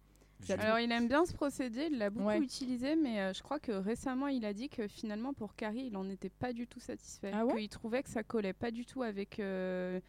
Alors 0.48 0.78
il 0.78 0.90
aime 0.92 1.08
bien 1.08 1.24
ce 1.24 1.32
procédé, 1.32 1.88
il 1.90 1.98
l'a 1.98 2.10
beaucoup 2.10 2.26
Ouais. 2.26 2.38
utilisé, 2.38 2.96
mais 2.96 3.20
euh, 3.20 3.32
je 3.32 3.42
crois 3.42 3.58
que 3.58 3.72
récemment 3.72 4.28
il 4.28 4.44
a 4.44 4.52
dit 4.52 4.68
que 4.68 4.86
finalement 4.88 5.32
pour 5.32 5.54
Carrie 5.54 5.86
il 5.86 5.96
en 5.96 6.08
était 6.10 6.28
pas 6.30 6.52
du 6.52 6.66
tout 6.66 6.80
satisfait, 6.80 7.30
Ah 7.32 7.46
ouais 7.46 7.54
qu'il 7.56 7.68
trouvait 7.68 8.02
que 8.02 8.10
ça 8.10 8.22
collait 8.22 8.52
pas 8.52 8.70
du 8.70 8.84
tout 8.84 9.02
avec 9.02 9.40
euh, 9.40 10.00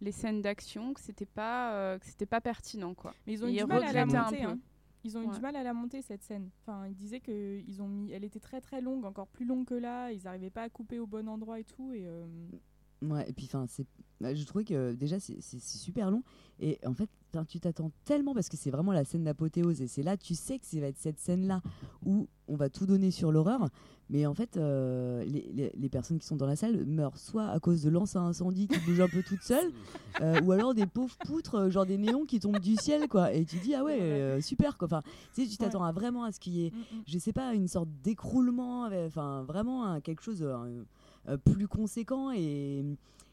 les 0.00 0.12
scènes 0.12 0.42
d'action, 0.42 0.94
que 0.94 1.00
c'était 1.00 1.26
pas 1.26 1.72
euh, 1.74 1.98
que 1.98 2.06
c'était 2.06 2.26
pas 2.26 2.40
pertinent 2.40 2.94
quoi. 2.94 3.14
Mais 3.26 3.32
ils 3.34 3.44
ont 3.44 3.48
eu 3.48 3.56
du 3.56 3.64
mal 3.64 3.82
à 3.84 3.92
la 3.92 4.06
monter. 4.06 4.38
peu. 4.38 4.44
hein. 4.48 4.58
Ils 5.02 5.16
ont 5.16 5.22
eu 5.22 5.26
Ouais. 5.28 5.34
du 5.34 5.40
mal 5.40 5.56
à 5.56 5.62
la 5.62 5.72
monter 5.72 6.02
cette 6.02 6.22
scène. 6.22 6.50
Enfin, 6.62 6.86
ils 6.86 6.94
disaient 6.94 7.20
que 7.20 7.60
ils 7.66 7.80
ont 7.80 7.88
mis, 7.88 8.12
elle 8.12 8.22
était 8.22 8.38
très 8.38 8.60
très 8.60 8.82
longue, 8.82 9.06
encore 9.06 9.28
plus 9.28 9.46
longue 9.46 9.64
que 9.64 9.74
là. 9.74 10.12
Ils 10.12 10.22
n'arrivaient 10.24 10.50
pas 10.50 10.62
à 10.64 10.68
couper 10.68 10.98
au 10.98 11.06
bon 11.06 11.26
endroit 11.26 11.58
et 11.58 11.64
tout. 11.64 11.94
Et 11.94 12.04
euh, 12.06 12.26
Ouais, 13.02 13.28
et 13.28 13.32
puis 13.32 13.46
enfin, 13.46 13.64
c'est, 13.68 13.86
bah, 14.20 14.34
je 14.34 14.44
trouvais 14.44 14.64
que 14.64 14.92
déjà 14.92 15.18
c'est, 15.18 15.40
super 15.58 16.10
long 16.10 16.22
et 16.60 16.78
en 16.84 16.92
fait, 16.92 17.08
tu 17.48 17.58
t'attends 17.60 17.90
tellement 18.04 18.34
parce 18.34 18.48
que 18.50 18.56
c'est 18.58 18.70
vraiment 18.70 18.92
la 18.92 19.04
scène 19.04 19.24
d'apothéose 19.24 19.80
et 19.80 19.86
c'est 19.86 20.02
là, 20.02 20.16
tu 20.18 20.34
sais 20.34 20.58
que 20.58 20.66
ça 20.66 20.78
va 20.80 20.88
être 20.88 20.98
cette 20.98 21.18
scène-là 21.18 21.62
où 22.04 22.28
on 22.48 22.56
va 22.56 22.68
tout 22.68 22.84
donner 22.84 23.10
sur 23.12 23.30
l'horreur, 23.32 23.68
mais 24.10 24.26
en 24.26 24.34
fait, 24.34 24.56
euh, 24.58 25.24
les, 25.24 25.48
les- 25.54 25.72
les 25.74 25.88
personnes 25.88 26.18
qui 26.18 26.26
sont 26.26 26.36
dans 26.36 26.46
la 26.46 26.56
salle 26.56 26.84
meurent 26.84 27.16
soit 27.16 27.46
à 27.46 27.58
cause 27.60 27.82
de 27.84 27.88
lances 27.88 28.16
à 28.16 28.20
incendie 28.20 28.66
qui 28.66 28.78
bougent 28.80 29.00
un 29.00 29.08
peu 29.08 29.22
toutes 29.22 29.42
seules, 29.42 29.72
euh, 30.20 30.40
ou 30.42 30.52
alors 30.52 30.74
des 30.74 30.86
pauvres 30.86 31.16
poutres, 31.24 31.54
euh, 31.54 31.70
genre 31.70 31.86
des 31.86 31.96
néons 31.96 32.26
qui 32.26 32.40
tombent 32.40 32.58
du 32.58 32.74
ciel, 32.76 33.08
quoi. 33.08 33.32
Et 33.32 33.44
tu 33.46 33.56
dis 33.60 33.74
ah 33.74 33.84
ouais, 33.84 33.98
euh, 34.02 34.40
super 34.42 34.76
quoi. 34.76 34.86
Enfin, 34.86 35.02
tu 35.32 35.44
sais, 35.44 35.48
tu 35.48 35.56
t'attends 35.56 35.84
à 35.84 35.92
vraiment 35.92 36.24
à 36.24 36.32
ce 36.32 36.40
qu'il 36.40 36.54
y 36.56 36.66
ait 36.66 36.70
mm, 36.72 36.96
mm. 36.98 37.02
je 37.06 37.18
sais 37.18 37.32
pas, 37.32 37.54
une 37.54 37.68
sorte 37.68 37.88
d'écroulement, 38.02 38.90
enfin 39.06 39.44
vraiment 39.44 39.84
un- 39.86 40.00
quelque 40.00 40.22
chose 40.22 40.42
euh, 40.42 40.52
euh, 40.56 40.82
plus 41.44 41.68
conséquent 41.68 42.30
et, 42.32 42.84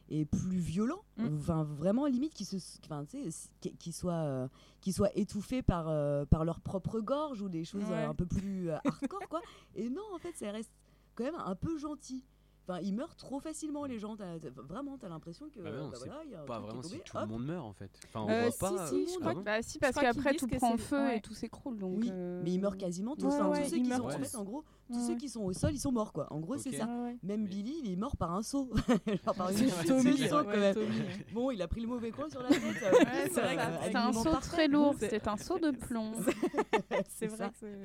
et 0.10 0.26
plus 0.26 0.58
violent, 0.58 1.00
Mm. 1.18 1.36
enfin 1.40 1.64
vraiment 1.64 2.06
limite 2.06 2.34
qui 2.36 2.46
se, 2.46 2.58
enfin 2.86 3.04
qui, 3.06 3.72
qui 3.80 3.92
soit 3.92 4.14
euh, 4.14 4.48
qui 4.82 4.94
soit 4.94 5.10
étouffés 5.18 5.64
par 5.64 5.88
euh, 5.90 6.26
par 6.26 6.46
leur 6.46 6.60
propre 6.60 7.00
gorge 7.00 7.42
ou 7.42 7.50
des 7.50 7.66
choses 7.66 7.84
euh, 7.90 8.10
un 8.10 8.14
peu 8.14 8.26
plus 8.28 8.70
euh, 8.70 8.78
hardcore 8.86 9.28
quoi. 9.30 9.42
Et 9.76 9.90
non, 9.90 10.04
en 10.14 10.20
fait, 10.20 10.36
ça 10.38 10.52
reste 10.52 10.70
quand 11.16 11.24
même 11.24 11.42
un 11.44 11.56
peu 11.56 11.78
gentil. 11.80 12.24
Enfin, 12.70 12.82
ils 12.84 12.94
meurent 12.94 13.16
trop 13.16 13.40
facilement 13.40 13.86
les 13.86 13.98
gens. 13.98 14.18
T'as- 14.18 14.40
t'as- 14.40 14.50
vraiment, 14.62 14.98
t'as 14.98 15.08
l'impression 15.08 15.48
que 15.50 15.62
Bah 15.62 15.72
non, 15.72 15.88
bah 15.88 15.98
voilà, 16.00 16.24
y 16.26 16.36
a 16.36 16.40
Pas 16.40 16.60
vraiment 16.60 16.84
si 16.84 17.00
tout 17.00 17.18
le 17.18 17.26
monde 17.26 17.46
meurt 17.46 17.66
en 17.66 17.72
fait. 17.72 17.90
Enfin, 18.10 18.22
on 18.26 18.30
Euh, 18.30 18.42
voit 18.42 18.52
si, 18.52 18.58
pas. 18.60 18.88
si, 18.88 18.96
euh, 18.96 19.06
je 19.08 19.12
ah 19.16 19.20
crois 19.22 19.34
bon 19.36 19.42
Bah 19.42 19.62
si 19.62 19.74
Je 19.76 19.80
parce 19.80 19.96
qu'après 19.96 20.34
tout 20.36 20.48
que 20.48 20.56
prend 20.58 20.72
c'est- 20.76 20.84
feu 20.84 20.98
ouais. 21.00 21.18
et 21.18 21.22
tout 21.22 21.34
s'écroule 21.34 21.78
donc. 21.80 22.00
Oui, 22.00 22.10
euh, 22.12 22.42
mais 22.44 22.52
ils 22.52 22.60
meurent 22.60 22.76
quasiment 22.76 23.16
tous. 23.16 23.28
Ouais, 23.28 23.34
Enfin, 23.36 23.50
ouais, 23.52 23.64
tous 23.64 23.70
ceux 23.70 23.78
ils 23.78 23.84
qui 23.84 23.90
meurent 23.90 23.98
sont, 24.00 24.18
en 24.18 24.20
tous. 24.20 24.30
fait, 24.32 24.36
en 24.38 24.44
gros, 24.44 24.64
tous 24.90 24.98
Ouais, 24.98 25.08
ceux 25.08 25.16
qui 25.16 25.30
sont 25.30 25.44
au 25.44 25.54
sol, 25.54 25.72
ils 25.74 25.80
sont 25.80 25.94
morts 25.94 26.12
quoi. 26.12 26.28
En 26.34 26.40
gros, 26.42 26.58
c'est 26.58 26.74
ça. 26.74 26.86
Ouais, 26.88 27.04
ouais. 27.04 27.18
Même 27.24 27.44
Mais- 27.44 27.48
Billy, 27.48 27.82
il 27.86 27.90
est 27.92 27.96
mort 27.96 28.18
par 28.18 28.34
un 28.34 28.44
saut. 28.44 28.70
Genre 29.26 29.36
par 29.36 29.50
une 29.50 29.70
saut 29.70 30.44
quand 30.44 30.48
même. 30.48 30.76
Bon, 31.34 31.52
il 31.52 31.62
a 31.62 31.70
pris 31.70 31.80
le 31.82 31.88
mauvais 31.88 32.12
coin 32.12 32.30
sur 32.30 32.42
la 32.44 32.50
tête. 32.50 32.60
c'est 33.32 33.42
que 33.94 33.98
un 33.98 34.12
saut 34.12 34.36
très 34.42 34.68
lourd, 34.68 34.94
C'est- 35.00 35.26
un 35.26 35.38
saut 35.38 35.58
de 35.60 35.72
plomb. 35.72 36.12
C'est 37.08 37.28
vrai 37.28 37.50
que 37.50 37.56
c'est 37.60 37.76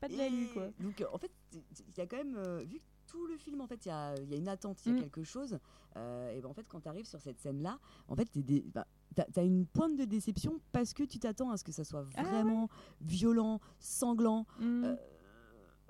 pas 0.00 0.08
de 0.08 0.16
la 0.18 0.24
quoi. 0.52 0.66
Donc 0.80 1.02
en 1.12 1.16
fait, 1.16 1.30
il 1.54 1.96
y 1.96 2.00
a 2.00 2.06
quand 2.06 2.16
même, 2.18 2.36
vu 2.64 2.78
que 2.78 2.84
tout 3.12 3.26
le 3.26 3.36
film, 3.36 3.60
en 3.60 3.66
fait, 3.66 3.84
il 3.84 3.88
y 3.88 3.92
a, 3.92 4.14
il 4.16 4.30
y 4.30 4.34
a 4.34 4.38
une 4.38 4.48
attente, 4.48 4.84
il 4.86 4.88
y 4.88 4.94
a 4.94 4.96
Mm. 4.96 5.00
quelque 5.02 5.22
chose. 5.22 5.58
euh, 5.96 6.32
et 6.32 6.40
ben 6.40 6.48
en 6.48 6.54
fait, 6.54 6.66
quand 6.66 6.80
tu 6.80 6.88
arrives 6.88 7.04
sur 7.06 7.20
cette 7.20 7.38
scène-là, 7.38 7.78
en 8.08 8.16
fait, 8.16 8.26
bah, 8.74 8.86
t'as 9.14 9.24
as 9.36 9.42
une 9.44 9.66
pointe 9.66 9.94
de 9.96 10.04
déception 10.06 10.58
parce 10.72 10.94
que 10.94 11.02
tu 11.02 11.18
t'attends 11.18 11.50
à 11.50 11.58
ce 11.58 11.64
que 11.64 11.72
ça 11.72 11.84
soit 11.84 12.06
Ah 12.16 12.22
ouais. 12.22 12.28
vraiment 12.30 12.68
violent, 13.02 13.60
sanglant, 13.78 14.46
Mm. 14.58 14.84
euh, 14.84 14.96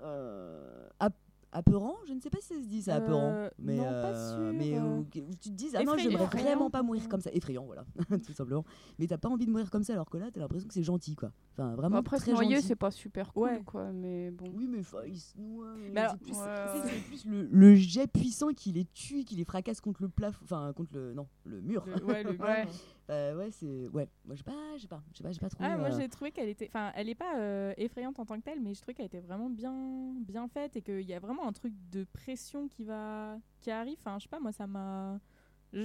euh, 0.01 0.87
ap- 0.99 1.15
apeurant. 1.51 1.95
Je 2.07 2.13
ne 2.13 2.19
sais 2.19 2.29
pas 2.29 2.39
si 2.41 2.47
ça 2.55 2.55
se 2.61 2.67
dit 2.67 2.81
ça, 2.81 2.95
apeurant. 2.95 3.47
Mais, 3.59 3.77
non, 3.77 3.83
pas 3.83 4.13
sûr, 4.33 4.53
mais 4.53 4.77
où, 4.79 4.99
où 5.01 5.05
tu 5.05 5.21
te 5.21 5.49
dises, 5.49 5.75
ah 5.75 5.83
non, 5.83 5.95
j'aimerais 5.97 6.25
vraiment 6.25 6.69
pas 6.69 6.81
mourir 6.83 7.07
comme 7.07 7.21
ça. 7.21 7.29
Effrayant, 7.31 7.63
voilà, 7.65 7.85
tout 8.25 8.33
simplement. 8.33 8.65
Mais 8.99 9.07
t'as 9.07 9.17
pas 9.17 9.29
envie 9.29 9.45
de 9.45 9.51
mourir 9.51 9.69
comme 9.69 9.83
ça 9.83 9.93
alors 9.93 10.09
que 10.09 10.17
là, 10.17 10.31
t'as 10.31 10.39
l'impression 10.41 10.67
que 10.67 10.73
c'est 10.73 10.83
gentil, 10.83 11.15
quoi. 11.15 11.31
Enfin, 11.55 11.75
vraiment 11.75 11.97
Après, 11.97 12.17
se 12.17 12.23
très 12.23 12.31
noyer, 12.33 12.55
gentil. 12.55 12.67
c'est 12.67 12.75
pas 12.75 12.89
super 12.89 13.31
cool, 13.31 13.43
Ouais. 13.43 13.61
quoi, 13.63 13.91
mais 13.91 14.31
bon. 14.31 14.49
Oui, 14.55 14.67
mais 14.67 14.79
enfin, 14.79 15.03
il 15.05 15.19
se 15.19 15.37
noie. 15.37 15.75
plus, 16.17 16.31
ouais, 16.31 16.99
plus 17.07 17.25
le, 17.25 17.43
le 17.51 17.75
jet 17.75 18.07
puissant 18.11 18.47
qui 18.53 18.71
les 18.71 18.85
tue, 18.85 19.23
qui 19.23 19.35
les 19.35 19.45
fracasse 19.45 19.79
contre 19.79 20.01
le 20.01 20.09
plafond, 20.09 20.43
enfin 20.45 20.73
contre 20.75 20.89
le 20.95 21.13
non, 21.13 21.27
le 21.45 21.61
mur. 21.61 21.85
Le- 21.85 22.03
ouais, 22.05 22.23
le 22.23 22.31
Ouais. 22.39 22.65
mur. 22.65 22.73
Euh, 23.11 23.37
ouais, 23.37 23.51
c'est 23.51 23.87
ouais. 23.89 24.09
Moi, 24.25 24.35
j'ai 24.35 24.43
pas, 24.43 24.53
j'ai 24.77 24.87
pas, 24.87 25.03
j'ai 25.13 25.23
pas, 25.23 25.29
pas 25.39 25.49
trouvé. 25.49 25.69
Ah, 25.69 25.77
moi 25.77 25.89
euh, 25.89 25.99
j'ai 25.99 26.09
trouvé 26.09 26.31
qu'elle 26.31 26.49
était. 26.49 26.65
Enfin, 26.69 26.91
elle 26.95 27.07
est 27.09 27.13
pas 27.15 27.37
euh, 27.37 27.73
effrayante 27.77 28.17
en 28.17 28.25
tant 28.25 28.37
que 28.39 28.43
telle, 28.43 28.59
mais 28.59 28.73
je 28.73 28.81
trouvais 28.81 28.95
qu'elle 28.95 29.05
était 29.05 29.19
vraiment 29.19 29.49
bien, 29.51 30.13
bien 30.21 30.47
faite 30.47 30.75
et 30.75 30.81
qu'il 30.81 31.01
y 31.01 31.13
a 31.13 31.19
vraiment 31.19 31.47
un 31.47 31.51
truc 31.51 31.73
de 31.91 32.03
pression 32.05 32.67
qui 32.67 32.83
va, 32.83 33.37
qui 33.61 33.69
arrive. 33.69 33.97
Enfin, 33.99 34.17
je 34.17 34.23
sais 34.23 34.29
pas, 34.29 34.39
moi 34.39 34.51
ça 34.53 34.65
m'a, 34.65 35.19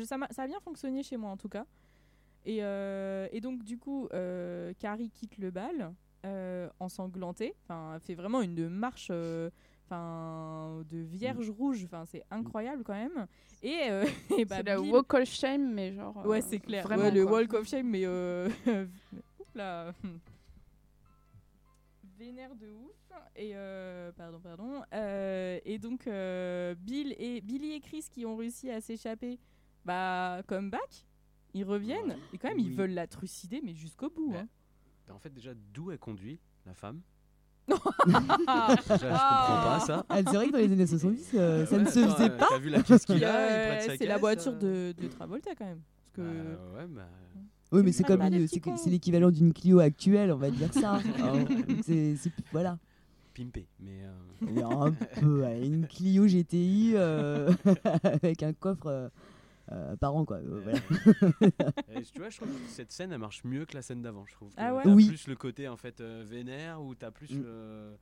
ça 0.04 0.16
m'a, 0.16 0.28
ça 0.30 0.44
a 0.44 0.46
bien 0.46 0.60
fonctionné 0.60 1.02
chez 1.02 1.18
moi 1.18 1.30
en 1.30 1.36
tout 1.36 1.48
cas. 1.50 1.66
Et, 2.44 2.58
euh, 2.62 3.28
et 3.32 3.40
donc 3.40 3.62
du 3.62 3.78
coup, 3.78 4.08
euh, 4.14 4.72
Carrie 4.78 5.10
quitte 5.10 5.36
le 5.38 5.50
bal, 5.50 5.92
euh, 6.24 6.68
ensanglantée. 6.80 7.54
Enfin, 7.64 7.92
elle 7.94 8.00
fait 8.00 8.14
vraiment 8.14 8.40
une 8.42 8.68
marche. 8.68 9.10
Enfin, 9.90 10.82
de 10.90 10.98
vierge 10.98 11.48
rouge, 11.48 11.82
enfin 11.86 12.04
c'est 12.04 12.22
incroyable 12.30 12.84
quand 12.84 12.92
même. 12.92 13.26
Et, 13.62 13.90
euh, 13.90 14.04
et 14.38 14.44
bah, 14.44 14.56
c'est 14.58 14.62
la 14.64 14.78
Bill- 14.80 14.92
walk 14.92 15.14
of 15.14 15.24
shame, 15.28 15.72
mais 15.72 15.92
genre. 15.92 16.26
Ouais, 16.26 16.42
c'est 16.42 16.58
clair. 16.58 16.84
Vraiment, 16.84 17.04
Ouais, 17.04 17.10
le. 17.10 17.24
Walk 17.24 17.54
of 17.54 17.66
Shame, 17.66 17.88
mais. 17.88 18.02
Euh... 18.04 18.48
Oups 19.40 19.54
là. 19.54 19.92
Vénère 22.18 22.54
de 22.56 22.66
ouf. 22.70 23.12
Et. 23.36 23.52
euh, 23.54 24.10
Pardon, 24.12 24.40
pardon. 24.40 24.82
Et 24.92 25.78
donc, 25.78 26.04
Bill 26.04 27.14
et... 27.18 27.40
Billy 27.40 27.72
et 27.74 27.80
Chris 27.80 28.06
qui 28.10 28.26
ont 28.26 28.36
réussi 28.36 28.70
à 28.70 28.80
s'échapper, 28.80 29.38
bah, 29.84 30.42
come 30.46 30.70
back. 30.70 31.06
Ils 31.54 31.64
reviennent. 31.64 32.08
Ouais. 32.10 32.18
Et 32.34 32.38
quand 32.38 32.48
même, 32.48 32.58
ils 32.58 32.68
Oui. 32.70 32.74
veulent 32.74 32.90
la 32.94 33.06
trucider, 33.06 33.60
mais 33.64 33.74
jusqu'au 33.74 34.10
bout. 34.10 34.30
Mais- 34.32 34.38
hein. 34.38 34.48
En 35.10 35.18
fait, 35.18 35.32
déjà, 35.32 35.52
d'où 35.72 35.90
elle 35.90 35.98
conduit, 35.98 36.38
la 36.66 36.74
femme? 36.74 37.00
Ah, 38.46 38.74
Déjà, 38.76 38.96
je 38.96 39.04
comprends 39.04 39.62
pas 39.62 39.80
ça. 39.86 40.06
Ah, 40.08 40.16
c'est 40.18 40.34
vrai 40.34 40.46
que 40.48 40.52
dans 40.52 40.58
les 40.58 40.72
années 40.72 40.86
70, 40.86 41.30
euh, 41.34 41.66
ça 41.66 41.76
Ouais, 41.76 41.82
ne 41.82 41.88
se 41.88 41.92
faisait 42.06 42.30
euh, 42.30 42.36
pas. 42.38 42.46
T'as 42.50 42.58
vu 42.58 42.70
la 42.70 42.82
caisse 42.82 43.04
qu'il 43.04 43.24
a 43.24 43.80
C'est 43.80 44.06
la 44.06 44.16
voiture 44.18 44.52
euh. 44.62 44.92
de, 44.94 45.02
de 45.02 45.08
Travolta 45.08 45.54
quand 45.54 45.66
même. 45.66 45.80
Parce 45.98 46.10
que. 46.12 46.20
Bah, 46.22 46.80
ouais, 46.80 46.86
bah. 46.88 47.08
Oui, 47.72 47.82
mais 47.84 47.92
c'est 47.92 48.04
comme 48.04 48.22
l'équivalent 48.86 49.30
d'une 49.30 49.52
Clio 49.52 49.78
actuelle, 49.80 50.32
on 50.32 50.36
va 50.38 50.50
dire 50.50 50.72
ça. 50.72 50.94
hein. 51.22 51.44
c'est 51.82 52.14
voilà. 52.52 52.78
Pimpé. 53.34 53.66
Mais. 53.80 54.02
euh, 54.04 54.62
un 54.64 54.92
peu 55.20 55.42
ouais, 55.42 55.66
une 55.66 55.86
Clio 55.86 56.26
GTI 56.26 56.92
euh, 56.94 57.52
avec 58.02 58.42
un 58.42 58.52
coffre 58.54 59.10
euh, 59.72 59.96
par 59.96 60.14
an 60.16 60.24
quoi. 60.24 60.36
euh, 60.38 60.60
voilà. 60.62 60.78
et 62.00 62.02
tu 62.02 62.18
vois, 62.18 62.30
je 62.30 62.36
trouve 62.38 62.48
que 62.52 62.68
cette 62.68 62.92
scène, 62.92 63.12
elle 63.12 63.18
marche 63.18 63.44
mieux 63.44 63.64
que 63.66 63.74
la 63.74 63.82
scène 63.82 64.02
d'avant. 64.02 64.24
Je 64.26 64.32
trouve. 64.34 64.52
Ah 64.56 64.74
ouais 64.74 64.82
t'as 64.84 64.90
Oui. 64.94 65.06
plus 65.08 65.26
le 65.28 65.36
côté 65.36 65.68
en 65.68 65.76
fait 65.76 66.00
euh, 66.00 66.24
vénère, 66.26 66.82
où 66.82 66.94
t'as 66.94 67.10
plus 67.10 67.30
Mm. 67.34 67.42
le- 67.42 67.96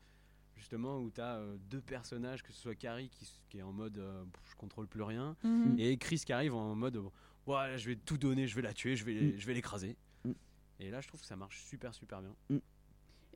justement 0.57 0.99
où 1.01 1.11
t'as 1.11 1.37
euh, 1.37 1.57
deux 1.71 1.81
personnages, 1.83 2.43
que 2.43 2.53
ce 2.53 2.61
soit 2.61 2.75
Carrie 2.75 3.11
qui, 3.51 3.59
est 3.59 3.63
en 3.63 3.73
mode 3.73 3.99
euh, 3.99 4.25
je 4.51 4.55
contrôle 4.57 4.87
plus 4.87 5.03
rien, 5.03 5.37
Mhm. 5.45 5.77
et 5.79 5.97
Chris 5.99 6.23
qui 6.25 6.33
arrive 6.33 6.55
en 6.55 6.75
mode 6.75 6.97
ouais, 7.47 7.77
je 7.79 7.91
vais 7.91 7.97
tout 7.97 8.17
donner, 8.19 8.47
je 8.47 8.57
vais 8.57 8.63
la 8.63 8.73
tuer, 8.73 8.97
je 8.97 9.05
vais, 9.05 9.15
Mm. 9.21 9.33
je 9.39 9.47
vais 9.47 9.55
l'écraser. 9.55 9.97
Mm. 10.25 10.33
Et 10.81 10.91
là, 10.91 11.01
je 11.01 11.09
trouve 11.09 11.21
que 11.21 11.27
ça 11.27 11.37
marche 11.37 11.63
super 11.65 11.93
super 11.95 12.21
bien. 12.23 12.61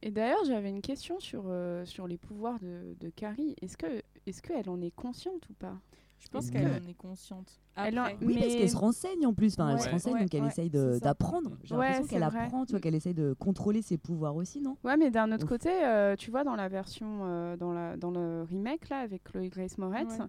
Et 0.03 0.11
d'ailleurs, 0.11 0.43
j'avais 0.47 0.71
une 0.71 0.81
question 0.81 1.21
sur, 1.21 1.43
euh, 1.47 1.85
sur 1.85 2.07
les 2.07 2.17
pouvoirs 2.17 2.59
de, 2.61 2.95
de 2.99 3.11
Carrie. 3.11 3.55
Est-ce 3.61 3.77
que 3.77 4.03
est-ce 4.27 4.41
qu'elle 4.43 4.69
en 4.71 4.81
est 4.81 4.91
consciente 4.95 5.47
ou 5.51 5.53
pas? 5.55 5.79
Je 6.21 6.29
pense 6.29 6.51
qu'elle 6.51 6.67
en 6.69 6.87
est 6.89 6.95
consciente. 6.95 7.61
Elle 7.77 7.99
en- 7.99 8.05
Après. 8.05 8.19
Oui, 8.25 8.35
parce 8.39 8.55
qu'elle 8.55 8.71
se 8.71 8.77
renseigne 8.77 9.27
en 9.27 9.33
plus. 9.33 9.55
Enfin, 9.55 9.71
elle 9.71 9.81
se 9.81 9.89
renseigne, 9.89 10.15
ouais, 10.15 10.21
donc 10.21 10.35
elle 10.35 10.43
ouais, 10.43 10.49
essaye 10.49 10.71
d'apprendre. 10.71 11.57
J'ai 11.65 11.75
Ouais, 11.75 11.87
l'impression 11.87 12.07
qu'elle 12.07 12.23
apprend, 12.23 12.65
tu 12.67 12.73
vois, 12.73 12.81
qu'elle 12.81 12.95
essaye 12.95 13.15
de 13.15 13.33
contrôler 13.33 13.81
ses 13.83 13.97
pouvoirs 13.97 14.37
aussi, 14.37 14.61
non? 14.61 14.77
Ouais, 14.85 14.97
mais 14.99 15.11
d'un 15.11 15.33
autre 15.33 15.45
Ouf. 15.45 15.49
côté, 15.49 15.71
euh, 15.71 16.15
tu 16.17 16.31
vois, 16.31 16.45
dans 16.45 16.57
la 16.57 16.69
version, 16.69 17.21
euh, 17.25 17.57
dans, 17.57 17.73
la, 17.73 17.97
dans 17.97 18.11
le 18.11 18.43
remake, 18.43 18.89
là, 18.91 18.99
avec 19.01 19.25
Chloé 19.25 19.49
Grace 19.49 19.79
Moretz, 19.79 20.19
Ouais. 20.19 20.27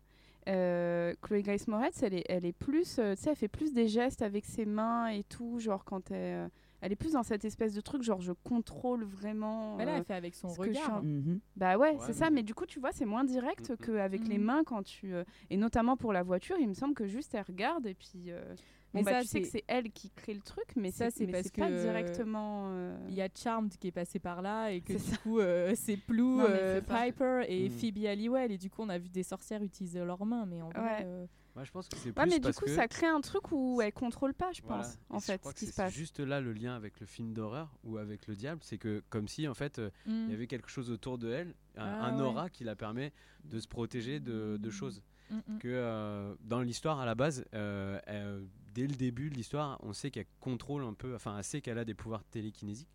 euh, 0.48 1.14
Chloé 1.22 1.42
Grace 1.44 1.68
Moretz, 1.68 2.02
elle 2.04 2.14
est, 2.14 2.26
elle 2.30 2.46
est 2.46 2.54
plus, 2.54 2.98
euh, 3.00 3.16
tu 3.16 3.24
sais, 3.24 3.30
elle 3.32 3.36
fait 3.36 3.48
plus 3.48 3.74
des 3.74 3.88
gestes 3.88 4.22
avec 4.22 4.46
ses 4.46 4.66
mains 4.66 5.08
et 5.08 5.24
tout, 5.24 5.60
genre 5.60 5.84
quand 5.84 6.10
elle, 6.12 6.46
euh, 6.46 6.50
elle 6.82 6.92
est 6.92 6.96
plus 6.96 7.14
dans 7.14 7.24
cette 7.24 7.46
espèce 7.46 7.74
de 7.74 7.82
truc, 7.82 8.02
genre 8.04 8.22
je 8.22 8.34
contrôle 8.34 9.04
vraiment. 9.06 9.78
Mais 9.78 9.86
là, 9.86 9.94
euh, 9.94 9.98
elle 9.98 10.04
fait 10.04 10.14
avec 10.16 10.36
son 10.36 10.50
ce 10.50 10.58
que 10.60 10.66
je 10.68 10.74
suis 10.74 10.84
regard. 10.84 10.98
en- 11.00 11.04
Mhm. 11.04 11.40
Bah 11.56 11.78
ouais, 11.78 11.92
Ouais, 11.92 11.98
c'est 12.02 12.14
ça, 12.14 12.30
mais- 12.30 12.44
du 12.44 12.54
coup, 12.54 12.66
tu 12.66 12.80
vois, 12.80 12.92
c'est 12.92 13.06
moins 13.06 13.24
direct 13.24 13.76
qu'avec 13.78 14.28
les 14.28 14.38
mains 14.38 14.64
quand 14.64 14.84
tu. 14.84 15.14
euh, 15.14 15.24
et 15.50 15.58
notamment 15.58 15.96
pour 15.98 16.12
la 16.14 16.24
voiture, 16.24 16.58
il 16.60 16.68
me 16.68 16.74
semble 16.74 16.94
que 16.96 17.06
juste 17.08 17.34
elle 17.36 17.44
regarde 17.48 17.86
et 17.88 17.94
puis. 17.94 18.26
euh, 18.32 18.42
bon, 18.94 19.00
Mais 19.00 19.04
bah, 19.04 19.12
ça, 19.12 19.22
tu 19.22 19.28
sais 19.28 19.42
que 19.42 19.48
c'est- 19.48 19.64
elle 19.68 19.92
qui 19.92 20.10
crée 20.10 20.34
le 20.34 20.42
truc, 20.42 20.66
mais 20.76 20.92
Ça, 20.92 21.10
c'est 21.12 21.28
parce 21.28 21.44
c'est 21.44 21.56
pas 21.56 21.70
que, 21.70 21.82
directement. 21.82 22.70
euh, 22.72 22.98
Il 23.10 23.14
y 23.16 23.22
a 23.22 23.30
Charmed 23.34 23.72
qui 23.78 23.88
est 23.88 23.92
passé 23.92 24.20
par 24.20 24.42
là 24.42 24.70
et 24.72 24.82
que 24.82 24.98
C'est 24.98 25.12
du 25.12 25.18
coup 25.20 25.40
euh, 25.40 25.72
c'est 25.76 26.00
Non, 26.10 26.46
euh, 26.50 26.82
ça. 26.82 27.06
Piper 27.06 27.44
et 27.48 27.70
Mm. 27.70 27.72
Phoebe 27.72 28.06
Halliwell 28.06 28.52
et 28.52 28.58
du 28.58 28.70
coup 28.70 28.82
on 28.82 28.90
a 28.90 28.98
vu 28.98 29.08
des 29.10 29.24
sorcières 29.24 29.64
utiliser 29.64 30.04
leurs 30.04 30.26
mains 30.26 30.46
mais 30.46 30.62
en 30.62 30.70
vrai 30.70 31.06
Ouais. 31.06 31.28
Moi, 31.56 31.66
je 31.66 31.72
pense 31.72 31.90
que 31.90 31.98
c'est 31.98 32.08
Ouais, 32.18 32.24
plus 32.24 32.30
mais 32.30 32.40
du 32.40 32.54
coup, 32.54 32.66
que 32.66 32.74
ça 32.76 32.88
crée 32.88 33.08
un 33.08 33.20
truc 33.20 33.52
où 33.52 33.82
elle 33.82 33.92
contrôle 33.92 34.34
pas, 34.34 34.52
je 34.54 34.62
Voilà. 34.62 34.84
pense, 34.84 34.94
Et 34.94 34.98
en 35.10 35.20
je 35.20 35.26
fait, 35.26 35.38
crois 35.40 35.52
ce 35.52 35.58
qui 35.58 35.66
se 35.68 35.74
passe. 35.74 35.94
juste 35.94 36.20
là 36.22 36.40
le 36.40 36.54
lien 36.54 36.76
avec 36.76 37.00
le 37.02 37.06
film 37.06 37.34
d'horreur 37.34 37.70
ou 37.84 37.98
avec 37.98 38.28
le 38.28 38.36
diable, 38.36 38.62
c'est 38.64 38.78
que 38.78 39.04
comme 39.10 39.28
si 39.28 39.48
en 39.48 39.54
fait 39.54 39.80
euh, 39.80 39.90
mm. 40.06 40.26
il 40.28 40.32
y 40.32 40.34
avait 40.34 40.48
quelque 40.48 40.70
chose 40.70 40.90
autour 40.92 41.18
de 41.18 41.30
elle, 41.30 41.54
un, 41.76 41.86
Ah 41.86 42.06
un 42.06 42.16
ouais. 42.18 42.22
aura 42.26 42.50
qui 42.50 42.64
la 42.64 42.76
permet 42.76 43.12
de 43.44 43.60
se 43.60 43.68
protéger 43.68 44.20
de, 44.22 44.58
de 44.58 44.70
choses. 44.70 45.02
Mm, 45.30 45.36
mm. 45.48 45.58
Que 45.60 45.68
euh, 45.68 46.36
dans 46.42 46.62
l'histoire 46.62 47.00
à 47.02 47.06
la 47.06 47.16
base, 47.16 47.44
euh, 47.54 48.00
elle- 48.06 48.48
dès 48.74 48.88
le 48.88 48.96
début 48.96 49.30
de 49.30 49.36
l'histoire, 49.36 49.78
on 49.84 49.92
sait 49.92 50.10
qu'elle 50.12 50.28
contrôle 50.40 50.84
un 50.84 50.94
peu, 50.94 51.14
enfin, 51.16 51.38
elle 51.38 51.44
sait 51.44 51.60
qu'elle 51.60 51.78
a 51.78 51.84
des 51.86 51.94
pouvoirs 51.94 52.24
télékinésiques. 52.32 52.88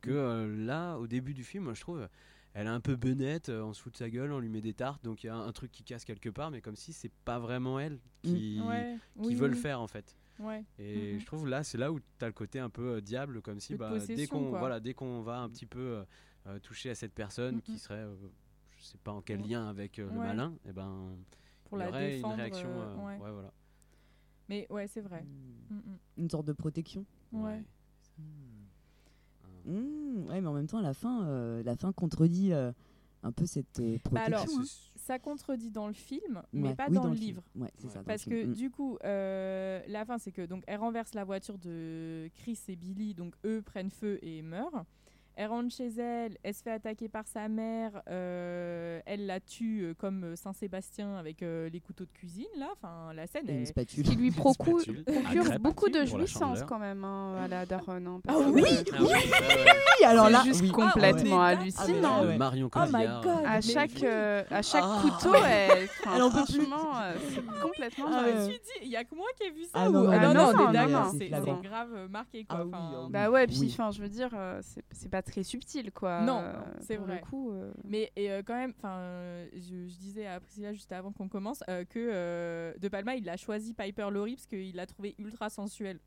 Que 0.00 0.10
euh, 0.10 0.64
là, 0.64 0.96
au 0.96 1.06
début 1.06 1.34
du 1.34 1.44
film, 1.44 1.64
moi, 1.64 1.74
je 1.74 1.80
trouve, 1.82 2.08
elle 2.54 2.66
est 2.66 2.70
un 2.70 2.80
peu 2.80 2.96
benette, 2.96 3.48
euh, 3.50 3.62
on 3.62 3.72
se 3.72 3.80
fout 3.82 3.92
de 3.92 3.98
sa 3.98 4.10
gueule, 4.10 4.32
on 4.32 4.38
lui 4.40 4.48
met 4.48 4.60
des 4.60 4.74
tartes, 4.74 5.02
donc 5.04 5.22
il 5.22 5.26
y 5.26 5.30
a 5.30 5.34
un, 5.36 5.46
un 5.46 5.52
truc 5.52 5.70
qui 5.70 5.84
casse 5.84 6.04
quelque 6.04 6.28
part, 6.30 6.50
mais 6.50 6.60
comme 6.60 6.76
si 6.76 6.92
c'est 6.92 7.12
pas 7.24 7.38
vraiment 7.38 7.78
elle 7.78 7.98
qui, 8.22 8.60
Ouais, 8.62 8.96
qui 9.22 9.28
oui, 9.28 9.34
veut 9.34 9.48
le 9.48 9.54
faire 9.54 9.80
en 9.80 9.86
fait. 9.86 10.16
Ouais. 10.38 10.64
Et 10.78 11.14
Mhm. 11.14 11.20
je 11.20 11.26
trouve 11.26 11.46
là, 11.48 11.64
c'est 11.64 11.78
là 11.78 11.92
où 11.92 11.98
tu 12.00 12.24
as 12.24 12.26
le 12.26 12.32
côté 12.32 12.58
un 12.60 12.70
peu 12.70 12.96
euh, 12.96 13.00
diable, 13.00 13.42
comme 13.42 13.58
si 13.60 13.74
bah, 13.76 13.98
dès 14.06 14.26
qu'on 14.26 14.50
quoi. 14.50 14.58
voilà, 14.60 14.80
dès 14.80 14.94
qu'on 14.94 15.20
va 15.22 15.38
un 15.40 15.48
petit 15.48 15.66
peu 15.66 16.04
euh, 16.46 16.58
toucher 16.60 16.90
à 16.90 16.94
cette 16.94 17.12
personne 17.14 17.60
qui 17.60 17.78
serait, 17.78 17.94
euh, 17.96 18.14
je 18.76 18.82
sais 18.84 18.98
pas 18.98 19.12
en 19.12 19.20
quel 19.20 19.40
Ouais. 19.40 19.48
lien 19.48 19.68
avec 19.68 19.98
euh, 19.98 20.08
le 20.10 20.18
malin, 20.18 20.54
et 20.64 20.72
ben 20.72 21.16
pour 21.64 21.78
il 21.78 21.80
y 21.80 21.84
la 21.84 21.90
aurait 21.90 22.10
défendre 22.16 22.34
une 22.34 22.40
réaction. 22.40 22.68
euh, 22.70 22.84
euh, 22.84 22.96
ouais. 22.96 23.16
ouais, 23.18 23.32
voilà. 23.32 23.52
Mais 24.48 24.66
ouais 24.70 24.86
c'est 24.86 25.00
vrai. 25.02 25.22
Mm, 25.70 25.74
mm. 25.74 25.98
Une 26.18 26.30
sorte 26.30 26.46
de 26.46 26.52
protection. 26.54 27.04
Ouais. 27.32 27.62
Mmh, 29.68 30.28
ouais, 30.28 30.40
mais 30.40 30.46
en 30.48 30.54
même 30.54 30.66
temps, 30.66 30.80
la 30.80 30.94
fin, 30.94 31.24
euh, 31.26 31.62
la 31.62 31.76
fin 31.76 31.92
contredit 31.92 32.52
euh, 32.52 32.72
un 33.22 33.32
peu 33.32 33.46
cette 33.46 33.80
euh, 33.80 33.98
protection. 34.02 34.12
Bah 34.12 34.22
alors, 34.24 34.46
hein. 34.60 34.64
Ça 34.96 35.18
contredit 35.18 35.70
dans 35.70 35.86
le 35.86 35.92
film 35.94 36.42
mais 36.52 36.68
Ouais, 36.68 36.74
pas 36.74 36.86
oui, 36.88 36.94
dans, 36.96 37.04
le 37.08 37.14
film. 37.14 37.26
livre. 37.26 37.42
Ouais, 37.54 37.70
ça. 37.88 38.02
Parce 38.04 38.24
que 38.24 38.46
Mm. 38.46 38.52
du 38.54 38.70
coup, 38.70 38.98
euh, 39.04 39.80
la 39.88 40.04
fin, 40.04 40.18
c'est 40.18 40.32
que 40.32 40.42
donc 40.44 40.64
elle 40.66 40.80
renverse 40.80 41.14
la 41.14 41.24
voiture 41.24 41.58
de 41.58 42.28
Chris 42.34 42.58
et 42.68 42.76
Billy, 42.76 43.14
donc 43.14 43.34
eux 43.46 43.62
prennent 43.62 43.90
feu 43.90 44.18
et 44.22 44.42
meurent. 44.42 44.84
Elle 45.40 45.46
rentre 45.50 45.72
chez 45.72 45.86
elle, 46.00 46.36
elle 46.42 46.52
se 46.52 46.62
fait 46.64 46.72
attaquer 46.72 47.08
par 47.08 47.24
sa 47.28 47.46
mère, 47.48 48.02
euh, 48.10 48.98
elle 49.06 49.24
la 49.26 49.38
tue 49.38 49.82
euh, 49.84 49.94
comme 49.94 50.24
euh, 50.24 50.34
Saint-Sébastien 50.34 51.14
avec 51.14 51.44
euh, 51.44 51.68
les 51.68 51.78
couteaux 51.78 52.06
de 52.06 52.10
cuisine, 52.10 52.48
là. 52.58 52.66
Enfin, 52.72 53.12
la 53.14 53.28
scène 53.28 53.48
Et 53.48 53.52
une 53.52 53.62
est. 53.62 53.66
spatule. 53.66 54.02
Qui 54.02 54.16
lui 54.16 54.32
procure, 54.32 54.80
Ah, 55.06 55.58
beaucoup 55.60 55.88
de 55.90 56.04
jouissance 56.04 56.64
quand 56.64 56.80
même 56.80 57.04
hein, 57.04 57.36
à 57.44 57.46
la 57.46 57.66
daronne. 57.66 58.08
hein, 58.08 58.20
Ah 58.26 58.34
oui, 58.48 58.64
Ah 58.92 58.96
oui, 59.00 60.04
alors 60.04 60.26
c'est 60.26 60.32
là, 60.32 60.42
juste 60.44 60.60
oui. 60.62 60.72
complètement 60.72 61.40
Ah 61.40 61.52
ouais. 61.54 61.56
hallucinant. 61.60 62.16
Ah 62.20 62.26
ouais. 62.26 62.36
Marion 62.36 62.68
Oh 62.74 62.80
my 62.92 63.06
god! 63.22 63.44
À 63.46 63.60
chaque, 63.60 63.90
oui. 63.94 64.00
euh, 64.06 64.42
à 64.50 64.62
chaque 64.62 64.82
Ah. 64.84 65.02
couteau, 65.02 65.34
elle, 65.36 65.86
franchement, 65.88 67.00
euh, 67.00 67.14
c'est 67.28 67.60
complètement. 67.60 68.06
Ah 68.08 68.24
Je 68.24 68.26
ouais. 68.26 68.34
me 68.34 68.44
suis 68.50 68.58
dit, 68.58 68.78
il 68.82 68.88
y 68.88 68.96
a 68.96 69.04
que 69.04 69.14
moi 69.14 69.26
qui 69.38 69.46
ai 69.46 69.50
vu 69.52 69.62
ça. 69.66 69.70
Ah 69.74 69.88
ou- 69.88 69.92
non, 69.92 70.02
non, 70.02 70.10
Ah 70.10 70.18
non, 70.18 70.34
non, 70.34 70.34
non, 70.34 70.48
on 70.48 70.50
est 70.50 70.64
non, 70.66 70.72
d'accord, 70.72 71.12
non, 71.12 71.18
c'est 71.18 71.28
flagrant. 71.28 71.60
grave 71.60 72.08
marqué 72.10 72.44
quoi. 72.44 72.66
Ah 72.72 72.76
ah. 72.76 73.06
Bah 73.10 73.30
ouais, 73.30 73.46
puis 73.46 73.72
je 73.92 74.02
veux 74.02 74.08
dire, 74.08 74.30
c'est 74.62 74.82
c'est 74.90 75.08
pas 75.08 75.22
très 75.28 75.42
subtil, 75.42 75.92
quoi. 75.92 76.22
Non, 76.22 76.40
euh, 76.40 76.52
non, 76.52 76.64
c'est 76.80 76.96
vrai. 76.96 77.16
Le 77.16 77.26
coup, 77.26 77.50
euh, 77.52 77.72
Mais 77.84 78.10
et, 78.16 78.30
euh, 78.30 78.42
quand 78.44 78.54
même, 78.56 78.72
enfin, 78.76 79.00
je, 79.52 79.86
je 79.86 79.96
disais 79.98 80.26
à 80.26 80.40
Priscilla 80.40 80.72
juste 80.72 80.92
avant 80.92 81.12
qu'on 81.12 81.28
commence 81.28 81.62
que 81.90 82.76
De 82.78 82.88
Palma 82.88 83.16
il 83.16 83.28
a 83.28 83.36
choisi 83.36 83.74
Piper 83.74 84.08
Laurie 84.10 84.34
parce 84.36 84.46
qu'il 84.46 84.74
l'a 84.74 84.86
trouvé 84.86 85.14
ultra 85.18 85.50
sensuelle. 85.50 86.00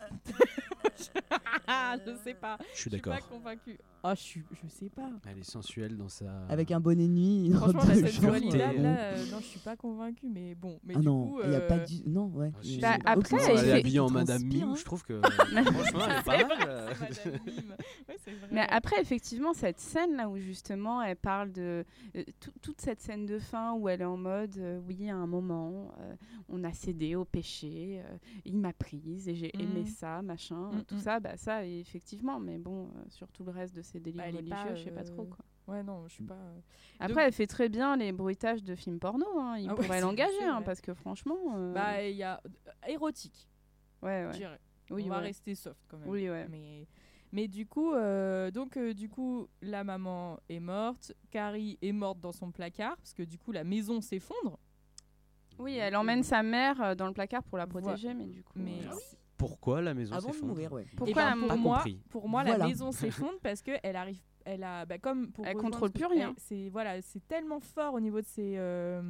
je 0.98 1.02
sais 2.24 2.34
pas. 2.34 2.58
Je 2.74 2.78
suis 2.78 2.90
Je 2.90 2.90
suis 2.90 2.90
pas 3.00 3.10
d'accord. 3.10 3.28
convaincue. 3.28 3.78
Ah, 4.04 4.14
je 4.14 4.20
suis, 4.20 4.42
je 4.62 4.68
sais 4.68 4.88
pas. 4.90 5.10
Elle 5.28 5.38
est 5.38 5.42
sensuelle 5.50 5.96
dans 5.96 6.08
sa. 6.08 6.26
Avec 6.48 6.70
un 6.70 6.78
bonnet 6.78 7.06
de 7.08 7.12
nuit, 7.12 7.46
une 7.46 7.54
Franchement, 7.54 7.82
la 7.88 8.00
de 8.00 8.06
sensualité 8.06 8.58
chambre. 8.60 8.82
là, 8.82 8.96
euh, 9.00 9.24
non, 9.32 9.38
je 9.40 9.44
suis 9.44 9.58
pas 9.58 9.74
convaincue, 9.76 10.28
mais 10.28 10.54
bon, 10.54 10.78
mais 10.84 10.94
Ah 10.96 11.00
du 11.00 11.06
non, 11.06 11.26
coup, 11.26 11.40
il 11.44 11.50
y 11.50 11.54
a 11.56 11.60
pas 11.60 11.78
euh, 11.78 11.84
du. 11.84 12.08
Non, 12.08 12.26
ouais. 12.28 12.52
Ah, 12.54 12.60
Bah, 12.80 12.96
après, 13.04 13.36
il 13.52 13.58
elle 13.58 13.68
est 13.68 13.72
habillée 13.72 13.98
en 13.98 14.08
Madame 14.08 14.42
Mime, 14.44 14.62
hein. 14.68 14.74
je 14.76 14.84
trouve 14.84 15.02
que 15.02 15.20
franchement 15.22 16.00
elle 16.08 16.18
est 16.18 16.22
pas 16.22 16.46
mal. 16.46 16.58
euh. 16.68 16.90
Madame 17.00 17.40
Mime. 17.44 17.74
Ouais, 18.08 18.16
c'est 18.24 18.30
vrai. 18.32 18.48
Mais 18.52 18.66
après, 18.70 19.00
effectivement, 19.00 19.52
cette 19.52 19.80
scène 19.80 20.14
là 20.16 20.28
où 20.28 20.38
justement 20.38 21.02
elle 21.02 21.16
parle 21.16 21.50
de 21.52 21.84
euh, 22.16 22.22
tout- 22.38 22.52
toute 22.62 22.80
cette 22.80 23.00
scène 23.00 23.26
de 23.26 23.40
fin 23.40 23.74
où 23.74 23.88
elle 23.88 24.00
est 24.02 24.04
en 24.04 24.16
mode 24.16 24.56
euh, 24.58 24.80
oui, 24.86 25.10
à 25.10 25.16
un 25.16 25.26
moment, 25.26 25.92
euh, 26.00 26.14
on 26.48 26.62
a 26.62 26.72
cédé 26.72 27.16
au 27.16 27.24
péché, 27.24 28.00
euh, 28.04 28.16
il 28.44 28.58
m'a 28.58 28.72
prise 28.72 29.28
et 29.28 29.34
j'ai 29.34 29.50
aimé. 29.60 29.84
Ça, 29.90 30.22
machin, 30.22 30.70
Mm, 30.72 30.84
tout 30.84 30.94
mm. 30.96 31.00
ça, 31.00 31.20
bah 31.20 31.36
ça, 31.36 31.64
effectivement, 31.64 32.38
mais 32.40 32.58
bon, 32.58 32.86
euh, 32.96 33.04
sur 33.08 33.30
tout 33.32 33.44
le 33.44 33.50
reste 33.50 33.74
de 33.74 33.82
ses 33.82 34.00
délires 34.00 34.24
Bah, 34.24 34.36
religieux, 34.36 34.50
pas, 34.50 34.74
je 34.74 34.84
sais 34.84 34.90
pas 34.90 35.04
trop 35.04 35.22
euh, 35.22 35.26
quoi. 35.26 35.44
Ouais, 35.74 35.82
non, 35.82 36.06
je 36.08 36.14
suis 36.14 36.24
pas. 36.24 36.34
euh, 36.34 36.60
Après, 36.98 37.14
donc- 37.14 37.22
elle 37.24 37.32
fait 37.32 37.46
très 37.46 37.68
bien 37.68 37.96
les 37.96 38.10
bruitages 38.12 38.62
de 38.64 38.74
films 38.74 38.98
porno, 38.98 39.26
hein. 39.38 39.58
il 39.58 39.68
Ah 39.68 39.74
ouais, 39.74 39.84
pourrait 39.84 40.00
l'engager, 40.00 40.44
hein, 40.44 40.62
parce 40.62 40.80
que 40.80 40.94
franchement. 40.94 41.36
euh, 41.56 41.74
Bah, 41.74 42.02
il 42.02 42.16
y 42.16 42.22
a 42.22 42.40
érotique, 42.86 43.48
ouais, 44.02 44.26
ouais. 44.26 44.58
Oui, 44.90 45.02
On 45.04 45.08
va 45.08 45.18
rester 45.18 45.54
soft 45.54 45.84
quand 45.88 45.98
même. 45.98 46.08
Oui, 46.08 46.30
ouais. 46.30 46.46
Mais, 46.48 46.86
mais 47.32 47.46
du 47.46 47.66
coup, 47.66 47.92
euh, 47.92 48.50
donc 48.50 48.78
euh, 48.78 48.94
du 48.94 49.10
coup, 49.10 49.46
la 49.60 49.84
maman 49.84 50.38
est 50.48 50.60
morte, 50.60 51.12
Carrie 51.30 51.76
est 51.82 51.92
morte 51.92 52.18
dans 52.20 52.32
son 52.32 52.50
placard 52.50 52.96
parce 52.96 53.12
que 53.12 53.22
du 53.22 53.36
coup 53.38 53.52
la 53.52 53.64
maison 53.64 54.00
s'effondre. 54.00 54.58
Oui, 55.58 55.74
elle 55.74 55.94
emmène 55.96 56.22
sa 56.22 56.42
mère 56.42 56.96
dans 56.96 57.06
le 57.06 57.12
placard 57.12 57.42
pour 57.42 57.58
la 57.58 57.66
protéger, 57.66 58.14
mais 58.14 58.24
du 58.26 58.42
coup. 58.42 58.52
Mais 58.56 58.80
Pourquoi 59.38 59.80
la 59.80 59.94
maison 59.94 60.14
Avant 60.14 60.28
de 60.28 60.34
s'effondre 60.34 60.52
mourir, 60.52 60.72
ouais. 60.72 60.84
Pourquoi 60.96 61.10
Eh 61.10 61.14
ben, 61.14 61.24
la 61.30 61.36
pour 61.36 61.48
Pas 61.48 61.56
moi, 61.56 61.76
compris. 61.78 62.00
pour 62.10 62.28
moi 62.28 62.42
Voilà. 62.42 62.58
la 62.58 62.66
maison 62.68 62.90
s'effondre 63.32 63.38
parce 63.42 63.62
que 63.62 63.70
elle 63.82 63.96
arrive, 63.96 64.20
elle 64.44 64.64
a, 64.64 64.84
bah, 64.84 64.98
comme 64.98 65.30
pour 65.32 65.46
Elle 65.46 65.54
rejoindre 65.56 65.74
contrôle 65.76 65.88
ce 65.88 65.92
que- 65.94 65.98
plus 65.98 66.06
rien. 66.06 66.30
elle- 66.36 66.42
C'est 66.42 66.68
voilà, 66.68 67.00
c'est 67.02 67.26
tellement 67.26 67.60
fort 67.60 67.94
au 67.94 68.00
niveau 68.00 68.20
de 68.20 68.26
ses 68.26 68.54
euh, 68.58 69.00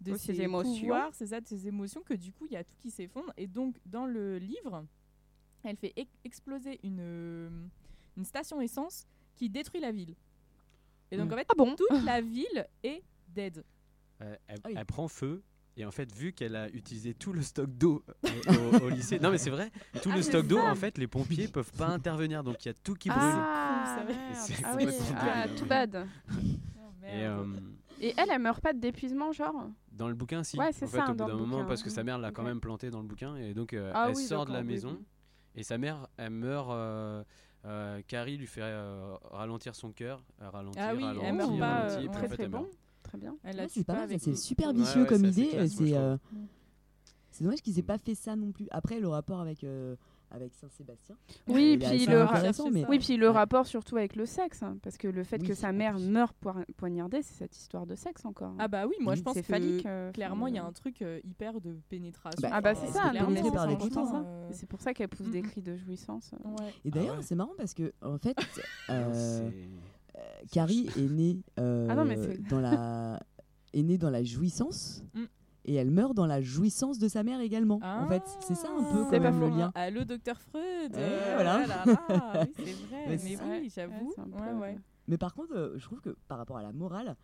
de 0.00 0.12
De 0.12 0.16
ses 0.16 0.34
ses 0.34 0.42
émotions. 0.42 0.80
pouvoirs, 0.80 1.10
c'est 1.14 1.26
ça, 1.28 1.40
de 1.40 1.46
ses 1.46 1.66
émotions 1.66 2.02
que 2.02 2.14
du 2.14 2.30
coup 2.32 2.44
il 2.46 2.52
y 2.52 2.56
a 2.56 2.62
tout 2.64 2.76
qui 2.78 2.90
s'effondre 2.90 3.32
et 3.36 3.46
donc 3.46 3.76
dans 3.86 4.04
le 4.06 4.38
livre, 4.38 4.84
elle 5.62 5.76
fait 5.76 5.92
ex- 5.96 6.10
exploser 6.24 6.78
une 6.82 6.98
euh, 7.00 7.48
une 8.16 8.24
station 8.24 8.60
essence 8.60 9.06
qui 9.34 9.48
détruit 9.48 9.80
la 9.80 9.92
ville. 9.92 10.14
Et 11.10 11.16
donc 11.16 11.30
Mm. 11.30 11.32
en 11.32 11.36
fait 11.36 11.46
Ah 11.50 11.54
bon 11.56 11.74
toute 11.74 12.04
la 12.04 12.20
ville 12.20 12.66
est 12.82 13.02
dead. 13.28 13.64
Euh, 14.20 14.36
elle, 14.46 14.58
Ah 14.62 14.68
oui. 14.68 14.74
elle 14.76 14.84
prend 14.86 15.08
feu. 15.08 15.42
Et 15.76 15.84
en 15.84 15.90
fait, 15.90 16.12
vu 16.14 16.32
qu'elle 16.32 16.54
a 16.54 16.68
utilisé 16.68 17.14
tout 17.14 17.32
le 17.32 17.42
stock 17.42 17.68
d'eau 17.68 18.04
euh, 18.24 18.30
au, 18.80 18.84
au 18.84 18.88
lycée, 18.90 19.18
non 19.18 19.30
mais 19.30 19.38
c'est 19.38 19.50
vrai, 19.50 19.72
tout 20.02 20.10
Ah, 20.12 20.16
le 20.16 20.22
stock 20.22 20.46
d'eau, 20.46 20.58
ça. 20.58 20.70
en 20.70 20.74
fait, 20.76 20.98
les 20.98 21.08
pompiers 21.08 21.48
peuvent 21.48 21.72
pas 21.72 21.88
intervenir, 21.88 22.44
donc 22.44 22.64
il 22.64 22.68
y 22.68 22.70
a 22.70 22.74
tout 22.74 22.94
qui 22.94 23.08
brûle. 23.08 23.20
Ah, 23.22 23.96
c'est 23.98 24.04
vrai. 24.04 24.14
merde. 24.14 24.34
C'est 24.36 24.64
Ah 24.64 24.74
oui, 24.76 24.86
ah, 25.16 25.48
too 25.48 25.66
bad. 25.66 26.06
Et 27.02 27.24
euh, 27.24 27.44
Et 28.00 28.14
elle, 28.16 28.30
elle 28.30 28.40
meurt 28.40 28.60
pas 28.62 28.72
d'épuisement, 28.72 29.32
genre 29.32 29.66
dans 29.92 30.08
le 30.08 30.14
bouquin, 30.14 30.42
si. 30.42 30.58
Ouais, 30.58 30.72
c'est 30.72 30.86
en 30.86 30.88
fait, 30.88 30.96
ça, 30.98 31.04
au 31.04 31.06
dans 31.08 31.12
bout 31.12 31.18
d'un 31.24 31.26
le 31.28 31.38
moment, 31.38 31.56
bouquin. 31.58 31.68
parce 31.68 31.82
que 31.82 31.90
sa 31.90 32.02
mère 32.04 32.18
l'a 32.18 32.30
quand 32.32 32.42
même 32.42 32.60
planté 32.60 32.90
dans 32.90 33.00
le 33.00 33.06
bouquin, 33.06 33.36
et 33.36 33.52
donc 33.54 33.72
euh, 33.72 33.90
Ah 33.94 34.06
elle 34.10 34.16
oui, 34.16 34.24
sort 34.24 34.46
de 34.46 34.52
la 34.52 34.62
maison, 34.62 34.98
et 35.56 35.62
sa 35.64 35.76
mère, 35.78 36.06
elle 36.16 36.30
meurt. 36.30 36.68
euh, 36.70 37.22
euh, 37.66 38.00
Carrie 38.06 38.36
lui 38.36 38.46
fait 38.46 38.60
euh, 38.62 39.14
ralentir 39.30 39.74
son 39.74 39.90
cœur, 39.90 40.22
euh, 40.42 40.50
ralentir, 40.50 40.82
Ah 40.84 40.94
oui, 40.94 41.02
elle 41.02 41.18
ralentir, 41.18 41.34
meurt 41.34 41.58
pas, 41.58 41.66
ralentir, 41.66 41.98
euh, 41.98 42.02
et 42.02 42.08
en 42.08 42.12
Très 42.12 42.28
fait, 42.28 42.34
très 42.34 42.42
elle 42.44 42.48
bon. 42.50 42.60
meurt. 42.60 42.72
Très 43.14 43.20
bien. 43.20 43.36
Elle 43.44 43.56
Ouais, 43.56 43.62
la 43.62 43.68
c'est 43.68 43.84
pas 43.84 43.94
mal, 43.94 44.20
ça, 44.20 44.34
super 44.36 44.72
vicieux 44.72 45.02
ouais, 45.02 45.06
comme 45.08 45.24
idée. 45.24 45.50
c'est 45.68 45.94
euh, 45.94 46.16
c'est 47.30 47.44
dommage 47.44 47.62
qu'ils 47.62 47.78
aient 47.78 47.82
pas 47.82 47.98
fait 47.98 48.14
ça 48.14 48.36
non 48.36 48.52
plus. 48.52 48.66
Après, 48.70 49.00
le 49.00 49.08
rapport 49.08 49.40
avec, 49.40 49.64
euh, 49.64 49.96
avec 50.30 50.54
Saint-Sébastien. 50.54 51.16
Oui, 51.48 51.76
puis 51.78 52.06
le, 52.06 52.70
mais- 52.70 52.86
oui, 52.88 52.98
puis 53.00 53.16
le 53.16 53.26
Ouais. 53.28 53.32
rapport 53.34 53.66
surtout 53.66 53.96
avec 53.96 54.14
le 54.16 54.24
sexe, 54.26 54.62
hein, 54.62 54.78
parce 54.82 54.96
que 54.96 55.06
le 55.08 55.22
fait 55.24 55.40
Oui, 55.40 55.48
que 55.48 55.54
sa 55.54 55.72
mère 55.72 55.94
plus. 55.96 56.08
meure 56.08 56.32
poir- 56.34 56.64
poignardée, 56.76 57.22
c'est 57.22 57.34
cette 57.34 57.56
histoire 57.56 57.86
de 57.86 57.94
sexe 57.96 58.24
encore. 58.24 58.50
hein. 58.50 58.56
Ah 58.60 58.68
bah 58.68 58.86
oui, 58.86 58.94
moi 59.00 59.12
Oui, 59.14 59.18
je 59.18 59.22
pense 59.24 59.34
c'est 59.34 59.42
que 59.42 59.46
phallique. 59.46 59.84
euh, 59.86 60.10
clairement 60.12 60.46
il 60.48 60.54
y 60.54 60.58
a 60.58 60.62
enfin, 60.62 60.70
un 60.70 60.72
truc 60.72 61.02
euh, 61.02 61.20
hyper 61.24 61.60
de 61.60 61.76
pénétration. 61.88 62.40
Bah, 62.42 62.50
Ah 62.52 62.60
bah 62.60 62.74
c'est 62.76 62.86
ça, 62.88 63.10
hein. 64.14 64.24
euh, 64.26 64.48
C'est 64.52 64.66
pour 64.68 64.80
ça 64.80 64.92
qu'elle 64.94 65.08
pousse 65.08 65.28
des 65.28 65.42
cris 65.42 65.62
de 65.62 65.76
jouissance. 65.76 66.32
euh. 66.34 66.68
Et 66.84 66.90
d'ailleurs, 66.90 67.16
ouais. 67.16 67.22
c'est 67.22 67.34
marrant 67.34 67.54
parce 67.56 67.74
que, 67.74 67.92
en 68.02 68.18
fait, 68.18 68.36
euh, 68.90 69.12
C'est- 69.12 69.68
Carrie 70.50 70.88
est 70.96 71.08
née, 71.08 71.40
euh, 71.58 71.86
Ah 71.90 71.94
non, 71.96 72.04
dans 72.50 72.60
la... 72.60 73.20
est 73.72 73.82
née 73.82 73.98
dans 73.98 74.10
la 74.10 74.22
jouissance. 74.22 75.02
Mm. 75.14 75.22
Et 75.66 75.74
elle 75.76 75.90
meurt 75.90 76.14
dans 76.14 76.26
la 76.26 76.42
jouissance 76.42 76.98
de 76.98 77.08
sa 77.08 77.22
mère 77.22 77.40
également. 77.40 77.80
en 77.82 78.06
fait, 78.06 78.22
c'est 78.40 78.54
ça 78.54 78.68
un 78.68 78.82
peu 78.92 79.04
Ah, 79.06 79.08
quand 79.10 79.20
même 79.20 79.40
le 79.40 79.48
lien. 79.48 79.72
Allô, 79.74 80.04
docteur 80.04 80.38
Freud. 80.38 80.94
Euh, 80.94 81.32
voilà. 81.36 81.66
là 81.66 81.84
là, 81.86 82.46
oui, 83.08 83.18
c'est 83.18 83.34
vrai. 83.36 83.46
Mais 83.48 83.60
oui, 83.62 83.72
j'avoue. 83.74 84.12
ouais, 84.18 84.52
ouais. 84.60 84.78
Mais 85.08 85.16
par 85.16 85.32
contre, 85.34 85.54
euh, 85.56 85.72
je 85.78 85.84
trouve 85.84 86.00
que 86.02 86.14
par 86.28 86.36
rapport 86.38 86.58
à 86.58 86.62
la 86.62 86.72
morale, 86.72 87.16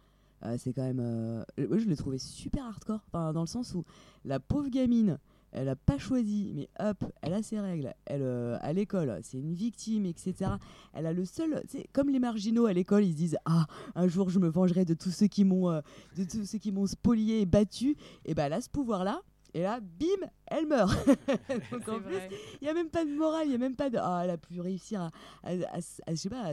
euh, 0.45 0.57
c'est 0.59 0.73
quand 0.73 0.83
même. 0.83 1.01
euh, 1.01 1.45
moi, 1.69 1.77
je 1.79 1.85
l'ai 1.87 1.97
trouvé 1.97 2.17
super 2.19 2.65
hardcore. 2.65 3.01
Enfin, 3.09 3.35
dans 3.35 3.43
le 3.43 3.47
sens 3.47 3.75
où 3.75 3.85
la 4.25 4.41
pauvre 4.41 4.69
gamine, 4.71 5.19
elle 5.53 5.69
a 5.69 5.77
pas 5.77 5.99
choisi, 5.99 6.53
mais 6.55 6.69
hop, 6.79 7.05
elle 7.23 7.35
a 7.35 7.43
ses 7.43 7.59
règles. 7.61 7.93
Elle, 8.07 8.23
euh, 8.23 8.57
à 8.61 8.73
l'école, 8.73 9.19
c'est 9.23 9.39
une 9.39 9.53
victime, 9.55 10.07
etc. 10.07 10.53
Elle 10.93 11.07
a 11.07 11.13
le 11.13 11.25
seul. 11.25 11.63
Sais, 11.69 11.87
comme 11.93 12.09
les 12.09 12.21
marginaux 12.21 12.67
à 12.67 12.73
l'école, 12.73 13.05
ils 13.05 13.13
se 13.13 13.17
disent 13.17 13.39
Ah, 13.45 13.67
un 13.95 14.07
jour, 14.09 14.31
je 14.31 14.39
me 14.39 14.49
vengerai 14.49 14.85
de 14.85 14.95
tous 14.95 15.11
ceux 15.11 15.27
qui 15.27 15.45
m'ont 15.45 15.71
euh, 15.71 15.81
de 16.17 16.25
tous 16.25 16.45
ceux 16.47 16.59
qui 16.59 16.71
m'ont 16.73 16.87
spolié 16.87 17.41
et 17.41 17.47
battu. 17.47 17.97
Et 18.25 18.35
ben, 18.35 18.45
elle 18.47 18.53
a 18.55 18.61
ce 18.61 18.69
pouvoir-là. 18.71 19.21
Et 19.53 19.63
là, 19.63 19.81
bim, 19.81 20.29
elle 20.47 20.67
meurt. 20.69 20.97
Donc 21.73 21.89
en 21.89 21.95
C'est 21.97 22.01
plus, 22.29 22.37
il 22.61 22.65
n'y 22.65 22.69
a 22.69 22.75
même 22.75 22.89
pas 22.89 23.05
de 23.05 23.11
morale, 23.11 23.43
il 23.47 23.49
n'y 23.49 23.55
a 23.57 23.59
même 23.59 23.75
pas 23.75 23.91
de. 23.91 23.99
Ah, 24.01 24.21
elle 24.23 24.31
a 24.31 24.39
pu 24.39 24.61
réussir 24.61 25.01
à, 25.01 25.11
à, 25.43 25.51
à 25.73 25.79
s- 25.79 26.01
à- 26.07 26.13
je 26.13 26.17
sais 26.21 26.29
pas, 26.31 26.45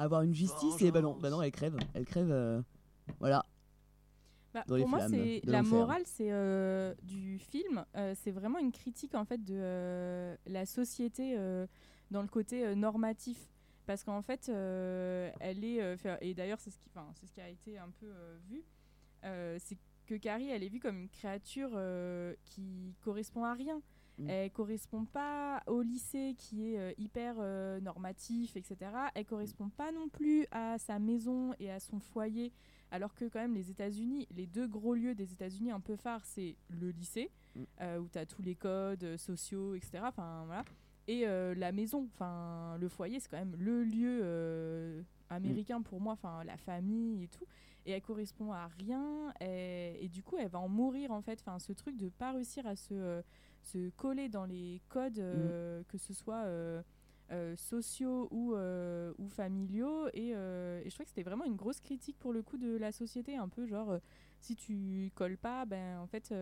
avoir 0.00 0.22
une 0.22 0.32
justice. 0.34 0.80
Et 0.80 0.92
bah 0.92 1.00
non, 1.00 1.16
bah 1.20 1.30
non, 1.30 1.42
elle 1.42 1.50
crève. 1.50 1.76
Elle 1.94 2.04
crève. 2.04 2.30
euh, 2.30 2.62
voilà. 3.18 3.44
Bah, 4.52 4.64
pour 4.66 4.88
moi, 4.88 5.08
c'est 5.08 5.40
la 5.44 5.62
morale, 5.62 6.02
c'est 6.04 6.30
euh, 6.30 6.94
du 7.02 7.38
film. 7.38 7.84
euh, 7.96 8.14
c'est 8.16 8.32
vraiment 8.32 8.58
une 8.58 8.72
critique 8.72 9.14
en 9.14 9.24
fait 9.24 9.44
de 9.44 9.54
euh, 9.56 10.36
la 10.46 10.66
société 10.66 11.36
dans 12.10 12.22
le 12.22 12.28
côté 12.28 12.74
normatif, 12.74 13.38
parce 13.86 14.02
qu'en 14.02 14.22
fait, 14.22 14.48
elle 14.48 15.64
est 15.64 15.96
et 16.20 16.34
d'ailleurs 16.34 16.60
c'est 16.60 16.70
ce 16.70 16.78
qui, 16.78 16.90
c'est 17.14 17.26
ce 17.26 17.32
qui 17.32 17.40
a 17.40 17.48
été 17.48 17.78
un 17.78 17.90
peu 18.00 18.12
vu, 18.48 18.64
c'est 19.22 19.78
que 20.06 20.16
Carrie, 20.16 20.50
elle 20.50 20.64
est 20.64 20.68
vue 20.68 20.80
comme 20.80 20.98
une 20.98 21.08
créature 21.08 21.78
qui 22.44 22.94
correspond 23.02 23.44
à 23.44 23.54
rien. 23.54 23.80
Mm. 24.18 24.28
Elle 24.28 24.50
correspond 24.50 25.04
pas 25.04 25.62
au 25.66 25.80
lycée 25.82 26.34
qui 26.36 26.74
est 26.74 26.94
hyper 26.98 27.36
normatif, 27.80 28.56
etc. 28.56 28.90
Elle 29.14 29.26
correspond 29.26 29.68
pas 29.68 29.92
non 29.92 30.08
plus 30.08 30.46
à 30.50 30.78
sa 30.78 30.98
maison 30.98 31.54
et 31.60 31.70
à 31.70 31.78
son 31.78 32.00
foyer 32.00 32.52
alors 32.90 33.14
que 33.14 33.24
quand 33.26 33.40
même 33.40 33.54
les 33.54 33.70
États-Unis, 33.70 34.26
les 34.34 34.46
deux 34.46 34.66
gros 34.66 34.94
lieux 34.94 35.14
des 35.14 35.32
États-Unis 35.32 35.70
un 35.70 35.80
peu 35.80 35.96
phares, 35.96 36.24
c'est 36.24 36.56
le 36.68 36.90
lycée, 36.90 37.30
Mm. 37.56 37.62
euh, 37.80 37.98
où 37.98 38.08
tu 38.08 38.16
as 38.16 38.26
tous 38.26 38.42
les 38.42 38.54
codes 38.54 39.02
euh, 39.02 39.16
sociaux, 39.16 39.74
etc. 39.74 39.98
Enfin, 40.04 40.44
voilà. 40.46 40.64
Et 41.08 41.26
euh, 41.26 41.52
la 41.56 41.72
maison, 41.72 42.08
enfin, 42.14 42.76
le 42.78 42.88
foyer, 42.88 43.18
c'est 43.18 43.28
quand 43.28 43.38
même 43.38 43.56
le 43.58 43.82
lieu 43.82 44.20
euh, 44.22 45.02
américain 45.30 45.82
pour 45.82 46.00
moi, 46.00 46.12
enfin, 46.12 46.44
la 46.44 46.56
famille 46.56 47.24
et 47.24 47.28
tout. 47.28 47.44
Et 47.86 47.90
elle 47.90 48.02
correspond 48.02 48.52
à 48.52 48.68
rien, 48.78 49.32
et, 49.40 49.96
et 50.04 50.08
du 50.08 50.22
coup, 50.22 50.36
elle 50.38 50.46
va 50.48 50.60
en 50.60 50.68
mourir, 50.68 51.10
en 51.10 51.22
fait. 51.22 51.40
Enfin, 51.40 51.58
ce 51.58 51.72
truc 51.72 51.96
de 51.96 52.08
pas 52.08 52.30
réussir 52.30 52.64
à 52.68 52.76
se, 52.76 53.20
se 53.62 53.90
coller 53.96 54.28
dans 54.28 54.44
les 54.44 54.80
codes, 54.88 55.18
euh, 55.18 55.82
que 55.88 55.98
ce 55.98 56.14
soit... 56.14 56.44
euh, 57.30 57.54
sociaux 57.56 58.28
ou, 58.30 58.54
euh, 58.54 59.12
ou 59.18 59.28
familiaux 59.28 60.08
et, 60.14 60.32
euh, 60.34 60.80
et 60.84 60.90
je 60.90 60.94
trouvais 60.94 61.04
que 61.04 61.10
c'était 61.10 61.22
vraiment 61.22 61.44
une 61.44 61.56
grosse 61.56 61.80
critique 61.80 62.18
pour 62.18 62.32
le 62.32 62.42
coup 62.42 62.58
de 62.58 62.76
la 62.76 62.90
société 62.92 63.36
un 63.36 63.48
peu 63.48 63.66
genre 63.66 63.98
si 64.40 64.56
tu 64.56 65.10
colles 65.14 65.38
pas 65.38 65.64
ben 65.64 65.98
en 66.00 66.06
fait 66.06 66.32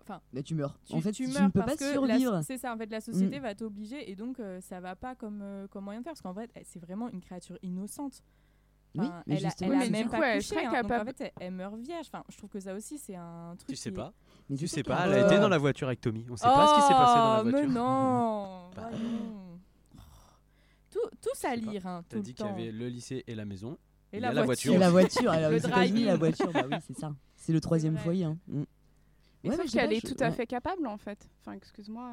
enfin 0.00 0.20
tu 0.44 0.54
meurs. 0.54 0.78
tu, 0.84 0.94
en 0.94 1.00
fait, 1.00 1.10
tu 1.12 1.26
tu, 1.26 1.32
meurs 1.32 1.44
ne 1.46 1.48
peux 1.50 1.60
parce 1.60 1.76
pas 1.76 1.92
survivre. 1.92 2.42
c'est 2.44 2.58
ça 2.58 2.72
en 2.72 2.78
fait 2.78 2.90
la 2.90 3.00
société 3.00 3.38
Mm. 3.40 3.42
va 3.42 3.54
t'obliger 3.56 4.08
et 4.10 4.14
donc 4.14 4.40
ça 4.60 4.80
va 4.80 4.94
pas 4.94 5.14
comme 5.16 5.42
comme 5.70 5.84
moyen 5.84 6.00
de 6.00 6.04
faire 6.04 6.12
parce 6.12 6.22
qu'en 6.22 6.34
fait 6.34 6.50
elle- 6.54 6.64
c'est 6.64 6.78
vraiment 6.80 7.08
une 7.10 7.20
créature 7.20 7.58
innocente 7.62 8.22
Oui, 8.96 9.06
mais 9.26 9.36
elle 9.36 9.46
a, 9.46 9.48
justement, 9.48 9.72
elle 9.72 9.78
a 9.78 9.84
Oui, 9.84 9.90
mais 9.90 9.98
même 9.98 10.08
coup, 10.10 10.16
pas 10.18 10.28
elle 10.34 10.38
couché, 10.42 10.54
très 10.56 10.66
hein, 10.66 10.82
donc 10.82 10.90
en 10.92 11.04
fait 11.04 11.20
elle, 11.20 11.30
elle 11.40 11.52
meurt 11.52 11.76
vierge 11.76 12.06
enfin 12.12 12.24
je 12.28 12.36
trouve 12.36 12.50
que 12.50 12.58
ça 12.60 12.74
aussi 12.74 12.98
c'est 12.98 13.14
un 13.14 13.54
truc 13.56 13.68
Tu 13.68 13.76
sais 13.76 13.90
qui 13.90 13.96
pas 13.96 14.12
Mais 14.48 14.56
Tu 14.56 14.66
sais 14.66 14.82
pas, 14.82 15.06
elle 15.06 15.12
a 15.14 15.26
été 15.26 15.38
dans 15.38 15.48
la 15.48 15.58
voiture 15.58 15.86
avec 15.86 16.00
Tommy. 16.00 16.26
On 16.28 16.36
sait 16.36 16.46
pas 16.46 16.66
ce 16.68 16.74
qui 16.74 16.80
s'est 16.82 16.94
passé 16.94 17.14
dans 17.14 17.34
la 17.34 17.40
Oh, 17.40 17.44
mais 17.44 17.50
voiture. 17.52 17.70
non 17.70 18.70
Bah. 18.76 18.90
Tout, 20.90 20.98
tout 21.22 21.34
salir 21.34 21.86
hein, 21.86 22.02
T'as 22.08 22.18
dit 22.18 22.34
qu'il 22.34 22.46
y 22.46 22.48
avait 22.48 22.72
le 22.72 22.88
lycée 22.88 23.22
et 23.26 23.34
la 23.36 23.44
maison. 23.44 23.78
et 24.12 24.18
la 24.18 24.42
voiture, 24.42 24.74
Et 24.74 24.78
la 24.78 24.90
voiture, 24.90 25.30
alors, 25.30 25.50
Le 25.52 25.56
aux 25.56 25.60
États-Unis, 25.60 26.04
la 26.04 26.16
voiture, 26.16 26.50
bah 26.52 26.64
oui, 26.68 26.76
c'est 26.86 26.98
ça. 26.98 27.14
C'est 27.36 27.52
le 27.52 27.60
troisième 27.60 27.96
foyer. 27.96 28.24
hein. 28.24 28.36
Mm. 28.48 28.62
Mais 29.42 29.50
Ouais, 29.50 29.56
sauf 29.56 29.70
qu'elle 29.72 29.88
pas, 29.88 29.94
est 29.94 30.06
je- 30.06 30.14
tout 30.14 30.22
à 30.22 30.26
ouais. 30.28 30.32
fait 30.34 30.46
capable 30.46 30.86
en 30.86 30.98
fait. 30.98 31.28
Enfin, 31.40 31.52
excuse-moi. 31.52 32.12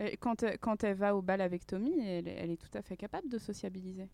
euh, 0.00 0.10
quand, 0.20 0.42
elle, 0.42 0.58
quand 0.58 0.82
elle 0.82 0.96
va 0.96 1.14
au 1.14 1.20
bal 1.22 1.40
avec 1.42 1.66
Tommy, 1.66 1.98
elle, 2.00 2.26
est- 2.28 2.36
elle 2.38 2.50
est 2.50 2.56
tout 2.56 2.76
à 2.76 2.80
fait 2.82 2.96
capable 2.96 3.28
de 3.28 3.38
sociabiliser. 3.38 4.08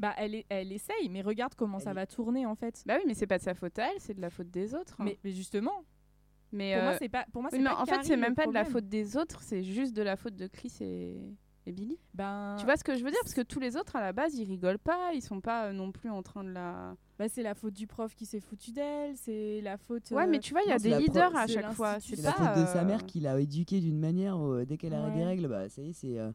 bah 0.00 0.12
elle, 0.16 0.34
est- 0.34 0.46
elle 0.48 0.72
essaye 0.72 1.08
mais 1.08 1.22
regarde 1.22 1.54
comment 1.54 1.78
ça 1.78 1.92
va 1.92 2.04
tourner 2.06 2.46
en 2.46 2.54
fait 2.56 2.82
Bah 2.86 2.96
oui, 2.98 3.04
mais 3.06 3.14
c'est 3.14 3.26
pas 3.26 3.38
de 3.38 3.42
sa 3.44 3.54
faute 3.54 3.78
à 3.78 3.90
elle, 3.92 4.00
c'est 4.00 4.14
de 4.14 4.20
la 4.20 4.30
faute 4.30 4.50
des 4.50 4.74
autres. 4.74 4.96
mais, 4.98 5.18
mais 5.24 5.30
justement 5.32 5.84
mais, 6.52 6.74
pour 6.74 6.82
moi 6.82 6.92
euh, 6.92 6.96
c'est 7.00 7.08
pas 7.08 7.26
pour 7.32 7.42
moi 7.42 7.50
oui, 7.52 7.58
c'est 7.58 7.62
mais 7.64 7.70
pas 7.70 7.80
en 7.82 7.86
fait, 7.86 8.02
c'est 8.04 8.16
même 8.16 8.34
pas 8.34 8.46
de 8.46 8.52
la 8.52 8.64
faute 8.64 8.88
des 8.88 9.16
autres, 9.16 9.42
c'est 9.42 9.62
juste 9.62 9.92
de 9.94 10.02
la 10.02 10.16
faute 10.16 10.36
de 10.36 10.46
Chris 10.46 10.72
et, 10.80 11.16
et 11.66 11.72
Billy? 11.72 11.98
ben 12.14 12.56
Tu 12.58 12.64
vois 12.66 12.76
ce 12.76 12.84
que 12.84 12.96
je 12.96 13.02
veux 13.04 13.10
dire? 13.10 13.18
Parce 13.22 13.34
que 13.34 13.40
tous 13.40 13.60
les 13.60 13.76
autres, 13.76 13.96
à 13.96 14.00
la 14.00 14.12
base, 14.12 14.34
ils 14.34 14.44
rigolent 14.44 14.78
pas, 14.78 15.12
ils 15.14 15.22
sont 15.22 15.40
pas 15.40 15.66
euh, 15.68 15.72
non 15.72 15.92
plus 15.92 16.10
en 16.10 16.22
train 16.22 16.44
de 16.44 16.50
la. 16.50 16.96
bah, 17.18 17.28
c'est 17.28 17.42
la 17.42 17.54
faute 17.54 17.74
du 17.74 17.86
prof 17.86 18.14
qui 18.14 18.26
s'est 18.26 18.40
foutu 18.40 18.72
d'elle 18.72 19.16
c'est 19.16 19.60
la 19.62 19.76
faute 19.78 20.10
Ouais, 20.10 20.24
euh, 20.24 20.30
mais 20.30 20.40
tu 20.40 20.52
vois, 20.52 20.62
il 20.62 20.68
y 20.68 20.72
a 20.72 20.76
non, 20.76 20.82
des 20.82 20.90
pro- 20.90 20.98
leaders 21.00 21.36
à 21.36 21.46
chaque 21.46 21.72
fois. 21.72 21.98
C'est 22.00 22.20
la 22.20 22.32
faute 22.32 22.56
de 22.62 22.66
sa 22.66 22.80
euh, 22.82 22.84
mère 22.84 23.06
qui 23.06 23.20
l'a 23.20 23.40
éduquée 23.40 23.80
d'une 23.80 23.98
manière 23.98 24.38
où, 24.38 24.52
euh, 24.52 24.64
dès 24.64 24.76
qu'elle 24.76 24.94
a 24.94 25.10
des 25.10 25.18
Ouais. 25.20 25.24
règles, 25.24 25.48
bah, 25.48 25.68
ça 25.68 25.82
y 25.82 25.90
est, 25.90 25.92
c'est. 25.92 26.18
euh, 26.18 26.32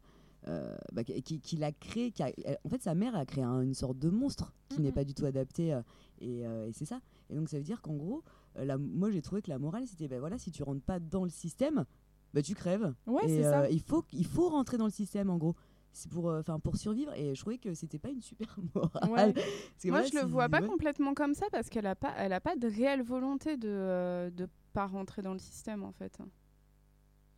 euh, 0.48 0.74
bah, 0.94 1.04
qui, 1.04 1.22
qui- 1.42 1.58
l'a 1.58 1.72
créé. 1.74 2.12
qui 2.12 2.24
a- 2.24 2.32
en 2.64 2.70
fait, 2.70 2.82
sa 2.82 2.96
mère 2.96 3.14
a 3.16 3.26
créé 3.26 3.44
un- 3.44 3.62
une 3.62 3.74
sorte 3.74 4.00
de 4.00 4.10
monstre 4.10 4.54
qui 4.70 4.80
n'est 4.82 4.94
pas 4.94 5.04
du 5.04 5.14
tout 5.14 5.26
adapté. 5.26 5.74
euh, 5.74 5.82
et 6.22 6.46
euh, 6.48 6.68
et 6.68 6.74
c'est 6.74 6.86
ça. 6.86 7.02
Et 7.30 7.36
donc, 7.36 7.50
ça 7.50 7.58
veut 7.58 7.64
dire 7.64 7.82
qu'en 7.82 7.96
gros, 7.96 8.24
euh, 8.58 8.66
la- 8.66 8.78
moi, 8.78 9.12
j'ai 9.12 9.22
trouvé 9.22 9.42
que 9.42 9.50
la 9.50 9.60
morale, 9.60 9.86
c'était 9.86 10.08
ben 10.08 10.20
voilà, 10.20 10.38
si 10.38 10.50
tu 10.52 10.64
rentres 10.64 10.82
pas 10.82 11.00
dans 11.00 11.24
le 11.26 11.30
système, 11.30 11.86
bah 12.34 12.42
tu 12.42 12.56
crèves. 12.56 12.94
Ouais, 13.08 13.28
c'est 13.28 13.44
ça. 13.44 13.62
euh, 13.62 13.68
il 13.70 13.82
faut 13.82 14.04
il 14.14 14.26
faut 14.26 14.50
rentrer 14.50 14.78
dans 14.78 14.86
le 14.86 14.92
système 14.92 15.30
en 15.30 15.38
gros. 15.38 15.56
C'est 15.92 16.12
pour 16.12 16.30
euh, 16.30 16.40
enfin 16.40 16.60
pour 16.60 16.78
survivre 16.78 17.12
et 17.16 17.34
je 17.34 17.40
trouvais 17.42 17.58
que 17.58 17.74
c'était 17.74 17.98
pas 17.98 18.10
une 18.10 18.22
super 18.22 18.56
morale. 18.76 19.10
Ouais. 19.10 19.34
Parce 19.34 19.44
que 19.84 19.88
Moi, 19.88 20.02
voilà, 20.02 20.08
je 20.08 20.16
le 20.16 20.26
vois 20.32 20.48
pas 20.48 20.62
ouais. 20.62 20.68
complètement 20.68 21.14
comme 21.16 21.34
ça 21.34 21.48
parce 21.52 21.68
qu'elle 21.70 21.88
a 21.88 21.96
pas, 21.96 22.14
elle 22.18 22.32
a 22.34 22.40
pas 22.40 22.56
de 22.56 22.68
réelle 22.68 23.02
volonté 23.02 23.58
de 23.58 23.68
euh, 23.70 24.30
de 24.30 24.48
pas 24.74 24.86
rentrer 24.86 25.22
dans 25.24 25.34
le 25.34 25.40
système 25.40 25.84
en 25.84 25.92
fait. 25.92 26.20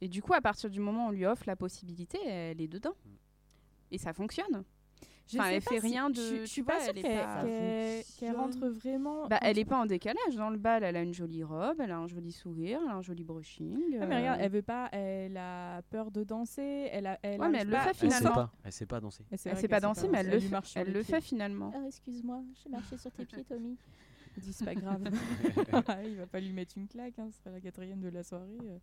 Et 0.02 0.10
du 0.10 0.22
coup, 0.22 0.34
à 0.34 0.42
partir 0.42 0.70
du 0.70 0.80
moment 0.80 1.06
où 1.06 1.10
on 1.10 1.12
lui 1.12 1.26
offre 1.26 1.44
la 1.48 1.56
possibilité, 1.56 2.18
elle 2.26 2.60
est 2.60 2.68
dedans. 2.68 2.94
Et 3.92 3.98
ça 3.98 4.14
fonctionne. 4.14 4.64
Je 5.28 5.38
Enfin, 5.38 5.48
sais 5.50 5.56
elle 5.56 5.62
pas 5.64 5.72
fait 5.72 5.80
si- 5.80 5.88
rien 5.88 6.10
de- 6.10 6.16
Je, 6.16 6.22
je 6.22 6.42
tu 6.42 6.48
suis 6.48 6.62
vois, 6.62 6.74
pas 6.76 6.84
sûre 6.84 6.94
qu'elle 6.94 7.04
pas- 7.04 7.44
qu'elle- 7.44 8.04
qu'elle 8.20 8.36
rentre 8.36 8.58
vraiment. 8.68 9.28
Bah, 9.28 9.40
elle 9.42 9.54
tu- 9.54 9.60
est 9.62 9.66
pas 9.66 9.78
en 9.80 9.86
décalage. 9.86 10.36
Dans 10.36 10.50
le 10.50 10.58
bal, 10.58 10.84
elle 10.84 10.96
a 10.98 11.02
une 11.02 11.14
jolie 11.14 11.44
robe, 11.44 11.80
elle 11.80 11.92
a 11.92 11.98
un 11.98 12.08
joli 12.08 12.32
sourire, 12.32 12.80
elle 12.84 12.90
a 12.92 12.96
un 12.96 13.02
joli 13.02 13.24
brushing. 13.24 13.78
Ouais, 14.00 14.06
mais 14.08 14.16
euh, 14.16 14.18
regarde, 14.18 14.40
elle 14.42 14.52
veut 14.52 14.62
pas, 14.62 14.90
elle 14.92 15.38
a 15.38 15.82
peur 15.84 16.12
de 16.12 16.24
danser, 16.24 16.90
elle 16.92 17.08
a, 17.08 17.18
elle 17.22 17.40
Ouais, 17.40 17.48
mais 17.50 17.60
elle 17.60 17.68
le 17.68 17.74
pas- 17.74 17.82
fait 17.84 17.90
Elle 17.90 17.96
sait 17.96 18.18
finalement. 18.18 18.34
pas, 18.36 18.52
elle 18.66 18.72
sait 18.74 18.86
pas 18.86 19.00
danser. 19.00 19.24
Elle 19.32 19.38
sait 19.40 19.54
qu'elle 19.56 19.70
pas 19.70 19.80
danser, 19.80 20.08
mais 20.10 20.18
elle 20.20 20.30
le 20.32 20.40
fait. 20.40 20.80
Elle 20.82 20.92
le 20.92 21.04
finalement. 21.22 21.72
Ah, 21.76 21.84
excuse-moi, 21.88 22.42
j'ai 22.62 22.70
marché 22.70 22.98
sur 22.98 23.12
tes 23.12 23.26
pieds, 23.26 23.44
Tommy. 23.44 23.78
Il 24.38 24.44
dit, 24.44 24.54
c'est 24.54 24.64
pas 24.66 24.76
grave. 24.76 25.02
il 26.06 26.16
va 26.16 26.26
pas 26.26 26.40
lui 26.40 26.54
mettre 26.54 26.78
une 26.78 26.88
claque, 26.88 27.20
hein, 27.20 27.28
ce 27.32 27.38
sera 27.40 27.52
la 27.52 27.60
quatrième 27.60 28.00
de 28.00 28.10
la 28.10 28.24
soirée. 28.24 28.58
euh. 28.64 28.78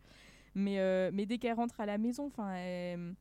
Mais, 0.55 0.79
euh, 0.79 1.11
mais 1.13 1.25
dès 1.27 1.39
qu'elle 1.39 1.55
rentre 1.55 1.81
à 1.81 1.87
la 1.87 1.99
maison, 1.99 2.27
enfin, 2.27 2.53
elle, 2.55 3.15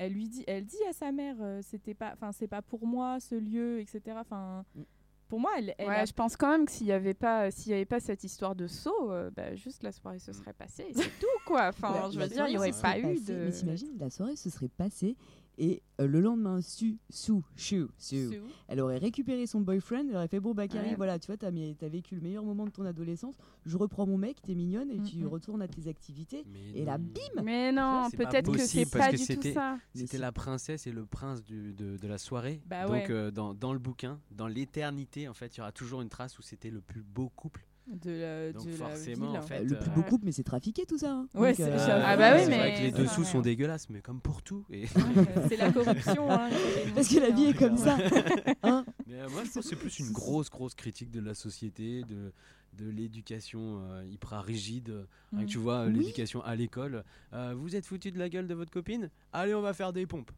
elle 0.00 0.12
lui 0.14 0.28
dit, 0.28 0.44
elle 0.46 0.64
dit 0.64 0.82
à 0.88 0.92
sa 0.92 1.12
mère, 1.12 1.36
euh, 1.40 1.60
c'était 1.62 1.94
pas, 1.94 2.10
enfin, 2.14 2.32
c'est 2.32 2.48
pas 2.48 2.62
pour 2.62 2.86
moi 2.86 3.20
ce 3.20 3.34
lieu, 3.34 3.80
etc. 3.80 4.00
Enfin, 4.18 4.64
Mm. 4.74 4.80
pour 5.28 5.38
moi, 5.40 5.50
elle, 5.58 5.74
elle 5.78 5.88
ouais, 5.88 5.94
a- 5.96 6.04
je 6.04 6.12
pense 6.12 6.36
quand 6.36 6.50
même 6.50 6.64
que 6.66 6.72
s'il 6.72 6.86
y 6.86 6.92
avait 6.92 7.14
pas, 7.14 7.50
s'il 7.50 7.70
y 7.70 7.74
avait 7.74 7.84
pas 7.84 8.00
cette 8.00 8.24
histoire 8.24 8.54
de 8.56 8.66
saut, 8.66 9.12
euh, 9.12 9.30
bah, 9.30 9.54
juste 9.54 9.82
la 9.82 9.92
soirée 9.92 10.18
se 10.18 10.32
serait 10.32 10.52
passée. 10.54 10.88
C'est 10.94 11.18
tout 11.20 11.26
quoi. 11.46 11.68
Enfin, 11.68 11.92
La- 11.92 12.10
je 12.10 12.18
veux 12.18 12.26
dire, 12.28 12.46
il 12.48 12.52
y 12.54 12.56
soirée 12.56 12.70
aurait 12.72 12.82
pas 12.82 12.98
eu 12.98 13.20
de. 13.20 13.34
Mais 13.44 13.50
t'imagines, 13.52 13.96
la 13.98 14.10
soirée 14.10 14.36
se 14.36 14.50
serait 14.50 14.68
passée 14.68 15.16
et 15.62 15.82
euh, 16.00 16.06
le 16.06 16.20
lendemain, 16.20 16.62
Su, 16.62 16.96
Su, 17.10 17.34
Shu, 17.54 17.86
Su, 17.98 18.28
Sue. 18.30 18.40
elle 18.68 18.80
aurait 18.80 18.96
récupéré 18.98 19.46
son 19.46 19.60
boyfriend, 19.60 20.06
elle 20.08 20.16
aurait 20.16 20.28
fait 20.28 20.40
bon 20.40 20.54
bah 20.54 20.66
Carrie, 20.66 20.88
Ouais. 20.90 20.94
voilà, 20.96 21.18
tu 21.18 21.26
vois, 21.26 21.36
t'as 21.36 21.50
vécu 21.50 22.14
le 22.14 22.22
meilleur 22.22 22.42
moment 22.44 22.64
de 22.64 22.70
ton 22.70 22.84
adolescence, 22.86 23.34
je 23.66 23.76
reprends 23.76 24.06
mon 24.06 24.16
mec, 24.16 24.40
t'es 24.40 24.54
mignonne 24.54 24.90
et 24.90 24.98
Mm, 24.98 25.04
tu 25.04 25.26
retournes 25.26 25.60
à 25.62 25.68
tes 25.68 25.86
activités. 25.88 26.44
Mais 26.50 26.80
Et 26.80 26.84
là, 26.86 26.96
bim 26.98 27.42
Mais 27.44 27.72
non, 27.72 28.08
peut-être 28.16 28.50
que 28.50 28.58
c'est 28.58 28.86
pas 28.90 29.08
que 29.10 29.16
du 29.16 29.18
tout 29.18 29.24
c'était- 29.26 29.52
ça. 29.52 29.78
C'était 29.94 30.18
la 30.18 30.32
princesse 30.32 30.86
et 30.86 30.92
le 30.92 31.04
prince 31.04 31.44
du- 31.44 31.74
de, 31.74 31.98
de 31.98 32.08
la 32.08 32.16
soirée. 32.16 32.62
Bah 32.66 32.84
Donc 32.84 32.92
ouais. 32.92 33.10
euh, 33.10 33.30
dans, 33.30 33.52
dans 33.52 33.74
le 33.74 33.78
bouquin, 33.78 34.18
dans 34.30 34.46
l'éternité, 34.46 35.28
en 35.28 35.34
fait, 35.34 35.56
il 35.56 35.58
y 35.58 35.60
aura 35.60 35.72
toujours 35.72 36.00
une 36.00 36.08
trace 36.08 36.38
où 36.38 36.42
c'était 36.42 36.70
le 36.70 36.80
plus 36.80 37.02
beau 37.02 37.28
couple. 37.36 37.66
De 37.90 38.10
la, 38.10 38.52
Donc 38.52 38.64
de 38.66 38.70
la 38.70 38.76
forcément, 38.76 39.30
ville. 39.30 39.38
en 39.38 39.42
fait, 39.42 39.64
le 39.64 39.76
euh, 39.76 39.80
plus 39.80 39.90
beau 39.90 40.02
couple, 40.02 40.24
mais 40.24 40.32
c'est 40.32 40.42
trafiqué 40.44 40.86
tout 40.86 40.98
ça. 40.98 41.12
hein. 41.12 41.28
Ouais, 41.34 41.48
Donc, 41.48 41.56
c'est- 41.56 41.62
euh, 41.64 41.78
j'avoue. 41.86 42.04
Ah 42.06 42.16
bah 42.16 42.32
oui, 42.34 42.40
c'est 42.44 42.48
mais- 42.50 42.58
vrai 42.58 42.74
que 42.74 42.96
les 42.96 43.04
dessous 43.04 43.24
sont 43.24 43.40
dégueulasses, 43.40 43.90
mais 43.90 44.00
comme 44.00 44.20
pour 44.20 44.42
tout. 44.42 44.64
Et... 44.70 44.86
c'est 45.48 45.56
la 45.56 45.72
corruption. 45.72 46.30
hein, 46.30 46.48
Parce 46.94 47.08
que 47.08 47.18
la 47.20 47.30
vie 47.30 47.44
est 47.46 47.58
comme 47.58 47.76
ça. 47.76 47.96
hein. 48.62 48.84
Mais 49.06 49.20
euh, 49.20 49.28
moi, 49.30 49.42
je 49.44 49.50
pense 49.50 49.62
que 49.64 49.68
c'est 49.70 49.76
plus 49.76 49.98
une 49.98 50.12
grosse, 50.12 50.50
grosse 50.50 50.74
critique 50.74 51.10
de 51.10 51.20
la 51.20 51.34
société, 51.34 52.02
de, 52.04 52.32
de 52.78 52.88
l'éducation 52.90 53.80
euh, 53.90 54.04
hyper 54.06 54.42
rigide. 54.44 55.06
Que 55.32 55.36
Mm. 55.42 55.46
tu 55.46 55.58
vois, 55.58 55.80
euh, 55.80 55.86
Oui. 55.88 55.98
l'éducation 55.98 56.42
à 56.44 56.54
l'école. 56.56 57.04
Euh, 57.32 57.54
vous 57.56 57.76
êtes 57.76 57.86
foutu 57.86 58.10
de 58.12 58.18
la 58.18 58.28
gueule 58.28 58.46
de 58.48 58.54
votre 58.54 58.70
copine? 58.72 59.10
Allez, 59.32 59.54
on 59.54 59.62
va 59.62 59.72
faire 59.74 59.92
des 59.92 60.06
pompes. 60.06 60.30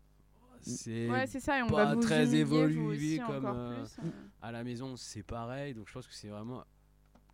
C'est 0.64 1.10
Ouais, 1.10 1.26
c'est 1.26 1.40
ça. 1.40 1.58
Et 1.58 1.62
on 1.62 1.66
pas 1.66 1.86
va 1.86 1.94
vous 1.96 2.00
très 2.02 2.34
évolué 2.36 2.78
aussi, 2.78 3.20
comme, 3.26 3.46
euh, 3.46 3.82
plus. 3.82 3.96
à 4.40 4.52
la 4.52 4.62
maison, 4.62 4.96
c'est 4.96 5.24
pareil. 5.24 5.74
Donc 5.74 5.88
je 5.88 5.92
pense 5.92 6.06
que 6.06 6.14
c'est 6.14 6.28
vraiment 6.28 6.62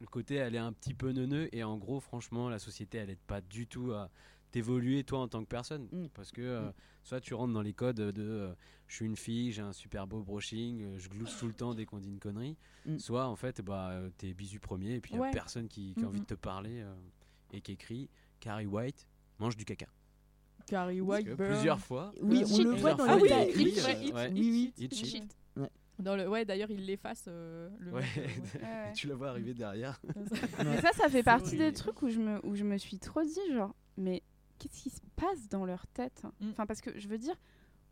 le 0.00 0.06
côté, 0.06 0.36
elle 0.36 0.54
est 0.54 0.58
un 0.58 0.72
petit 0.72 0.94
peu 0.94 1.12
neuneux. 1.12 1.48
Et 1.54 1.62
en 1.64 1.76
gros, 1.76 2.00
franchement, 2.00 2.48
la 2.48 2.58
société, 2.58 2.98
elle 2.98 3.10
aide 3.10 3.18
pas 3.26 3.40
du 3.40 3.66
tout 3.66 3.92
à 3.92 4.10
t'évoluer 4.50 5.04
toi 5.04 5.18
en 5.20 5.28
tant 5.28 5.42
que 5.42 5.48
personne. 5.48 5.88
Mm. 5.92 6.06
Parce 6.14 6.30
que 6.32 6.40
euh, 6.40 6.68
Mm. 6.68 6.72
soit 7.04 7.20
tu 7.20 7.34
rentres 7.34 7.52
dans 7.52 7.62
les 7.62 7.74
codes 7.74 7.96
de 8.00 8.22
euh, 8.22 8.54
je 8.86 8.94
suis 8.96 9.04
une 9.06 9.16
fille, 9.16 9.52
j'ai 9.52 9.60
un 9.62 9.72
super 9.74 10.06
beau 10.06 10.22
brushing, 10.22 10.82
euh, 10.82 10.98
je 10.98 11.08
glousse 11.10 11.36
tout 11.38 11.46
le 11.46 11.52
temps 11.52 11.74
dès 11.74 11.84
qu'on 11.84 11.98
dit 11.98 12.08
une 12.08 12.18
connerie. 12.18 12.56
Mm. 12.86 12.98
Soit 12.98 13.26
en 13.26 13.36
fait, 13.36 13.60
bah, 13.60 13.90
euh, 13.90 14.08
t'es 14.16 14.32
bisu 14.32 14.58
premier 14.60 14.94
et 14.94 15.00
puis 15.00 15.12
il 15.12 15.16
y 15.16 15.18
a 15.18 15.22
Ouais. 15.22 15.30
personne 15.32 15.68
qui, 15.68 15.94
qui 15.94 16.04
a 16.04 16.08
envie 16.08 16.20
de 16.20 16.24
te 16.26 16.34
parler 16.34 16.80
euh, 16.80 16.94
et 17.52 17.60
qui 17.60 17.72
écrit 17.72 18.08
Carrie 18.40 18.66
White 18.66 19.06
mange 19.38 19.56
du 19.56 19.64
caca. 19.66 19.86
Carrie 20.66 21.00
White 21.00 21.34
plusieurs 21.34 21.80
fois. 21.80 22.12
Oui, 22.22 22.42
on 22.50 22.58
le 22.62 22.70
voit 22.72 22.94
dans 22.94 23.04
fois, 23.04 23.16
le 23.16 23.24
il 23.26 23.30
y 23.30 23.32
a 23.32 23.36
tas. 23.36 23.44
écrit, 23.48 23.68
It, 23.68 23.76
it, 23.78 24.14
ouais. 24.14 24.28
it, 24.30 24.34
Oui, 24.34 24.72
oui. 24.82 25.22
Dans 25.98 26.14
le, 26.16 26.28
ouais, 26.28 26.44
d'ailleurs, 26.44 26.70
il 26.70 26.86
l'efface. 26.86 27.24
euh, 27.28 27.68
le 27.80 27.92
Ouais. 27.92 28.02
euh, 28.16 28.20
ouais. 28.20 28.26
Ouais, 28.54 28.60
ouais. 28.86 28.92
tu 28.94 29.06
la 29.08 29.14
vois 29.16 29.30
arriver 29.30 29.54
derrière. 29.54 30.00
Mais 30.64 30.80
ça, 30.80 30.92
ça 30.92 31.08
fait 31.08 31.22
partie 31.22 31.56
des 31.56 31.72
trucs 31.72 32.02
où 32.02 32.08
je 32.08 32.18
me, 32.20 32.44
où 32.46 32.54
je 32.54 32.64
me 32.64 32.76
suis 32.78 32.98
trop 32.98 33.22
dit, 33.22 33.52
genre, 33.52 33.74
mais 33.96 34.22
qu'est-ce 34.58 34.82
qui 34.82 34.90
se 34.90 35.00
passe 35.16 35.48
dans 35.48 35.64
leur 35.64 35.86
tête? 35.88 36.22
Mm. 36.40 36.50
Enfin, 36.50 36.66
parce 36.66 36.80
que 36.80 36.96
je 36.98 37.08
veux 37.08 37.18
dire, 37.18 37.34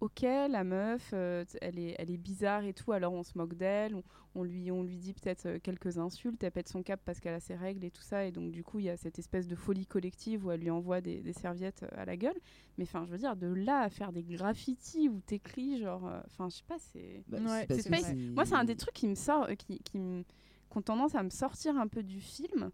ok, 0.00 0.22
la 0.22 0.62
meuf, 0.64 1.10
euh, 1.14 1.44
elle, 1.60 1.78
est, 1.78 1.94
elle 1.98 2.10
est 2.10 2.16
bizarre 2.16 2.64
et 2.64 2.74
tout, 2.74 2.92
alors 2.92 3.12
on 3.12 3.22
se 3.22 3.36
moque 3.36 3.54
d'elle, 3.54 3.94
on, 3.94 4.02
on 4.34 4.42
lui, 4.42 4.70
on 4.70 4.82
lui 4.82 4.96
dit 4.98 5.14
peut-être 5.14 5.46
euh, 5.46 5.58
quelques 5.62 5.96
insultes, 5.98 6.42
elle 6.44 6.52
pète 6.52 6.68
son 6.68 6.82
cap 6.82 7.00
parce 7.04 7.20
qu'elle 7.20 7.32
a 7.34 7.40
ses 7.40 7.54
règles 7.54 7.84
et 7.84 7.90
tout 7.90 8.02
ça, 8.02 8.24
et 8.26 8.32
donc 8.32 8.50
du 8.52 8.62
coup, 8.62 8.78
il 8.78 8.84
y 8.84 8.90
a 8.90 8.96
cette 8.98 9.18
espèce 9.18 9.48
de 9.48 9.54
folie 9.56 9.86
collective 9.86 10.44
où 10.44 10.50
elle 10.50 10.60
lui 10.60 10.70
envoie 10.70 11.00
des, 11.00 11.22
des 11.22 11.32
serviettes 11.32 11.82
euh, 11.84 11.88
à 12.02 12.04
la 12.04 12.16
gueule. 12.16 12.36
Mais 12.76 12.84
enfin, 12.84 13.04
je 13.06 13.12
veux 13.12 13.18
dire, 13.18 13.36
de 13.36 13.46
là 13.46 13.80
à 13.80 13.88
faire 13.88 14.12
des 14.12 14.22
graffitis 14.22 15.08
où 15.08 15.20
t'écris, 15.20 15.78
genre, 15.78 16.06
euh, 16.06 16.20
enfin, 16.26 16.48
je 16.50 16.56
sais 16.56 16.64
pas, 16.68 16.78
c'est. 16.78 17.22
Bah, 17.28 17.38
Ouais, 17.52 17.66
c'est 17.82 17.90
pas- 17.90 17.96
Moi, 18.34 18.44
c'est 18.44 18.54
un 18.54 18.64
des 18.64 18.76
trucs 18.76 18.94
qui 18.94 19.08
me 19.08 19.14
sort, 19.14 19.44
euh, 19.44 19.54
qui, 19.54 19.78
qui, 19.78 19.98
me- 19.98 20.22
qui 20.70 20.76
ont 20.78 20.82
tendance 20.82 21.14
à 21.14 21.22
me 21.22 21.30
sortir 21.30 21.76
un 21.78 21.88
peu 21.88 22.02
du 22.02 22.20
film. 22.20 22.70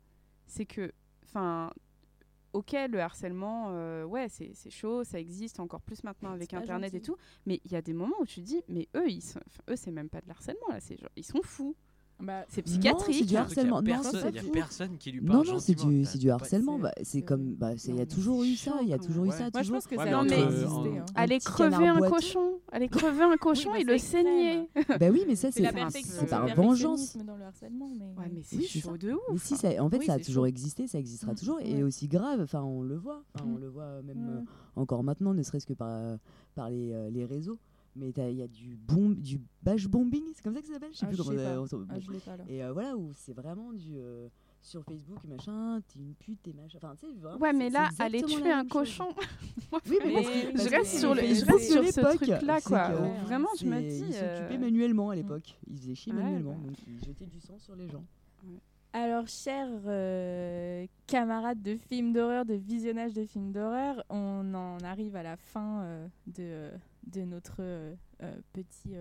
C'est 0.49 0.67
que, 0.67 0.91
enfin, 1.25 1.73
ok, 2.53 2.73
le 2.89 3.01
harcèlement, 3.01 3.69
euh, 3.71 4.05
ouais, 4.05 4.29
c'est 4.29 4.51
c'est 4.55 4.71
chaud, 4.71 5.05
ça 5.05 5.19
existe 5.19 5.61
encore 5.61 5.83
plus 5.83 6.05
maintenant 6.05 6.33
avec 6.33 6.53
Internet 6.55 6.95
et 6.95 7.01
tout. 7.01 7.17
Mais 7.47 7.61
il 7.65 7.73
y 7.73 7.77
a 7.77 7.83
des 7.83 7.93
moments 7.93 8.17
où 8.21 8.27
tu 8.27 8.41
te 8.41 8.47
dis, 8.47 8.63
mais 8.69 8.89
eux, 8.97 9.09
ils 9.09 9.23
sont, 9.23 9.41
eux, 9.69 9.77
c'est 9.77 9.91
même 9.91 10.09
pas 10.09 10.21
de 10.21 10.29
l'harcèlement 10.29 10.69
là, 10.69 10.81
c'est 10.81 10.97
genre, 10.99 11.11
ils 11.17 11.25
sont 11.25 11.43
fous. 11.43 11.77
Bah, 12.21 12.45
C'est 12.49 12.61
Non, 12.61 12.63
c'est 12.63 12.63
psychiatrique. 12.63 13.27
du 13.27 13.37
harcèlement. 13.37 13.81
Il 13.83 13.89
y 13.89 13.93
a 13.93 13.97
Non, 13.97 14.03
personne, 14.03 14.35
y 14.35 14.39
a 14.39 14.43
personne 14.53 14.97
qui 14.97 15.11
lui 15.11 15.21
parle 15.23 15.39
Non, 15.45 15.53
non, 15.55 15.59
c'est 15.59 15.75
du, 15.75 16.03
du 16.19 16.27
pas- 16.29 16.35
harcèlement. 16.35 16.77
c'est- 16.77 16.83
Bah, 16.83 16.93
c'est 17.03 17.23
comme, 17.23 17.55
bah, 17.55 17.71
il 17.85 17.97
y 17.97 18.01
a 18.01 18.07
toujours 18.07 18.45
eu 18.45 18.55
ça, 18.55 18.75
il 18.83 18.89
y 18.89 18.93
a 18.93 18.99
toujours 18.99 19.25
eu 19.25 19.29
quand 19.31 19.35
ça. 19.35 19.39
Moi, 19.41 19.51
je 19.55 19.59
toujours. 19.59 19.75
pense 19.77 19.87
que 19.89 19.97
Ouais, 19.97 20.05
ça 20.11 20.23
mais 20.23 20.41
existé. 20.45 20.99
hein. 20.99 21.05
Un 21.17 21.21
Aller 21.23 21.39
petit 21.39 21.47
crever 21.47 21.89
un 21.89 21.99
cochon, 21.99 22.61
aller 22.71 22.89
crever 22.89 23.23
un 23.25 23.37
cochon 23.37 23.73
bah, 23.73 23.81
et 23.81 23.85
le 23.85 23.99
c'est 23.99 24.23
saigner. 24.23 24.69
Bah 25.01 25.09
oui, 25.11 25.25
mais 25.27 25.35
ça, 25.35 25.51
C'est 25.51 25.63
par 25.63 25.73
le 26.47 26.55
vengeance. 26.55 27.01
perfectionnisme 27.01 27.25
dans 27.25 27.37
le 27.37 27.43
harcèlement. 27.45 27.89
Mais... 27.99 28.05
Ouais, 28.23 28.31
mais 28.33 28.41
c'est 28.45 28.57
Oui, 28.57 28.69
c'est 28.71 28.79
chaud 28.81 28.97
de 28.97 29.13
ouf. 29.13 29.19
Mais 29.33 29.39
si, 29.39 29.81
en 29.81 29.91
fait, 29.91 30.03
ça 30.03 30.13
a 30.15 30.19
toujours 30.21 30.47
existé, 30.47 30.87
ça 30.87 30.99
existera 31.01 31.33
Mm. 31.33 31.37
toujours, 31.37 31.59
et 31.61 31.75
Ouais. 31.75 31.83
aussi 31.83 32.07
grave. 32.07 32.41
Enfin, 32.43 32.63
on 32.63 32.83
le 32.83 32.97
voit. 32.97 33.25
On 33.43 33.47
Mm. 33.47 33.59
le 33.59 33.69
voit 33.69 34.03
même 34.03 34.19
Ouais. 34.29 34.35
euh, 34.43 34.81
encore 34.81 35.03
maintenant, 35.03 35.35
ne 35.35 35.43
serait-ce 35.43 35.67
que 35.67 35.73
par, 35.75 35.89
euh, 35.89 36.17
euh, 36.59 37.11
les 37.11 37.25
réseaux. 37.25 37.59
Mais 37.95 38.11
t'as- 38.13 38.31
il 38.31 38.37
y 38.39 38.43
a 38.43 38.49
du 38.49 38.75
bomb, 38.77 39.15
du 39.15 39.39
bash 39.63 39.87
bombing, 39.87 40.23
c'est 40.35 40.43
comme 40.43 40.55
ça 40.55 40.61
que 40.63 40.67
ça 40.67 40.73
s'appelle? 40.75 40.93
Je 40.93 40.97
sais 40.99 41.05
Ah, 41.05 41.09
plus 41.09 41.17
je 41.19 41.23
comment. 41.23 41.39
euh, 41.39 41.67
Ah, 41.91 41.95
bon. 41.95 42.01
je 42.01 42.11
l'ai 42.11 42.19
pas 42.21 42.37
là. 42.39 42.45
Et 42.49 42.65
euh, 42.65 42.73
voilà 42.73 42.97
où 42.97 43.13
c'est 43.15 43.35
vraiment 43.35 43.71
du 43.73 43.97
euh, 43.99 44.29
sur 44.63 44.83
Facebook 44.85 45.23
machin, 45.25 45.81
t'es 45.89 45.99
une 45.99 46.15
pute, 46.15 46.41
t'es 46.43 46.53
machin. 46.55 46.79
Enfin, 46.83 46.95
tu 46.99 47.07
sais, 47.07 47.13
vraiment, 47.19 47.39
Ouais, 47.39 47.53
mais 47.53 47.69
là, 47.69 47.91
aller 47.99 48.23
tuer 48.23 48.51
un 48.51 48.67
cochon. 48.67 49.09
Oui, 49.91 49.99
mais 50.05 50.13
parce 50.53 50.65
je 50.65 50.71
reste 50.71 50.99
sur, 50.99 51.15
le, 51.15 51.21
je 51.23 51.45
reste 51.47 51.71
sur 51.73 51.83
ce 51.83 52.01
l'époque, 52.01 52.17
truc-là, 52.17 52.61
quoi. 52.61 52.89
que- 52.91 52.99
où 52.99 53.03
Ouais, 53.03 53.19
vraiment, 53.25 53.49
je 53.59 53.65
me 53.67 53.81
dis. 53.81 54.05
Ils 54.09 54.15
euh, 54.17 54.37
s'occupaient 54.37 54.59
manuellement 54.59 55.11
à 55.11 55.15
l'époque. 55.17 55.59
Ils 55.67 55.79
faisaient 55.79 55.95
chier 55.95 56.13
Ouais, 56.13 56.23
manuellement. 56.23 56.53
bah. 56.53 56.67
Donc 56.69 56.77
ils 56.87 57.03
jetaient 57.05 57.27
du 57.27 57.41
sang 57.41 57.59
sur 57.59 57.75
les 57.77 57.89
gens. 57.89 58.05
Alors, 58.95 59.27
chers 59.27 59.71
euh, 59.87 60.87
camarades 61.07 61.63
de 61.63 61.77
films 61.77 62.13
d'horreur, 62.13 62.45
de 62.45 62.53
visionnage 62.55 63.15
de 63.15 63.25
films 63.25 63.51
d'horreur, 63.53 64.05
on 64.11 64.53
en 64.55 64.77
arrive 64.81 65.17
à 65.17 65.23
la 65.23 65.37
fin 65.37 65.83
euh, 65.85 66.07
de, 66.27 66.69
de 67.07 67.23
notre 67.23 67.57
euh, 67.61 67.95
euh, 68.23 68.37
petit 68.53 68.95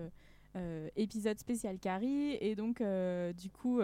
euh, 0.56 0.88
épisode 0.96 1.38
spécial 1.38 1.78
Carrie. 1.78 2.36
Et 2.40 2.54
donc, 2.54 2.82
du 3.36 3.50
coup, 3.50 3.80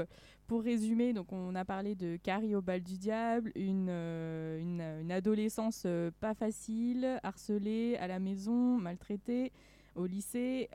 pour 0.46 0.62
résumer, 0.62 1.12
donc 1.12 1.32
on 1.32 1.54
a 1.54 1.64
parlé 1.64 1.94
de 1.94 2.16
Carrie 2.16 2.54
au 2.54 2.60
bal 2.60 2.82
du 2.82 2.98
diable, 2.98 3.52
une, 3.54 3.88
une, 3.88 5.10
adolescence 5.10 5.86
pas 6.20 6.34
facile, 6.34 7.18
harcelée 7.22 7.96
à 7.96 8.06
la 8.06 8.18
maison, 8.18 8.76
maltraitée 8.78 9.52
au 9.94 10.04
lycée, 10.04 10.68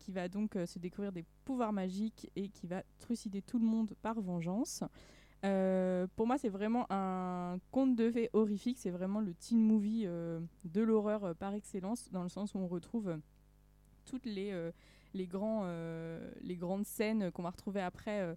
qui 0.00 0.10
va 0.10 0.28
donc 0.28 0.58
se 0.66 0.78
découvrir 0.80 1.12
des 1.12 1.24
pouvoirs 1.44 1.72
magiques 1.72 2.28
et 2.34 2.48
qui 2.48 2.66
va 2.66 2.82
trucider 2.98 3.42
tout 3.42 3.60
le 3.60 3.66
monde 3.66 3.94
par 4.02 4.20
vengeance. 4.20 4.82
Euh, 5.44 6.06
pour 6.16 6.26
moi, 6.26 6.38
c'est 6.38 6.48
vraiment 6.48 6.86
un 6.90 7.58
conte 7.70 7.94
de 7.94 8.10
fées 8.10 8.30
horrifique. 8.32 8.78
C'est 8.78 8.90
vraiment 8.90 9.20
le 9.20 9.34
teen 9.34 9.60
movie 9.60 10.04
euh, 10.06 10.40
de 10.64 10.82
l'horreur 10.82 11.24
euh, 11.24 11.34
par 11.34 11.54
excellence, 11.54 12.10
dans 12.10 12.22
le 12.22 12.28
sens 12.28 12.54
où 12.54 12.58
on 12.58 12.66
retrouve 12.66 13.18
toutes 14.04 14.26
les, 14.26 14.52
les, 15.14 15.28
les 16.42 16.56
grandes 16.56 16.86
scènes 16.86 17.32
qu'on 17.32 17.42
va 17.42 17.50
retrouver 17.50 17.80
après 17.80 18.36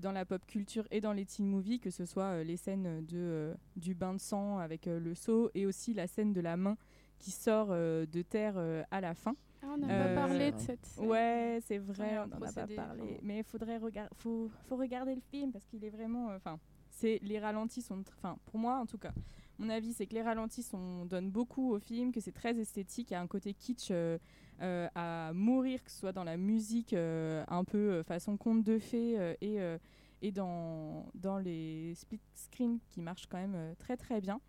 dans 0.00 0.12
la 0.12 0.24
pop 0.24 0.46
culture 0.46 0.86
et 0.92 1.00
dans 1.00 1.12
les 1.12 1.26
teen 1.26 1.44
movies, 1.44 1.80
que 1.80 1.90
ce 1.90 2.04
soit 2.04 2.44
les 2.44 2.56
scènes 2.56 3.04
de, 3.04 3.52
du 3.74 3.94
bain 3.94 4.14
de 4.14 4.20
sang 4.20 4.58
avec 4.58 4.86
le 4.86 5.14
seau 5.16 5.50
et 5.54 5.66
aussi 5.66 5.92
la 5.92 6.06
scène 6.06 6.32
de 6.32 6.40
la 6.40 6.56
main 6.56 6.76
qui 7.18 7.32
sort 7.32 7.70
de 7.70 8.22
terre 8.22 8.58
à 8.92 9.00
la 9.00 9.14
fin. 9.14 9.34
Ah, 9.62 9.66
on 9.74 9.78
n'a 9.78 9.88
Euh, 9.90 10.14
pas 10.14 10.26
parlé 10.26 10.52
de 10.52 10.58
cette 10.58 10.84
scène. 10.86 11.06
Ouais, 11.06 11.58
c'est 11.62 11.78
vrai, 11.78 12.12
Ouais, 12.12 12.18
on 12.18 12.26
n'en 12.28 12.36
a 12.36 12.52
pas 12.52 12.66
parlé. 12.66 12.76
enfin. 12.78 13.18
Mais 13.22 13.38
il 13.38 13.44
faudrait 13.44 13.78
regarder, 13.78 14.14
faut, 14.16 14.48
faut 14.68 14.76
regarder 14.76 15.14
le 15.14 15.20
film 15.20 15.50
parce 15.52 15.66
qu'il 15.66 15.84
est 15.84 15.90
vraiment. 15.90 16.28
Enfin, 16.34 16.58
c'est 16.90 17.18
les 17.22 17.38
ralentis 17.38 17.82
sont. 17.82 18.02
Enfin, 18.18 18.36
pour 18.46 18.58
moi 18.58 18.76
en 18.78 18.86
tout 18.86 18.98
cas, 18.98 19.12
mon 19.58 19.68
avis, 19.68 19.92
c'est 19.92 20.06
que 20.06 20.14
les 20.14 20.22
ralentis 20.22 20.62
sont, 20.62 21.04
donnent 21.06 21.30
beaucoup 21.30 21.72
au 21.72 21.78
film, 21.80 22.12
que 22.12 22.20
c'est 22.20 22.32
très 22.32 22.56
esthétique, 22.58 23.10
il 23.10 23.14
y 23.14 23.16
a 23.16 23.20
un 23.20 23.26
côté 23.26 23.52
kitsch 23.54 23.88
euh, 23.90 24.18
euh, 24.62 24.88
à 24.94 25.32
mourir, 25.34 25.82
que 25.82 25.90
ce 25.90 25.98
soit 25.98 26.12
dans 26.12 26.24
la 26.24 26.36
musique, 26.36 26.92
euh, 26.92 27.44
un 27.48 27.64
peu 27.64 27.78
euh, 27.78 28.02
façon 28.04 28.36
conte 28.36 28.62
de 28.62 28.78
fées, 28.78 29.18
euh, 29.18 29.34
et, 29.40 29.60
euh, 29.60 29.76
et 30.22 30.30
dans, 30.30 31.06
dans 31.14 31.38
les 31.38 31.94
split 31.96 32.20
screens 32.34 32.78
qui 32.90 33.00
marchent 33.00 33.26
quand 33.26 33.38
même 33.38 33.54
euh, 33.56 33.74
très 33.78 33.96
très 33.96 34.20
bien. 34.20 34.40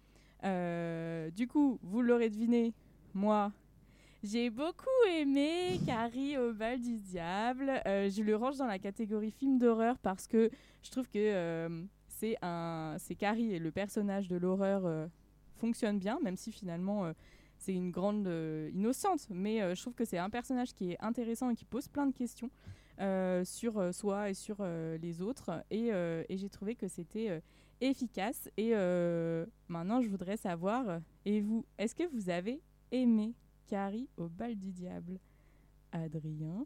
Euh, 0.43 1.29
du 1.31 1.47
coup, 1.47 1.79
vous 1.81 2.01
l'aurez 2.01 2.29
deviné, 2.29 2.73
moi, 3.13 3.51
j'ai 4.21 4.49
beaucoup 4.49 4.89
aimé 5.09 5.79
Carrie 5.85 6.37
au 6.37 6.51
bal 6.51 6.81
du 6.81 6.97
diable. 6.97 7.71
Euh, 7.85 8.09
je 8.09 8.21
le 8.21 8.35
range 8.35 8.57
dans 8.57 8.67
la 8.67 8.77
catégorie 8.77 9.31
film 9.31 9.57
d'horreur 9.57 9.97
parce 9.99 10.27
que 10.27 10.49
je 10.83 10.91
trouve 10.91 11.07
que 11.07 11.17
euh, 11.17 11.85
c'est 12.09 13.15
Carrie 13.15 13.53
et 13.53 13.59
le 13.59 13.71
personnage 13.71 14.27
de 14.27 14.35
l'horreur 14.35 14.85
euh, 14.85 15.07
fonctionne 15.55 15.99
bien, 15.99 16.19
même 16.21 16.35
si 16.35 16.51
finalement 16.51 17.09
c'est 17.57 17.73
une 17.73 17.91
grande 17.91 18.29
innocente. 18.73 19.25
Mais 19.29 19.73
je 19.73 19.81
trouve 19.81 19.93
que 19.93 20.03
c'est 20.03 20.17
un 20.17 20.29
personnage 20.29 20.73
qui 20.73 20.91
est 20.91 20.97
intéressant 20.99 21.49
et 21.49 21.55
qui 21.55 21.65
pose 21.65 21.87
plein 21.87 22.05
de 22.05 22.13
questions 22.13 22.49
sur 23.45 23.93
soi 23.93 24.29
et 24.29 24.33
sur 24.33 24.57
les 25.01 25.21
autres. 25.21 25.63
Et, 25.71 25.91
j'ai 26.29 26.49
trouvé 26.49 26.75
que 26.75 26.89
c'était 26.89 27.41
efficace. 27.79 28.49
Et 28.57 28.73
maintenant, 29.69 30.01
je 30.01 30.09
voudrais 30.09 30.37
savoir, 30.37 30.99
et 31.25 31.39
vous, 31.39 31.65
est-ce 31.77 31.95
que 31.95 32.03
vous 32.13 32.29
avez 32.29 32.61
aimé 32.91 33.33
Carrie 33.69 34.09
au 34.17 34.27
bal 34.27 34.55
du 34.57 34.71
diable 34.71 35.19
Adrien? 35.91 36.65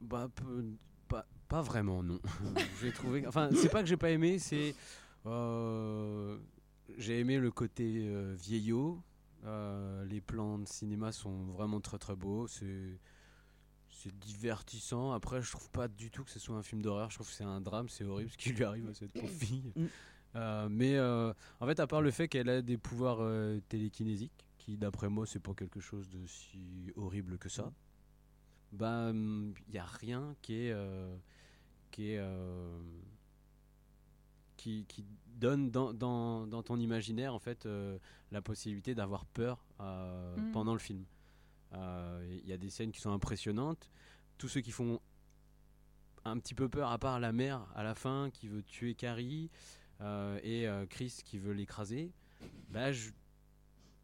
Bah, 0.00 0.28
peu- 0.34 0.64
pas, 1.08 1.24
pas 1.48 1.62
vraiment, 1.62 2.02
non. 2.02 2.18
j'ai 2.82 2.92
trouvé. 2.92 3.26
Enfin, 3.26 3.50
c'est 3.54 3.70
pas 3.70 3.80
que 3.80 3.88
j'ai 3.88 3.96
pas 3.96 4.10
aimé, 4.10 4.38
c'est. 4.38 4.74
euh, 5.26 6.36
j'ai 6.98 7.20
aimé 7.20 7.38
le 7.38 7.50
côté 7.50 8.06
euh, 8.08 8.34
vieillot. 8.36 9.00
Euh, 9.44 10.04
les 10.06 10.20
plans 10.20 10.58
de 10.58 10.66
cinéma 10.66 11.12
sont 11.12 11.44
vraiment 11.44 11.80
très 11.80 11.98
très 11.98 12.16
beaux. 12.16 12.46
C'est. 12.48 12.98
C'est 13.90 14.18
divertissant. 14.18 15.12
Après, 15.12 15.40
je 15.40 15.50
trouve 15.52 15.70
pas 15.70 15.86
du 15.86 16.10
tout 16.10 16.24
que 16.24 16.30
ce 16.30 16.40
soit 16.40 16.56
un 16.56 16.62
film 16.64 16.82
d'horreur. 16.82 17.10
Je 17.10 17.16
trouve 17.16 17.28
que 17.28 17.32
c'est 17.32 17.44
un 17.44 17.60
drame. 17.60 17.88
C'est 17.88 18.04
horrible 18.04 18.30
ce 18.30 18.36
qui 18.36 18.50
lui 18.50 18.64
arrive 18.64 18.88
à 18.88 18.94
cette 18.94 19.12
pauvre 19.12 19.28
fille. 19.28 19.72
Mm. 19.76 19.84
Euh, 20.36 20.68
mais 20.68 20.96
euh, 20.96 21.32
en 21.60 21.66
fait, 21.66 21.78
à 21.78 21.86
part 21.86 22.02
le 22.02 22.10
fait 22.10 22.26
qu'elle 22.28 22.48
a 22.48 22.60
des 22.60 22.76
pouvoirs 22.76 23.18
euh, 23.20 23.60
télékinésiques, 23.68 24.43
qui 24.64 24.76
d'après 24.78 25.08
moi, 25.10 25.26
c'est 25.26 25.40
pas 25.40 25.54
quelque 25.54 25.80
chose 25.80 26.08
de 26.08 26.24
si 26.26 26.90
horrible 26.96 27.36
que 27.38 27.48
ça. 27.50 27.72
Bah 28.72 29.12
il 29.12 29.54
y 29.74 29.78
a 29.78 29.84
rien 29.84 30.34
qui 30.42 30.54
est 30.66 30.72
euh, 30.72 31.14
qui 31.90 32.10
est 32.12 32.18
euh, 32.18 32.80
qui, 34.56 34.84
qui 34.86 35.04
donne 35.36 35.70
dans, 35.70 35.92
dans, 35.92 36.46
dans 36.46 36.62
ton 36.62 36.78
imaginaire 36.78 37.34
en 37.34 37.38
fait 37.38 37.66
euh, 37.66 37.98
la 38.32 38.40
possibilité 38.40 38.94
d'avoir 38.94 39.26
peur 39.26 39.64
euh, 39.80 40.36
Mm. 40.36 40.52
pendant 40.52 40.72
le 40.72 40.78
film. 40.78 41.04
Euh, 41.74 42.38
il 42.42 42.48
y 42.48 42.52
a 42.52 42.56
des 42.56 42.70
scènes 42.70 42.90
qui 42.90 43.00
sont 43.00 43.12
impressionnantes. 43.12 43.90
Tous 44.38 44.48
ceux 44.48 44.60
qui 44.60 44.70
font 44.72 45.00
un 46.24 46.38
petit 46.38 46.54
peu 46.54 46.68
peur 46.68 46.90
à 46.90 46.98
part 46.98 47.20
la 47.20 47.32
mère 47.32 47.66
à 47.74 47.82
la 47.82 47.94
fin 47.94 48.30
qui 48.32 48.48
veut 48.48 48.62
tuer 48.62 48.94
Carrie 48.94 49.50
euh, 50.00 50.40
et 50.42 50.66
euh, 50.66 50.86
Chris 50.86 51.20
qui 51.24 51.38
veut 51.38 51.52
l'écraser 51.52 52.12
bah 52.70 52.90
je 52.92 53.10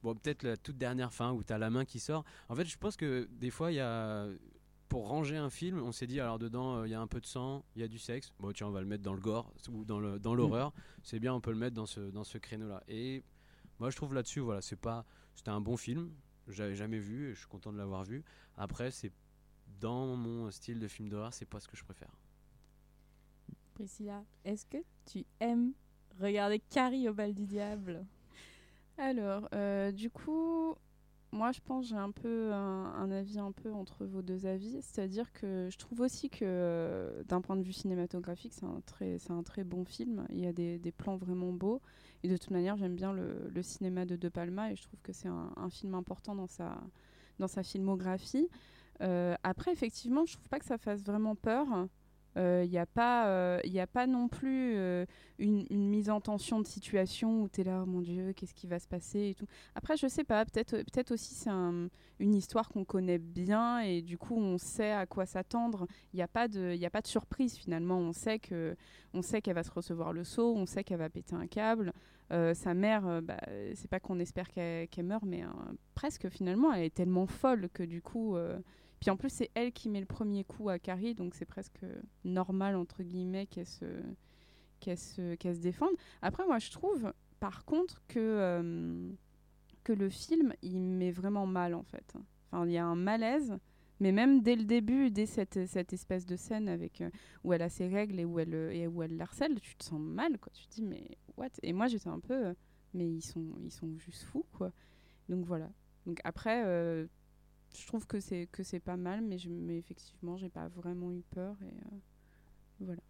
Bon, 0.03 0.15
peut-être 0.15 0.43
la 0.43 0.57
toute 0.57 0.79
dernière 0.79 1.13
fin 1.13 1.33
où 1.33 1.43
tu 1.45 1.53
as 1.53 1.59
la 1.59 1.71
main 1.71 1.85
qui 1.85 2.01
sort. 2.01 2.25
En 2.49 2.55
fait, 2.55 2.65
je 2.65 2.79
pense 2.79 2.97
que 2.97 3.29
des 3.33 3.51
fois, 3.51 3.73
il 3.73 3.77
y 3.77 3.81
a. 3.81 4.27
Pour 4.89 5.07
ranger 5.07 5.37
un 5.37 5.51
film, 5.51 5.79
on 5.81 5.93
s'est 5.93 6.09
dit 6.09 6.19
alors 6.19 6.41
dedans, 6.41 6.79
euh, 6.79 6.89
il 6.89 6.91
y 6.91 6.95
a 6.95 7.01
un 7.01 7.07
peu 7.07 7.21
de 7.21 7.27
sang, 7.27 7.65
il 7.77 7.81
y 7.81 7.85
a 7.85 7.87
du 7.89 8.01
sexe. 8.01 8.33
Bon, 8.41 8.51
tiens, 8.51 8.67
on 8.67 8.73
va 8.73 8.81
le 8.81 8.89
mettre 8.89 9.05
dans 9.05 9.15
le 9.15 9.21
gore 9.21 9.53
ou 9.71 9.85
dans 9.85 10.01
le- 10.01 10.19
dans 10.19 10.35
l'horreur. 10.35 10.73
C'est 11.05 11.21
bien, 11.21 11.33
on 11.33 11.41
peut 11.41 11.53
le 11.53 11.57
mettre 11.59 11.77
dans 11.77 11.87
ce, 11.87 12.01
dans 12.11 12.25
ce 12.25 12.39
créneau-là. 12.39 12.83
Et 12.89 13.23
moi, 13.79 13.91
je 13.91 13.97
trouve 13.97 14.15
là-dessus, 14.15 14.41
voilà, 14.41 14.61
c'est 14.63 14.75
pas. 14.75 15.05
C'était 15.37 15.51
un 15.51 15.61
bon 15.61 15.77
film. 15.77 16.11
J'avais 16.49 16.75
jamais 16.75 16.99
vu 16.99 17.29
et 17.31 17.35
je 17.35 17.39
suis 17.39 17.47
content 17.47 17.73
de 17.73 17.79
l'avoir 17.79 18.03
vu. 18.03 18.25
Après, 18.57 18.91
c'est. 18.91 19.13
Dans 19.79 20.17
mon 20.17 20.51
style 20.51 20.81
de 20.81 20.89
film 20.89 21.09
d'horreur, 21.09 21.33
c'est 21.33 21.47
pas 21.47 21.61
ce 21.61 21.69
que 21.69 21.77
je 21.77 21.85
préfère. 21.85 22.11
Priscilla, 23.75 24.25
est-ce 24.45 24.67
que 24.67 24.79
tu 25.07 25.25
aimes 25.39 25.73
regarder 26.19 26.59
Carrie 26.59 27.09
au 27.09 27.15
bal 27.15 27.33
du 27.33 27.47
diable? 27.47 28.05
Alors, 29.01 29.49
euh, 29.55 29.93
du 29.93 30.11
coup, 30.11 30.75
moi 31.33 31.53
je 31.53 31.61
pense 31.61 31.89
j'ai 31.89 31.97
un 31.97 32.11
peu 32.11 32.53
un, 32.53 32.93
un 32.95 33.11
avis 33.11 33.39
un 33.39 33.51
peu 33.51 33.73
entre 33.73 34.05
vos 34.05 34.21
deux 34.21 34.45
avis, 34.45 34.83
c'est-à-dire 34.83 35.33
que 35.33 35.69
je 35.73 35.79
trouve 35.79 36.01
aussi 36.01 36.29
que 36.29 36.41
euh, 36.43 37.23
d'un 37.25 37.41
point 37.41 37.57
de 37.57 37.63
vue 37.63 37.73
cinématographique, 37.73 38.53
c'est 38.53 38.67
un 38.67 38.83
très, 38.85 39.19
c'est 39.19 39.31
un 39.31 39.43
très 39.43 39.65
bon 39.65 39.87
film. 39.87 40.27
Il 40.29 40.41
y 40.41 40.47
a 40.47 40.53
des, 40.53 40.93
plans 40.93 41.17
vraiment 41.17 41.51
beaux 41.51 41.81
et 42.23 42.29
de 42.29 42.37
toute 42.37 42.51
manière, 42.51 42.77
j'aime 42.77 42.95
bien 42.95 43.15
le, 43.15 43.63
cinéma 43.63 44.05
de 44.05 44.17
De 44.17 44.29
Palma 44.29 44.71
et 44.71 44.77
je 44.77 44.83
trouve 44.83 45.01
que 45.01 45.15
c'est 45.15 45.29
un, 45.29 45.51
un 45.57 45.71
film 45.71 45.95
important 45.95 46.35
dans 46.35 46.47
sa 46.47 46.79
dans 47.39 47.49
sa 47.49 47.63
filmographie. 47.63 48.51
Euh, 49.01 49.35
après, 49.43 49.73
effectivement, 49.73 50.27
je 50.27 50.35
trouve 50.35 50.49
pas 50.51 50.59
que 50.59 50.67
ça 50.67 50.77
fasse 50.77 51.03
vraiment 51.03 51.37
peur. 51.37 51.67
Il 52.37 52.71
n'y 52.71 52.79
a, 52.79 52.87
euh, 53.27 53.61
a 53.77 53.87
pas 53.87 54.07
non 54.07 54.29
plus 54.29 54.75
euh, 54.77 55.05
une, 55.39 55.67
mise 55.71 56.11
en 56.11 56.21
tension 56.21 56.61
de 56.61 56.67
situation 56.67 57.43
où 57.43 57.49
tu 57.49 57.61
es 57.61 57.65
là, 57.65 57.81
oh 57.83 57.87
mon 57.87 58.01
Dieu, 58.01 58.33
qu'est-ce 58.33 58.55
qui 58.55 58.67
va 58.67 58.79
se 58.79 58.87
passer 58.89 59.31
et 59.31 59.35
tout. 59.35 59.47
Après, 59.75 59.97
je 59.97 60.07
sais 60.07 60.25
pas, 60.25 60.45
peut-être 60.45 60.77
peut 60.83 61.15
aussi 61.15 61.35
c'est 61.35 61.51
un- 61.51 61.89
une 62.19 62.35
histoire 62.35 62.69
qu'on 62.69 62.85
connaît 62.85 63.19
bien 63.19 63.81
et 63.81 64.03
du 64.03 64.19
coup 64.19 64.37
on 64.37 64.59
sait 64.59 64.93
à 64.93 65.07
quoi 65.07 65.27
s'attendre. 65.27 65.87
Il 66.13 66.17
n'y 66.17 66.23
a, 66.23 66.29
pas 66.29 66.49
de- 66.49 66.79
a 66.85 66.91
pas 66.91 67.01
de 67.01 67.07
surprise 67.07 67.57
finalement. 67.57 67.99
On 67.99 68.13
sait 68.13 68.39
qu'elle 68.39 68.77
va 69.55 69.63
se 69.63 69.71
recevoir 69.71 70.13
le 70.13 70.25
saut, 70.25 70.55
on 70.57 70.67
sait 70.67 70.85
qu'elle 70.85 70.99
va 70.99 71.09
péter 71.11 71.35
un 71.35 71.47
câble. 71.47 71.93
Euh, 72.33 72.55
sa 72.55 72.75
mère, 72.75 73.07
euh, 73.09 73.21
bah, 73.21 73.41
c'est 73.75 73.89
pas 73.91 73.99
qu'on 73.99 74.21
espère 74.21 74.49
qu'elle 74.49 74.87
qu'elle 74.89 75.07
meure, 75.07 75.25
mais 75.25 75.43
euh, 75.43 75.49
presque 75.97 76.29
finalement, 76.29 76.73
elle 76.73 76.85
est 76.85 76.95
tellement 76.95 77.27
folle 77.27 77.69
que 77.73 77.83
du 77.83 78.03
coup. 78.03 78.37
Puis 79.01 79.09
en 79.09 79.17
plus, 79.17 79.31
c'est 79.31 79.51
elle 79.55 79.73
qui 79.73 79.89
met 79.89 80.01
le 80.01 80.07
premier 80.07 80.45
coup 80.45 80.69
à 80.69 80.79
Carrie, 80.79 81.15
donc 81.15 81.35
c'est 81.35 81.47
presque 81.47 81.81
normal, 82.23 82.77
entre 82.77 83.03
guillemets, 83.03 83.47
qu'elle 83.47 83.67
se, 83.67 83.87
qu'elle 84.79 84.99
se, 84.99 85.61
défende. 85.61 85.95
Après, 86.21 86.45
moi, 86.47 86.59
je 86.59 86.71
trouve, 86.71 87.11
par 87.41 87.65
contre, 87.65 88.03
que, 88.09 88.19
euh, 88.19 89.11
que 89.85 89.95
le 89.95 90.11
film, 90.11 90.53
il 90.61 90.81
met 90.81 91.11
vraiment 91.11 91.47
mal, 91.47 91.75
en 91.75 91.83
fait. 91.83 92.15
Enfin, 92.53 92.67
il 92.67 92.73
y 92.73 92.77
a 92.77 92.85
un 92.85 92.95
malaise, 92.95 93.57
mais 94.01 94.13
même 94.13 94.43
dès 94.43 94.55
le 94.55 94.65
début, 94.65 95.11
dès 95.11 95.25
cette, 95.25 95.67
cette 95.67 95.95
espèce 95.95 96.27
de 96.27 96.37
scène 96.37 96.69
avec, 96.69 97.01
euh, 97.01 97.09
où 97.43 97.55
elle 97.55 97.63
a 97.63 97.71
ses 97.71 97.89
règles 97.89 98.21
et 98.21 98.27
où 98.27 98.39
elle, 98.39 98.53
et 98.53 98.87
où 98.87 99.03
elle 99.03 99.17
l'harcèle, 99.17 99.59
tu 99.63 99.77
te 99.77 99.85
sens 99.85 100.01
mal, 100.01 100.39
quoi. 100.39 100.53
Tu 100.53 100.67
te 100.67 100.75
dis, 100.75 100.83
mais 100.83 101.17
what? 101.39 101.49
Et 101.63 101.73
moi, 101.73 101.87
j'étais 101.87 102.09
un 102.09 102.21
peu, 102.21 102.49
euh, 102.49 102.55
mais 102.93 103.09
ils 103.09 103.23
sont, 103.23 103.47
ils 103.63 103.73
sont 103.73 103.97
juste 103.97 104.25
fous, 104.25 104.45
quoi. 104.53 104.73
Donc 105.31 105.47
voilà. 105.47 105.71
Donc 106.05 106.21
après, 106.25 106.65
je 107.75 107.87
trouve 107.87 108.07
que 108.07 108.21
c'est 108.21 108.49
que 108.53 108.63
c'est 108.63 108.81
pas 108.81 108.97
mal, 108.97 109.23
mais, 109.23 109.39
je, 109.39 109.49
mais 109.51 109.79
effectivement, 109.79 110.37
j'ai 110.37 110.49
pas 110.51 110.69
vraiment 110.69 111.13
eu 111.13 111.23
peur 111.31 111.57
et 111.63 111.67
euh, 111.67 111.97
voilà. 112.81 113.03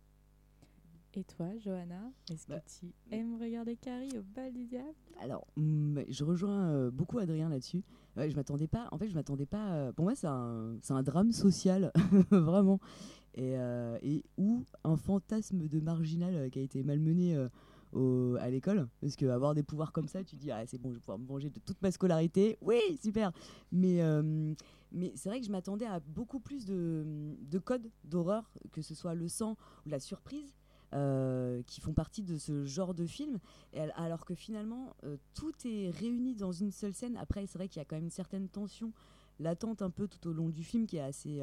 Et 1.15 1.25
toi, 1.25 1.49
Johanna, 1.59 2.13
est-ce 2.31 2.47
Bah, 2.47 2.61
que 2.61 2.69
tu 2.69 2.93
aimes 3.11 3.37
regarder 3.41 3.77
Carrie 3.77 4.17
au 4.17 4.23
bal 4.23 4.53
du 4.53 4.65
diable? 4.65 4.95
Alors, 5.21 5.47
mm, 5.57 6.01
je 6.09 6.25
rejoins 6.25 6.71
euh, 6.71 6.91
beaucoup 6.93 7.19
Adrien 7.19 7.49
là-dessus. 7.49 7.83
Ouais, 8.17 8.31
je 8.31 8.37
m'attendais 8.37 8.69
pas. 8.69 8.87
En 8.93 8.99
fait, 8.99 9.09
je 9.09 9.15
m'attendais 9.15 9.47
pas. 9.47 9.73
euh, 9.73 9.93
pour 9.93 10.05
moi, 10.05 10.15
c'est 10.15 10.29
un, 10.29 10.77
c'est 10.83 10.93
un 10.93 11.03
drame 11.03 11.33
social, 11.33 11.91
vraiment, 12.31 12.79
et, 13.35 13.57
euh, 13.59 13.99
et 14.03 14.25
où 14.39 14.65
un 14.85 14.97
fantasme 14.97 15.67
de 15.67 15.81
marginal 15.81 16.49
qui 16.51 16.61
a 16.61 16.63
été 16.63 16.83
malmené 16.85 17.35
euh, 17.35 17.49
à 18.41 18.51
l'école, 18.51 18.89
parce 19.01 19.17
que 19.17 19.27
avoir 19.27 19.55
des 19.55 19.63
pouvoirs 19.63 19.93
comme 19.93 20.09
ça, 20.09 20.23
tu 20.25 20.37
dis 20.37 20.51
ah 20.51 20.65
c'est 20.67 20.79
bon, 20.79 20.91
je 20.91 20.95
vais 20.95 21.01
pouvoir 21.01 21.19
me 21.19 21.27
venger 21.27 21.51
de 21.51 21.59
toute 21.61 21.81
ma 21.83 21.91
scolarité. 21.91 22.57
Oui, 22.61 22.81
super. 23.03 23.33
Mais 23.73 24.03
euh, 24.03 24.55
mais 24.93 25.13
c'est 25.17 25.29
vrai 25.29 25.41
que 25.41 25.47
je 25.47 25.51
m'attendais 25.53 25.87
à 25.87 26.01
beaucoup 26.01 26.41
plus 26.41 26.65
de, 26.67 27.05
de 27.41 27.59
codes 27.59 27.91
d'horreur, 28.05 28.51
que 28.73 28.83
ce 28.83 28.95
soit 28.95 29.15
le 29.15 29.29
sang 29.29 29.57
ou 29.87 29.89
la 29.91 30.01
surprise. 30.01 30.55
euh, 30.93 31.63
qui 31.69 31.81
font 31.81 31.93
partie 31.93 32.23
de 32.25 32.37
ce 32.37 32.65
genre 32.65 32.95
de 32.95 33.07
film 33.07 33.39
alors 33.95 34.25
que 34.25 34.35
finalement, 34.35 34.97
euh, 35.05 35.17
tout 35.35 35.53
est 35.65 35.91
réuni 35.91 36.35
dans 36.35 36.51
une 36.51 36.73
seule 36.73 36.95
scène. 36.95 37.17
Après, 37.17 37.47
c'est 37.47 37.59
vrai 37.59 37.69
qu'il 37.69 37.79
y 37.79 37.83
a 37.83 37.85
quand 37.85 37.95
même 37.95 38.07
une 38.07 38.11
certaine 38.11 38.49
tension 38.49 38.93
latente 39.39 39.83
un 39.83 39.91
peu 39.91 40.09
tout 40.09 40.29
au 40.29 40.33
long 40.33 40.49
du 40.49 40.65
film 40.65 40.87
qui 40.87 40.97
est 40.97 41.01
assez, 41.01 41.41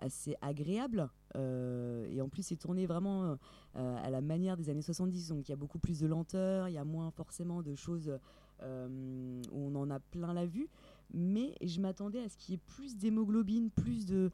assez 0.00 0.36
agréable. 0.40 1.08
Euh, 1.36 2.06
et 2.10 2.20
en 2.20 2.28
plus, 2.28 2.42
c'est 2.42 2.56
tourné 2.56 2.86
vraiment 2.86 3.36
euh, 3.76 3.96
à 4.02 4.10
la 4.10 4.20
manière 4.20 4.56
des 4.56 4.70
années 4.70 4.82
70. 4.82 5.28
Donc, 5.28 5.48
il 5.48 5.52
y 5.52 5.54
a 5.54 5.56
beaucoup 5.56 5.78
plus 5.78 6.00
de 6.00 6.06
lenteur, 6.06 6.68
il 6.68 6.74
y 6.74 6.78
a 6.78 6.84
moins 6.84 7.10
forcément 7.10 7.62
de 7.62 7.74
choses 7.74 8.18
euh, 8.62 9.42
où 9.52 9.68
on 9.68 9.74
en 9.76 9.90
a 9.90 10.00
plein 10.00 10.32
la 10.32 10.46
vue. 10.46 10.68
Mais 11.14 11.54
je 11.62 11.80
m'attendais 11.80 12.20
à 12.22 12.28
ce 12.28 12.36
qu'il 12.36 12.54
y 12.54 12.56
ait 12.56 12.60
plus 12.66 12.96
d'hémoglobine, 12.96 13.70
plus 13.70 14.04
de, 14.04 14.30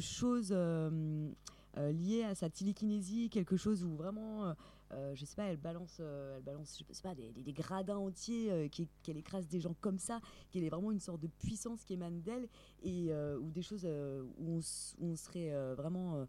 choses 0.00 0.48
euh, 0.50 1.28
euh, 1.76 1.92
liées 1.92 2.24
à 2.24 2.34
sa 2.34 2.48
télékinésie, 2.48 3.28
quelque 3.30 3.56
chose 3.56 3.84
où 3.84 3.94
vraiment, 3.94 4.54
euh, 4.92 5.14
je 5.14 5.24
sais 5.24 5.34
pas, 5.34 5.44
elle 5.44 5.56
balance, 5.56 5.98
euh, 6.00 6.36
elle 6.36 6.42
balance, 6.42 6.82
je 6.88 6.94
sais 6.94 7.02
pas, 7.02 7.14
des, 7.14 7.52
gradins 7.52 7.96
entiers, 7.96 8.52
euh, 8.52 8.68
qu'elle 9.02 9.16
écrase 9.16 9.48
des 9.48 9.60
gens 9.60 9.74
comme 9.80 9.98
ça, 9.98 10.20
qu'elle 10.50 10.64
est 10.64 10.68
vraiment 10.70 10.92
une 10.92 11.00
sorte 11.00 11.20
de 11.20 11.26
puissance 11.26 11.84
qui 11.84 11.94
émane 11.94 12.20
d'elle, 12.22 12.48
et 12.82 13.08
euh, 13.10 13.38
ou 13.38 13.50
des 13.50 13.62
choses 13.62 13.86
où, 14.38 14.60
on, 15.00 15.16
serait 15.16 15.74
vraiment 15.74 16.26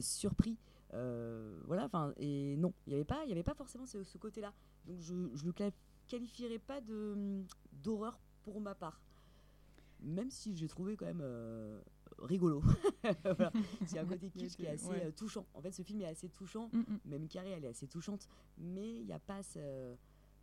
surpris 0.00 0.58
voilà, 0.92 1.84
enfin, 1.84 2.12
et 2.16 2.56
non, 2.56 2.72
il 2.86 2.90
n'y 2.90 2.94
avait, 2.94 3.04
pas- 3.04 3.24
il 3.24 3.28
y 3.30 3.32
avait 3.32 3.42
pas 3.42 3.54
forcément 3.54 3.86
ce, 3.86 4.18
côté-là. 4.18 4.52
Donc 4.86 5.00
je 5.00 5.14
ne 5.14 5.44
le 5.44 5.52
qual- 5.52 5.72
qualifierais 6.06 6.58
pas 6.58 6.80
de- 6.80 7.44
d'horreur 7.72 8.18
pour 8.42 8.60
ma 8.60 8.74
part. 8.74 9.00
Même 10.00 10.30
si 10.30 10.56
j'ai 10.56 10.68
trouvé 10.68 10.96
quand 10.96 11.06
même 11.06 11.22
rigolo. 12.20 12.62
Voilà. 13.24 13.52
C'est 13.86 13.98
un 13.98 14.04
côté 14.04 14.28
kitsch 14.30 14.56
qui 14.56 14.64
est 14.64 14.70
assez 14.70 14.86
Ouais. 14.88 15.02
euh, 15.06 15.10
touchant. 15.12 15.46
En 15.54 15.60
fait, 15.62 15.72
ce 15.72 15.82
film 15.82 16.00
est 16.02 16.06
assez 16.06 16.28
touchant. 16.28 16.68
Mm, 16.72 16.78
mm. 16.80 16.98
Même 17.06 17.28
Carrie, 17.28 17.50
elle 17.52 17.64
est 17.64 17.68
assez 17.68 17.86
touchante. 17.86 18.26
Mais 18.58 18.96
il 19.00 19.06
n'y 19.06 19.12
a 19.12 19.18
pas 19.18 19.42
ce- 19.42 19.94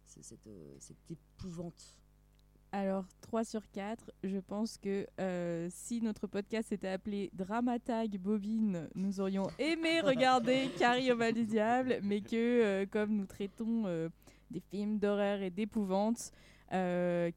ce- 0.06 0.22
cette, 0.22 0.48
euh, 0.48 0.76
cette 0.80 1.12
épouvante. 1.12 1.98
Alors, 2.72 3.06
3 3.22 3.46
sur 3.46 3.70
4, 3.72 4.12
je 4.24 4.38
pense 4.38 4.78
que 4.78 5.08
euh, 5.22 5.68
si 5.72 6.02
notre 6.02 6.28
podcast 6.28 6.70
s'était 6.70 6.90
appelé 6.90 7.30
Dramatag 7.34 8.18
Bobine, 8.20 8.90
nous 8.96 9.22
aurions 9.22 9.48
aimé 9.60 10.02
regarder 10.02 10.70
Carrie 10.78 11.12
au 11.12 11.16
mal 11.16 11.34
du 11.34 11.46
diable, 11.46 12.00
mais 12.04 12.20
que 12.22 12.36
euh, 12.36 12.86
comme 12.86 13.16
nous 13.16 13.26
traitons 13.26 13.84
euh, 13.86 14.10
des 14.52 14.60
films 14.60 15.00
d'horreur 15.00 15.42
et 15.42 15.52
d'épouvante, 15.52 16.32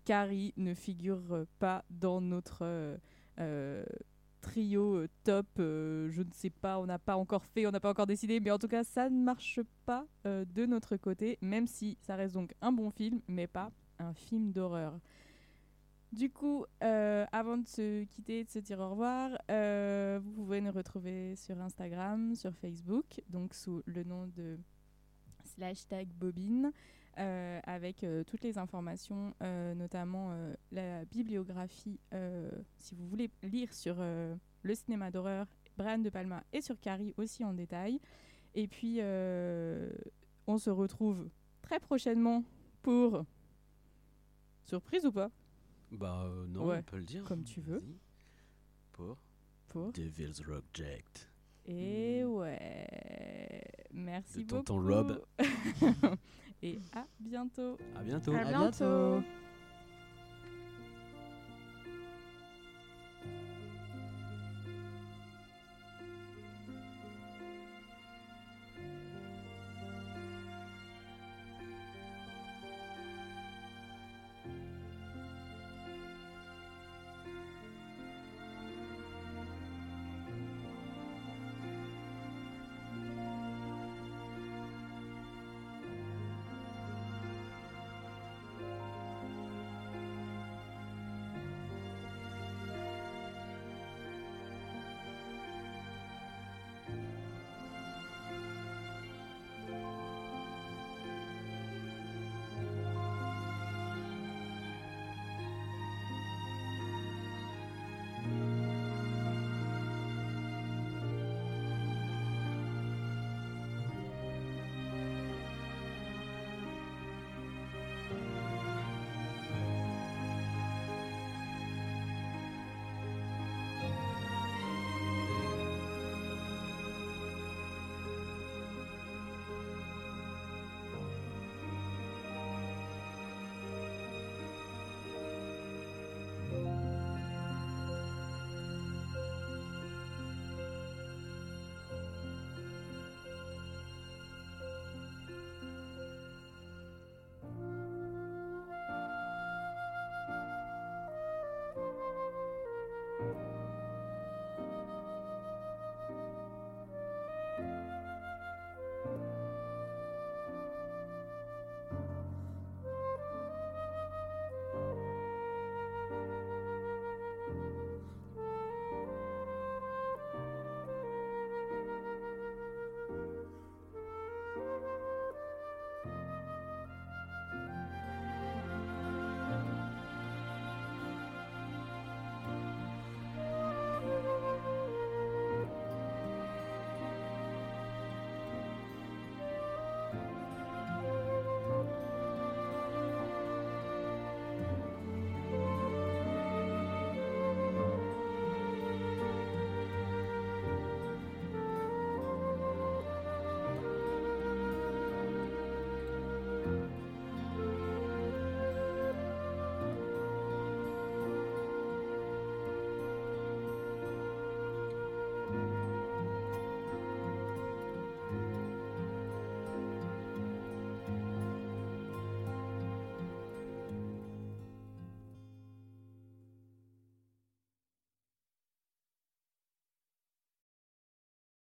Carrie 0.04 0.52
ne 0.56 0.74
figure 0.74 1.46
pas 1.60 1.84
dans 1.90 2.20
notre 2.20 2.98
trio 4.40 4.96
euh, 4.96 5.08
top. 5.24 5.46
euh, 5.58 6.10
je 6.10 6.22
ne 6.22 6.30
sais 6.32 6.50
pas, 6.50 6.78
on 6.78 6.86
n'a 6.86 6.98
pas 6.98 7.16
encore 7.16 7.44
fait, 7.44 7.66
on 7.66 7.70
n'a 7.70 7.80
pas 7.80 7.90
encore 7.90 8.06
décidé, 8.06 8.40
mais 8.40 8.50
en 8.50 8.58
tout 8.58 8.68
cas, 8.68 8.84
ça 8.84 9.10
ne 9.10 9.22
marche 9.22 9.60
pas 9.84 10.06
euh, 10.26 10.44
de 10.44 10.66
notre 10.66 10.96
côté, 10.96 11.38
même 11.40 11.66
si 11.66 11.98
ça 12.00 12.16
reste 12.16 12.34
donc 12.34 12.54
un 12.60 12.72
bon 12.72 12.90
film, 12.90 13.20
mais 13.28 13.46
pas 13.46 13.70
un 13.98 14.14
film 14.14 14.52
d'horreur. 14.52 14.98
Du 16.10 16.30
coup, 16.30 16.64
avant 16.80 17.58
de 17.58 17.66
se 17.66 18.04
quitter, 18.04 18.42
de 18.42 18.48
se 18.48 18.60
dire 18.60 18.78
au 18.78 18.88
revoir, 18.88 19.30
vous 20.22 20.32
pouvez 20.32 20.62
nous 20.62 20.72
retrouver 20.72 21.36
sur 21.36 21.60
Instagram, 21.60 22.34
sur 22.34 22.54
Facebook, 22.54 23.20
donc 23.28 23.52
sous 23.52 23.82
le 23.84 24.04
nom 24.04 24.26
de 24.34 24.58
slash 25.44 25.86
tag 25.86 26.08
bobine, 26.08 26.72
euh, 27.18 27.60
avec 27.64 28.04
euh, 28.04 28.22
toutes 28.24 28.42
les 28.42 28.58
informations, 28.58 29.34
euh, 29.42 29.74
notamment 29.74 30.36
la 30.72 31.04
bibliographie, 31.06 31.98
si 32.78 32.94
vous 32.94 33.06
voulez 33.08 33.30
lire 33.42 33.72
sur 33.72 33.96
le 33.98 34.74
cinéma 34.74 35.10
d'horreur, 35.10 35.46
Brian 35.76 35.98
De 35.98 36.10
Palma 36.10 36.42
et 36.52 36.60
sur 36.60 36.78
Carrie 36.80 37.14
aussi 37.16 37.44
en 37.44 37.54
détail. 37.54 38.00
Et 38.54 38.66
puis, 38.68 39.00
on 40.46 40.58
se 40.58 40.70
retrouve 40.70 41.28
très 41.62 41.80
prochainement 41.80 42.44
pour... 42.82 43.24
Surprise 44.64 45.06
ou 45.06 45.12
pas? 45.12 45.30
Bah 45.90 46.30
non, 46.48 46.66
Ouais, 46.66 46.78
on 46.78 46.82
peut 46.82 46.98
le 46.98 47.04
dire. 47.04 47.24
comme 47.24 47.42
tu 47.44 47.60
veux. 47.60 47.82
Pour 48.92 49.16
Pour 49.68 49.92
Devil's 49.92 50.40
Reject. 50.40 51.30
Et 51.64 52.22
ouais. 52.24 53.62
Merci 53.92 54.44
De 54.44 54.44
beaucoup. 54.44 54.62
tonton 54.64 54.86
Rob. 54.86 55.24
Et 56.62 56.78
à 56.92 57.06
bientôt. 57.20 57.78
À 57.96 58.02
bientôt. 58.02 58.32
À 58.34 58.40
À 58.40 58.44
bientôt. 58.44 58.60
bientôt. 58.84 59.22